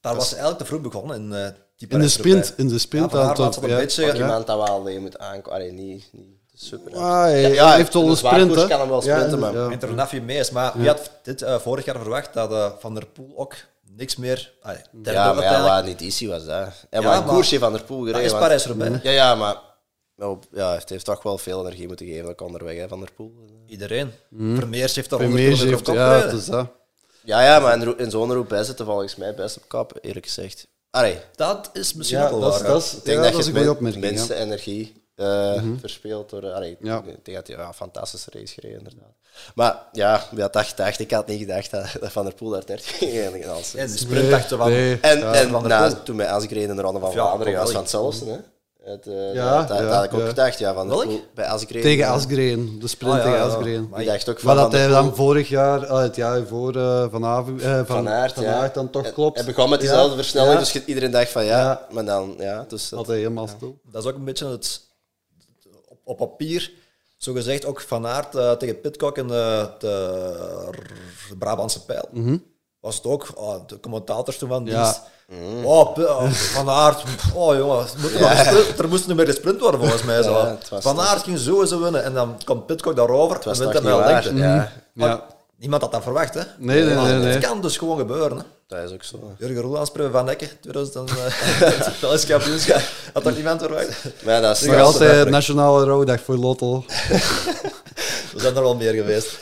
Daar 0.00 0.14
was 0.14 0.28
eigenlijk 0.30 0.58
te 0.58 0.64
vroeg 0.66 0.80
begonnen 0.80 1.16
in 1.16 1.32
eh 1.32 1.48
die 1.76 1.88
In 1.88 1.98
de 2.00 2.08
sprint. 2.08 2.52
In 2.56 2.68
de 2.68 2.78
sprint. 2.78 3.04
Ja, 3.04 3.10
Van 3.10 3.20
aan 3.20 3.28
Avermaat 3.30 3.44
het 3.46 3.54
zat 3.54 3.62
top, 3.62 3.62
een 3.72 3.76
ja. 3.78 3.82
beetje- 3.84 4.06
Ook 4.08 4.12
Ja. 4.16 4.20
iemand 4.20 4.46
dat 4.46 4.68
wel 4.68 4.80
mee 4.80 4.98
moet 5.00 5.18
aankomen. 5.18 5.74
Niet, 5.74 6.08
niet 6.12 6.38
super. 6.64 6.96
Ah, 6.96 7.22
hij, 7.22 7.52
Ja, 7.52 7.66
hij 7.68 7.76
heeft 7.76 7.94
al 7.94 8.08
een 8.08 8.16
sprint, 8.16 8.54
hè. 8.54 8.66
kan 8.66 8.80
hem 8.80 8.88
wel 8.88 9.00
sprinten, 9.02 9.38
maar- 9.38 9.54
ja. 9.54 9.70
Er 9.80 10.22
mee 10.24 10.38
is. 10.38 10.50
Maar 10.50 10.72
wie 10.76 10.86
had 10.88 11.10
dit 11.22 11.42
eh, 11.42 11.58
vorig 11.58 11.84
jaar 11.84 11.96
verwacht 11.98 12.34
dat 12.34 12.50
eh, 12.52 12.70
Van 12.78 12.94
der 12.94 13.06
Poel 13.06 13.32
ook 13.36 13.54
niks 13.96 14.16
meer... 14.16 14.52
Ah, 14.62 14.74
Ja, 15.02 15.32
maar 15.32 15.42
ja, 15.44 15.80
niet 15.80 16.00
easy 16.00 16.26
was 16.28 16.44
dat. 16.44 16.68
En 16.90 17.00
Ja, 17.00 17.08
maar 17.08 17.16
een 17.16 17.24
koersje 17.24 17.58
van 17.58 17.72
der 17.72 17.82
Poel 17.82 17.98
Dat 17.98 18.06
gereden. 18.06 18.24
is 18.26 18.30
want- 18.32 18.42
Parijs-Roubaix. 18.42 19.02
Ja, 19.02 19.10
ja, 19.10 19.34
maar 19.34 19.56
wel, 20.14 20.38
ja, 20.52 20.74
het 20.74 20.88
heeft 20.88 21.04
toch 21.04 21.22
wel 21.22 21.38
veel 21.38 21.60
energie 21.60 21.86
moeten 21.86 22.06
geven 22.06 22.28
ook 22.28 22.40
onderweg, 22.40 22.76
hè, 22.76 22.88
Van 22.88 23.00
der 23.00 23.12
Poel. 23.16 23.32
Iedereen. 23.66 24.12
Vermeers 24.54 24.94
heeft 24.94 25.10
daar 25.10 25.20
100 25.20 25.40
Vermeers 25.40 25.60
kilometer 25.60 25.66
heeft... 25.66 25.80
op 25.80 25.84
kop 25.84 25.94
Ja, 25.94 26.26
het 26.28 26.32
is 26.40 26.46
dat. 26.46 26.66
Ja, 27.24 27.42
ja, 27.44 27.58
maar 27.58 27.98
in, 27.98 28.10
zo'n 28.10 28.32
roep 28.32 28.52
zitten 28.62 28.84
volgens 28.86 29.16
mij 29.16 29.34
best 29.34 29.56
op 29.56 29.62
kap, 29.68 29.98
eerlijk 30.00 30.26
gezegd. 30.26 30.66
Allee, 30.90 31.18
Dat 31.34 31.70
is 31.72 31.94
misschien 31.94 32.18
Ja, 32.18 32.24
ook 32.24 32.30
wel 32.30 32.40
dat 32.40 32.54
is, 32.54 32.60
waar. 32.60 32.70
dat 32.70 32.82
is, 32.82 32.92
ik 32.94 33.04
denk 33.04 33.16
ja, 33.16 33.22
dat, 33.22 33.32
dat 33.32 33.40
is 33.40 33.46
je 33.46 33.52
het 33.52 33.66
goede 33.66 33.80
min- 33.82 34.99
ja. 35.24 35.54
eh 35.54 35.62
verspeelt 35.80 36.30
door... 36.30 36.52
Allee, 36.52 36.76
Ja. 36.80 37.02
Hij 37.04 37.18
ja, 37.24 37.72
fantastische 37.72 38.30
race 38.32 38.54
gereden, 38.54 38.78
inderdaad. 38.78 39.12
Maar 39.54 39.82
ja, 39.92 40.24
wie 40.30 40.40
had 40.42 40.52
dat 40.52 40.64
gedacht? 40.66 40.98
Ik 41.00 41.10
had 41.10 41.26
niet 41.26 41.38
gedacht 41.40 41.70
dat, 41.70 41.86
dat 42.00 42.12
Van 42.12 42.24
der 42.24 42.34
Poel 42.34 42.50
daar 42.50 42.66
30 42.66 42.96
ging 42.98 43.12
eigenlijk 43.12 43.46
als. 43.46 43.74
En 43.74 43.86
de 43.86 43.96
sprint 43.96 44.30
dachten 44.30 44.58
van... 44.58 44.68
Nee. 44.70 44.98
En, 45.00 45.18
Ja, 45.18 45.32
en 45.34 45.48
Van 45.50 45.68
nou, 45.68 45.94
toen 46.04 46.16
mij 46.16 46.26
ik 46.42 46.50
reed 46.50 46.68
in 46.68 46.76
de 46.76 46.82
Ronde 46.82 47.00
van 47.00 47.08
Ja, 47.10 47.14
Vlaanderen, 47.14 47.52
was 47.54 47.62
wel. 47.62 47.72
van 47.72 47.80
hetzelfde. 47.80 48.24
Hè? 48.30 48.36
Het, 48.92 49.06
eh, 49.06 49.34
Ja, 49.34 49.62
dat, 49.62 49.78
ja, 49.78 49.84
had 49.84 50.04
ik 50.04 50.14
ook 50.14 50.20
ja. 50.20 50.26
gedacht, 50.26 50.58
ja, 50.58 50.74
van 50.74 50.88
Welk? 50.88 51.34
Bij 51.34 51.44
Tegen 51.82 52.06
Asgreen. 52.06 52.76
De 52.80 52.88
sprint 52.88 53.12
Ah, 53.12 53.18
ja, 53.18 53.24
tegen 53.24 53.38
ja. 53.38 53.44
Asgreen. 53.44 53.88
Maar 53.88 54.00
Ik 54.00 54.06
dacht 54.06 54.28
ook 54.28 54.38
van 54.40 54.46
Maar 54.54 54.64
dat 54.64 54.72
hij 54.72 54.88
dan 54.88 55.16
vorig 55.16 55.48
jaar, 55.48 55.86
ah, 55.86 56.00
het 56.00 56.16
jaar 56.16 56.46
voor 56.46 56.76
eh, 56.76 57.04
Van, 57.10 57.24
Aver, 57.24 57.54
eh, 57.62 57.76
van, 57.76 57.86
Van 57.86 58.08
Aert, 58.08 58.32
van 58.32 58.42
ja. 58.44 58.52
Aert 58.60 58.74
dan 58.74 58.90
toch 58.90 59.12
klopt. 59.12 59.36
Hij 59.36 59.46
begon 59.46 59.70
met 59.70 59.80
dezelfde 59.80 60.10
Ja, 60.10 60.16
versnelling, 60.16 60.52
ja. 60.52 60.58
dus 60.58 60.72
je- 60.72 60.84
iedereen 60.84 61.10
dacht 61.10 61.30
van 61.30 61.44
ja, 61.44 61.58
Ja. 61.58 61.86
maar 61.90 62.04
dan, 62.04 62.34
ja, 62.38 62.64
dus 62.68 62.88
dat- 62.88 62.98
Had 62.98 63.08
hij 63.08 63.16
helemaal 63.16 63.48
stil. 63.48 63.78
Dat 63.82 64.02
is 64.04 64.08
ook 64.10 64.16
een 64.16 64.24
beetje 64.24 64.46
het... 64.48 64.80
Op, 66.10 66.16
papier, 66.16 66.72
zo 67.16 67.32
gezegd, 67.32 67.64
ook 67.64 67.80
Van 67.80 68.06
Aert 68.06 68.34
eh, 68.34 68.52
tegen 68.52 68.80
Pitcock 68.80 69.16
in 69.18 69.26
de, 69.28 69.68
de, 69.78 69.88
de 71.28 71.36
Brabantse 71.36 71.84
pijl. 71.84 72.08
Was 72.80 72.96
het 72.96 73.04
ook, 73.06 73.28
oh, 73.34 73.54
de 73.66 73.80
commentators 73.80 74.38
toen 74.38 74.48
van 74.48 74.64
Ja. 74.64 74.82
dienst. 74.82 75.00
Oh, 75.64 75.96
oh, 75.98 76.30
Van 76.30 76.68
Aert, 76.68 77.02
oh 77.34 77.56
jongen, 77.56 77.86
moet 77.98 78.14
een 78.14 78.36
sprint- 78.36 78.78
er 78.78 78.88
moest 78.88 79.06
nu 79.06 79.14
meer 79.14 79.26
gesprint 79.26 79.60
worden 79.60 79.80
volgens 79.80 80.02
mij. 80.02 80.22
Zo. 80.22 80.30
Ja, 80.32 80.80
van 80.80 81.00
Aert 81.00 81.22
ging 81.22 81.38
sowieso 81.38 81.80
winnen 81.82 82.04
en 82.04 82.14
dan 82.14 82.36
komt 82.44 82.66
Pitcock 82.66 82.96
daarover 82.96 83.36
het 83.36 83.44
was 83.44 83.60
en 83.60 83.72
wint 83.72 83.84
waar. 83.84 84.06
lengte. 84.06 84.34
Ja, 84.34 84.72
Maar 84.92 85.08
Ja. 85.08 85.26
Niemand 85.60 85.82
had 85.82 85.92
dat 85.92 86.02
verwacht, 86.02 86.34
hè? 86.34 86.40
Nee, 86.58 86.84
nee, 86.84 86.94
nee, 86.94 87.12
nee. 87.14 87.32
Het 87.32 87.44
kan 87.44 87.60
dus 87.62 87.76
gewoon 87.76 87.98
gebeuren, 87.98 88.36
hè? 88.36 88.42
dat 88.66 88.82
is 88.84 88.92
ook 88.92 89.02
zo. 89.02 89.32
Jurgen 89.38 89.60
Roelands, 89.60 89.90
van 90.12 90.24
Nekke, 90.24 90.48
2000 90.60 91.10
het 91.10 92.00
Belgisch 92.00 92.26
kampioenschap. 92.26 92.80
Had 93.12 93.24
dat 93.24 93.34
niemand 93.34 93.62
verwacht? 93.62 94.04
Maar 94.24 94.34
ja, 94.34 94.40
dat 94.40 94.56
is 94.60 94.66
Nog 94.66 94.80
altijd 94.80 95.28
nationale 95.28 95.84
rouwdag 95.84 96.20
voor 96.20 96.36
Lotto. 96.36 96.84
Er 98.34 98.40
zijn 98.40 98.56
er 98.56 98.62
wel 98.62 98.74
meer 98.76 98.92
geweest. 98.94 99.38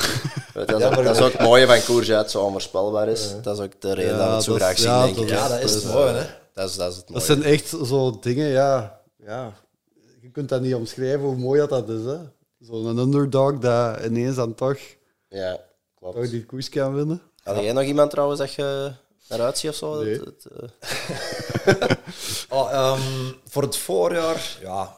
dat, 0.55 0.69
is 0.73 0.79
Ja, 0.79 0.87
ook, 0.87 0.95
maar- 0.95 1.05
dat 1.05 1.17
is 1.17 1.23
ook 1.23 1.33
het 1.33 1.41
mooie 1.41 1.67
van 1.67 1.85
koers, 1.85 2.09
het 2.09 2.31
zo 2.31 2.43
onvoorspelbaar 2.43 3.09
is. 3.09 3.35
Dat 3.43 3.59
is 3.59 3.65
ook 3.65 3.81
de 3.81 3.95
reden 3.95 4.13
Ja, 4.13 4.19
dat 4.19 4.29
we 4.29 4.35
het 4.35 4.45
zo 4.45 4.55
graag 4.55 4.73
is- 4.73 4.81
zien, 4.83 4.91
ja, 4.91 5.05
denk 5.05 5.15
dat 5.17 5.25
ik. 5.25 5.31
Ja, 5.31 5.49
dat 5.49 5.63
is 5.63 5.75
het 5.75 5.85
mooie, 5.93 6.13
hè? 6.13 6.27
Dat 6.55 6.69
is, 6.69 6.77
dat 6.77 6.91
is 6.91 6.97
het 6.97 7.09
mooie. 7.09 7.19
Dat 7.19 7.23
zijn 7.29 7.43
echt 7.43 7.69
zo 7.69 8.19
dingen, 8.21 8.47
ja. 8.47 9.01
ja. 9.27 9.53
Je 10.21 10.31
kunt 10.31 10.49
dat 10.49 10.61
niet 10.61 10.75
omschrijven 10.75 11.21
hoe 11.21 11.37
mooi 11.37 11.61
dat, 11.61 11.69
dat 11.71 11.89
is. 11.89 12.05
hè. 12.05 12.17
Zo'n 12.61 12.99
underdog 12.99 13.59
dat 13.59 14.05
ineens 14.05 14.37
dan 14.37 14.55
toch, 14.55 14.79
Ja, 15.29 15.59
toch 16.01 16.13
klopt. 16.13 16.31
die 16.31 16.47
koers 16.47 16.69
kan 16.69 16.95
winnen. 16.95 17.23
Had 17.43 17.57
jij 17.63 17.73
nog 17.73 17.83
iemand 17.83 18.11
trouwens 18.11 18.41
dat 18.41 18.53
je 18.55 18.93
eruit 19.29 19.59
ziet 19.59 19.71
of 19.71 19.77
zo? 19.77 20.03
Nee. 20.03 20.19
Dat- 20.19 20.43
dat, 20.43 20.53
eh, 20.53 21.97
Oh, 22.59 22.73
ehm, 22.73 23.33
voor 23.49 23.63
het 23.63 23.77
voorjaar, 23.77 24.59
ja, 24.61 24.97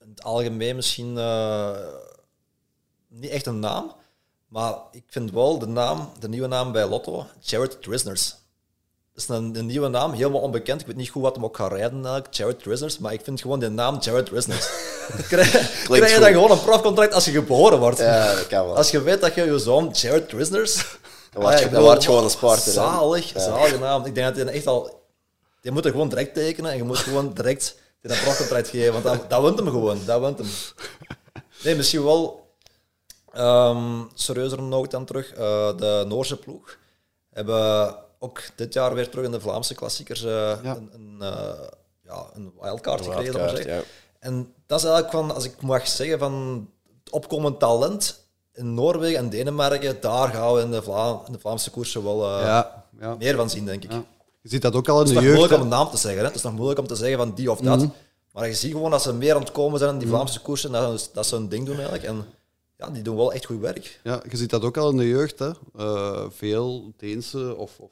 in 0.00 0.08
het 0.10 0.22
algemeen 0.22 0.76
misschien 0.76 1.18
eh, 1.18 1.76
niet 3.08 3.30
echt 3.30 3.46
een 3.46 3.58
naam. 3.60 3.92
Maar 4.48 4.74
ik 4.92 5.04
vind 5.06 5.30
wel 5.30 5.58
de 5.58 5.66
naam, 5.66 6.12
de 6.18 6.28
nieuwe 6.28 6.46
naam 6.48 6.72
bij 6.72 6.86
Lotto, 6.88 7.26
Jared 7.40 7.82
Drisners. 7.82 8.34
Is 9.16 9.28
een, 9.28 9.56
een 9.56 9.66
nieuwe 9.66 9.88
naam, 9.88 10.12
helemaal 10.12 10.40
onbekend. 10.40 10.80
Ik 10.80 10.86
weet 10.86 10.96
niet 10.96 11.08
goed 11.08 11.22
wat 11.22 11.34
hem 11.34 11.44
ook 11.44 11.56
gaat 11.56 11.72
rijden 11.72 11.92
eigenlijk, 12.04 12.34
Jared 12.34 12.62
Drisners. 12.62 12.98
Maar 12.98 13.12
ik 13.12 13.20
vind 13.24 13.40
gewoon 13.40 13.58
de 13.58 13.68
naam 13.70 13.98
Jared 14.00 14.26
Drisners. 14.26 14.66
krijg, 15.28 15.50
krijg 15.84 16.14
je 16.14 16.20
dan 16.20 16.32
gewoon 16.32 16.50
een 16.50 16.62
profcontract 16.62 17.12
als 17.14 17.24
je 17.24 17.30
geboren 17.30 17.78
wordt. 17.78 17.98
ja, 17.98 18.34
dat 18.34 18.46
kan 18.46 18.64
wel. 18.66 18.76
Als 18.76 18.90
je 18.90 19.02
weet 19.02 19.20
dat 19.20 19.34
je 19.34 19.44
je 19.44 19.58
zoon 19.58 19.88
Jared 19.92 20.28
Drisners... 20.28 20.74
Dan 21.32 21.42
word 21.42 21.58
je- 21.58 21.68
gewoon 22.04 22.24
een 22.24 22.30
sporter, 22.30 22.64
hè? 22.64 22.70
Zalig, 22.72 23.32
zalige 23.36 23.78
naam. 23.78 24.04
Ik 24.04 24.14
denk 24.14 24.34
dat 24.36 24.44
hij 24.46 24.54
echt 24.54 24.66
al... 24.66 25.04
Je 25.60 25.70
moet 25.70 25.84
er 25.84 25.90
gewoon 25.90 26.08
direct 26.08 26.34
tekenen 26.34 26.70
en 26.70 26.76
je 26.76 26.82
moet 26.84 26.98
gewoon 26.98 27.32
direct 27.34 27.76
een 28.02 28.18
profcontract 28.22 28.68
geven. 28.68 28.92
Want 28.92 29.04
dat, 29.04 29.30
dat 29.30 29.42
wint 29.42 29.58
hem 29.58 29.68
gewoon. 29.68 29.98
Dat 30.04 30.20
wint 30.20 30.38
hem. 30.38 30.48
Nee, 31.64 31.74
misschien 31.76 32.04
wel... 32.04 32.46
ehm 33.32 34.02
serieuzer 34.14 34.62
nog 34.62 34.86
dan 34.86 35.04
terug. 35.04 35.32
eh, 35.32 35.76
de 35.76 36.04
Noorse 36.08 36.36
ploeg 36.36 36.76
hebben 37.32 37.94
ook 38.18 38.42
dit 38.54 38.72
jaar 38.72 38.94
weer 38.94 39.08
terug 39.08 39.24
in 39.24 39.30
de 39.30 39.40
Vlaamse 39.40 39.74
klassiekers 39.74 40.24
eh, 40.24 40.30
Ja. 40.62 40.76
een, 40.76 40.90
een, 40.92 41.16
eh, 41.22 41.60
ja, 42.04 42.26
een 42.34 42.52
wildcard 42.60 43.04
gekregen. 43.06 43.34
Wildcard, 43.34 43.64
ja. 43.64 43.80
En 44.18 44.52
dat 44.66 44.78
is 44.78 44.84
eigenlijk 44.84 45.14
van, 45.14 45.34
als 45.34 45.44
ik 45.44 45.62
mag 45.62 45.88
zeggen, 45.88 46.18
van 46.18 46.66
het 47.04 47.12
opkomend 47.12 47.58
talent 47.60 48.24
in 48.54 48.74
Noorwegen 48.74 49.18
en 49.18 49.28
Denemarken, 49.30 50.00
daar 50.00 50.28
gaan 50.28 50.54
we 50.54 50.60
in 50.60 50.70
de, 50.70 50.82
Vla 50.82 51.20
in 51.26 51.32
de 51.32 51.38
Vlaamse 51.38 51.70
koersen 51.70 52.04
wel 52.04 52.24
eh, 52.38 52.44
ja, 52.44 52.84
ja. 53.00 53.14
meer 53.18 53.36
van 53.36 53.50
zien, 53.50 53.64
denk 53.64 53.84
ik. 53.84 53.92
ja. 53.92 54.04
Je 54.42 54.52
ziet 54.52 54.62
dat 54.62 54.74
ook 54.74 54.88
al 54.88 55.00
in 55.00 55.06
Het 55.06 55.08
is 55.08 55.14
de 55.14 55.20
nog 55.20 55.24
jeugd. 55.24 55.38
moeilijk 55.38 55.62
om 55.62 55.72
een 55.72 55.78
naam 55.78 55.90
te 55.90 55.96
zeggen. 55.96 56.20
Hè? 56.20 56.26
Het 56.26 56.34
is 56.36 56.42
nog 56.42 56.52
moeilijk 56.52 56.78
om 56.78 56.86
te 56.86 56.94
zeggen 56.94 57.18
van 57.18 57.34
die 57.34 57.50
of 57.50 57.58
dat. 57.60 57.78
Mhm. 57.78 57.88
Maar 58.32 58.48
je 58.48 58.54
ziet 58.54 58.72
gewoon 58.72 58.90
dat 58.90 59.02
ze 59.02 59.12
meer 59.14 59.34
aan 59.34 59.40
het 59.40 59.52
komen 59.52 59.78
zijn 59.78 59.92
in 59.92 59.98
die 59.98 60.08
Vlaamse 60.08 60.40
koersen, 60.40 60.72
dat, 60.72 61.10
dat 61.12 61.26
ze 61.26 61.36
een 61.36 61.48
ding 61.48 61.66
doen 61.66 61.74
eigenlijk. 61.74 62.04
En 62.04 62.24
ja, 62.78 62.90
die 62.90 63.02
doen 63.02 63.16
wel 63.16 63.32
echt 63.32 63.44
goed 63.46 63.60
werk. 63.60 64.00
Ja, 64.04 64.22
je 64.30 64.36
ziet 64.36 64.50
dat 64.50 64.62
ook 64.62 64.76
al 64.76 64.90
in 64.90 64.96
de 64.96 65.08
jeugd. 65.08 65.38
Hè. 65.38 65.50
Eh, 65.76 66.24
veel 66.30 66.92
Deense 66.96 67.54
of, 67.56 67.78
of 67.78 67.90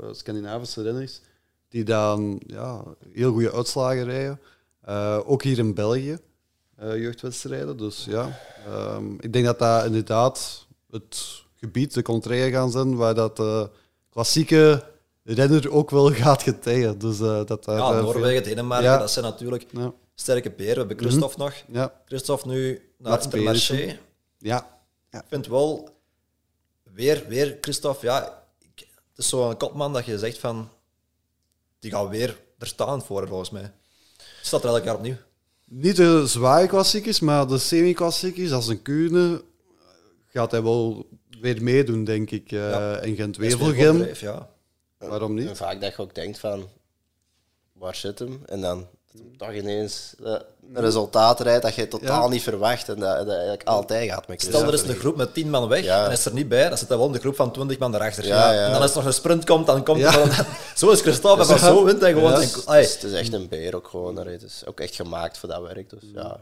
ja, 0.00 0.12
Scandinavische 0.12 0.82
renners 0.82 1.20
die 1.68 1.84
dan 1.84 2.40
ja, 2.46 2.84
heel 3.12 3.32
goede 3.32 3.52
uitslagen 3.52 4.04
rijden. 4.04 4.40
Eh, 4.80 5.18
ook 5.24 5.42
hier 5.42 5.58
in 5.58 5.74
België, 5.74 6.18
eh, 6.76 6.96
jeugdwedstrijden. 6.96 7.76
Dus 7.76 8.04
ja, 8.04 8.38
ehm, 8.66 9.14
ik 9.20 9.32
denk 9.32 9.44
dat 9.44 9.58
dat 9.58 9.84
inderdaad 9.84 10.66
het 10.90 11.42
gebied, 11.56 11.94
de 11.94 12.02
contraire 12.02 12.50
gaan 12.50 12.70
zijn, 12.70 12.96
waar 12.96 13.14
dat 13.14 13.36
de 13.36 13.70
klassieke 14.10 14.84
renner 15.24 15.70
ook 15.70 15.90
wel 15.90 16.12
gaat 16.22 16.42
getijen. 16.42 16.98
Dus, 16.98 17.20
eh, 17.20 17.44
dat 17.44 17.64
Ja, 17.64 17.76
eh, 17.76 18.00
Noorwegen, 18.02 18.42
Denemarken, 18.42 18.90
Ja. 18.90 18.98
dat 18.98 19.10
zijn 19.10 19.24
natuurlijk 19.24 19.66
ja. 19.70 19.92
sterke 20.14 20.50
beren. 20.50 20.72
We 20.72 20.78
hebben 20.78 20.98
Christophe 20.98 21.38
nog. 21.38 21.54
Ja, 21.68 21.94
Christophe 22.04 22.48
nu 22.48 22.80
naar 22.98 23.10
Mats 23.12 23.24
Intermarché. 23.24 23.74
Pedersen. 23.74 23.98
ja. 24.38 24.78
Ik 25.10 25.22
vind 25.28 25.46
wel, 25.46 25.88
weer, 26.92 27.24
weer 27.28 27.58
Christophe, 27.60 28.06
ja, 28.06 28.39
is 29.20 29.28
zo'n 29.28 29.56
kopman 29.56 29.92
dat 29.92 30.04
je 30.04 30.18
zegt 30.18 30.38
van, 30.38 30.68
die 31.78 31.90
gaat 31.90 32.08
weer 32.08 32.38
er 32.58 32.66
staan 32.66 33.02
voor, 33.02 33.28
volgens 33.28 33.50
mij. 33.50 33.72
Staat 34.42 34.64
er 34.64 34.68
elk 34.70 34.84
jaar 34.84 34.94
opnieuw. 34.94 35.16
Niet 35.64 35.96
de 35.96 36.26
zware 36.26 36.66
klassiekers, 36.66 37.20
maar 37.20 37.46
de 37.48 37.58
semi-klassiekers, 37.58 38.52
als 38.52 38.68
een 38.68 38.82
Kuurne, 38.82 39.42
gaat 40.26 40.50
hij 40.50 40.62
wel 40.62 41.06
weer 41.40 41.62
meedoen, 41.62 42.04
denk 42.04 42.30
ik. 42.30 42.52
eh 42.52 42.58
Ja. 42.70 42.96
En 42.96 43.14
Gent 43.14 43.34
Dat 43.36 43.44
is 43.44 43.54
weer 43.56 43.66
Wevelgem, 43.66 43.96
opdrijf, 43.96 44.20
ja. 44.20 44.50
waarom 44.98 45.38
En 45.38 45.44
niet? 45.46 45.56
vaak 45.56 45.80
dat 45.80 45.96
je 45.96 46.02
ook 46.02 46.14
denkt 46.14 46.38
van, 46.38 46.68
waar 47.72 47.94
zit 47.94 48.18
hem? 48.18 48.42
En 48.46 48.60
dan 48.60 48.86
toch 49.36 49.52
ineens 49.52 50.14
eh, 50.24 50.40
een 50.74 50.82
resultaat 50.82 51.40
rijdt 51.40 51.62
dat 51.62 51.74
je 51.74 51.88
totaal 51.88 52.22
Ja. 52.22 52.28
niet 52.28 52.42
verwacht 52.42 52.88
en 52.88 52.98
dat, 52.98 53.16
dat 53.18 53.28
eigenlijk 53.28 53.62
altijd 53.68 54.10
gaat 54.10 54.28
met 54.28 54.42
Stel, 54.42 54.62
er 54.62 54.72
is 54.74 54.82
een 54.82 54.94
groep 54.94 55.16
met 55.16 55.34
10 55.34 55.50
man 55.50 55.68
weg 55.68 55.84
Ja. 55.84 56.04
en 56.04 56.10
is 56.10 56.24
er 56.24 56.32
niet 56.32 56.48
bij, 56.48 56.68
dan 56.68 56.78
zit 56.78 56.88
hij 56.88 56.96
wel 56.98 57.10
de 57.10 57.18
groep 57.18 57.36
van 57.36 57.52
20 57.52 57.78
man 57.78 57.94
erachter. 57.94 58.26
Ja, 58.26 58.52
ja. 58.52 58.64
En 58.66 58.72
dan 58.72 58.80
als 58.82 58.90
er 58.90 58.96
nog 58.96 59.06
een 59.06 59.12
sprint 59.12 59.44
komt, 59.44 59.66
dan 59.66 59.84
komt 59.84 60.02
van, 60.04 60.30
zo 60.76 60.90
is 60.90 61.00
Christophe, 61.00 61.46
maar 61.46 61.58
zo 61.58 61.84
wint 61.84 62.00
hij 62.00 62.12
gewoon. 62.12 62.30
Ja. 62.30 62.36
En- 62.36 62.42
Het 62.42 62.84
is, 62.86 62.92
het 62.94 63.02
is 63.02 63.12
echt 63.12 63.32
een 63.32 63.48
beer 63.48 63.76
ook 63.76 63.88
gewoon. 63.88 64.16
Het 64.16 64.42
is 64.42 64.62
ook 64.66 64.80
echt 64.80 64.94
gemaakt 64.94 65.38
voor 65.38 65.48
dat 65.48 65.62
werk. 65.62 65.90
Dus 65.90 66.00
ja. 66.14 66.36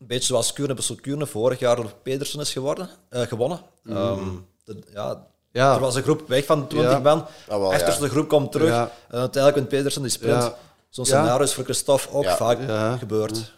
Een 0.00 0.06
beetje 0.06 0.26
zoals 0.26 0.52
Kuurne, 0.52 0.74
Brussel 0.74 0.94
Kuurne 0.96 1.26
vorig 1.26 1.58
jaar 1.58 1.76
door 1.76 1.92
Pedersen 2.02 2.40
is 2.40 2.52
geworden, 2.52 2.88
eh, 3.08 3.20
gewonnen. 3.20 3.60
Ehm, 3.88 4.18
de- 4.64 4.82
ja, 4.92 5.26
Ja. 5.52 5.74
Er 5.74 5.80
was 5.80 5.94
een 5.94 6.02
groep 6.02 6.22
weg 6.28 6.44
van 6.44 6.66
20 6.66 6.92
Ja. 6.92 6.98
man. 6.98 7.26
Ah, 7.48 7.58
wel, 7.58 7.72
Achterste 7.72 8.02
ja. 8.04 8.08
groep 8.10 8.28
komt 8.28 8.52
terug. 8.52 8.68
Ja. 8.68 8.90
En 9.10 9.18
uiteindelijk 9.18 9.54
wint 9.54 9.68
Pedersen 9.68 10.02
die 10.02 10.10
sprint. 10.10 10.50
Zo'n 10.94 11.04
Ja. 11.04 11.10
scenario 11.10 11.44
is 11.44 11.54
voor 11.54 11.64
Christophe 11.64 12.10
ook 12.10 12.22
Ja. 12.24 12.36
vaak 12.36 12.60
Ja. 12.66 12.96
gebeurd. 12.96 13.52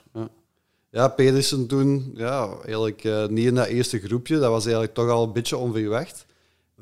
Ja, 0.90 1.08
Pedersen 1.08 1.66
toen, 1.66 2.10
ja, 2.14 2.48
eigenlijk 2.64 3.04
eh, 3.04 3.26
niet 3.26 3.46
in 3.46 3.54
dat 3.54 3.66
eerste 3.66 3.98
groepje. 4.00 4.38
Dat 4.38 4.50
was 4.50 4.62
eigenlijk 4.64 4.94
toch 4.94 5.08
al 5.10 5.22
een 5.24 5.32
beetje 5.32 5.56
onverwacht. 5.56 6.26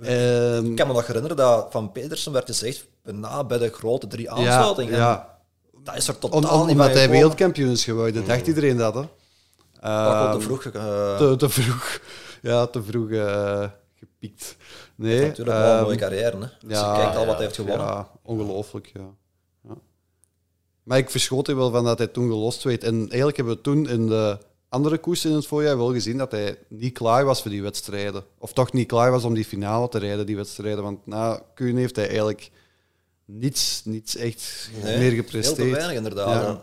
En, 0.03 0.67
Ik 0.71 0.77
kan 0.77 0.87
me 0.87 0.93
nog 0.93 1.07
herinneren 1.07 1.37
dat 1.37 1.67
van 1.71 1.93
Pedersen 1.93 2.33
werd 2.33 2.47
gezegd, 2.47 2.87
bijna 3.03 3.45
bij 3.45 3.59
de 3.59 3.69
grote 3.71 4.07
drie 4.07 4.31
aansluitingen. 4.31 4.93
ja, 4.93 4.99
ja. 4.99 5.39
Dat 5.83 5.97
is 5.97 6.09
er 6.09 6.19
totaal 6.19 6.41
Om, 6.61 6.67
niet 6.67 6.71
omdat 6.77 6.93
hij 6.95 7.11
wereldkampioen 7.11 7.71
is 7.71 7.85
geworden, 7.85 8.27
dacht 8.27 8.47
iedereen 8.47 8.77
dat. 8.77 8.95
Hè. 8.95 9.03
Ehm, 9.81 10.33
te 10.33 10.41
vroeg. 10.41 10.65
eh, 10.65 11.17
te, 11.17 11.37
te 11.37 11.49
vroeg. 11.49 12.01
Ja, 12.43 12.67
te 12.67 12.83
vroeg 12.83 13.11
eh, 13.11 13.69
gepiekt. 13.99 14.57
Nee, 14.95 15.21
natuurlijk 15.21 15.57
wel 15.57 15.67
een 15.71 15.75
ehm, 15.77 15.83
mooie 15.85 15.97
carrière. 15.97 16.37
Hè. 16.37 16.77
Als 16.79 16.89
je 16.97 17.01
kijkt 17.03 17.17
al 17.17 17.27
wat 17.27 17.35
hij 17.35 17.45
heeft 17.45 17.57
gewonnen. 17.57 17.87
Ja, 17.87 18.11
ongelooflijk, 18.23 18.91
ja. 18.95 19.01
Maar 20.85 20.99
ik 20.99 21.11
verschoot 21.11 21.49
er 21.49 21.57
wel 21.57 21.71
van 21.71 21.85
dat 21.85 21.99
hij 21.99 22.07
toen 22.07 22.29
gelost 22.29 22.63
werd. 22.63 22.85
En 22.85 22.99
eigenlijk 22.99 23.37
hebben 23.37 23.55
we 23.55 23.61
toen 23.61 23.89
in 23.89 24.07
de 24.07 24.39
andere 24.69 24.99
koers 24.99 25.25
in 25.25 25.33
het 25.33 25.47
voorjaar 25.47 25.77
wel 25.77 25.93
gezien 25.93 26.19
dat 26.19 26.31
hij 26.31 26.59
niet 26.69 26.93
klaar 26.93 27.25
was 27.25 27.43
voor 27.43 27.51
die 27.51 27.63
wedstrijden. 27.63 28.25
Of 28.39 28.53
toch 28.53 28.73
niet 28.73 28.89
klaar 28.89 29.11
was 29.11 29.25
om 29.25 29.35
die 29.35 29.45
finale 29.45 29.89
te 29.89 29.99
rijden, 29.99 30.27
die 30.27 30.37
wedstrijden. 30.37 30.83
Want 30.83 31.07
na 31.07 31.43
Kuhn 31.55 31.77
heeft 31.77 31.97
hij 31.97 32.07
eigenlijk 32.07 32.51
niets, 33.25 33.83
niets 33.85 34.17
echt 34.17 34.71
Nee, 34.83 34.99
meer 34.99 35.11
gepresteerd. 35.13 35.57
te 35.57 35.71
weinig, 35.77 35.97
inderdaad. 35.97 36.61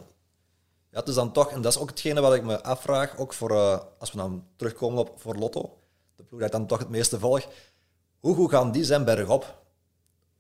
Ja. 0.92 1.06
Is 1.06 1.14
dan 1.14 1.32
toch, 1.32 1.52
en 1.52 1.62
dat 1.62 1.72
is 1.74 1.80
ook 1.80 1.90
hetgene 1.90 2.22
wat 2.22 2.34
ik 2.34 2.44
me 2.44 2.64
afvraag, 2.64 3.18
ook 3.18 3.34
voor, 3.34 3.52
eh, 3.52 3.80
als 4.00 4.12
we 4.12 4.18
dan 4.18 4.44
terugkomen 4.56 5.00
op 5.00 5.12
voor 5.18 5.36
Lotto, 5.36 5.78
de 6.16 6.24
ploeg 6.24 6.40
dat 6.40 6.52
dan 6.52 6.68
toch 6.68 6.80
het 6.80 6.90
meeste 6.90 7.20
volg, 7.20 7.48
hoe 8.20 8.36
goed 8.36 8.50
gaan 8.50 8.72
die 8.72 8.84
zijn 8.84 9.06
bergop? 9.06 9.42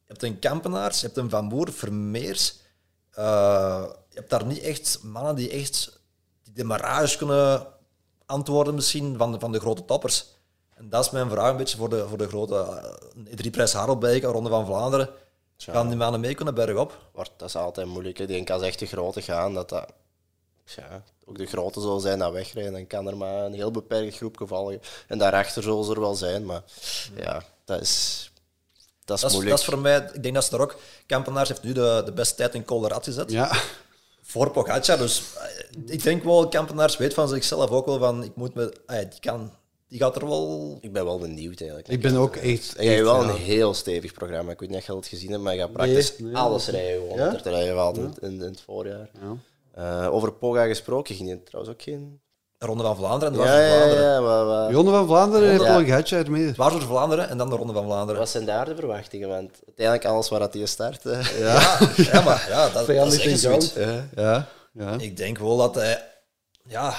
Je 0.05 0.07
hebt 0.07 0.23
een 0.23 0.39
Kampenaars, 0.39 0.99
je 0.99 1.05
hebt 1.05 1.17
een 1.17 1.29
Van 1.29 1.49
Boer, 1.49 1.71
Vermeers, 1.71 2.59
eh, 3.11 3.83
je 4.09 4.17
hebt 4.17 4.29
daar 4.29 4.45
niet 4.45 4.61
echt 4.61 4.99
mannen 5.03 5.35
die 5.35 5.49
echt 5.49 5.99
die 6.43 6.53
demarrage 6.53 7.17
kunnen 7.17 7.67
antwoorden 8.25 8.75
misschien 8.75 9.17
van 9.17 9.31
de, 9.31 9.39
van 9.39 9.51
de 9.51 9.59
grote 9.59 9.85
toppers. 9.85 10.25
En 10.75 10.89
dat 10.89 11.05
is 11.05 11.11
mijn 11.11 11.29
vraag 11.29 11.51
een 11.51 11.57
beetje 11.57 11.77
voor 11.77 11.89
de, 11.89 12.07
voor 12.07 12.17
de 12.17 12.27
grote 12.27 12.83
uh, 13.15 13.33
drie 13.33 13.51
prijs 13.51 13.73
Harelbeek, 13.73 14.23
Ronde 14.23 14.49
van 14.49 14.65
Vlaanderen. 14.65 15.09
Gaan 15.57 15.87
die 15.87 15.97
mannen 15.97 16.19
mee 16.19 16.33
kunnen 16.33 16.53
bergop? 16.55 16.97
Dat 17.13 17.47
is 17.47 17.55
altijd 17.55 17.87
moeilijk. 17.87 18.17
hè. 18.17 18.25
Die 18.25 18.53
als 18.53 18.61
echt 18.61 18.79
de 18.79 18.85
grote 18.85 19.21
gaan, 19.21 19.53
dat 19.53 19.69
dat... 19.69 19.93
Ja, 20.75 21.03
ook 21.25 21.37
de 21.37 21.45
grote 21.45 21.81
zal 21.81 21.99
zijn 21.99 22.19
dat 22.19 22.31
wegrijden. 22.31 22.73
Dan 22.73 22.87
kan 22.87 23.07
er 23.07 23.17
maar 23.17 23.45
een 23.45 23.53
heel 23.53 23.71
beperkt 23.71 24.15
groepje 24.15 24.47
volgen. 24.47 24.81
En 25.07 25.17
daarachter 25.17 25.63
zullen 25.63 25.83
ze 25.83 25.91
er 25.91 25.99
wel 25.99 26.15
zijn, 26.15 26.45
maar 26.45 26.63
ja, 27.15 27.43
dat 27.65 27.81
is, 27.81 28.30
dat 29.11 29.17
is 29.17 29.21
Dat 29.21 29.31
is, 29.31 29.35
moeilijk. 29.35 29.49
dat 29.49 29.67
is 29.67 29.73
voor 29.73 29.83
mij, 29.83 30.09
ik 30.13 30.23
denk 30.23 30.35
dat 30.35 30.45
ze 30.45 30.55
er 30.55 30.61
ook. 30.61 30.79
Kampenaars 31.05 31.49
heeft 31.49 31.63
nu 31.63 31.73
de, 31.73 32.01
de 32.05 32.11
beste 32.11 32.35
tijd 32.35 32.55
in 32.55 32.65
Colorado 32.65 33.01
gezet. 33.03 33.31
Ja, 33.31 33.51
Voor 34.21 34.51
Pogacar. 34.51 34.97
Dus 34.97 35.23
eh, 35.37 35.93
ik 35.93 36.03
denk 36.03 36.23
wel, 36.23 36.47
Kampenaars 36.47 36.97
weet 36.97 37.13
van 37.13 37.27
zichzelf 37.27 37.69
ook 37.69 37.85
wel 37.85 37.99
van. 37.99 38.23
Ik 38.23 38.35
moet 38.35 38.53
me, 38.53 38.73
ah 38.85 38.97
die, 38.97 39.19
kan, 39.19 39.51
die 39.87 39.99
gaat 39.99 40.15
er 40.15 40.27
wel. 40.27 40.77
Ik 40.81 40.93
ben 40.93 41.05
wel 41.05 41.19
benieuwd 41.19 41.59
eigenlijk. 41.59 41.89
ik 41.89 42.01
ben 42.01 42.15
ook 42.15 42.35
echt... 42.35 42.73
Jij 42.77 42.93
hebt 42.93 43.05
wel 43.05 43.23
een 43.23 43.35
heel 43.35 43.73
stevig 43.73 44.13
programma. 44.13 44.51
Ik 44.51 44.59
weet 44.59 44.69
niet 44.69 44.77
of 44.77 44.85
je 44.85 44.95
het 44.95 45.07
gezien 45.07 45.31
hebt, 45.31 45.43
maar 45.43 45.53
je 45.53 45.59
gaat 45.59 45.73
praktisch 45.73 46.17
nee. 46.17 46.35
alles 46.35 46.67
rijden. 46.67 47.01
Gewoon. 47.01 47.17
Ja? 47.17 47.39
Rijden 47.43 47.73
we 47.73 47.79
altijd 47.79 48.17
in, 48.17 48.31
in 48.31 48.39
het 48.41 48.61
voorjaar. 48.61 49.09
Ja. 49.21 49.35
Eh, 50.05 50.13
over 50.13 50.33
Poga 50.33 50.65
gesproken, 50.65 51.15
ging 51.15 51.29
je 51.29 51.43
trouwens 51.43 51.75
ook 51.75 51.81
geen... 51.81 52.21
De 52.61 52.67
Ronde 52.67 52.83
van 52.83 52.95
Vlaanderen 52.95 53.33
en 53.33 53.39
de 53.39 53.43
Dwars 53.45 53.57
door 53.57 53.67
ja, 53.67 53.77
Vlaanderen. 53.77 54.11
ja. 54.11 54.19
maar- 54.21 54.45
maar- 54.45 54.71
Ronde 54.71 54.91
van 54.91 55.05
Vlaanderen 55.07 55.49
heeft 55.49 55.61
Ja. 55.63 55.73
al 55.73 55.79
een 55.79 55.85
gatje 55.85 56.29
mee. 56.29 56.53
Dwars 56.53 56.73
door 56.73 56.81
Vlaanderen 56.81 57.29
en 57.29 57.37
dan 57.37 57.49
de 57.49 57.55
Ronde 57.55 57.73
van 57.73 57.83
Vlaanderen. 57.83 58.19
Wat 58.21 58.29
zijn 58.29 58.45
daar 58.45 58.65
de 58.65 58.75
verwachtingen? 58.75 59.27
Want 59.29 59.49
uiteindelijk 59.65 60.05
alles 60.07 60.29
waar 60.29 60.39
dat 60.39 60.53
start... 60.67 61.05
eh, 61.05 61.39
Ja, 61.39 61.77
ja, 61.95 62.21
maar 62.21 62.45
ja, 62.49 62.69
dat, 62.69 62.87
dat 62.87 63.13
is 63.13 63.25
echt 63.25 63.39
zoiets. 63.39 63.73
Ja, 64.15 64.47
ja. 64.73 64.95
Ik 64.97 65.17
denk 65.17 65.37
wel 65.37 65.57
dat 65.57 65.75
hij. 65.75 66.03
Ja, 66.63 66.93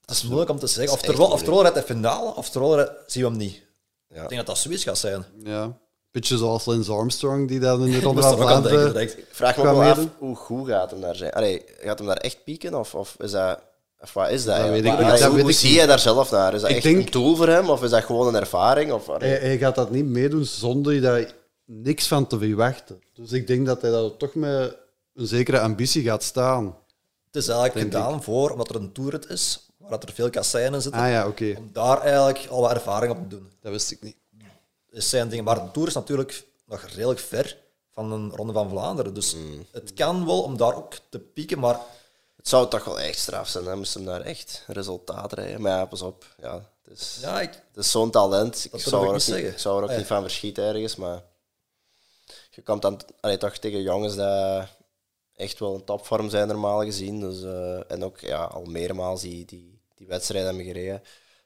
het 0.00 0.10
is 0.10 0.22
moeilijk 0.24 0.50
om 0.50 0.58
te 0.58 0.66
zeggen. 0.66 0.92
Of 0.92 0.98
echt 0.98 1.08
Terwol, 1.08 1.30
of 1.30 1.42
rijdt 1.62 1.76
de 1.76 1.82
finale, 1.82 2.34
of 2.34 2.54
rijdt- 2.54 2.92
zien 3.06 3.22
we 3.22 3.28
hem 3.28 3.38
niet. 3.38 3.62
Ja. 4.08 4.22
Ik 4.22 4.28
denk 4.28 4.36
dat 4.36 4.46
dat 4.46 4.58
zoiets 4.58 4.82
gaat 4.84 4.98
zijn. 4.98 5.24
ja. 5.44 5.72
Beetje 6.10 6.36
zoals 6.36 6.64
Lance 6.64 6.92
Armstrong, 6.92 7.48
die 7.48 7.60
dan 7.60 7.84
in 7.86 7.90
de 7.92 8.00
Ronde 8.06 8.20
moest 8.22 8.28
van 8.34 8.38
er 8.38 8.44
ook 8.44 8.50
aan 8.50 8.62
denken 8.62 8.80
Vlaanderen... 8.80 8.92
direct. 8.92 9.18
Ik 9.18 9.26
vraag 9.36 9.56
me 9.56 9.62
Qua 9.62 9.70
ook 9.72 9.78
wel 9.78 9.88
af, 9.90 9.96
meedoen? 9.96 10.12
hoe 10.18 10.36
goed 10.36 10.68
gaat 10.68 10.90
hem 10.90 11.00
daar 11.00 11.14
zijn? 11.16 11.32
Allee, 11.32 11.64
gaat 11.80 11.98
hem 11.98 12.06
daar 12.06 12.16
echt 12.16 12.44
pieken? 12.44 12.74
Of, 12.74 12.94
of 12.94 13.14
is 13.18 13.30
dat... 13.30 13.58
Of 14.00 14.12
wat 14.12 14.30
is 14.30 14.44
dat? 14.44 14.56
Dat 14.56 14.68
weet 14.68 14.84
ik 14.84 14.90
hoe 14.92 15.04
weet 15.04 15.22
hoe 15.24 15.38
ik 15.50 15.56
zie 15.56 15.70
niet. 15.70 15.80
je 15.80 15.86
daar 15.86 15.98
zelf 15.98 16.30
naar? 16.30 16.54
Is 16.54 16.60
dat 16.60 16.70
Ik 16.70 16.76
echt 16.76 16.84
denk- 16.84 17.04
een 17.06 17.10
doel 17.12 17.36
voor 17.36 17.48
hem? 17.48 17.70
Of 17.70 17.82
is 17.82 17.90
dat 17.90 18.04
gewoon 18.04 18.26
een 18.26 18.34
ervaring? 18.40 18.92
Of, 18.92 19.06
Hij, 19.06 19.28
hij 19.28 19.58
gaat 19.58 19.74
dat 19.74 19.90
niet 19.90 20.04
meedoen 20.04 20.44
zonder 20.44 21.00
daar 21.00 21.32
niks 21.64 22.06
van 22.08 22.26
te 22.26 22.38
verwachten. 22.38 23.02
Dus 23.14 23.32
ik 23.32 23.46
denk 23.46 23.66
dat 23.66 23.82
hij 23.82 23.90
daar 23.90 24.16
toch 24.16 24.34
met 24.34 24.76
een 25.14 25.26
zekere 25.26 25.60
ambitie 25.60 26.02
gaat 26.02 26.22
staan. 26.22 26.64
Het 27.26 27.36
is 27.36 27.48
eigenlijk 27.48 27.78
gedaan 27.80 28.22
voor, 28.22 28.50
omdat 28.50 28.68
er 28.68 28.76
een 28.76 28.92
toerit 28.92 29.28
is, 29.30 29.66
waar 29.78 29.90
dat 29.90 30.02
er 30.02 30.14
veel 30.14 30.30
kasseien 30.30 30.74
in 30.74 30.82
zitten, 30.82 31.00
Ah 31.00 31.10
ja, 31.10 31.26
oké. 31.26 31.54
om 31.58 31.70
daar 31.72 32.00
eigenlijk 32.00 32.46
al 32.50 32.60
wat 32.60 32.70
ervaring 32.70 33.12
op 33.12 33.18
te 33.22 33.28
doen. 33.28 33.50
Dat 33.60 33.72
wist 33.72 33.90
ik 33.90 34.02
niet. 34.02 34.16
Dus 34.90 35.08
zijn 35.08 35.28
dingen, 35.28 35.44
maar 35.44 35.64
de 35.64 35.70
Tour 35.72 35.88
is 35.88 35.94
natuurlijk 35.94 36.44
nog 36.66 36.82
redelijk 36.94 37.20
ver 37.20 37.56
van 37.92 38.12
een 38.12 38.30
Ronde 38.30 38.52
van 38.52 38.68
Vlaanderen. 38.68 39.14
Dus 39.14 39.34
Mm. 39.34 39.64
het 39.72 39.94
kan 39.94 40.26
wel 40.26 40.42
om 40.42 40.56
daar 40.56 40.76
ook 40.76 40.92
te 41.10 41.18
pieken, 41.18 41.58
maar 41.58 41.76
Het 42.46 42.54
zou 42.54 42.68
toch 42.68 42.84
wel 42.84 43.00
echt 43.00 43.18
straf 43.18 43.48
zijn, 43.48 43.64
hè? 43.64 43.76
moest 43.76 43.94
hem 43.94 44.04
daar 44.04 44.20
echt 44.20 44.64
resultaat 44.66 45.32
rijden. 45.32 45.60
Maar 45.60 45.72
ja, 45.78 45.84
pas 45.86 46.02
op. 46.02 46.26
Ja, 46.42 46.54
het 46.84 46.98
is, 47.00 47.18
ja, 47.20 47.40
ik, 47.40 47.50
het 47.50 47.84
is 47.84 47.90
zo'n 47.90 48.10
talent. 48.10 48.68
Ik 48.72 48.80
zou, 48.80 48.86
ik 48.86 48.86
er 48.92 48.96
ook 48.96 49.02
niet 49.04 49.12
niet, 49.12 49.22
zeggen. 49.22 49.48
ik 49.50 49.58
zou 49.58 49.76
er 49.78 49.82
ook 49.84 49.90
Ja. 49.90 49.96
niet 49.96 50.06
van 50.06 50.22
verschieten 50.22 50.64
ergens, 50.64 50.96
maar 50.96 51.22
je 52.50 52.62
komt 52.62 52.82
dan 52.82 53.00
allee, 53.20 53.36
toch 53.36 53.56
tegen 53.56 53.82
jongens 53.82 54.14
die 54.14 54.68
echt 55.36 55.58
wel 55.58 55.74
in 55.74 55.84
topvorm 55.84 56.30
zijn 56.30 56.48
normaal 56.48 56.82
gezien. 56.84 57.20
Dus, 57.20 57.42
eh, 57.42 57.90
en 57.90 58.04
ook 58.04 58.18
ja, 58.20 58.44
al 58.44 58.64
meermaals 58.64 59.20
die, 59.20 59.44
die, 59.44 59.80
die 59.94 60.06
wedstrijd 60.06 60.44
hebben 60.44 60.64
gereden. 60.64 61.02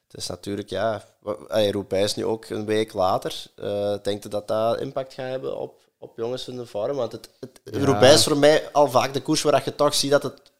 Het 0.07 0.17
is 0.21 0.27
natuurlijk, 0.27 0.69
ja, 0.69 1.05
Roepij 1.47 2.03
is 2.03 2.15
nu 2.15 2.25
ook 2.25 2.45
een 2.49 2.65
week 2.65 2.93
later. 2.93 3.43
Eh 3.55 3.95
denk 4.03 4.23
je 4.23 4.29
dat 4.29 4.47
dat 4.47 4.79
impact 4.79 5.13
gaat 5.13 5.29
hebben 5.29 5.57
op, 5.57 5.81
op 5.97 6.17
jongens 6.17 6.47
in 6.47 6.55
de 6.55 6.65
vorm? 6.65 6.95
Want 6.95 7.11
het, 7.11 7.29
het, 7.39 7.59
Roubaix 7.63 8.15
is 8.15 8.23
voor 8.23 8.37
mij 8.37 8.69
al 8.71 8.89
vaak 8.89 9.13
de 9.13 9.21
koers 9.21 9.41
waar 9.41 9.61
je 9.65 9.75
toch 9.75 9.93
ziet 9.93 10.11
dat 10.11 10.23
het 10.23 10.33
een 10.33 10.50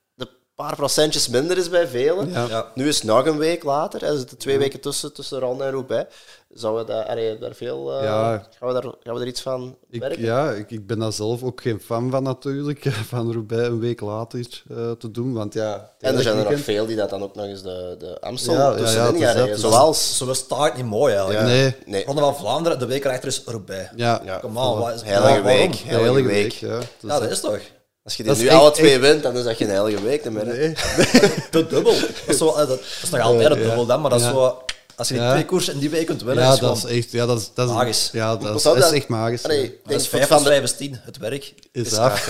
paar 0.61 0.75
procentjes 0.75 1.27
minder 1.27 1.57
is 1.57 1.69
bij 1.69 1.87
velen. 1.87 2.29
Ja. 2.31 2.45
ja, 2.49 2.71
Nu 2.75 2.87
is 2.87 2.95
het 2.95 3.03
nog 3.03 3.25
een 3.25 3.37
week 3.37 3.63
later, 3.63 4.03
er 4.03 4.17
zitten 4.17 4.37
twee 4.37 4.57
weken 4.57 4.79
tussen, 4.79 5.13
tussen 5.13 5.39
Ronde 5.39 5.63
en 5.63 5.71
Roubaix. 5.71 6.15
Zouden 6.53 6.85
we 6.85 6.91
daar, 6.91 7.05
allee, 7.05 7.37
daar 7.37 7.53
veel, 7.53 7.91
eh, 7.97 8.03
Ja. 8.03 8.47
gaan, 8.59 8.67
we 8.67 8.73
daar, 8.73 8.83
gaan 9.03 9.13
we 9.15 9.19
er 9.21 9.27
iets 9.27 9.41
van 9.41 9.77
Ik, 9.89 9.99
werken? 10.01 10.21
ja, 10.23 10.51
ik, 10.51 10.71
ik 10.71 10.87
ben 10.87 10.99
daar 10.99 11.13
zelf 11.13 11.43
ook 11.43 11.61
geen 11.61 11.79
fan 11.85 12.11
van 12.11 12.23
natuurlijk, 12.23 12.83
van 13.13 13.31
Roubaix 13.31 13.67
een 13.67 13.79
week 13.79 14.01
later 14.01 14.63
eh, 14.69 14.91
te 14.91 15.11
doen. 15.11 15.33
Want 15.33 15.53
ja, 15.53 15.91
En 15.99 16.15
er 16.15 16.21
zijn 16.21 16.37
er 16.37 16.51
nog 16.51 16.59
veel 16.59 16.85
die 16.85 16.95
dat 16.95 17.09
dan 17.09 17.23
ook 17.23 17.35
nog 17.35 17.45
eens 17.45 17.61
de, 17.63 17.95
de 17.99 18.17
Amstel 18.21 18.53
Ja, 18.53 18.69
ja, 18.69 18.75
tussenin 18.75 19.19
ja, 19.19 19.33
is 19.45 19.59
Zoals... 19.59 20.17
zo 20.17 20.29
is 20.29 20.37
het 20.39 20.47
taart 20.47 20.75
niet 20.75 20.85
mooi 20.85 21.13
eigenlijk. 21.13 21.39
Ja, 21.45 21.45
Nee. 21.53 21.75
nee. 21.85 22.05
Ronde 22.05 22.21
van 22.21 22.35
Vlaanderen, 22.35 22.79
de 22.79 22.85
week 22.85 23.05
erachter 23.05 23.27
is 23.27 23.41
Roubaix. 23.45 23.89
Ja, 23.95 24.21
Ja. 24.25 24.37
Kom 24.37 24.57
aan, 24.59 24.77
wat 24.77 24.93
is 24.93 25.01
Heilige 25.01 25.41
week. 25.41 25.75
Heilige 25.75 25.87
heilige 25.87 26.13
week. 26.13 26.25
week. 26.25 26.51
Ja, 26.51 26.79
Ja, 26.99 27.19
dat 27.19 27.29
is 27.29 27.39
toch? 27.39 27.59
Als 28.03 28.15
je 28.17 28.23
die 28.23 28.35
nu 28.35 28.49
alle 28.49 28.71
twee 28.71 28.91
echt- 28.91 28.99
wint, 29.01 29.23
dan 29.23 29.37
is 29.37 29.43
dat 29.43 29.55
geen 29.55 29.69
heilige 29.69 30.03
week 30.03 30.29
meer. 30.31 30.45
Nee. 30.45 30.73
Te 31.51 31.67
dubbel. 31.67 31.93
Dat 31.93 32.09
is, 32.27 32.37
zo, 32.37 32.47
eh, 32.49 32.67
dat 32.67 32.79
is 33.03 33.09
nog 33.09 33.21
altijd 33.21 33.51
een 33.51 33.57
dubbel 33.57 33.85
dan, 33.85 34.01
maar 34.01 34.09
dat 34.09 34.19
is 34.19 34.25
Ja. 34.25 34.31
zo... 34.31 34.63
Als 34.95 35.07
je 35.09 35.13
die 35.15 35.23
Ja. 35.23 35.31
twee 35.31 35.45
koersen 35.45 35.73
in 35.73 35.79
die 35.79 35.89
week 35.89 36.05
kunt 36.05 36.23
winnen, 36.23 36.43
Ja, 36.43 36.53
is 36.53 36.59
dat 36.59 36.77
is 36.77 36.83
echt, 36.85 37.11
ja, 37.11 37.25
dat 37.25 37.39
is, 37.39 37.51
dat 37.53 37.67
is, 37.69 37.73
Magisch. 37.75 38.09
Ja, 38.11 38.35
dat 38.35 38.55
is, 38.55 38.63
dat 38.63 38.91
echt 38.91 39.07
magisch. 39.07 39.43
Allee, 39.43 39.59
ja. 39.59 39.63
ik 39.65 39.79
Dat 39.85 39.99
is 40.01 40.07
voor 40.07 40.17
5 40.17 40.29
Van 40.29 40.37
van 40.41 40.47
der, 40.51 40.53
5 40.61 40.71
is 40.71 40.77
10, 40.77 40.99
het 41.03 41.17
werk. 41.17 41.53
Is 41.71 41.85
is 41.87 41.97
af, 41.97 42.29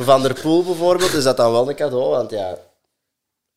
Van 0.00 0.22
der 0.22 0.34
Poel 0.40 0.64
bijvoorbeeld 0.64 1.12
is 1.12 1.24
dat 1.24 1.36
dan 1.36 1.52
wel 1.52 1.68
een 1.68 1.74
cadeau, 1.74 2.10
want 2.10 2.30
ja, 2.30 2.58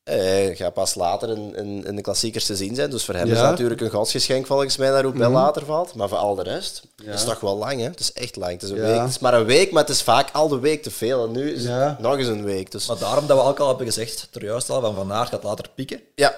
hij 0.08 0.56
gaat 0.56 0.74
pas 0.74 0.96
later 0.96 1.30
in, 1.30 1.56
in, 1.56 1.86
in 1.86 1.96
de 1.96 2.02
klassiekers 2.02 2.46
te 2.46 2.56
zien 2.56 2.76
zijn. 2.76 2.90
Dus 2.90 3.06
voor 3.06 3.14
hem 3.16 3.28
is 3.28 3.38
dat 3.38 3.50
natuurlijk 3.50 3.82
een 3.82 3.90
godsgeschenk 3.90 4.46
volgens 4.46 4.78
mij 4.78 4.90
dat 4.92 5.02
Roubaix 5.02 5.34
later 5.34 5.66
valt. 5.66 5.94
Maar 5.96 6.10
voor 6.10 6.18
al 6.18 6.36
de 6.36 6.44
rest 6.44 6.82
is 7.04 7.06
het 7.22 7.26
toch 7.26 7.40
wel 7.40 7.58
lang, 7.58 7.80
hè? 7.80 7.86
Het 7.88 8.00
is 8.00 8.14
echt 8.14 8.36
lang. 8.36 8.52
Het 8.52 8.64
is, 8.64 8.70
een 8.70 8.76
Ja. 8.76 8.82
week. 8.82 9.00
Het 9.00 9.10
is 9.10 9.20
maar 9.20 9.34
een 9.34 9.46
week, 9.46 9.72
maar 9.72 9.82
het 9.82 9.92
is 9.92 10.02
vaak 10.02 10.30
al 10.34 10.48
de 10.48 10.60
week 10.60 10.84
te 10.84 10.92
veel. 10.92 11.26
En 11.26 11.32
nu 11.32 11.52
is 11.52 11.66
het 11.66 12.00
nog 12.00 12.18
eens 12.18 12.28
een 12.28 12.44
week. 12.44 12.72
Dus 12.72 12.88
Maar 12.88 12.98
daarom 12.98 13.28
dat 13.28 13.38
we 13.38 13.44
ook 13.44 13.60
al 13.60 13.68
hebben 13.68 13.86
gezegd, 13.86 14.28
ter 14.32 14.44
juist 14.44 14.70
al, 14.70 14.82
van 14.82 14.96
Van 14.96 15.14
Aert 15.14 15.30
gaat 15.30 15.44
later 15.44 15.70
pieken. 15.76 16.02
ja, 16.16 16.36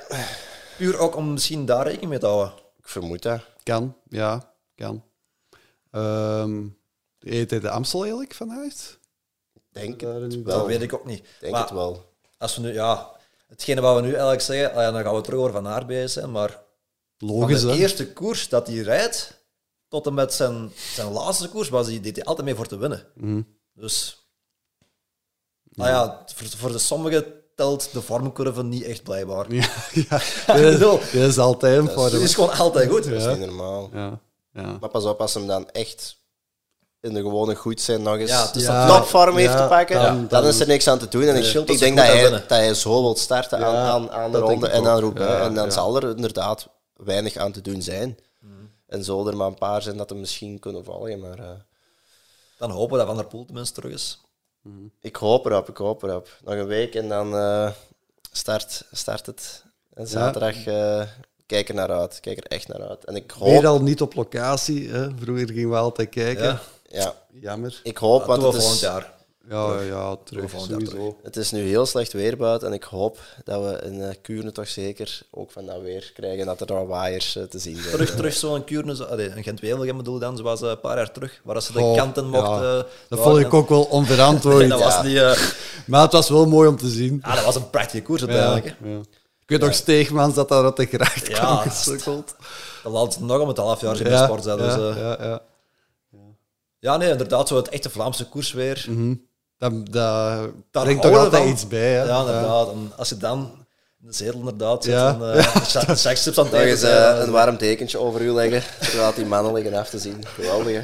Puur 0.78 0.98
ook 0.98 1.16
om 1.16 1.34
misschien 1.34 1.66
daar 1.66 1.84
rekening 1.86 2.10
mee 2.10 2.20
te 2.20 2.26
houden. 2.26 2.52
ik 2.80 2.88
vermoed 2.88 3.22
dat. 3.22 3.40
Kan, 3.64 3.96
ja, 4.10 4.54
kan. 4.76 5.04
Ehm 5.92 6.66
Eet 7.20 7.50
hij 7.50 7.60
de 7.60 7.70
Amstel 7.70 8.02
eigenlijk 8.02 8.34
vanuit? 8.34 8.98
Denk 9.72 10.02
het 10.02 10.44
wel. 10.44 10.58
Dat 10.58 10.66
weet 10.66 10.82
ik 10.82 10.94
ook 10.94 11.06
niet. 11.06 11.24
Denk 11.40 11.54
maar 11.54 11.62
het 11.62 11.72
wel. 11.72 12.04
als 12.38 12.56
we 12.56 12.62
nu, 12.62 12.74
ja, 12.74 13.10
hetgene 13.50 13.82
wat 13.82 13.96
we 13.96 14.02
nu 14.02 14.10
eigenlijk 14.10 14.42
zeggen, 14.42 14.74
ah 14.74 14.82
ja, 14.82 14.92
dan 14.92 15.04
gaan 15.04 15.16
we 15.16 15.22
terug 15.22 15.40
over 15.40 15.52
Van 15.52 15.68
Aert 15.68 15.88
bezig 15.88 16.10
zijn, 16.10 16.32
maar 16.32 16.62
Logisch, 17.18 17.60
van 17.60 17.70
de 17.70 17.76
hè? 17.76 17.82
eerste 17.82 18.14
koers 18.14 18.50
dat 18.50 18.68
hij 18.68 18.76
rijdt, 18.76 19.44
tot 19.88 20.08
en 20.08 20.14
met 20.14 20.34
zijn, 20.34 20.72
zijn 20.94 21.12
laatste 21.12 21.50
koers, 21.50 21.70
was 21.70 21.88
hij, 21.88 22.02
deed 22.02 22.16
hij 22.16 22.26
altijd 22.26 22.46
mee 22.46 22.56
voor 22.56 22.68
te 22.68 22.78
winnen. 22.78 23.08
Mhm. 23.16 23.42
Dus, 23.74 24.28
nou 25.64 25.90
ja, 25.90 26.24
voor, 26.36 26.48
voor 26.48 26.72
de 26.72 26.78
sommigen 26.78 27.26
telt 27.56 27.94
de 27.94 28.02
vormcurve 28.02 28.64
niet 28.64 28.84
echt 28.84 29.04
blijkbaar. 29.04 29.54
Ja, 29.54 29.70
ja. 30.10 30.22
Dat 30.88 31.14
is 31.14 31.38
altijd 31.38 31.78
een 31.78 32.04
Het 32.04 32.14
is 32.14 32.36
gewoon 32.36 32.58
altijd 32.58 32.90
goed. 32.90 33.04
Dat 33.04 33.14
is 33.14 33.38
niet 33.38 33.48
normaal. 33.48 33.90
Ja, 33.94 34.20
ja. 34.54 34.78
Maar 34.80 34.90
pas 34.90 35.06
op, 35.06 35.22
als 35.22 35.34
hem 35.34 35.48
dan 35.48 35.70
echt 35.70 36.19
in 37.02 37.14
de 37.14 37.22
gewone 37.22 37.56
goed 37.56 37.82
zijn 37.82 38.02
nog 38.02 38.18
eens 38.18 38.30
Ja, 38.30 38.50
is 38.54 38.64
Ja, 38.64 38.88
topvorm 38.88 39.38
heeft 39.38 39.54
ja, 39.54 39.62
te 39.62 39.68
pakken, 39.68 40.02
dan- 40.02 40.16
dan, 40.18 40.28
dan- 40.28 40.46
is 40.46 40.60
er 40.60 40.68
niks 40.68 40.88
aan 40.88 41.00
te 41.00 41.08
doen. 41.08 41.24
En 41.24 41.36
ik, 41.36 41.54
dat 41.54 41.70
ik 41.70 41.80
denk 41.80 41.98
dat 41.98 42.06
hij, 42.06 42.30
dat 42.30 42.50
hij 42.50 42.74
zo 42.74 43.02
wil 43.02 43.16
starten 43.16 43.66
aan, 43.66 43.74
Ja, 43.74 43.88
aan, 43.90 44.12
aan 44.12 44.32
de 44.32 44.40
dat 44.40 44.50
ronde 44.50 44.68
en 44.68 44.88
aan. 44.88 45.00
Roubaix. 45.00 45.32
Ja, 45.32 45.42
en 45.42 45.54
dan 45.54 45.66
ja. 45.66 45.72
zal 45.72 45.96
er 45.96 46.10
inderdaad 46.16 46.68
weinig 46.94 47.36
aan 47.36 47.52
te 47.52 47.62
doen 47.62 47.82
zijn. 47.82 48.18
En 48.88 49.04
zullen 49.04 49.28
er 49.28 49.36
maar 49.38 49.48
een 49.48 49.54
paar 49.58 49.82
zijn 49.82 49.98
dat 49.98 50.10
hem 50.10 50.20
misschien 50.20 50.60
kunnen 50.60 50.84
volgen. 50.84 51.20
Maar 51.20 51.40
eh, 51.40 51.46
Dan 52.58 52.72
hopen 52.72 52.92
we 52.92 52.98
dat 52.98 53.08
Van 53.08 53.16
der 53.18 53.26
Poel 53.26 53.46
tenminste 53.46 53.74
terug 53.82 53.94
is. 53.94 54.22
ik 55.02 55.16
hoop 55.16 55.46
erop, 55.46 55.70
ik 55.70 55.78
hoop 55.78 56.04
erop. 56.04 56.30
Nog 56.44 56.54
een 56.56 56.66
week 56.68 56.96
en 56.96 57.10
dan 57.10 57.36
eh, 57.38 57.70
start, 58.32 58.84
start 58.92 59.26
het. 59.26 59.64
En 59.94 60.08
zaterdag 60.08 60.66
eh, 60.66 61.02
kijk 61.50 61.70
er 61.70 61.76
naar 61.76 61.92
uit. 61.92 62.20
Kijk 62.20 62.38
er 62.38 62.44
echt 62.52 62.68
naar 62.68 62.88
uit. 62.90 63.06
En 63.06 63.16
ik 63.16 63.34
Weer 63.40 63.54
hoop, 63.54 63.64
al 63.66 63.82
niet 63.82 64.02
op 64.02 64.16
locatie. 64.16 64.90
Hè? 64.90 65.08
Vroeger 65.22 65.48
gingen 65.48 65.70
we 65.70 65.76
altijd 65.76 66.10
kijken. 66.10 66.44
Ja. 66.44 66.60
ja, 66.90 67.14
Jammer. 67.42 67.80
ik 67.84 67.98
hoop, 67.98 68.20
Dat 68.20 68.28
want 68.28 68.42
het 68.42 68.52
volgend 68.52 68.74
is, 68.76 68.80
jaar. 68.82 69.18
Ja, 69.50 69.82
ja, 69.82 70.16
terug. 70.24 70.50
volgend 70.52 70.72
jaar 70.72 70.90
Sowieso. 70.90 71.18
Het 71.24 71.36
is 71.38 71.52
nu 71.52 71.62
heel 71.62 71.86
slecht 71.86 72.14
weer 72.14 72.38
buiten 72.38 72.68
en 72.68 72.74
ik 72.74 72.84
hoop 72.84 73.20
dat 73.44 73.64
we 73.64 73.82
in 73.86 74.00
uh, 74.00 74.08
Kuurne 74.22 74.52
toch 74.52 74.68
zeker 74.68 75.22
ook 75.32 75.52
van 75.52 75.66
dat 75.66 75.82
weer 75.82 76.12
krijgen 76.16 76.46
dat 76.46 76.62
er 76.62 76.68
nog 76.68 76.88
waaiers 76.88 77.36
uh, 77.36 77.44
te 77.44 77.60
zien 77.60 77.76
zijn. 77.76 77.92
Terug, 77.92 78.16
terug 78.16 78.34
zo'n 78.34 78.64
Kuurne, 78.64 78.96
zo, 78.96 79.04
allee, 79.04 79.30
een 79.36 79.44
Gent-Wevelgem 79.44 79.98
bedoel 79.98 80.20
dan, 80.20 80.38
zoals 80.38 80.62
uh, 80.62 80.70
een 80.70 80.80
paar 80.80 80.98
jaar 80.98 81.12
terug, 81.12 81.42
waar 81.44 81.62
ze 81.62 81.74
de 81.74 81.80
Oh, 81.80 81.96
kanten 81.98 82.24
ja. 82.24 82.30
mochten... 82.30 82.86
Dat 83.10 83.20
vond 83.20 83.38
ik 83.40 83.54
ook 83.54 83.70
wel 83.70 83.84
onverantwoord. 83.84 84.70
dat 84.70 84.80
was 84.84 84.94
Ja. 84.96 85.02
niet... 85.04 85.18
eh, 85.18 85.38
Maar 85.86 86.02
het 86.02 86.12
was 86.12 86.30
wel 86.30 86.46
mooi 86.48 86.68
om 86.70 86.78
te 86.78 86.88
zien. 86.90 87.20
ah, 87.24 87.36
dat 87.36 87.46
was 87.46 87.56
een 87.56 87.70
prachtige 87.70 88.04
koers 88.04 88.22
uiteindelijk. 88.26 88.76
Ja, 88.84 88.90
ja. 88.90 89.00
Ik 89.50 89.58
weet 89.60 89.68
nog 89.68 89.74
Steegmans 89.78 90.36
dat 90.36 90.50
daar 90.50 90.64
uit 90.64 90.76
de 90.76 90.86
gracht 90.86 91.28
Ja, 91.28 91.34
kwam 91.38 91.56
dat 91.56 91.64
gesukkeld. 91.64 92.36
Dat 92.84 92.92
laat 92.92 93.20
nog 93.20 93.40
om 93.40 93.48
het 93.48 93.58
half 93.58 93.82
jaar 93.82 94.00
in 94.00 94.10
Ja, 94.12 94.18
de 94.20 94.24
sport 94.24 94.44
zijn. 94.44 94.58
Dus, 94.58 94.74
ja, 94.74 94.90
eh, 94.90 94.98
ja, 95.02 95.18
ja, 95.20 95.42
ja. 96.80 96.98
nee, 96.98 97.10
inderdaad, 97.12 97.48
zo 97.48 97.56
het 97.56 97.70
echte 97.70 97.90
Vlaamse 97.90 98.26
koers 98.30 98.52
weer. 98.54 98.86
Mhm. 98.90 99.14
Dat, 99.58 99.72
dat 99.86 99.94
Daar 100.72 100.84
brengt 100.84 101.02
toch 101.02 101.18
altijd 101.18 101.50
iets 101.50 101.68
bij. 101.68 101.94
Hè? 101.94 102.04
Ja, 102.04 102.20
inderdaad. 102.20 102.70
En 102.72 102.92
als 102.98 103.10
je 103.10 103.18
dan 103.18 103.52
in 104.02 104.08
de 104.08 104.14
zetel 104.14 104.40
inderdaad 104.40 104.84
zit 104.84 104.94
Ja. 104.94 105.18
en 105.22 105.38
uh, 105.38 105.86
de 105.88 105.96
sekstips 105.96 106.38
aan 106.38 106.44
het 106.44 106.54
Nog 106.54 106.62
eten 106.62 106.72
eens 106.72 106.84
uh, 107.00 107.10
dan- 107.10 107.18
een 107.20 107.32
warm 107.32 107.58
tekentje 107.58 108.00
over 108.00 108.22
u 108.22 108.32
leggen, 108.32 108.64
terwijl 108.80 109.14
die 109.14 109.26
mannen 109.26 109.54
liggen 109.54 109.74
af 109.74 109.90
te 109.90 110.00
zien. 110.00 110.26
Geweldig, 110.28 110.74
hè? 110.76 110.84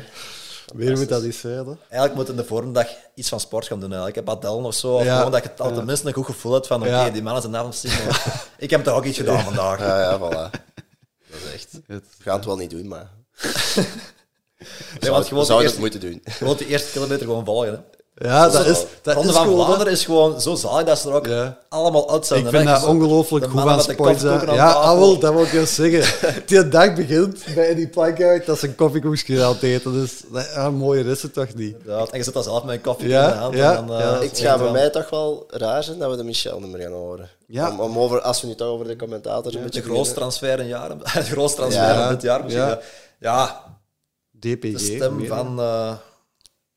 Weer 0.74 0.98
moet 0.98 1.10
dat 1.10 1.24
iets 1.24 1.40
zijn. 1.40 1.54
hè? 1.58 1.64
Eigenlijk 1.90 2.16
moet 2.16 2.30
in 2.30 2.36
de 2.36 2.46
voormiddag 2.46 2.88
iets 3.16 3.30
van 3.30 3.40
sport 3.40 3.68
gaan 3.68 3.80
doen. 3.80 3.88
Eigenlijk. 3.90 4.16
Heb 4.16 4.26
padellen 4.26 4.64
of 4.66 4.74
zo. 4.76 4.94
Of 4.96 5.04
Ja. 5.04 5.18
gewoon 5.18 5.32
dat 5.32 5.44
je 5.44 5.50
het 5.50 5.62
al 5.62 5.74
tenminste 5.74 6.08
een 6.08 6.14
goed 6.14 6.26
gevoel 6.26 6.54
hebt 6.54 6.68
van 6.68 6.82
oké, 6.82 6.90
Ja. 6.90 7.10
die 7.10 7.22
mannen 7.24 7.42
zijn 7.42 7.56
avond 7.56 7.84
ik 8.58 8.70
heb 8.70 8.84
toch 8.84 8.96
ook 8.96 9.06
iets 9.06 9.18
gedaan 9.18 9.44
vandaag. 9.44 9.80
Ja, 9.80 10.00
ja, 10.02 10.18
voilà. 10.20 10.52
Dat 11.30 11.40
is 11.46 11.54
echt... 11.54 11.72
Het- 11.72 12.04
We 12.18 12.24
gaan 12.24 12.36
het 12.36 12.46
wel 12.46 12.58
niet 12.58 12.70
doen, 12.70 12.88
maar... 12.88 13.10
Nee, 15.00 15.12
want 15.12 15.26
gewoon 15.28 15.40
de, 15.44 15.50
zouden 15.50 15.70
het 15.72 15.80
moeten 15.80 16.00
doen. 16.00 16.22
gewoon 16.24 16.58
de 16.58 16.68
eerste 16.68 16.92
kilometer 16.92 17.26
gewoon 17.26 17.46
volgen. 17.46 17.72
Hè. 17.72 17.80
Ja, 18.18 18.50
dat 18.50 18.66
is, 18.66 18.86
dat 19.02 19.14
Ronde 19.16 19.30
is 19.30 19.36
van 19.36 19.44
gewoon... 19.46 19.66
Vlaanderen 19.66 19.94
is 19.94 20.06
gewoon 20.06 20.42
zo 20.42 20.56
zalig 20.56 20.86
dat 20.86 21.00
ze 21.00 21.10
er 21.10 21.16
ook 21.16 21.26
Ja. 21.28 21.58
allemaal 21.70 22.12
uit 22.12 22.26
zijn. 22.26 22.44
Ik 22.44 22.50
vind 22.50 22.68
dat 22.68 22.86
ongelooflijk 22.86 23.44
de 23.46 23.50
goed 23.52 23.60
aan 24.26 24.56
Ja, 24.56 24.74
tafel. 24.74 24.80
ah, 24.82 24.98
wel, 24.98 25.20
dat 25.20 25.34
wil 25.34 25.44
ik 25.44 25.52
juist 25.52 25.74
zeggen. 25.74 26.04
Die 26.48 26.68
dag 26.68 26.94
begint 26.96 27.44
bij 27.56 27.76
die 27.76 27.88
plank 27.88 28.22
uit 28.22 28.46
dat 28.46 28.60
ze 28.60 28.68
een 28.68 28.76
koffiekoekje 28.76 29.44
aan 29.44 29.54
het 29.54 29.64
eten. 29.64 29.94
Dus 29.94 30.22
dat- 30.32 30.52
ja, 30.54 30.70
mooier 30.70 31.06
is 31.08 31.22
het 31.22 31.34
toch 31.34 31.54
niet? 31.54 31.76
Ja, 31.86 31.98
en 32.12 32.18
je 32.18 32.24
zit 32.24 32.34
dan 32.34 32.44
zelf 32.44 32.64
met 32.64 32.76
een 32.76 32.82
koffie 32.82 33.08
Ja, 33.08 33.26
in 33.28 33.32
de 33.34 33.38
hand. 33.38 33.56
ja, 33.56 33.76
en 33.78 33.90
eh, 33.90 34.00
ja. 34.00 34.18
is 34.20 34.30
Het 34.30 34.40
gaat 34.40 34.56
bij 34.56 34.64
wel- 34.64 34.74
mij 34.74 34.90
toch 34.90 35.10
wel 35.10 35.44
raar 35.50 35.84
zijn 35.84 36.00
dat 36.00 36.10
we 36.10 36.18
de 36.18 36.24
Michel 36.24 36.60
niet 36.60 36.72
meer 36.72 36.82
gaan 36.82 36.92
horen. 36.92 37.30
Ja. 37.48 37.70
Om, 37.72 37.80
om 37.80 38.00
over, 38.00 38.22
als 38.22 38.42
we 38.42 38.48
nu 38.48 38.56
toch 38.56 38.68
over 38.68 38.88
de 38.88 38.96
commentators 38.96 39.56
een 39.56 39.64
beetje 39.64 39.82
De 39.82 39.88
grootste 39.88 40.16
transfer 40.16 40.60
in 40.60 40.68
jaren. 40.68 40.98
De 41.14 41.22
grootste 41.24 41.58
transfer 41.60 41.84
Ja. 41.84 42.04
in 42.04 42.10
dit 42.14 42.22
jaar 42.22 42.44
misschien. 42.44 42.64
Ja. 42.64 42.80
Ja, 43.20 43.38
ja 43.38 43.64
DPG. 44.40 44.72
de 44.72 44.80
stem 44.80 45.26
van, 45.28 45.60
eh, 45.60 45.92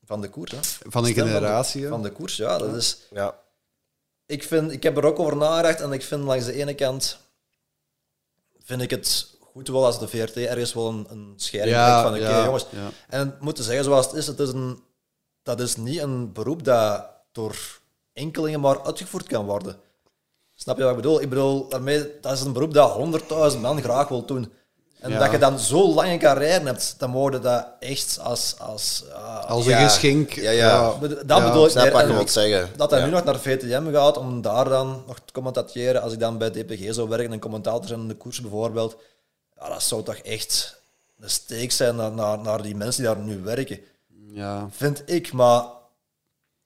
van 0.09 0.21
de 0.21 0.29
koers. 0.29 0.51
Hè. 0.51 0.57
van 0.89 1.03
een 1.05 1.11
Stem 1.11 1.25
generatie. 1.27 1.81
Van 1.81 1.89
de, 1.89 1.95
van 1.95 2.01
de 2.03 2.11
koers, 2.11 2.35
ja. 2.35 2.57
Dat 2.57 2.75
is, 2.75 2.97
Ja. 3.11 3.35
ik, 4.25 4.43
vind, 4.43 4.71
ik 4.71 4.83
heb 4.83 4.97
er 4.97 5.05
ook 5.05 5.19
over 5.19 5.35
nagedacht 5.37 5.81
en 5.81 5.91
ik 5.91 6.03
vind 6.03 6.23
langs 6.23 6.45
de 6.45 6.53
ene 6.53 6.73
kant 6.75 7.19
vind 8.63 8.81
ik 8.81 8.89
het 8.89 9.27
goed 9.41 9.67
wel 9.67 9.85
als 9.85 9.99
de 9.99 10.07
VRT 10.07 10.35
ergens 10.35 10.73
wel 10.73 10.87
een, 10.89 11.05
een 11.09 11.33
scheiding 11.35 11.75
Ja, 11.75 12.01
van 12.03 12.13
oké 12.13 12.29
ja, 12.29 12.45
jongens. 12.45 12.65
ja. 12.71 12.89
En 13.07 13.19
het 13.19 13.39
moeten 13.41 13.63
zeggen 13.63 13.83
zoals 13.83 14.05
het 14.05 14.15
is, 14.15 14.27
het 14.27 14.39
is 14.39 14.49
een, 14.49 14.83
dat 15.43 15.59
is 15.59 15.75
niet 15.75 15.99
een 15.99 16.31
beroep 16.33 16.63
dat 16.63 17.05
door 17.31 17.55
enkelingen 18.13 18.59
maar 18.59 18.83
uitgevoerd 18.85 19.27
kan 19.27 19.45
worden. 19.45 19.79
Snap 20.55 20.77
je 20.77 20.83
wat 20.83 20.91
ik 20.91 20.97
bedoel? 20.97 21.21
Ik 21.21 21.29
bedoel, 21.29 21.67
daarmee, 21.69 22.19
dat 22.21 22.33
is 22.33 22.41
een 22.41 22.53
beroep 22.53 22.73
dat 22.73 22.97
100.000 23.53 23.59
man 23.59 23.81
graag 23.81 24.07
wil 24.07 24.25
doen. 24.25 24.51
En 24.99 25.11
Ja. 25.11 25.19
dat 25.19 25.31
je 25.31 25.37
dan 25.37 25.59
zo 25.59 25.93
lang 25.93 26.09
een 26.11 26.19
carrière 26.19 26.65
hebt, 26.65 26.95
dan 26.97 27.11
worden 27.11 27.41
dat 27.41 27.65
echt 27.79 28.19
als... 28.23 28.55
als 28.59 29.03
ja, 29.07 29.15
Als 29.47 29.65
een 29.65 29.71
Ja. 29.71 29.87
geschenk. 29.87 30.33
Ja, 30.33 30.51
ja. 30.51 30.93
dat 31.25 31.43
bedoel 31.43 31.65
ik 31.65 31.71
Snap 31.71 31.91
wat 31.91 32.07
je 32.07 32.13
wilt 32.13 32.31
zeggen. 32.31 32.69
dat 32.75 32.91
hij 32.91 33.03
nu 33.03 33.09
nog 33.09 33.23
naar 33.23 33.39
VTM 33.39 33.91
gaat 33.93 34.17
om 34.17 34.41
daar 34.41 34.69
dan 34.69 35.03
nog 35.07 35.19
te 35.25 35.33
commentateren. 35.33 36.01
Als 36.01 36.13
ik 36.13 36.19
dan 36.19 36.37
bij 36.37 36.49
DPG 36.49 36.93
zou 36.93 37.09
werken 37.09 37.31
en 37.31 37.39
commentator 37.39 37.87
zijn 37.87 37.99
in 37.99 38.07
de 38.07 38.15
koers 38.15 38.41
bijvoorbeeld. 38.41 38.95
Ja, 39.59 39.69
dat 39.69 39.83
zou 39.83 40.03
toch 40.03 40.15
echt 40.15 40.81
een 41.19 41.29
steek 41.29 41.71
zijn 41.71 41.95
naar, 41.95 42.11
naar, 42.11 42.39
naar 42.39 42.61
die 42.61 42.75
mensen 42.75 43.03
die 43.03 43.13
daar 43.13 43.23
nu 43.23 43.39
werken. 43.43 43.79
Ja. 44.31 44.67
Vind 44.71 45.03
ik, 45.05 45.31
maar 45.33 45.63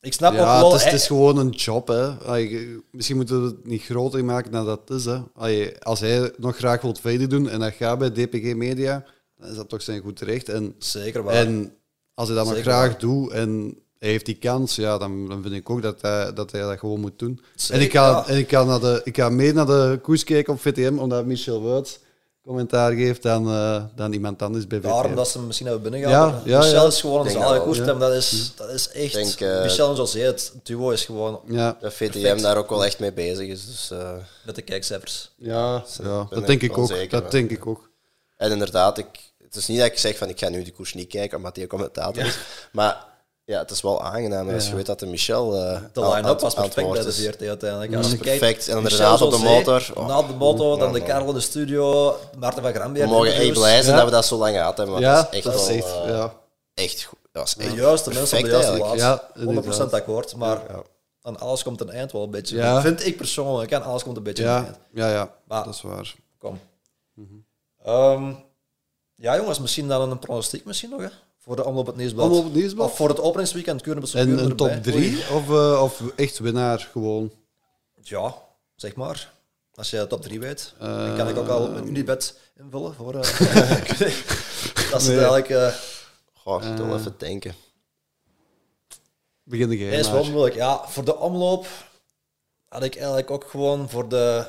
ik 0.04 0.14
snap 0.14 0.34
Ja, 0.34 0.40
ook 0.40 0.62
wel... 0.62 0.72
het 0.72 0.80
is, 0.80 0.84
hè, 0.86 0.92
het 0.92 1.00
is 1.00 1.08
gewoon 1.08 1.38
een 1.38 1.50
job. 1.50 1.88
Hè. 1.88 2.08
Allee, 2.10 2.80
misschien 2.92 3.16
moeten 3.16 3.42
we 3.42 3.48
het 3.48 3.66
niet 3.66 3.82
groter 3.82 4.26
maken 4.26 4.52
dan 4.52 4.66
dat 4.66 4.82
het 4.86 4.98
is. 4.98 5.06
Hè. 5.06 5.20
Allee, 5.36 5.80
als 5.80 6.00
hij 6.00 6.32
nog 6.38 6.56
graag 6.56 6.82
wil 6.82 6.96
verder 7.02 7.30
doen 7.30 7.50
en 7.50 7.60
dat 7.60 7.74
gaat 7.74 8.00
bij 8.00 8.12
DPG 8.12 8.56
Media, 8.56 9.06
dan 9.38 9.50
is 9.50 9.56
dat 9.56 9.70
toch 9.70 9.82
zijn 9.82 10.02
goed 10.02 10.20
recht. 10.20 10.50
En, 10.50 10.76
Zeker 10.78 11.24
waar. 11.24 11.34
en 11.34 11.74
als 12.14 12.28
hij 12.28 12.38
dat 12.38 12.46
nog 12.46 12.56
Zeker 12.56 12.72
graag 12.72 12.90
waar. 12.90 13.00
doet 13.00 13.32
en 13.32 13.78
hij 14.00 14.10
heeft 14.10 14.26
die 14.26 14.38
kans, 14.38 14.76
ja, 14.76 14.98
dan, 14.98 15.28
dan 15.28 15.42
vind 15.42 15.54
ik 15.54 15.70
ook 15.70 15.82
dat 15.82 16.02
hij 16.02 16.34
dat, 16.34 16.52
hij 16.52 16.62
dat 16.62 16.80
gewoon 16.80 17.00
moet 17.00 17.20
doen. 17.20 17.40
Zeker, 17.56 17.76
en 17.76 17.88
ik 17.88 17.92
ga, 17.92 18.10
ja. 18.10 18.28
en 18.28 18.38
ik, 18.38 18.50
ga 18.50 18.64
naar 18.64 18.80
de, 18.80 19.02
ik 19.04 19.16
ga 19.18 19.30
mee 19.30 19.54
naar 19.54 19.66
de 19.66 20.00
koers 20.02 20.24
kijken 20.24 20.54
op 20.54 20.60
VTM, 20.62 20.98
omdat 20.98 21.26
Michel 21.26 21.62
Wuits 21.64 22.00
commentaar 22.46 22.92
geeft 22.92 23.22
dan, 23.22 23.48
eh, 23.48 23.84
dan 23.96 24.14
iemand 24.14 24.42
anders 24.42 24.68
bij 24.68 24.80
VTM. 24.80 24.88
Daarom 24.88 25.16
dat 25.16 25.30
ze 25.30 25.38
hem 25.38 25.46
misschien 25.46 25.68
hebben 25.68 25.92
binnengehaald. 25.92 26.46
Ja, 26.46 26.52
ja, 26.52 26.58
Michel 26.58 26.82
ja. 26.82 26.88
is 26.88 27.02
gewoon 27.02 27.26
een 27.26 27.32
zalige 27.32 27.64
koersstem. 27.64 28.00
Dat, 28.00 28.14
is, 28.14 28.52
dat 28.56 28.70
is 28.70 28.90
echt... 28.90 29.14
Denk, 29.14 29.40
eh, 29.40 29.62
Michel 29.62 29.90
en 29.90 29.96
José, 29.96 30.20
het 30.20 30.54
duo 30.64 30.90
is 30.90 31.06
gewoon 31.06 31.42
Ja, 31.48 31.78
Dat 31.80 31.94
VTM 31.94 32.42
daar 32.42 32.58
ook 32.58 32.70
wel 32.70 32.86
echt 32.86 33.00
mee 33.00 33.14
bezig 33.14 33.48
is. 33.48 33.66
Dus, 33.66 33.92
eh, 33.92 34.14
met 34.46 34.56
de 34.56 34.62
kijkcijfers. 34.62 35.32
ja, 35.36 35.84
ja 36.04 36.28
dat 36.30 36.48
denk 36.48 36.62
ik 36.62 36.78
ook. 36.78 36.88
zeker 36.88 37.22
Dat 37.22 37.32
denk 37.32 37.52
ik 37.52 37.68
ook. 37.68 37.90
En 38.38 38.52
inderdaad, 38.52 38.98
ik, 38.98 39.08
het 39.44 39.56
is 39.56 39.68
niet 39.68 39.78
dat 39.78 39.88
ik 39.88 39.98
zeg 39.98 40.18
van 40.18 40.30
ik 40.30 40.40
ga 40.40 40.50
nu 40.50 40.64
die 40.64 40.74
koers 40.74 40.94
niet 40.94 41.08
kijken 41.08 41.38
omdat 41.38 41.56
die 41.56 41.68
commentator 41.68 42.26
is. 42.26 42.38
Maar 42.72 43.13
ja, 43.46 43.60
het 43.60 43.72
is 43.72 43.82
wel 43.82 44.02
aangenaam 44.04 44.50
als 44.50 44.64
Ja. 44.64 44.70
je 44.70 44.76
weet 44.76 44.86
dat 44.86 45.00
de 45.00 45.06
Michel. 45.06 45.56
eh, 45.56 45.80
De 45.94 46.02
line-up 46.10 46.40
was 46.40 46.54
perfect 46.54 46.92
bij 46.92 47.02
de 47.02 47.08
is. 47.08 47.26
VRT 47.26 47.42
uiteindelijk. 47.42 47.96
Als 47.96 48.06
is 48.06 48.12
je 48.12 48.18
kijkt, 48.18 48.40
perfect. 48.40 48.68
En 48.68 48.78
inderdaad 48.78 49.22
op 49.22 49.32
de 49.32 49.38
motor. 49.38 49.92
Oh. 49.96 50.08
Na 50.08 50.22
de 50.22 50.34
motor, 50.34 50.78
dan 50.80 50.88
Ja, 50.88 50.94
de 50.94 51.00
man. 51.00 51.08
Karel 51.08 51.28
in 51.28 51.34
de 51.34 51.40
studio, 51.40 52.16
Maarten 52.38 52.62
van 52.64 52.74
Grambeer. 52.74 53.04
We 53.04 53.10
mogen 53.10 53.34
echt 53.34 53.52
blij 53.54 53.82
zijn 53.82 53.86
Ja. 53.96 54.02
dat 54.02 54.06
we 54.10 54.16
dat 54.16 54.26
zo 54.26 54.38
lang 54.38 54.56
gehad 54.56 54.78
hebben. 54.78 54.94
Want 54.96 55.06
ja, 55.06 55.16
dat 55.16 55.28
is 55.32 55.36
echt 55.38 55.44
dat 55.44 55.54
is 55.54 55.68
wel, 55.68 55.76
echt, 55.76 56.04
eh, 56.04 56.08
ja. 56.10 56.34
echt 56.74 57.04
goed. 57.04 57.20
Dat 57.32 57.42
was 57.42 57.54
De 57.54 57.64
echt 57.64 57.74
juiste 57.76 58.10
mensen 58.14 58.38
op 58.38 58.44
de 58.44 58.50
juiste 58.50 58.72
plaats. 58.72 58.96
Ja, 59.02 59.30
inderdaad. 59.36 59.46
100% 59.46 59.94
akkoord, 59.94 60.36
maar 60.36 60.62
Ja. 60.70 60.82
aan 61.22 61.40
alles 61.40 61.64
komt 61.64 61.82
een 61.82 61.90
eind 61.90 62.12
wel 62.12 62.24
een 62.24 62.30
beetje. 62.32 62.56
Ja. 62.58 62.82
Vind 62.82 63.06
ik 63.06 63.18
persoonlijk, 63.18 63.74
aan 63.74 63.84
alles 63.84 64.04
komt 64.04 64.18
een 64.18 64.24
beetje 64.24 64.44
een 64.44 64.50
Ja, 64.50 64.64
eind. 64.64 64.78
ja, 64.94 65.10
ja, 65.10 65.30
Maar- 65.48 65.64
dat 65.64 65.74
is 65.74 65.82
waar. 65.82 66.16
Kom. 66.40 66.60
Ehm, 67.84 68.32
ja, 69.16 69.36
jongens, 69.36 69.60
misschien 69.60 69.88
dan 69.88 70.12
een 70.12 70.20
pronostiek 70.20 70.66
misschien 70.66 70.90
nog, 70.90 71.02
hè? 71.02 71.08
Voor 71.44 71.56
de 71.56 71.66
omloop 71.66 71.86
het 71.86 71.96
nieuwsblad. 71.96 72.26
Omloop 72.30 72.44
het 72.44 72.54
Nieuwsblad? 72.54 72.90
Of 72.90 72.96
voor 72.96 73.10
het 73.10 73.20
openingsweekend 73.20 73.82
kunnen 73.82 74.04
we 74.04 74.18
En 74.18 74.30
erbij. 74.30 74.44
een 74.46 74.56
top 74.56 74.84
3 74.84 75.18
of, 75.32 75.50
eh, 75.50 75.82
of 75.84 76.02
echt 76.16 76.40
winnaar 76.40 76.80
gewoon? 76.80 77.32
Ja, 78.02 78.36
zeg 78.76 78.96
maar. 78.96 79.34
Als 79.76 79.90
je 79.90 79.98
de 79.98 80.08
top 80.08 80.22
3 80.22 80.40
weet, 80.40 80.74
dan 80.80 81.16
kan 81.16 81.28
ik 81.30 81.38
ook 81.38 81.48
al 81.48 81.70
een 81.70 81.88
Unibet 81.88 82.40
invullen. 82.58 82.94
Voor, 82.96 83.16
eh, 83.16 83.22
dat 84.92 85.02
is 85.02 85.08
Nee. 85.08 85.18
eigenlijk... 85.18 85.50
eh 85.50 85.74
Goh, 86.34 86.64
ik 86.64 86.78
wil 86.78 86.96
even 86.98 87.16
denken. 87.18 87.56
Begin 89.44 89.70
jij 89.72 89.90
Nee, 89.90 90.00
is 90.00 90.10
wel 90.12 90.22
maar. 90.24 90.32
moeilijk. 90.32 90.56
Ja, 90.56 90.88
voor 90.88 91.06
de 91.06 91.18
omloop 91.18 91.68
had 92.70 92.84
ik 92.84 92.96
eigenlijk 92.96 93.32
ook 93.32 93.50
gewoon 93.50 93.90
voor 93.90 94.10
de, 94.10 94.46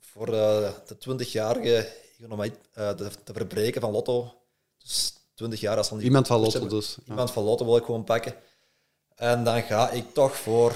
voor 0.00 0.26
de, 0.26 0.72
de 0.86 0.96
20-jarige 1.24 1.88
om 2.30 2.36
mij 2.36 2.54
eh, 2.72 2.90
te, 2.90 3.10
te 3.24 3.32
verbreken 3.32 3.80
van 3.80 3.90
Lotto. 3.90 4.34
Dus 4.82 5.14
20 5.42 5.60
jaar 5.60 5.76
als 5.76 5.90
Iemand 5.90 6.26
van 6.26 6.40
Lotto 6.40 6.58
hebben. 6.60 6.78
dus, 6.78 6.96
ja. 6.96 7.02
Iemand 7.10 7.30
van 7.30 7.42
Lotto 7.44 7.64
wil 7.64 7.76
ik 7.76 7.84
gewoon 7.84 8.04
pakken. 8.04 8.34
En 9.14 9.44
dan 9.44 9.62
ga 9.62 9.90
ik 9.90 10.14
toch 10.14 10.36
voor 10.36 10.72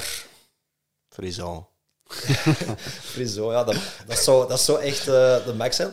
Frison. 1.09 1.67
Friso. 3.13 3.53
Ja, 3.53 3.65
dat, 3.65 3.77
dat, 4.07 4.19
zou, 4.19 4.49
dat 4.49 4.61
zou 4.61 4.81
echt 4.81 5.01
eh, 5.09 5.45
de 5.47 5.55
max 5.57 5.77
zijn. 5.77 5.93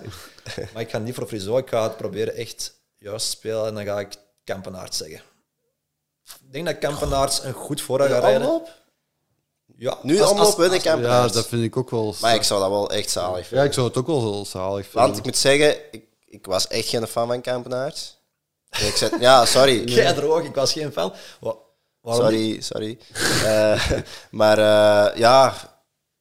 Maar 0.74 0.82
ik 0.82 0.90
ga 0.90 0.98
niet 0.98 1.16
voor 1.16 1.28
Friso. 1.28 1.58
Ik 1.58 1.70
ga 1.70 1.84
het 1.84 1.98
proberen 1.98 2.36
echt 2.36 2.74
juist 2.98 3.26
te 3.26 3.32
spelen. 3.32 3.66
En 3.68 3.74
dan 3.76 3.86
ga 3.86 4.00
ik 4.00 4.14
Kampenaerts 4.44 4.98
zeggen. 4.98 5.22
Ik 6.24 6.52
denk 6.52 6.66
dat 6.66 6.78
Kampenaerts 6.78 7.44
een 7.44 7.54
goed 7.54 7.82
voorraad 7.82 8.10
gaat 8.10 8.24
rijden. 8.24 8.42
Omloop? 8.48 8.70
Ja, 9.78 9.98
Nu 10.02 10.22
als- 10.22 10.30
omloop 10.32 10.46
als- 10.46 10.56
winnen 10.56 11.02
Ja, 11.02 11.28
dat 11.28 11.48
vind 11.48 11.64
ik 11.64 11.78
ook 11.78 11.90
wel... 11.90 12.16
Maar 12.22 12.36
ik 12.36 12.44
zou 12.44 12.60
dat 12.62 12.70
wel 12.70 12.90
echt 12.92 13.10
zalig 13.10 13.40
Ja, 13.40 13.46
vinden. 13.46 13.66
ik 13.68 13.74
zou 13.74 13.88
het 13.88 13.98
ook 13.98 14.08
wel 14.08 14.20
heel 14.22 14.46
zalig 14.46 14.84
vinden. 14.88 15.02
Want 15.02 15.18
ik 15.18 15.24
moet 15.26 15.38
zeggen, 15.38 15.78
ik, 15.92 16.04
ik 16.26 16.46
was 16.46 16.68
echt 16.68 16.88
geen 16.88 17.08
fan 17.08 17.28
van 17.28 17.42
Kampenaerts. 17.42 18.18
Ik 18.80 18.96
zei, 18.96 19.12
ja, 19.20 19.46
sorry. 19.46 19.84
Jij 19.90 20.24
ook, 20.24 20.44
ik 20.44 20.56
was 20.56 20.72
geen 20.74 20.92
fan. 20.92 21.14
Wa- 21.40 21.56
Waarom 22.02 22.32
niet? 22.32 22.66
Sorry, 22.66 22.98
sorry. 23.12 23.46
Eh, 23.46 23.92
maar 24.32 24.58
eh, 24.58 25.18
ja, 25.18 25.56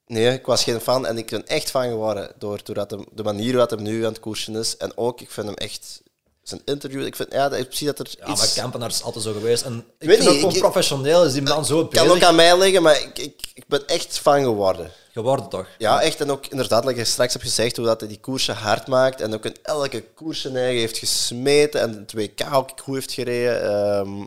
nee, 0.07 0.33
ik 0.33 0.47
was 0.47 0.65
geen 0.65 0.81
fan 0.81 1.07
en 1.07 1.19
ik 1.19 1.31
ben 1.31 1.47
echt 1.47 1.71
fan 1.71 1.89
geworden 1.89 2.33
door, 2.39 2.61
door 2.65 2.75
dat 2.75 2.91
hem, 2.91 3.05
de 3.13 3.23
manier 3.23 3.53
waarop 3.53 3.71
hij 3.79 3.89
nu 3.89 4.05
aan 4.05 4.13
het 4.13 4.21
koersen 4.21 4.57
is. 4.57 4.77
En 4.77 4.97
ook, 4.97 5.21
ik 5.21 5.31
vind 5.31 5.47
hem 5.47 5.57
echt, 5.57 6.03
zijn 6.43 6.61
interview, 6.65 7.05
ik 7.07 7.17
vind, 7.17 7.33
ja, 7.33 7.49
dat- 7.49 7.67
precies 7.69 7.87
dat 7.87 7.99
er 7.99 8.07
Ja, 8.19 8.27
maar 8.27 8.89
is 8.89 9.03
altijd 9.03 9.25
zo 9.25 9.33
geweest. 9.33 9.63
En 9.63 9.85
ik 9.99 10.09
weet 10.09 10.17
vind 10.17 10.21
ook 10.29 10.33
niet, 10.35 10.43
gewoon 10.43 10.55
ik- 10.55 10.61
professioneel 10.61 11.25
is 11.25 11.33
die 11.33 11.43
man 11.43 11.65
zo 11.67 11.77
kan 11.87 11.89
bezig. 11.89 12.11
ook 12.11 12.23
aan 12.23 12.35
mij 12.35 12.59
liggen, 12.59 12.83
maar 12.83 13.01
ik, 13.03 13.19
ik, 13.19 13.41
ik 13.55 13.65
ben 13.67 13.87
echt 13.87 14.19
fan 14.19 14.43
geworden. 14.43 14.91
Geworden 15.13 15.49
toch? 15.49 15.67
Ja, 15.79 16.03
echt. 16.03 16.21
En 16.21 16.31
ook 16.31 16.47
inderdaad, 16.47 16.85
like 16.85 16.99
je 16.99 17.05
straks 17.05 17.33
hebt 17.33 17.45
gezegd, 17.45 17.77
hoe 17.77 17.87
dat 17.87 18.01
hij 18.01 18.09
die 18.09 18.21
koersen 18.21 18.55
hard 18.55 18.87
maakt. 18.87 19.21
En 19.21 19.35
ook 19.35 19.45
in 19.45 19.57
elke 19.63 20.05
koers 20.15 20.45
eigen 20.45 20.81
heeft 20.81 20.99
gesmeten. 20.99 21.81
En 21.81 21.95
het 21.99 22.13
WK 22.13 22.55
ook 22.55 22.71
goed 22.83 22.95
heeft 22.95 23.13
gereden. 23.13 23.63
Ehm, 23.63 24.21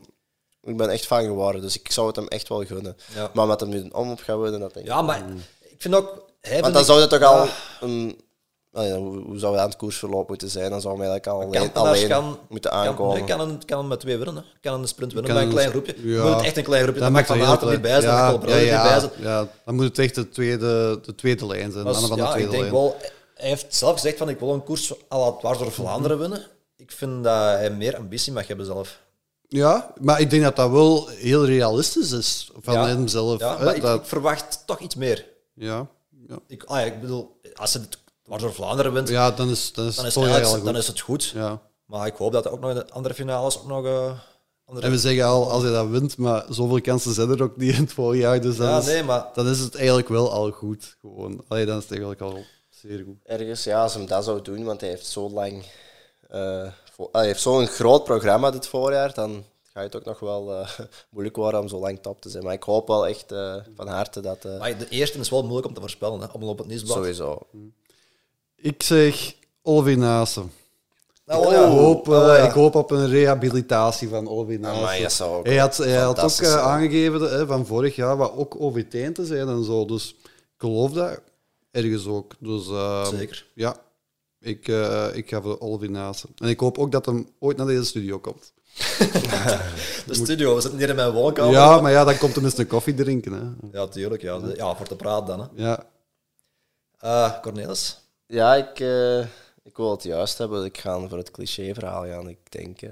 ik 0.63 0.77
ben 0.77 0.89
echt 0.89 1.05
fan 1.05 1.23
geworden. 1.23 1.61
Dus 1.61 1.79
ik 1.79 1.91
zou 1.91 2.07
het 2.07 2.15
hem 2.15 2.27
echt 2.27 2.47
wel 2.49 2.63
gunnen. 2.65 2.97
Ja. 3.15 3.29
Maar 3.33 3.47
met 3.47 3.59
hem 3.59 3.69
nu 3.69 3.77
een 3.79 3.93
omloop 3.93 4.21
gaan 4.23 4.41
winnen, 4.41 4.59
dat 4.59 4.73
denk 4.73 4.85
ik. 4.85 4.91
Ja, 4.91 5.01
maar 5.01 5.17
ik 5.69 5.75
vind 5.81 5.95
ook... 5.95 6.23
Want 6.41 6.73
dan 6.73 6.77
ik- 6.81 6.85
zou 6.87 7.01
het 7.01 7.09
toch 7.09 7.21
al 7.23 7.43
Ja, 7.45 7.51
een... 7.81 8.19
nou 8.75 8.87
ja, 8.87 8.97
hoe, 8.97 9.21
hoe 9.23 9.39
zou 9.39 9.51
het 9.53 9.61
aan 9.61 9.67
het 9.67 9.77
koersverloop 9.77 10.27
moeten 10.27 10.49
zijn? 10.49 10.69
Dan 10.69 10.81
zou 10.81 10.99
hij 10.99 11.07
eigenlijk 11.09 11.27
al 11.77 11.87
alleen, 11.87 12.07
kan, 12.07 12.39
moeten 12.49 12.71
kan, 12.71 12.79
aankomen. 12.79 13.15
nee, 13.15 13.23
kan, 13.23 13.39
een, 13.39 13.65
kan 13.65 13.79
een 13.79 13.87
met 13.87 13.99
twee 13.99 14.17
winnen. 14.17 14.35
Hè. 14.35 14.41
Kan 14.61 14.81
een 14.81 14.87
sprint 14.87 15.13
winnen 15.13 15.31
Kan 15.31 15.39
met 15.41 15.49
een 15.49 15.57
klein 15.57 15.69
groepje. 15.69 15.95
ja. 16.13 16.23
Moet 16.23 16.33
het 16.35 16.43
echt 16.45 16.57
een 16.57 16.63
klein 16.63 16.83
groepje. 16.83 17.01
Dan 17.01 17.11
mag 17.11 17.25
Van 17.25 17.39
er 17.39 17.45
Aert 17.45 17.61
er 17.61 17.69
niet 17.69 17.81
bij 17.81 18.01
zijn, 18.01 18.15
dan 18.15 18.15
ja, 18.15 18.29
Colbrelli 18.29 18.65
ja, 18.65 18.81
bij 18.83 18.91
ja, 18.91 18.99
zijn. 18.99 19.11
ja, 19.17 19.47
dan 19.65 19.75
moet 19.75 19.83
het 19.83 19.99
echt 19.99 20.15
de 20.15 20.29
tweede, 20.29 20.99
de 21.05 21.15
tweede 21.15 21.45
lijn 21.45 21.71
zijn. 21.71 21.93
Van 21.93 22.09
de 22.09 22.15
ja, 22.15 22.25
ik 22.25 22.31
tweede 22.31 22.49
denk 22.49 22.61
lijn. 22.61 22.73
wel... 22.73 22.95
Hij 23.35 23.47
heeft 23.49 23.75
zelf 23.75 23.93
gezegd 23.93 24.17
van 24.17 24.29
ik 24.29 24.39
wil 24.39 24.53
een 24.53 24.63
koers 24.63 24.93
à 25.11 25.17
la 25.17 25.31
dwars 25.31 25.57
door 25.57 25.71
Vlaanderen 25.71 26.19
winnen. 26.19 26.45
Ik 26.77 26.91
vind 26.91 27.23
dat 27.23 27.33
hij 27.33 27.69
meer 27.71 27.97
ambitie 27.97 28.33
mag 28.33 28.47
hebben 28.47 28.65
zelf. 28.65 28.99
Ja, 29.47 29.93
maar 30.01 30.19
ik 30.19 30.29
denk 30.29 30.43
dat 30.43 30.55
dat 30.55 30.69
wel 30.71 31.07
heel 31.07 31.45
realistisch 31.45 32.11
is 32.11 32.51
van 32.61 32.73
Ja. 32.73 32.85
hemzelf. 32.87 33.39
Ja, 33.39 33.57
hè, 33.57 33.65
maar 33.65 33.75
ik, 33.75 33.81
dat, 33.81 33.99
ik 33.99 34.05
verwacht 34.05 34.63
toch 34.65 34.79
iets 34.79 34.95
meer. 34.95 35.25
ja, 35.53 35.87
ja. 36.27 36.35
Ik, 36.47 36.63
ah 36.63 36.79
ja, 36.79 36.85
ik 36.85 37.01
bedoel, 37.01 37.39
als 37.53 37.73
hij 37.73 37.81
het 37.81 37.97
dwars 38.25 38.41
door 38.41 38.53
Vlaanderen 38.53 38.93
wint, 38.93 39.09
ja, 39.09 39.31
dan 39.31 39.49
is, 39.49 39.73
dan 39.73 39.85
is 39.87 39.95
dan, 39.95 40.05
is 40.05 40.15
eigenlijk- 40.15 40.63
dan 40.65 40.75
is 40.77 40.87
het 40.87 40.99
goed. 40.99 41.23
Ja. 41.25 41.61
Maar 41.85 42.07
ik 42.07 42.15
hoop 42.15 42.31
dat 42.31 42.45
er 42.45 42.51
ook 42.51 42.59
nog 42.59 42.69
in 42.69 42.75
de 42.75 42.89
andere 42.89 43.13
finales 43.13 43.57
ook 43.57 43.67
nog... 43.67 43.85
eh, 43.85 44.11
andere... 44.65 44.85
En 44.85 44.91
we 44.91 44.97
zeggen 44.99 45.25
al, 45.25 45.51
als 45.51 45.63
hij 45.63 45.71
dat 45.71 45.87
wint, 45.87 46.17
maar 46.17 46.45
zoveel 46.49 46.81
kansen 46.81 47.13
zijn 47.13 47.29
er 47.29 47.43
ook 47.43 47.57
niet 47.57 47.73
in 47.75 47.81
het 47.81 47.93
voorjaar. 47.93 48.41
Dus 48.41 48.57
dan, 48.57 48.67
Ja, 48.69 48.77
is, 48.77 48.85
nee, 48.85 49.03
maar... 49.03 49.29
dan 49.33 49.47
is 49.47 49.59
het 49.59 49.75
eigenlijk 49.75 50.07
wel 50.09 50.31
al 50.31 50.51
goed. 50.51 50.97
Gewoon. 51.01 51.43
Allee, 51.47 51.65
dan 51.65 51.75
is 51.77 51.81
het 51.83 51.91
eigenlijk 51.91 52.21
al 52.21 52.37
zeer 52.69 53.03
goed. 53.05 53.17
Ergens, 53.23 53.63
ja, 53.63 53.81
als 53.81 53.93
hem 53.93 54.05
dat 54.05 54.23
zou 54.23 54.41
doen, 54.41 54.63
want 54.63 54.81
hij 54.81 54.89
heeft 54.89 55.05
zo 55.05 55.29
lang... 55.29 55.63
eh, 56.29 56.67
hij 57.11 57.25
heeft 57.25 57.41
zo'n 57.41 57.67
groot 57.67 58.03
programma 58.03 58.51
dit 58.51 58.67
voorjaar, 58.67 59.13
dan 59.13 59.43
ga 59.63 59.79
je 59.79 59.85
het 59.85 59.95
ook 59.95 60.05
nog 60.05 60.19
wel 60.19 60.53
eh, 60.59 60.69
moeilijk 61.11 61.35
worden 61.35 61.59
om 61.61 61.67
zo 61.67 61.79
lang 61.79 61.99
top 62.01 62.21
te 62.21 62.29
zijn. 62.29 62.43
Maar 62.43 62.53
ik 62.53 62.63
hoop 62.63 62.87
wel 62.87 63.07
echt 63.07 63.31
eh, 63.31 63.55
van 63.75 63.87
harte 63.87 64.21
dat... 64.21 64.45
eh, 64.45 64.59
Maar 64.59 64.77
de 64.77 64.89
eerste 64.89 65.19
is 65.19 65.29
wel 65.29 65.41
moeilijk 65.43 65.67
om 65.67 65.73
te 65.73 65.79
voorspellen, 65.79 66.19
hè, 66.19 66.25
omloop 66.31 66.57
het 66.57 66.67
nieuwsblad. 66.67 66.95
sowieso. 66.97 67.39
Ik 68.65 68.83
zeg 68.83 69.35
Olivier 69.61 69.97
Naassen. 69.97 70.51
Nou, 71.25 71.53
Ik, 71.53 71.57
hoop, 71.57 72.07
eh, 72.09 72.19
Oh, 72.19 72.25
ja. 72.25 72.37
ik 72.37 72.51
hoop 72.51 72.75
op 72.75 72.91
een 72.91 73.07
rehabilitatie 73.09 74.09
van 74.09 74.29
Olivier 74.29 74.59
Naassen. 74.59 75.41
Hij 75.43 75.57
had, 75.57 75.77
hij 75.77 75.95
had 75.95 76.19
ook 76.19 76.31
eh, 76.31 76.57
aangegeven 76.57 77.21
hè, 77.21 77.45
van 77.45 77.65
vorig 77.65 77.95
jaar 77.95 78.17
wat 78.17 78.31
ook 78.35 78.61
OVT 78.61 79.15
te 79.15 79.25
zijn 79.25 79.47
en 79.47 79.63
zo. 79.63 79.85
Dus 79.85 80.15
ik 80.23 80.29
geloof 80.57 80.91
dat 80.91 81.21
ergens 81.71 82.07
ook. 82.07 82.33
Dus, 82.39 82.67
eh, 82.67 83.05
Zeker. 83.05 83.45
Ja, 83.53 83.75
ik, 84.39 84.67
eh, 84.67 85.07
ik 85.13 85.29
ga 85.29 85.41
voor 85.41 85.89
Naassen. 85.89 86.29
En 86.37 86.49
ik 86.49 86.59
hoop 86.59 86.77
ook 86.77 86.91
dat 86.91 87.05
hem 87.05 87.29
ooit 87.39 87.57
naar 87.57 87.67
deze 87.67 87.85
studio 87.85 88.19
komt. 88.19 88.53
De 90.07 90.13
studio, 90.13 90.55
we 90.55 90.61
zitten 90.61 90.79
hier 90.79 90.89
in 90.89 90.95
mijn 90.95 91.11
woonkamer. 91.11 91.51
Ja, 91.53 91.81
maar 91.81 91.91
ja, 91.91 92.03
dan 92.03 92.17
komt 92.17 92.35
hem 92.35 92.43
eens 92.43 92.57
een 92.57 92.67
koffie 92.67 92.93
drinken. 92.93 93.31
Hè. 93.31 93.77
Ja, 93.79 93.87
tuurlijk. 93.87 94.21
Ja, 94.21 94.39
ja 94.55 94.75
voor 94.75 94.87
te 94.87 94.95
praten 94.95 95.37
dan. 95.37 95.39
Hè. 95.39 95.63
Ja. 95.63 95.83
Eh, 96.99 97.41
Cornelis? 97.41 98.03
Ja, 98.27 98.55
ik, 98.55 98.79
eh, 98.79 99.19
ik 99.63 99.77
wil 99.77 99.91
het 99.91 100.03
juist 100.03 100.37
hebben. 100.37 100.65
Ik 100.65 100.77
ga 100.77 101.07
voor 101.07 101.17
het 101.17 101.31
cliché-verhaal 101.31 102.05
gaan. 102.05 102.29
Ik 102.29 102.51
denk 102.51 102.81
eh, 102.81 102.91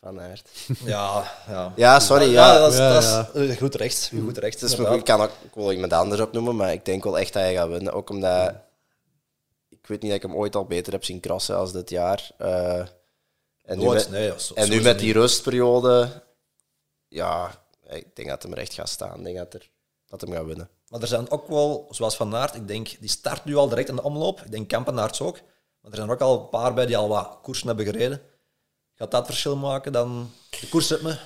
van 0.00 0.20
Aert. 0.20 0.48
Ja, 0.84 1.32
ja. 1.48 1.72
Ja, 1.76 2.00
sorry. 2.00 2.30
Ja, 2.30 2.52
Ja, 2.52 2.58
dat 2.58 2.72
is, 2.72 2.78
Ja, 2.78 2.92
dat 2.92 3.34
is 3.34 3.48
ja. 3.48 3.54
goed 3.54 3.74
recht. 3.74 4.10
Goed 4.24 4.38
recht. 4.38 4.62
Inderdaad. 4.62 4.94
ik 4.94 5.04
kan 5.04 5.20
ook 5.20 5.30
ik 5.42 5.54
wil 5.54 5.72
iemand 5.72 5.92
anders 5.92 6.20
opnoemen, 6.20 6.56
maar 6.56 6.72
ik 6.72 6.84
denk 6.84 7.04
wel 7.04 7.18
echt 7.18 7.32
dat 7.32 7.42
hij 7.42 7.54
gaat 7.54 7.68
winnen. 7.68 7.92
Ook 7.92 8.10
omdat 8.10 8.54
ik 9.68 9.86
weet 9.86 10.00
niet 10.02 10.10
dat 10.10 10.22
ik 10.22 10.26
hem 10.28 10.36
ooit 10.36 10.56
al 10.56 10.64
beter 10.64 10.92
heb 10.92 11.04
zien 11.04 11.20
krassen 11.20 11.56
als 11.56 11.72
dit 11.72 11.90
jaar. 11.90 12.30
Eh, 12.38 12.78
en 13.62 13.78
nu, 13.78 13.84
Nooit, 13.84 13.98
met, 13.98 14.10
nee, 14.10 14.26
ja, 14.26 14.38
zo- 14.38 14.54
en 14.54 14.68
nu 14.68 14.80
met 14.82 14.98
die 14.98 15.06
niet. 15.06 15.16
rustperiode, 15.16 16.22
ja, 17.08 17.64
ik 17.88 18.16
denk 18.16 18.28
dat 18.28 18.42
hem 18.42 18.52
er 18.52 18.58
echt 18.58 18.74
gaat 18.74 18.88
staan. 18.88 19.18
Ik 19.18 19.24
denk 19.24 19.36
dat, 19.36 19.54
er, 19.54 19.70
dat 20.06 20.20
hem 20.20 20.32
gaat 20.32 20.44
winnen. 20.46 20.68
Maar 20.94 21.02
er 21.02 21.08
zijn 21.08 21.30
ook 21.30 21.48
wel, 21.48 21.86
zoals 21.90 22.16
Van 22.16 22.34
Aert, 22.34 22.54
ik 22.54 22.68
denk, 22.68 22.96
die 23.00 23.08
start 23.08 23.44
nu 23.44 23.56
al 23.56 23.68
direct 23.68 23.88
in 23.88 23.96
de 23.96 24.02
omloop. 24.02 24.40
Ik 24.40 24.50
denk 24.50 24.68
Kampenaerts 24.68 25.20
ook. 25.20 25.40
Maar 25.80 25.90
er 25.90 25.96
zijn 25.96 26.10
ook 26.10 26.20
al 26.20 26.40
een 26.40 26.48
paar 26.48 26.74
bij 26.74 26.86
die 26.86 26.96
al 26.96 27.08
wat 27.08 27.38
koersen 27.42 27.66
hebben 27.66 27.84
gereden. 27.84 28.22
Gaat 28.94 29.10
dat 29.10 29.26
verschil 29.26 29.56
maken 29.56 29.92
dan 29.92 30.30
de 30.50 30.68
koersritme? 30.68 31.18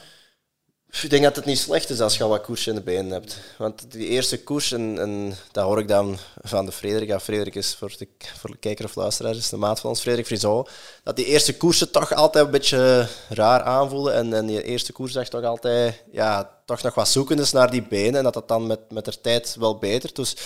Ik 0.91 1.11
denk 1.11 1.23
dat 1.23 1.37
het 1.37 1.45
niet 1.45 1.59
slecht 1.59 1.91
is 1.91 2.01
als 2.01 2.17
je 2.17 2.23
al 2.23 2.29
wat 2.29 2.41
koers 2.41 2.67
in 2.67 2.75
de 2.75 2.81
benen 2.81 3.13
hebt. 3.13 3.39
Want 3.59 3.93
die 3.93 4.07
eerste 4.07 4.43
koers, 4.43 4.73
en, 4.73 5.35
dat 5.53 5.65
hoor 5.65 5.79
ik 5.79 5.89
dan 5.89 6.19
van 6.43 6.67
de 6.67 6.73
Frederik. 6.73 7.09
Ja, 7.09 7.21
Frederik 7.21 7.55
is 7.55 7.75
voor 7.75 7.95
de, 7.99 8.09
voor 8.39 8.57
kijker 8.61 8.85
of 8.85 8.95
luisteraar 8.95 9.35
is 9.35 9.49
de 9.49 9.57
maat 9.57 9.81
van 9.81 9.91
ons, 9.91 10.01
Frederik 10.01 10.27
Friso. 10.27 10.67
Dat 11.03 11.17
die 11.17 11.25
eerste 11.25 11.57
koersen 11.57 11.91
toch 11.91 12.15
altijd 12.15 12.45
een 12.45 12.51
beetje 12.51 13.09
raar 13.29 13.63
aanvoelen. 13.63 14.15
En, 14.15 14.35
en 14.35 14.47
die 14.47 14.63
eerste 14.63 14.93
koers 14.93 15.13
zag 15.13 15.29
toch 15.29 15.45
altijd 15.45 16.03
ja, 16.13 16.51
toch 16.65 16.83
nog 16.83 16.95
wat 16.95 17.09
zoeken 17.09 17.39
is 17.39 17.53
naar 17.53 17.71
die 17.71 17.83
benen. 17.83 18.17
En 18.17 18.25
dat 18.25 18.35
dat 18.35 18.49
dan 18.49 18.67
met, 18.67 18.81
met 18.91 19.05
de 19.05 19.21
tijd 19.21 19.57
wel 19.59 19.79
beter. 19.79 20.11
Dus 20.15 20.33
ik 20.33 20.39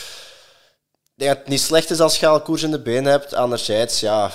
denk 1.14 1.30
dat 1.30 1.38
het 1.38 1.48
niet 1.48 1.60
slecht 1.60 1.90
is 1.90 2.00
als 2.00 2.20
je 2.20 2.26
al 2.26 2.42
koers 2.42 2.62
in 2.62 2.70
de 2.70 2.82
benen 2.82 3.10
hebt. 3.10 3.34
Anderzijds, 3.34 4.00
ja, 4.00 4.30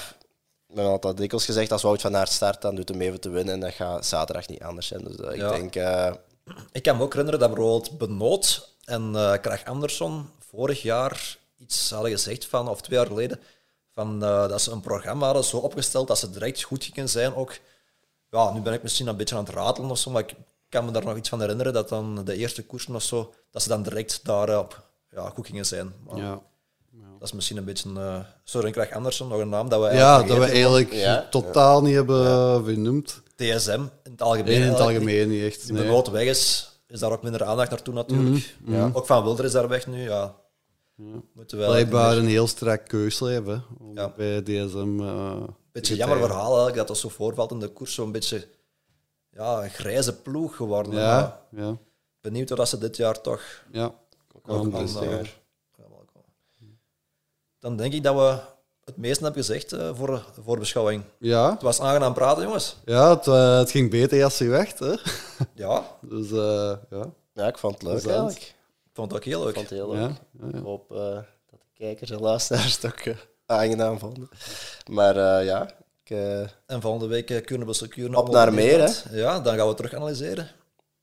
we 0.68 0.74
hebben 0.74 0.92
altijd 0.92 1.18
dikwijls 1.18 1.46
gezegd, 1.46 1.72
als 1.72 1.82
Wout 1.82 2.02
van 2.02 2.16
Aert 2.16 2.32
start, 2.32 2.62
dan 2.62 2.76
doet 2.76 2.90
hem 2.90 3.02
even 3.02 3.20
te 3.20 3.30
winnen. 3.30 3.54
En 3.54 3.60
dat 3.60 3.74
gaat 3.74 4.06
zaterdag 4.06 4.48
niet 4.48 4.62
anders 4.64 4.88
zijn. 4.88 5.04
Dus 5.04 5.16
eh, 5.16 5.30
ik 5.32 5.38
Ja. 5.40 5.50
denk... 5.50 5.76
eh, 5.76 6.14
Ik 6.72 6.84
kan 6.84 6.98
me 6.98 7.04
ook 7.04 7.12
herinneren 7.14 7.40
dat 7.40 7.54
bijvoorbeeld 7.54 7.98
Benoot 7.98 8.76
en 8.86 9.16
eh 9.16 9.34
Krach 9.42 9.66
Andersson 9.66 10.30
vorig 10.50 10.82
jaar 10.82 11.38
iets 11.58 11.90
hadden 11.90 12.12
gezegd 12.12 12.46
van, 12.46 12.68
of 12.70 12.82
twee 12.82 12.98
jaar 12.98 13.08
geleden, 13.08 13.40
van, 13.94 14.24
eh, 14.24 14.48
dat 14.48 14.62
ze 14.62 14.72
een 14.72 14.82
programma 14.82 15.26
hadden 15.26 15.44
zo 15.44 15.58
opgesteld 15.58 16.08
dat 16.08 16.18
ze 16.20 16.30
direct 16.30 16.64
goed 16.64 16.84
gingen 16.84 17.10
zijn. 17.10 17.36
Ook, 17.36 17.58
ja, 18.30 18.52
nu 18.54 18.62
ben 18.62 18.74
ik 18.74 18.84
misschien 18.84 19.08
een 19.08 19.18
beetje 19.18 19.36
aan 19.36 19.44
het 19.46 19.54
ratelen 19.54 19.90
of 19.90 19.98
zo, 19.98 20.12
maar 20.12 20.22
ik 20.22 20.36
kan 20.70 20.86
me 20.86 20.92
daar 20.92 21.06
nog 21.06 21.18
iets 21.18 21.30
van 21.30 21.42
herinneren 21.42 21.74
dat 21.74 21.90
dan 21.90 22.26
de 22.26 22.36
eerste 22.36 22.66
koersen 22.66 22.96
of 22.96 23.04
zo, 23.04 23.34
dat 23.52 23.62
ze 23.62 23.68
dan 23.70 23.84
direct 23.84 24.20
daarop 24.26 24.84
ja, 25.12 25.30
goed 25.30 25.46
gingen 25.48 25.66
zijn. 25.66 25.94
Maar 26.06 26.18
Ja. 26.18 26.42
Dat 27.20 27.28
is 27.28 27.34
misschien 27.34 27.58
een 27.58 27.66
beetje, 27.66 27.90
eh 27.96 28.20
sorry, 28.44 28.72
Krach 28.72 28.92
Andersson, 28.92 29.28
nog 29.28 29.40
een 29.40 29.50
naam 29.50 29.70
dat 29.70 29.80
we 29.80 29.86
ja, 29.86 29.92
eigenlijk 29.92 30.28
dat 30.28 30.38
we 30.38 30.54
eigenlijk 30.54 30.94
Ja. 30.94 31.28
totaal 31.30 31.82
niet 31.82 31.94
hebben 31.94 32.26
eh, 32.26 32.64
vernoemd. 32.64 33.22
TSM 33.36 33.82
in 34.04 34.12
het 34.12 34.22
algemeen. 34.22 34.46
Nee, 34.46 34.62
in 34.62 34.68
het 34.68 34.80
algemeen 34.80 35.30
niet 35.30 35.44
echt. 35.44 35.64
die 35.66 35.74
nee. 35.74 35.84
Benoot 35.84 36.08
weg 36.10 36.26
is, 36.28 36.72
is 36.88 37.00
daar 37.00 37.12
ook 37.12 37.24
minder 37.24 37.44
aandacht 37.44 37.70
naartoe 37.70 37.94
natuurlijk. 37.94 38.56
Mhm, 38.62 38.74
Ja. 38.74 38.90
Ook 38.94 39.06
Van 39.06 39.24
Wilder 39.24 39.46
is 39.46 39.52
daar 39.52 39.68
weg 39.68 39.88
nu. 39.88 40.02
Ja. 40.04 40.36
Moeten 41.34 41.58
we 41.58 41.64
eigenlijk 41.64 41.90
Blijkbaar 41.90 42.18
een 42.18 42.28
heel 42.28 42.48
strak 42.48 42.88
hè, 43.48 43.54
om 43.80 43.94
Ja. 43.96 44.14
bij 44.18 44.42
DSM. 44.44 44.78
eh, 44.78 45.36
meer- 45.36 45.48
beetje 45.72 45.96
jammer 45.96 46.18
verhaal 46.18 46.46
eigenlijk, 46.48 46.76
dat 46.76 46.88
dat 46.88 46.98
zo 46.98 47.10
voorvalt 47.10 47.52
in 47.52 47.60
de 47.60 47.68
koers. 47.68 47.94
Zo'n 47.94 48.12
beetje 48.12 48.48
ja, 49.32 49.64
een 49.64 49.70
grijze 49.70 50.16
ploeg 50.22 50.56
geworden. 50.56 50.94
Ja, 50.94 51.42
ja, 51.52 51.78
benieuwd 52.22 52.52
of 52.52 52.58
dat 52.58 52.70
ze 52.70 52.78
dit 52.78 52.98
jaar 52.98 53.22
toch 53.22 53.42
ja. 53.72 53.94
Kan 54.44 54.74
aan, 54.76 54.82
best, 54.82 54.96
eh, 54.96 55.02
ja. 55.02 55.18
gaan 55.18 55.90
wel 55.90 56.06
komen. 56.14 56.30
Dan 57.60 57.78
denk 57.78 57.94
ik 57.94 58.04
dat 58.04 58.16
we 58.16 58.38
het 58.86 58.98
meeste 58.98 59.24
hebben 59.24 59.44
gezegd 59.44 59.72
eh, 59.72 59.90
voor 59.96 60.08
de 60.36 60.42
voorbeschouwing. 60.44 61.04
Ja, 61.20 61.52
Het 61.52 61.62
was 61.62 61.82
aangenaam 61.82 62.14
praten, 62.14 62.44
jongens. 62.44 62.76
ja 62.86 63.10
het, 63.10 63.28
eh, 63.28 63.58
het 63.58 63.72
ging 63.72 63.90
beter 63.92 64.24
als 64.24 64.38
je 64.38 64.48
weg. 64.48 64.80
Hè? 64.80 64.94
Ja, 65.56 65.84
Dus 66.02 66.32
eh, 66.32 66.74
ja. 66.90 67.06
Ja, 67.34 67.48
ik 67.48 67.58
vond 67.58 67.74
het 67.74 67.84
leuk 67.84 67.92
Plezant. 68.02 68.16
eigenlijk. 68.16 68.56
ik 68.86 68.92
vond 68.94 69.12
het 69.12 69.20
ook 69.20 69.26
heel 69.26 69.40
Ik 69.40 69.46
leuk. 69.46 69.56
vond 69.56 69.70
het 69.70 69.78
heel 69.80 69.90
leuk. 69.92 70.00
Ja, 70.00 70.08
ja, 70.42 70.48
ja. 70.52 70.58
Ik 70.58 70.64
hoop 70.64 70.92
eh, 70.92 70.98
dat 70.98 71.60
de 71.60 71.66
kijkers 71.74 72.10
en 72.12 72.20
luisteraars 72.20 72.76
het 72.82 72.86
ook 72.86 73.00
eh, 73.00 73.16
aangenaam 73.46 74.00
vonden. 74.00 74.30
Maar 74.92 75.16
eh, 75.40 75.46
ja, 75.46 75.64
ik, 76.04 76.10
eh, 76.18 76.40
En 76.66 76.82
volgende 76.82 77.08
week 77.08 77.46
kunnen 77.46 77.68
we 77.68 77.74
zo 77.74 77.86
kunnen 77.90 78.20
Op 78.20 78.30
naar 78.32 78.54
meer, 78.54 79.04
Ja, 79.12 79.40
dan 79.40 79.56
gaan 79.58 79.68
we 79.68 79.74
terug 79.74 79.94
analyseren. 79.94 80.50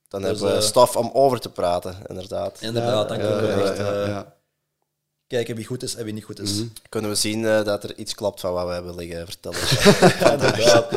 dan 0.09 0.20
Dus, 0.22 0.30
hebben 0.40 0.57
we 0.57 0.62
stof 0.62 0.96
om 0.96 1.11
over 1.12 1.40
te 1.40 1.50
praten, 1.50 1.96
inderdaad. 2.07 2.59
Inderdaad, 2.61 3.09
dan 3.09 3.18
kunnen 3.18 3.57
we 3.57 3.62
echt 3.62 3.76
ja, 3.76 4.07
ja. 4.07 4.34
Kijken 5.27 5.57
wie 5.57 5.64
goed 5.64 5.83
is 5.83 5.95
en 5.95 6.05
wie 6.05 6.12
niet 6.12 6.25
goed 6.25 6.41
is. 6.41 6.62
Kunnen 6.89 7.11
we 7.11 7.16
zien 7.16 7.47
eh, 7.47 7.64
dat 7.64 7.85
er 7.85 7.97
iets 7.97 8.14
klopt 8.14 8.41
van 8.41 8.53
wat 8.53 8.66
we 8.66 8.72
hebben 8.72 8.95
liggen 8.95 9.27
vertellen. 9.27 9.59
Inderdaad. 10.33 10.97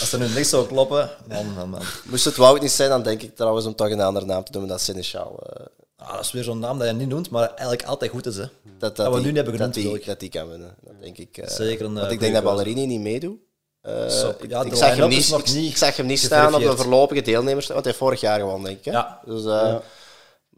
Als 0.00 0.12
er 0.12 0.18
nu 0.18 0.28
niks 0.28 0.48
zou 0.48 0.66
kloppen, 0.66 1.10
man, 1.28 1.52
man, 1.54 1.68
man. 1.70 1.82
Moest 2.04 2.24
het 2.24 2.36
Wout 2.36 2.60
niet 2.60 2.70
zijn, 2.70 2.88
dan 2.88 3.02
denk 3.02 3.22
ik 3.22 3.36
trouwens 3.36 3.66
om 3.66 3.74
toch 3.74 3.90
een 3.90 4.00
andere 4.00 4.26
naam 4.26 4.44
te 4.44 4.52
doen, 4.52 4.66
dat 4.68 4.78
is 4.78 4.84
Seneschal. 4.84 5.38
eh, 5.46 5.66
Ah, 5.96 6.12
dat 6.14 6.24
is 6.24 6.32
weer 6.32 6.44
zo'n 6.44 6.58
naam 6.58 6.78
dat 6.78 6.86
je 6.88 6.92
niet 6.94 7.08
noemt, 7.08 7.30
maar 7.30 7.48
eigenlijk 7.48 7.82
altijd 7.84 8.10
goed 8.10 8.26
is. 8.26 8.36
Hè. 8.36 8.44
dat, 8.78 8.96
Dat 8.96 9.06
we 9.06 9.12
die- 9.12 9.20
nu 9.20 9.26
niet 9.26 9.36
hebben 9.36 9.54
genoemd, 9.54 9.74
dat 9.74 9.82
die, 9.82 9.94
ik. 9.94 10.06
dat 10.06 10.20
die 10.20 10.28
kan 10.28 10.48
winnen. 10.48 10.74
Dat 10.82 10.94
denk 11.00 11.18
ik. 11.18 11.36
eh. 11.38 11.48
Zeker 11.48 11.84
een, 11.86 11.94
Want 11.94 12.10
ik 12.12 12.20
denk 12.20 12.34
dat 12.34 12.42
Ballerini 12.42 12.86
niet 12.86 13.00
meedoet. 13.00 13.38
Eh, 13.80 14.04
ik, 14.38 14.50
ja, 14.50 14.62
ik 14.62 14.74
zag 14.74 15.08
niet, 15.08 15.28
ik, 15.28 15.52
niet 15.54 15.70
ik 15.70 15.76
zag 15.76 15.96
hem 15.96 16.06
niet 16.06 16.18
staan 16.18 16.54
op 16.54 16.60
de 16.60 16.76
voorlopige 16.76 17.22
deelnemers, 17.22 17.66
want 17.66 17.78
hij 17.78 17.88
heeft 17.88 17.98
vorig 18.04 18.20
jaar 18.20 18.38
gewonnen, 18.38 18.64
denk 18.64 18.78
ik. 18.78 18.84
hè? 18.84 18.90
Ja. 18.90 19.20
Dus 19.24 19.44
eh, 19.44 19.74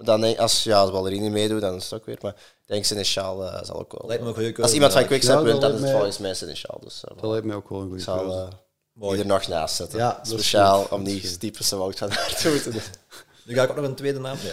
dan 0.06 0.20
denk, 0.20 0.38
als, 0.38 0.64
ja, 0.64 0.78
als 0.80 0.90
Ballerini 0.90 1.30
meedoet, 1.30 1.60
dan 1.60 1.74
is 1.74 1.84
het 1.84 1.92
ook 2.00 2.06
weer. 2.06 2.18
Maar 2.20 2.32
ik 2.32 2.66
denk 2.66 2.84
Seneschal 2.84 3.44
eh, 3.44 3.62
zal 3.62 3.78
ook 3.78 3.92
wel. 3.92 4.08
Lijkt 4.08 4.22
me 4.22 4.28
een 4.28 4.34
goede 4.34 4.48
keuze. 4.52 4.62
als 4.62 4.72
iemand 4.72 4.92
van. 4.92 5.04
Quickstep 5.06 5.40
wint, 5.42 5.60
dan 5.60 5.74
is 5.74 5.80
het 5.80 5.90
volgens 5.90 6.18
mij 6.18 6.34
Seneschal. 6.34 6.80
Dus 6.84 7.04
eh, 7.04 7.16
Dat 7.20 7.30
lijkt 7.30 7.46
mij 7.46 7.56
ook 7.56 7.68
wel 7.68 7.78
een 7.80 7.84
goede 7.84 7.98
ik 7.98 8.04
zal 8.04 8.18
keuze. 8.18 8.48
eh, 9.00 9.18
er 9.18 9.26
nog 9.26 9.48
naast 9.48 9.74
zetten. 9.76 9.98
Ja, 9.98 10.20
Speciaal 10.22 10.86
om 10.90 11.04
die 11.04 11.36
typische 11.38 11.76
Wout 11.76 11.98
van 11.98 12.10
Aert 12.10 12.40
te 12.40 12.48
moeten 12.50 12.72
doen. 12.72 12.82
Nu 13.44 13.54
ga 13.54 13.62
ik 13.62 13.70
ook 13.70 13.76
nog 13.76 13.84
een 13.84 13.94
tweede 13.94 14.18
naam. 14.20 14.36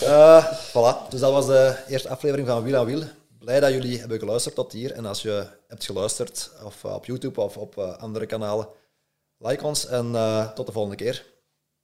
Eh, 0.00 0.46
voilà, 0.68 1.08
dus 1.08 1.20
dat 1.20 1.32
was 1.32 1.46
de 1.46 1.76
eerste 1.88 2.08
aflevering 2.08 2.48
van 2.48 2.62
Wiel 2.62 2.76
aan 2.76 2.84
Wiel. 2.84 3.02
Blij 3.38 3.60
dat 3.60 3.70
jullie 3.72 3.98
hebben 3.98 4.18
geluisterd 4.18 4.54
tot 4.54 4.72
hier. 4.72 4.92
En 4.92 5.06
als 5.06 5.22
je 5.22 5.46
hebt 5.68 5.84
geluisterd, 5.84 6.50
of 6.64 6.84
eh, 6.84 6.94
op 6.94 7.04
YouTube 7.06 7.40
of 7.40 7.56
op 7.56 7.78
eh, 7.78 7.96
andere 7.96 8.26
kanalen, 8.26 8.68
like 9.38 9.64
ons 9.64 9.86
en 9.86 10.14
eh, 10.14 10.50
tot 10.50 10.66
de 10.66 10.72
volgende 10.72 10.96
keer. 10.96 11.24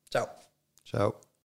Ciao. 0.08 0.28
Ciao. 0.82 1.14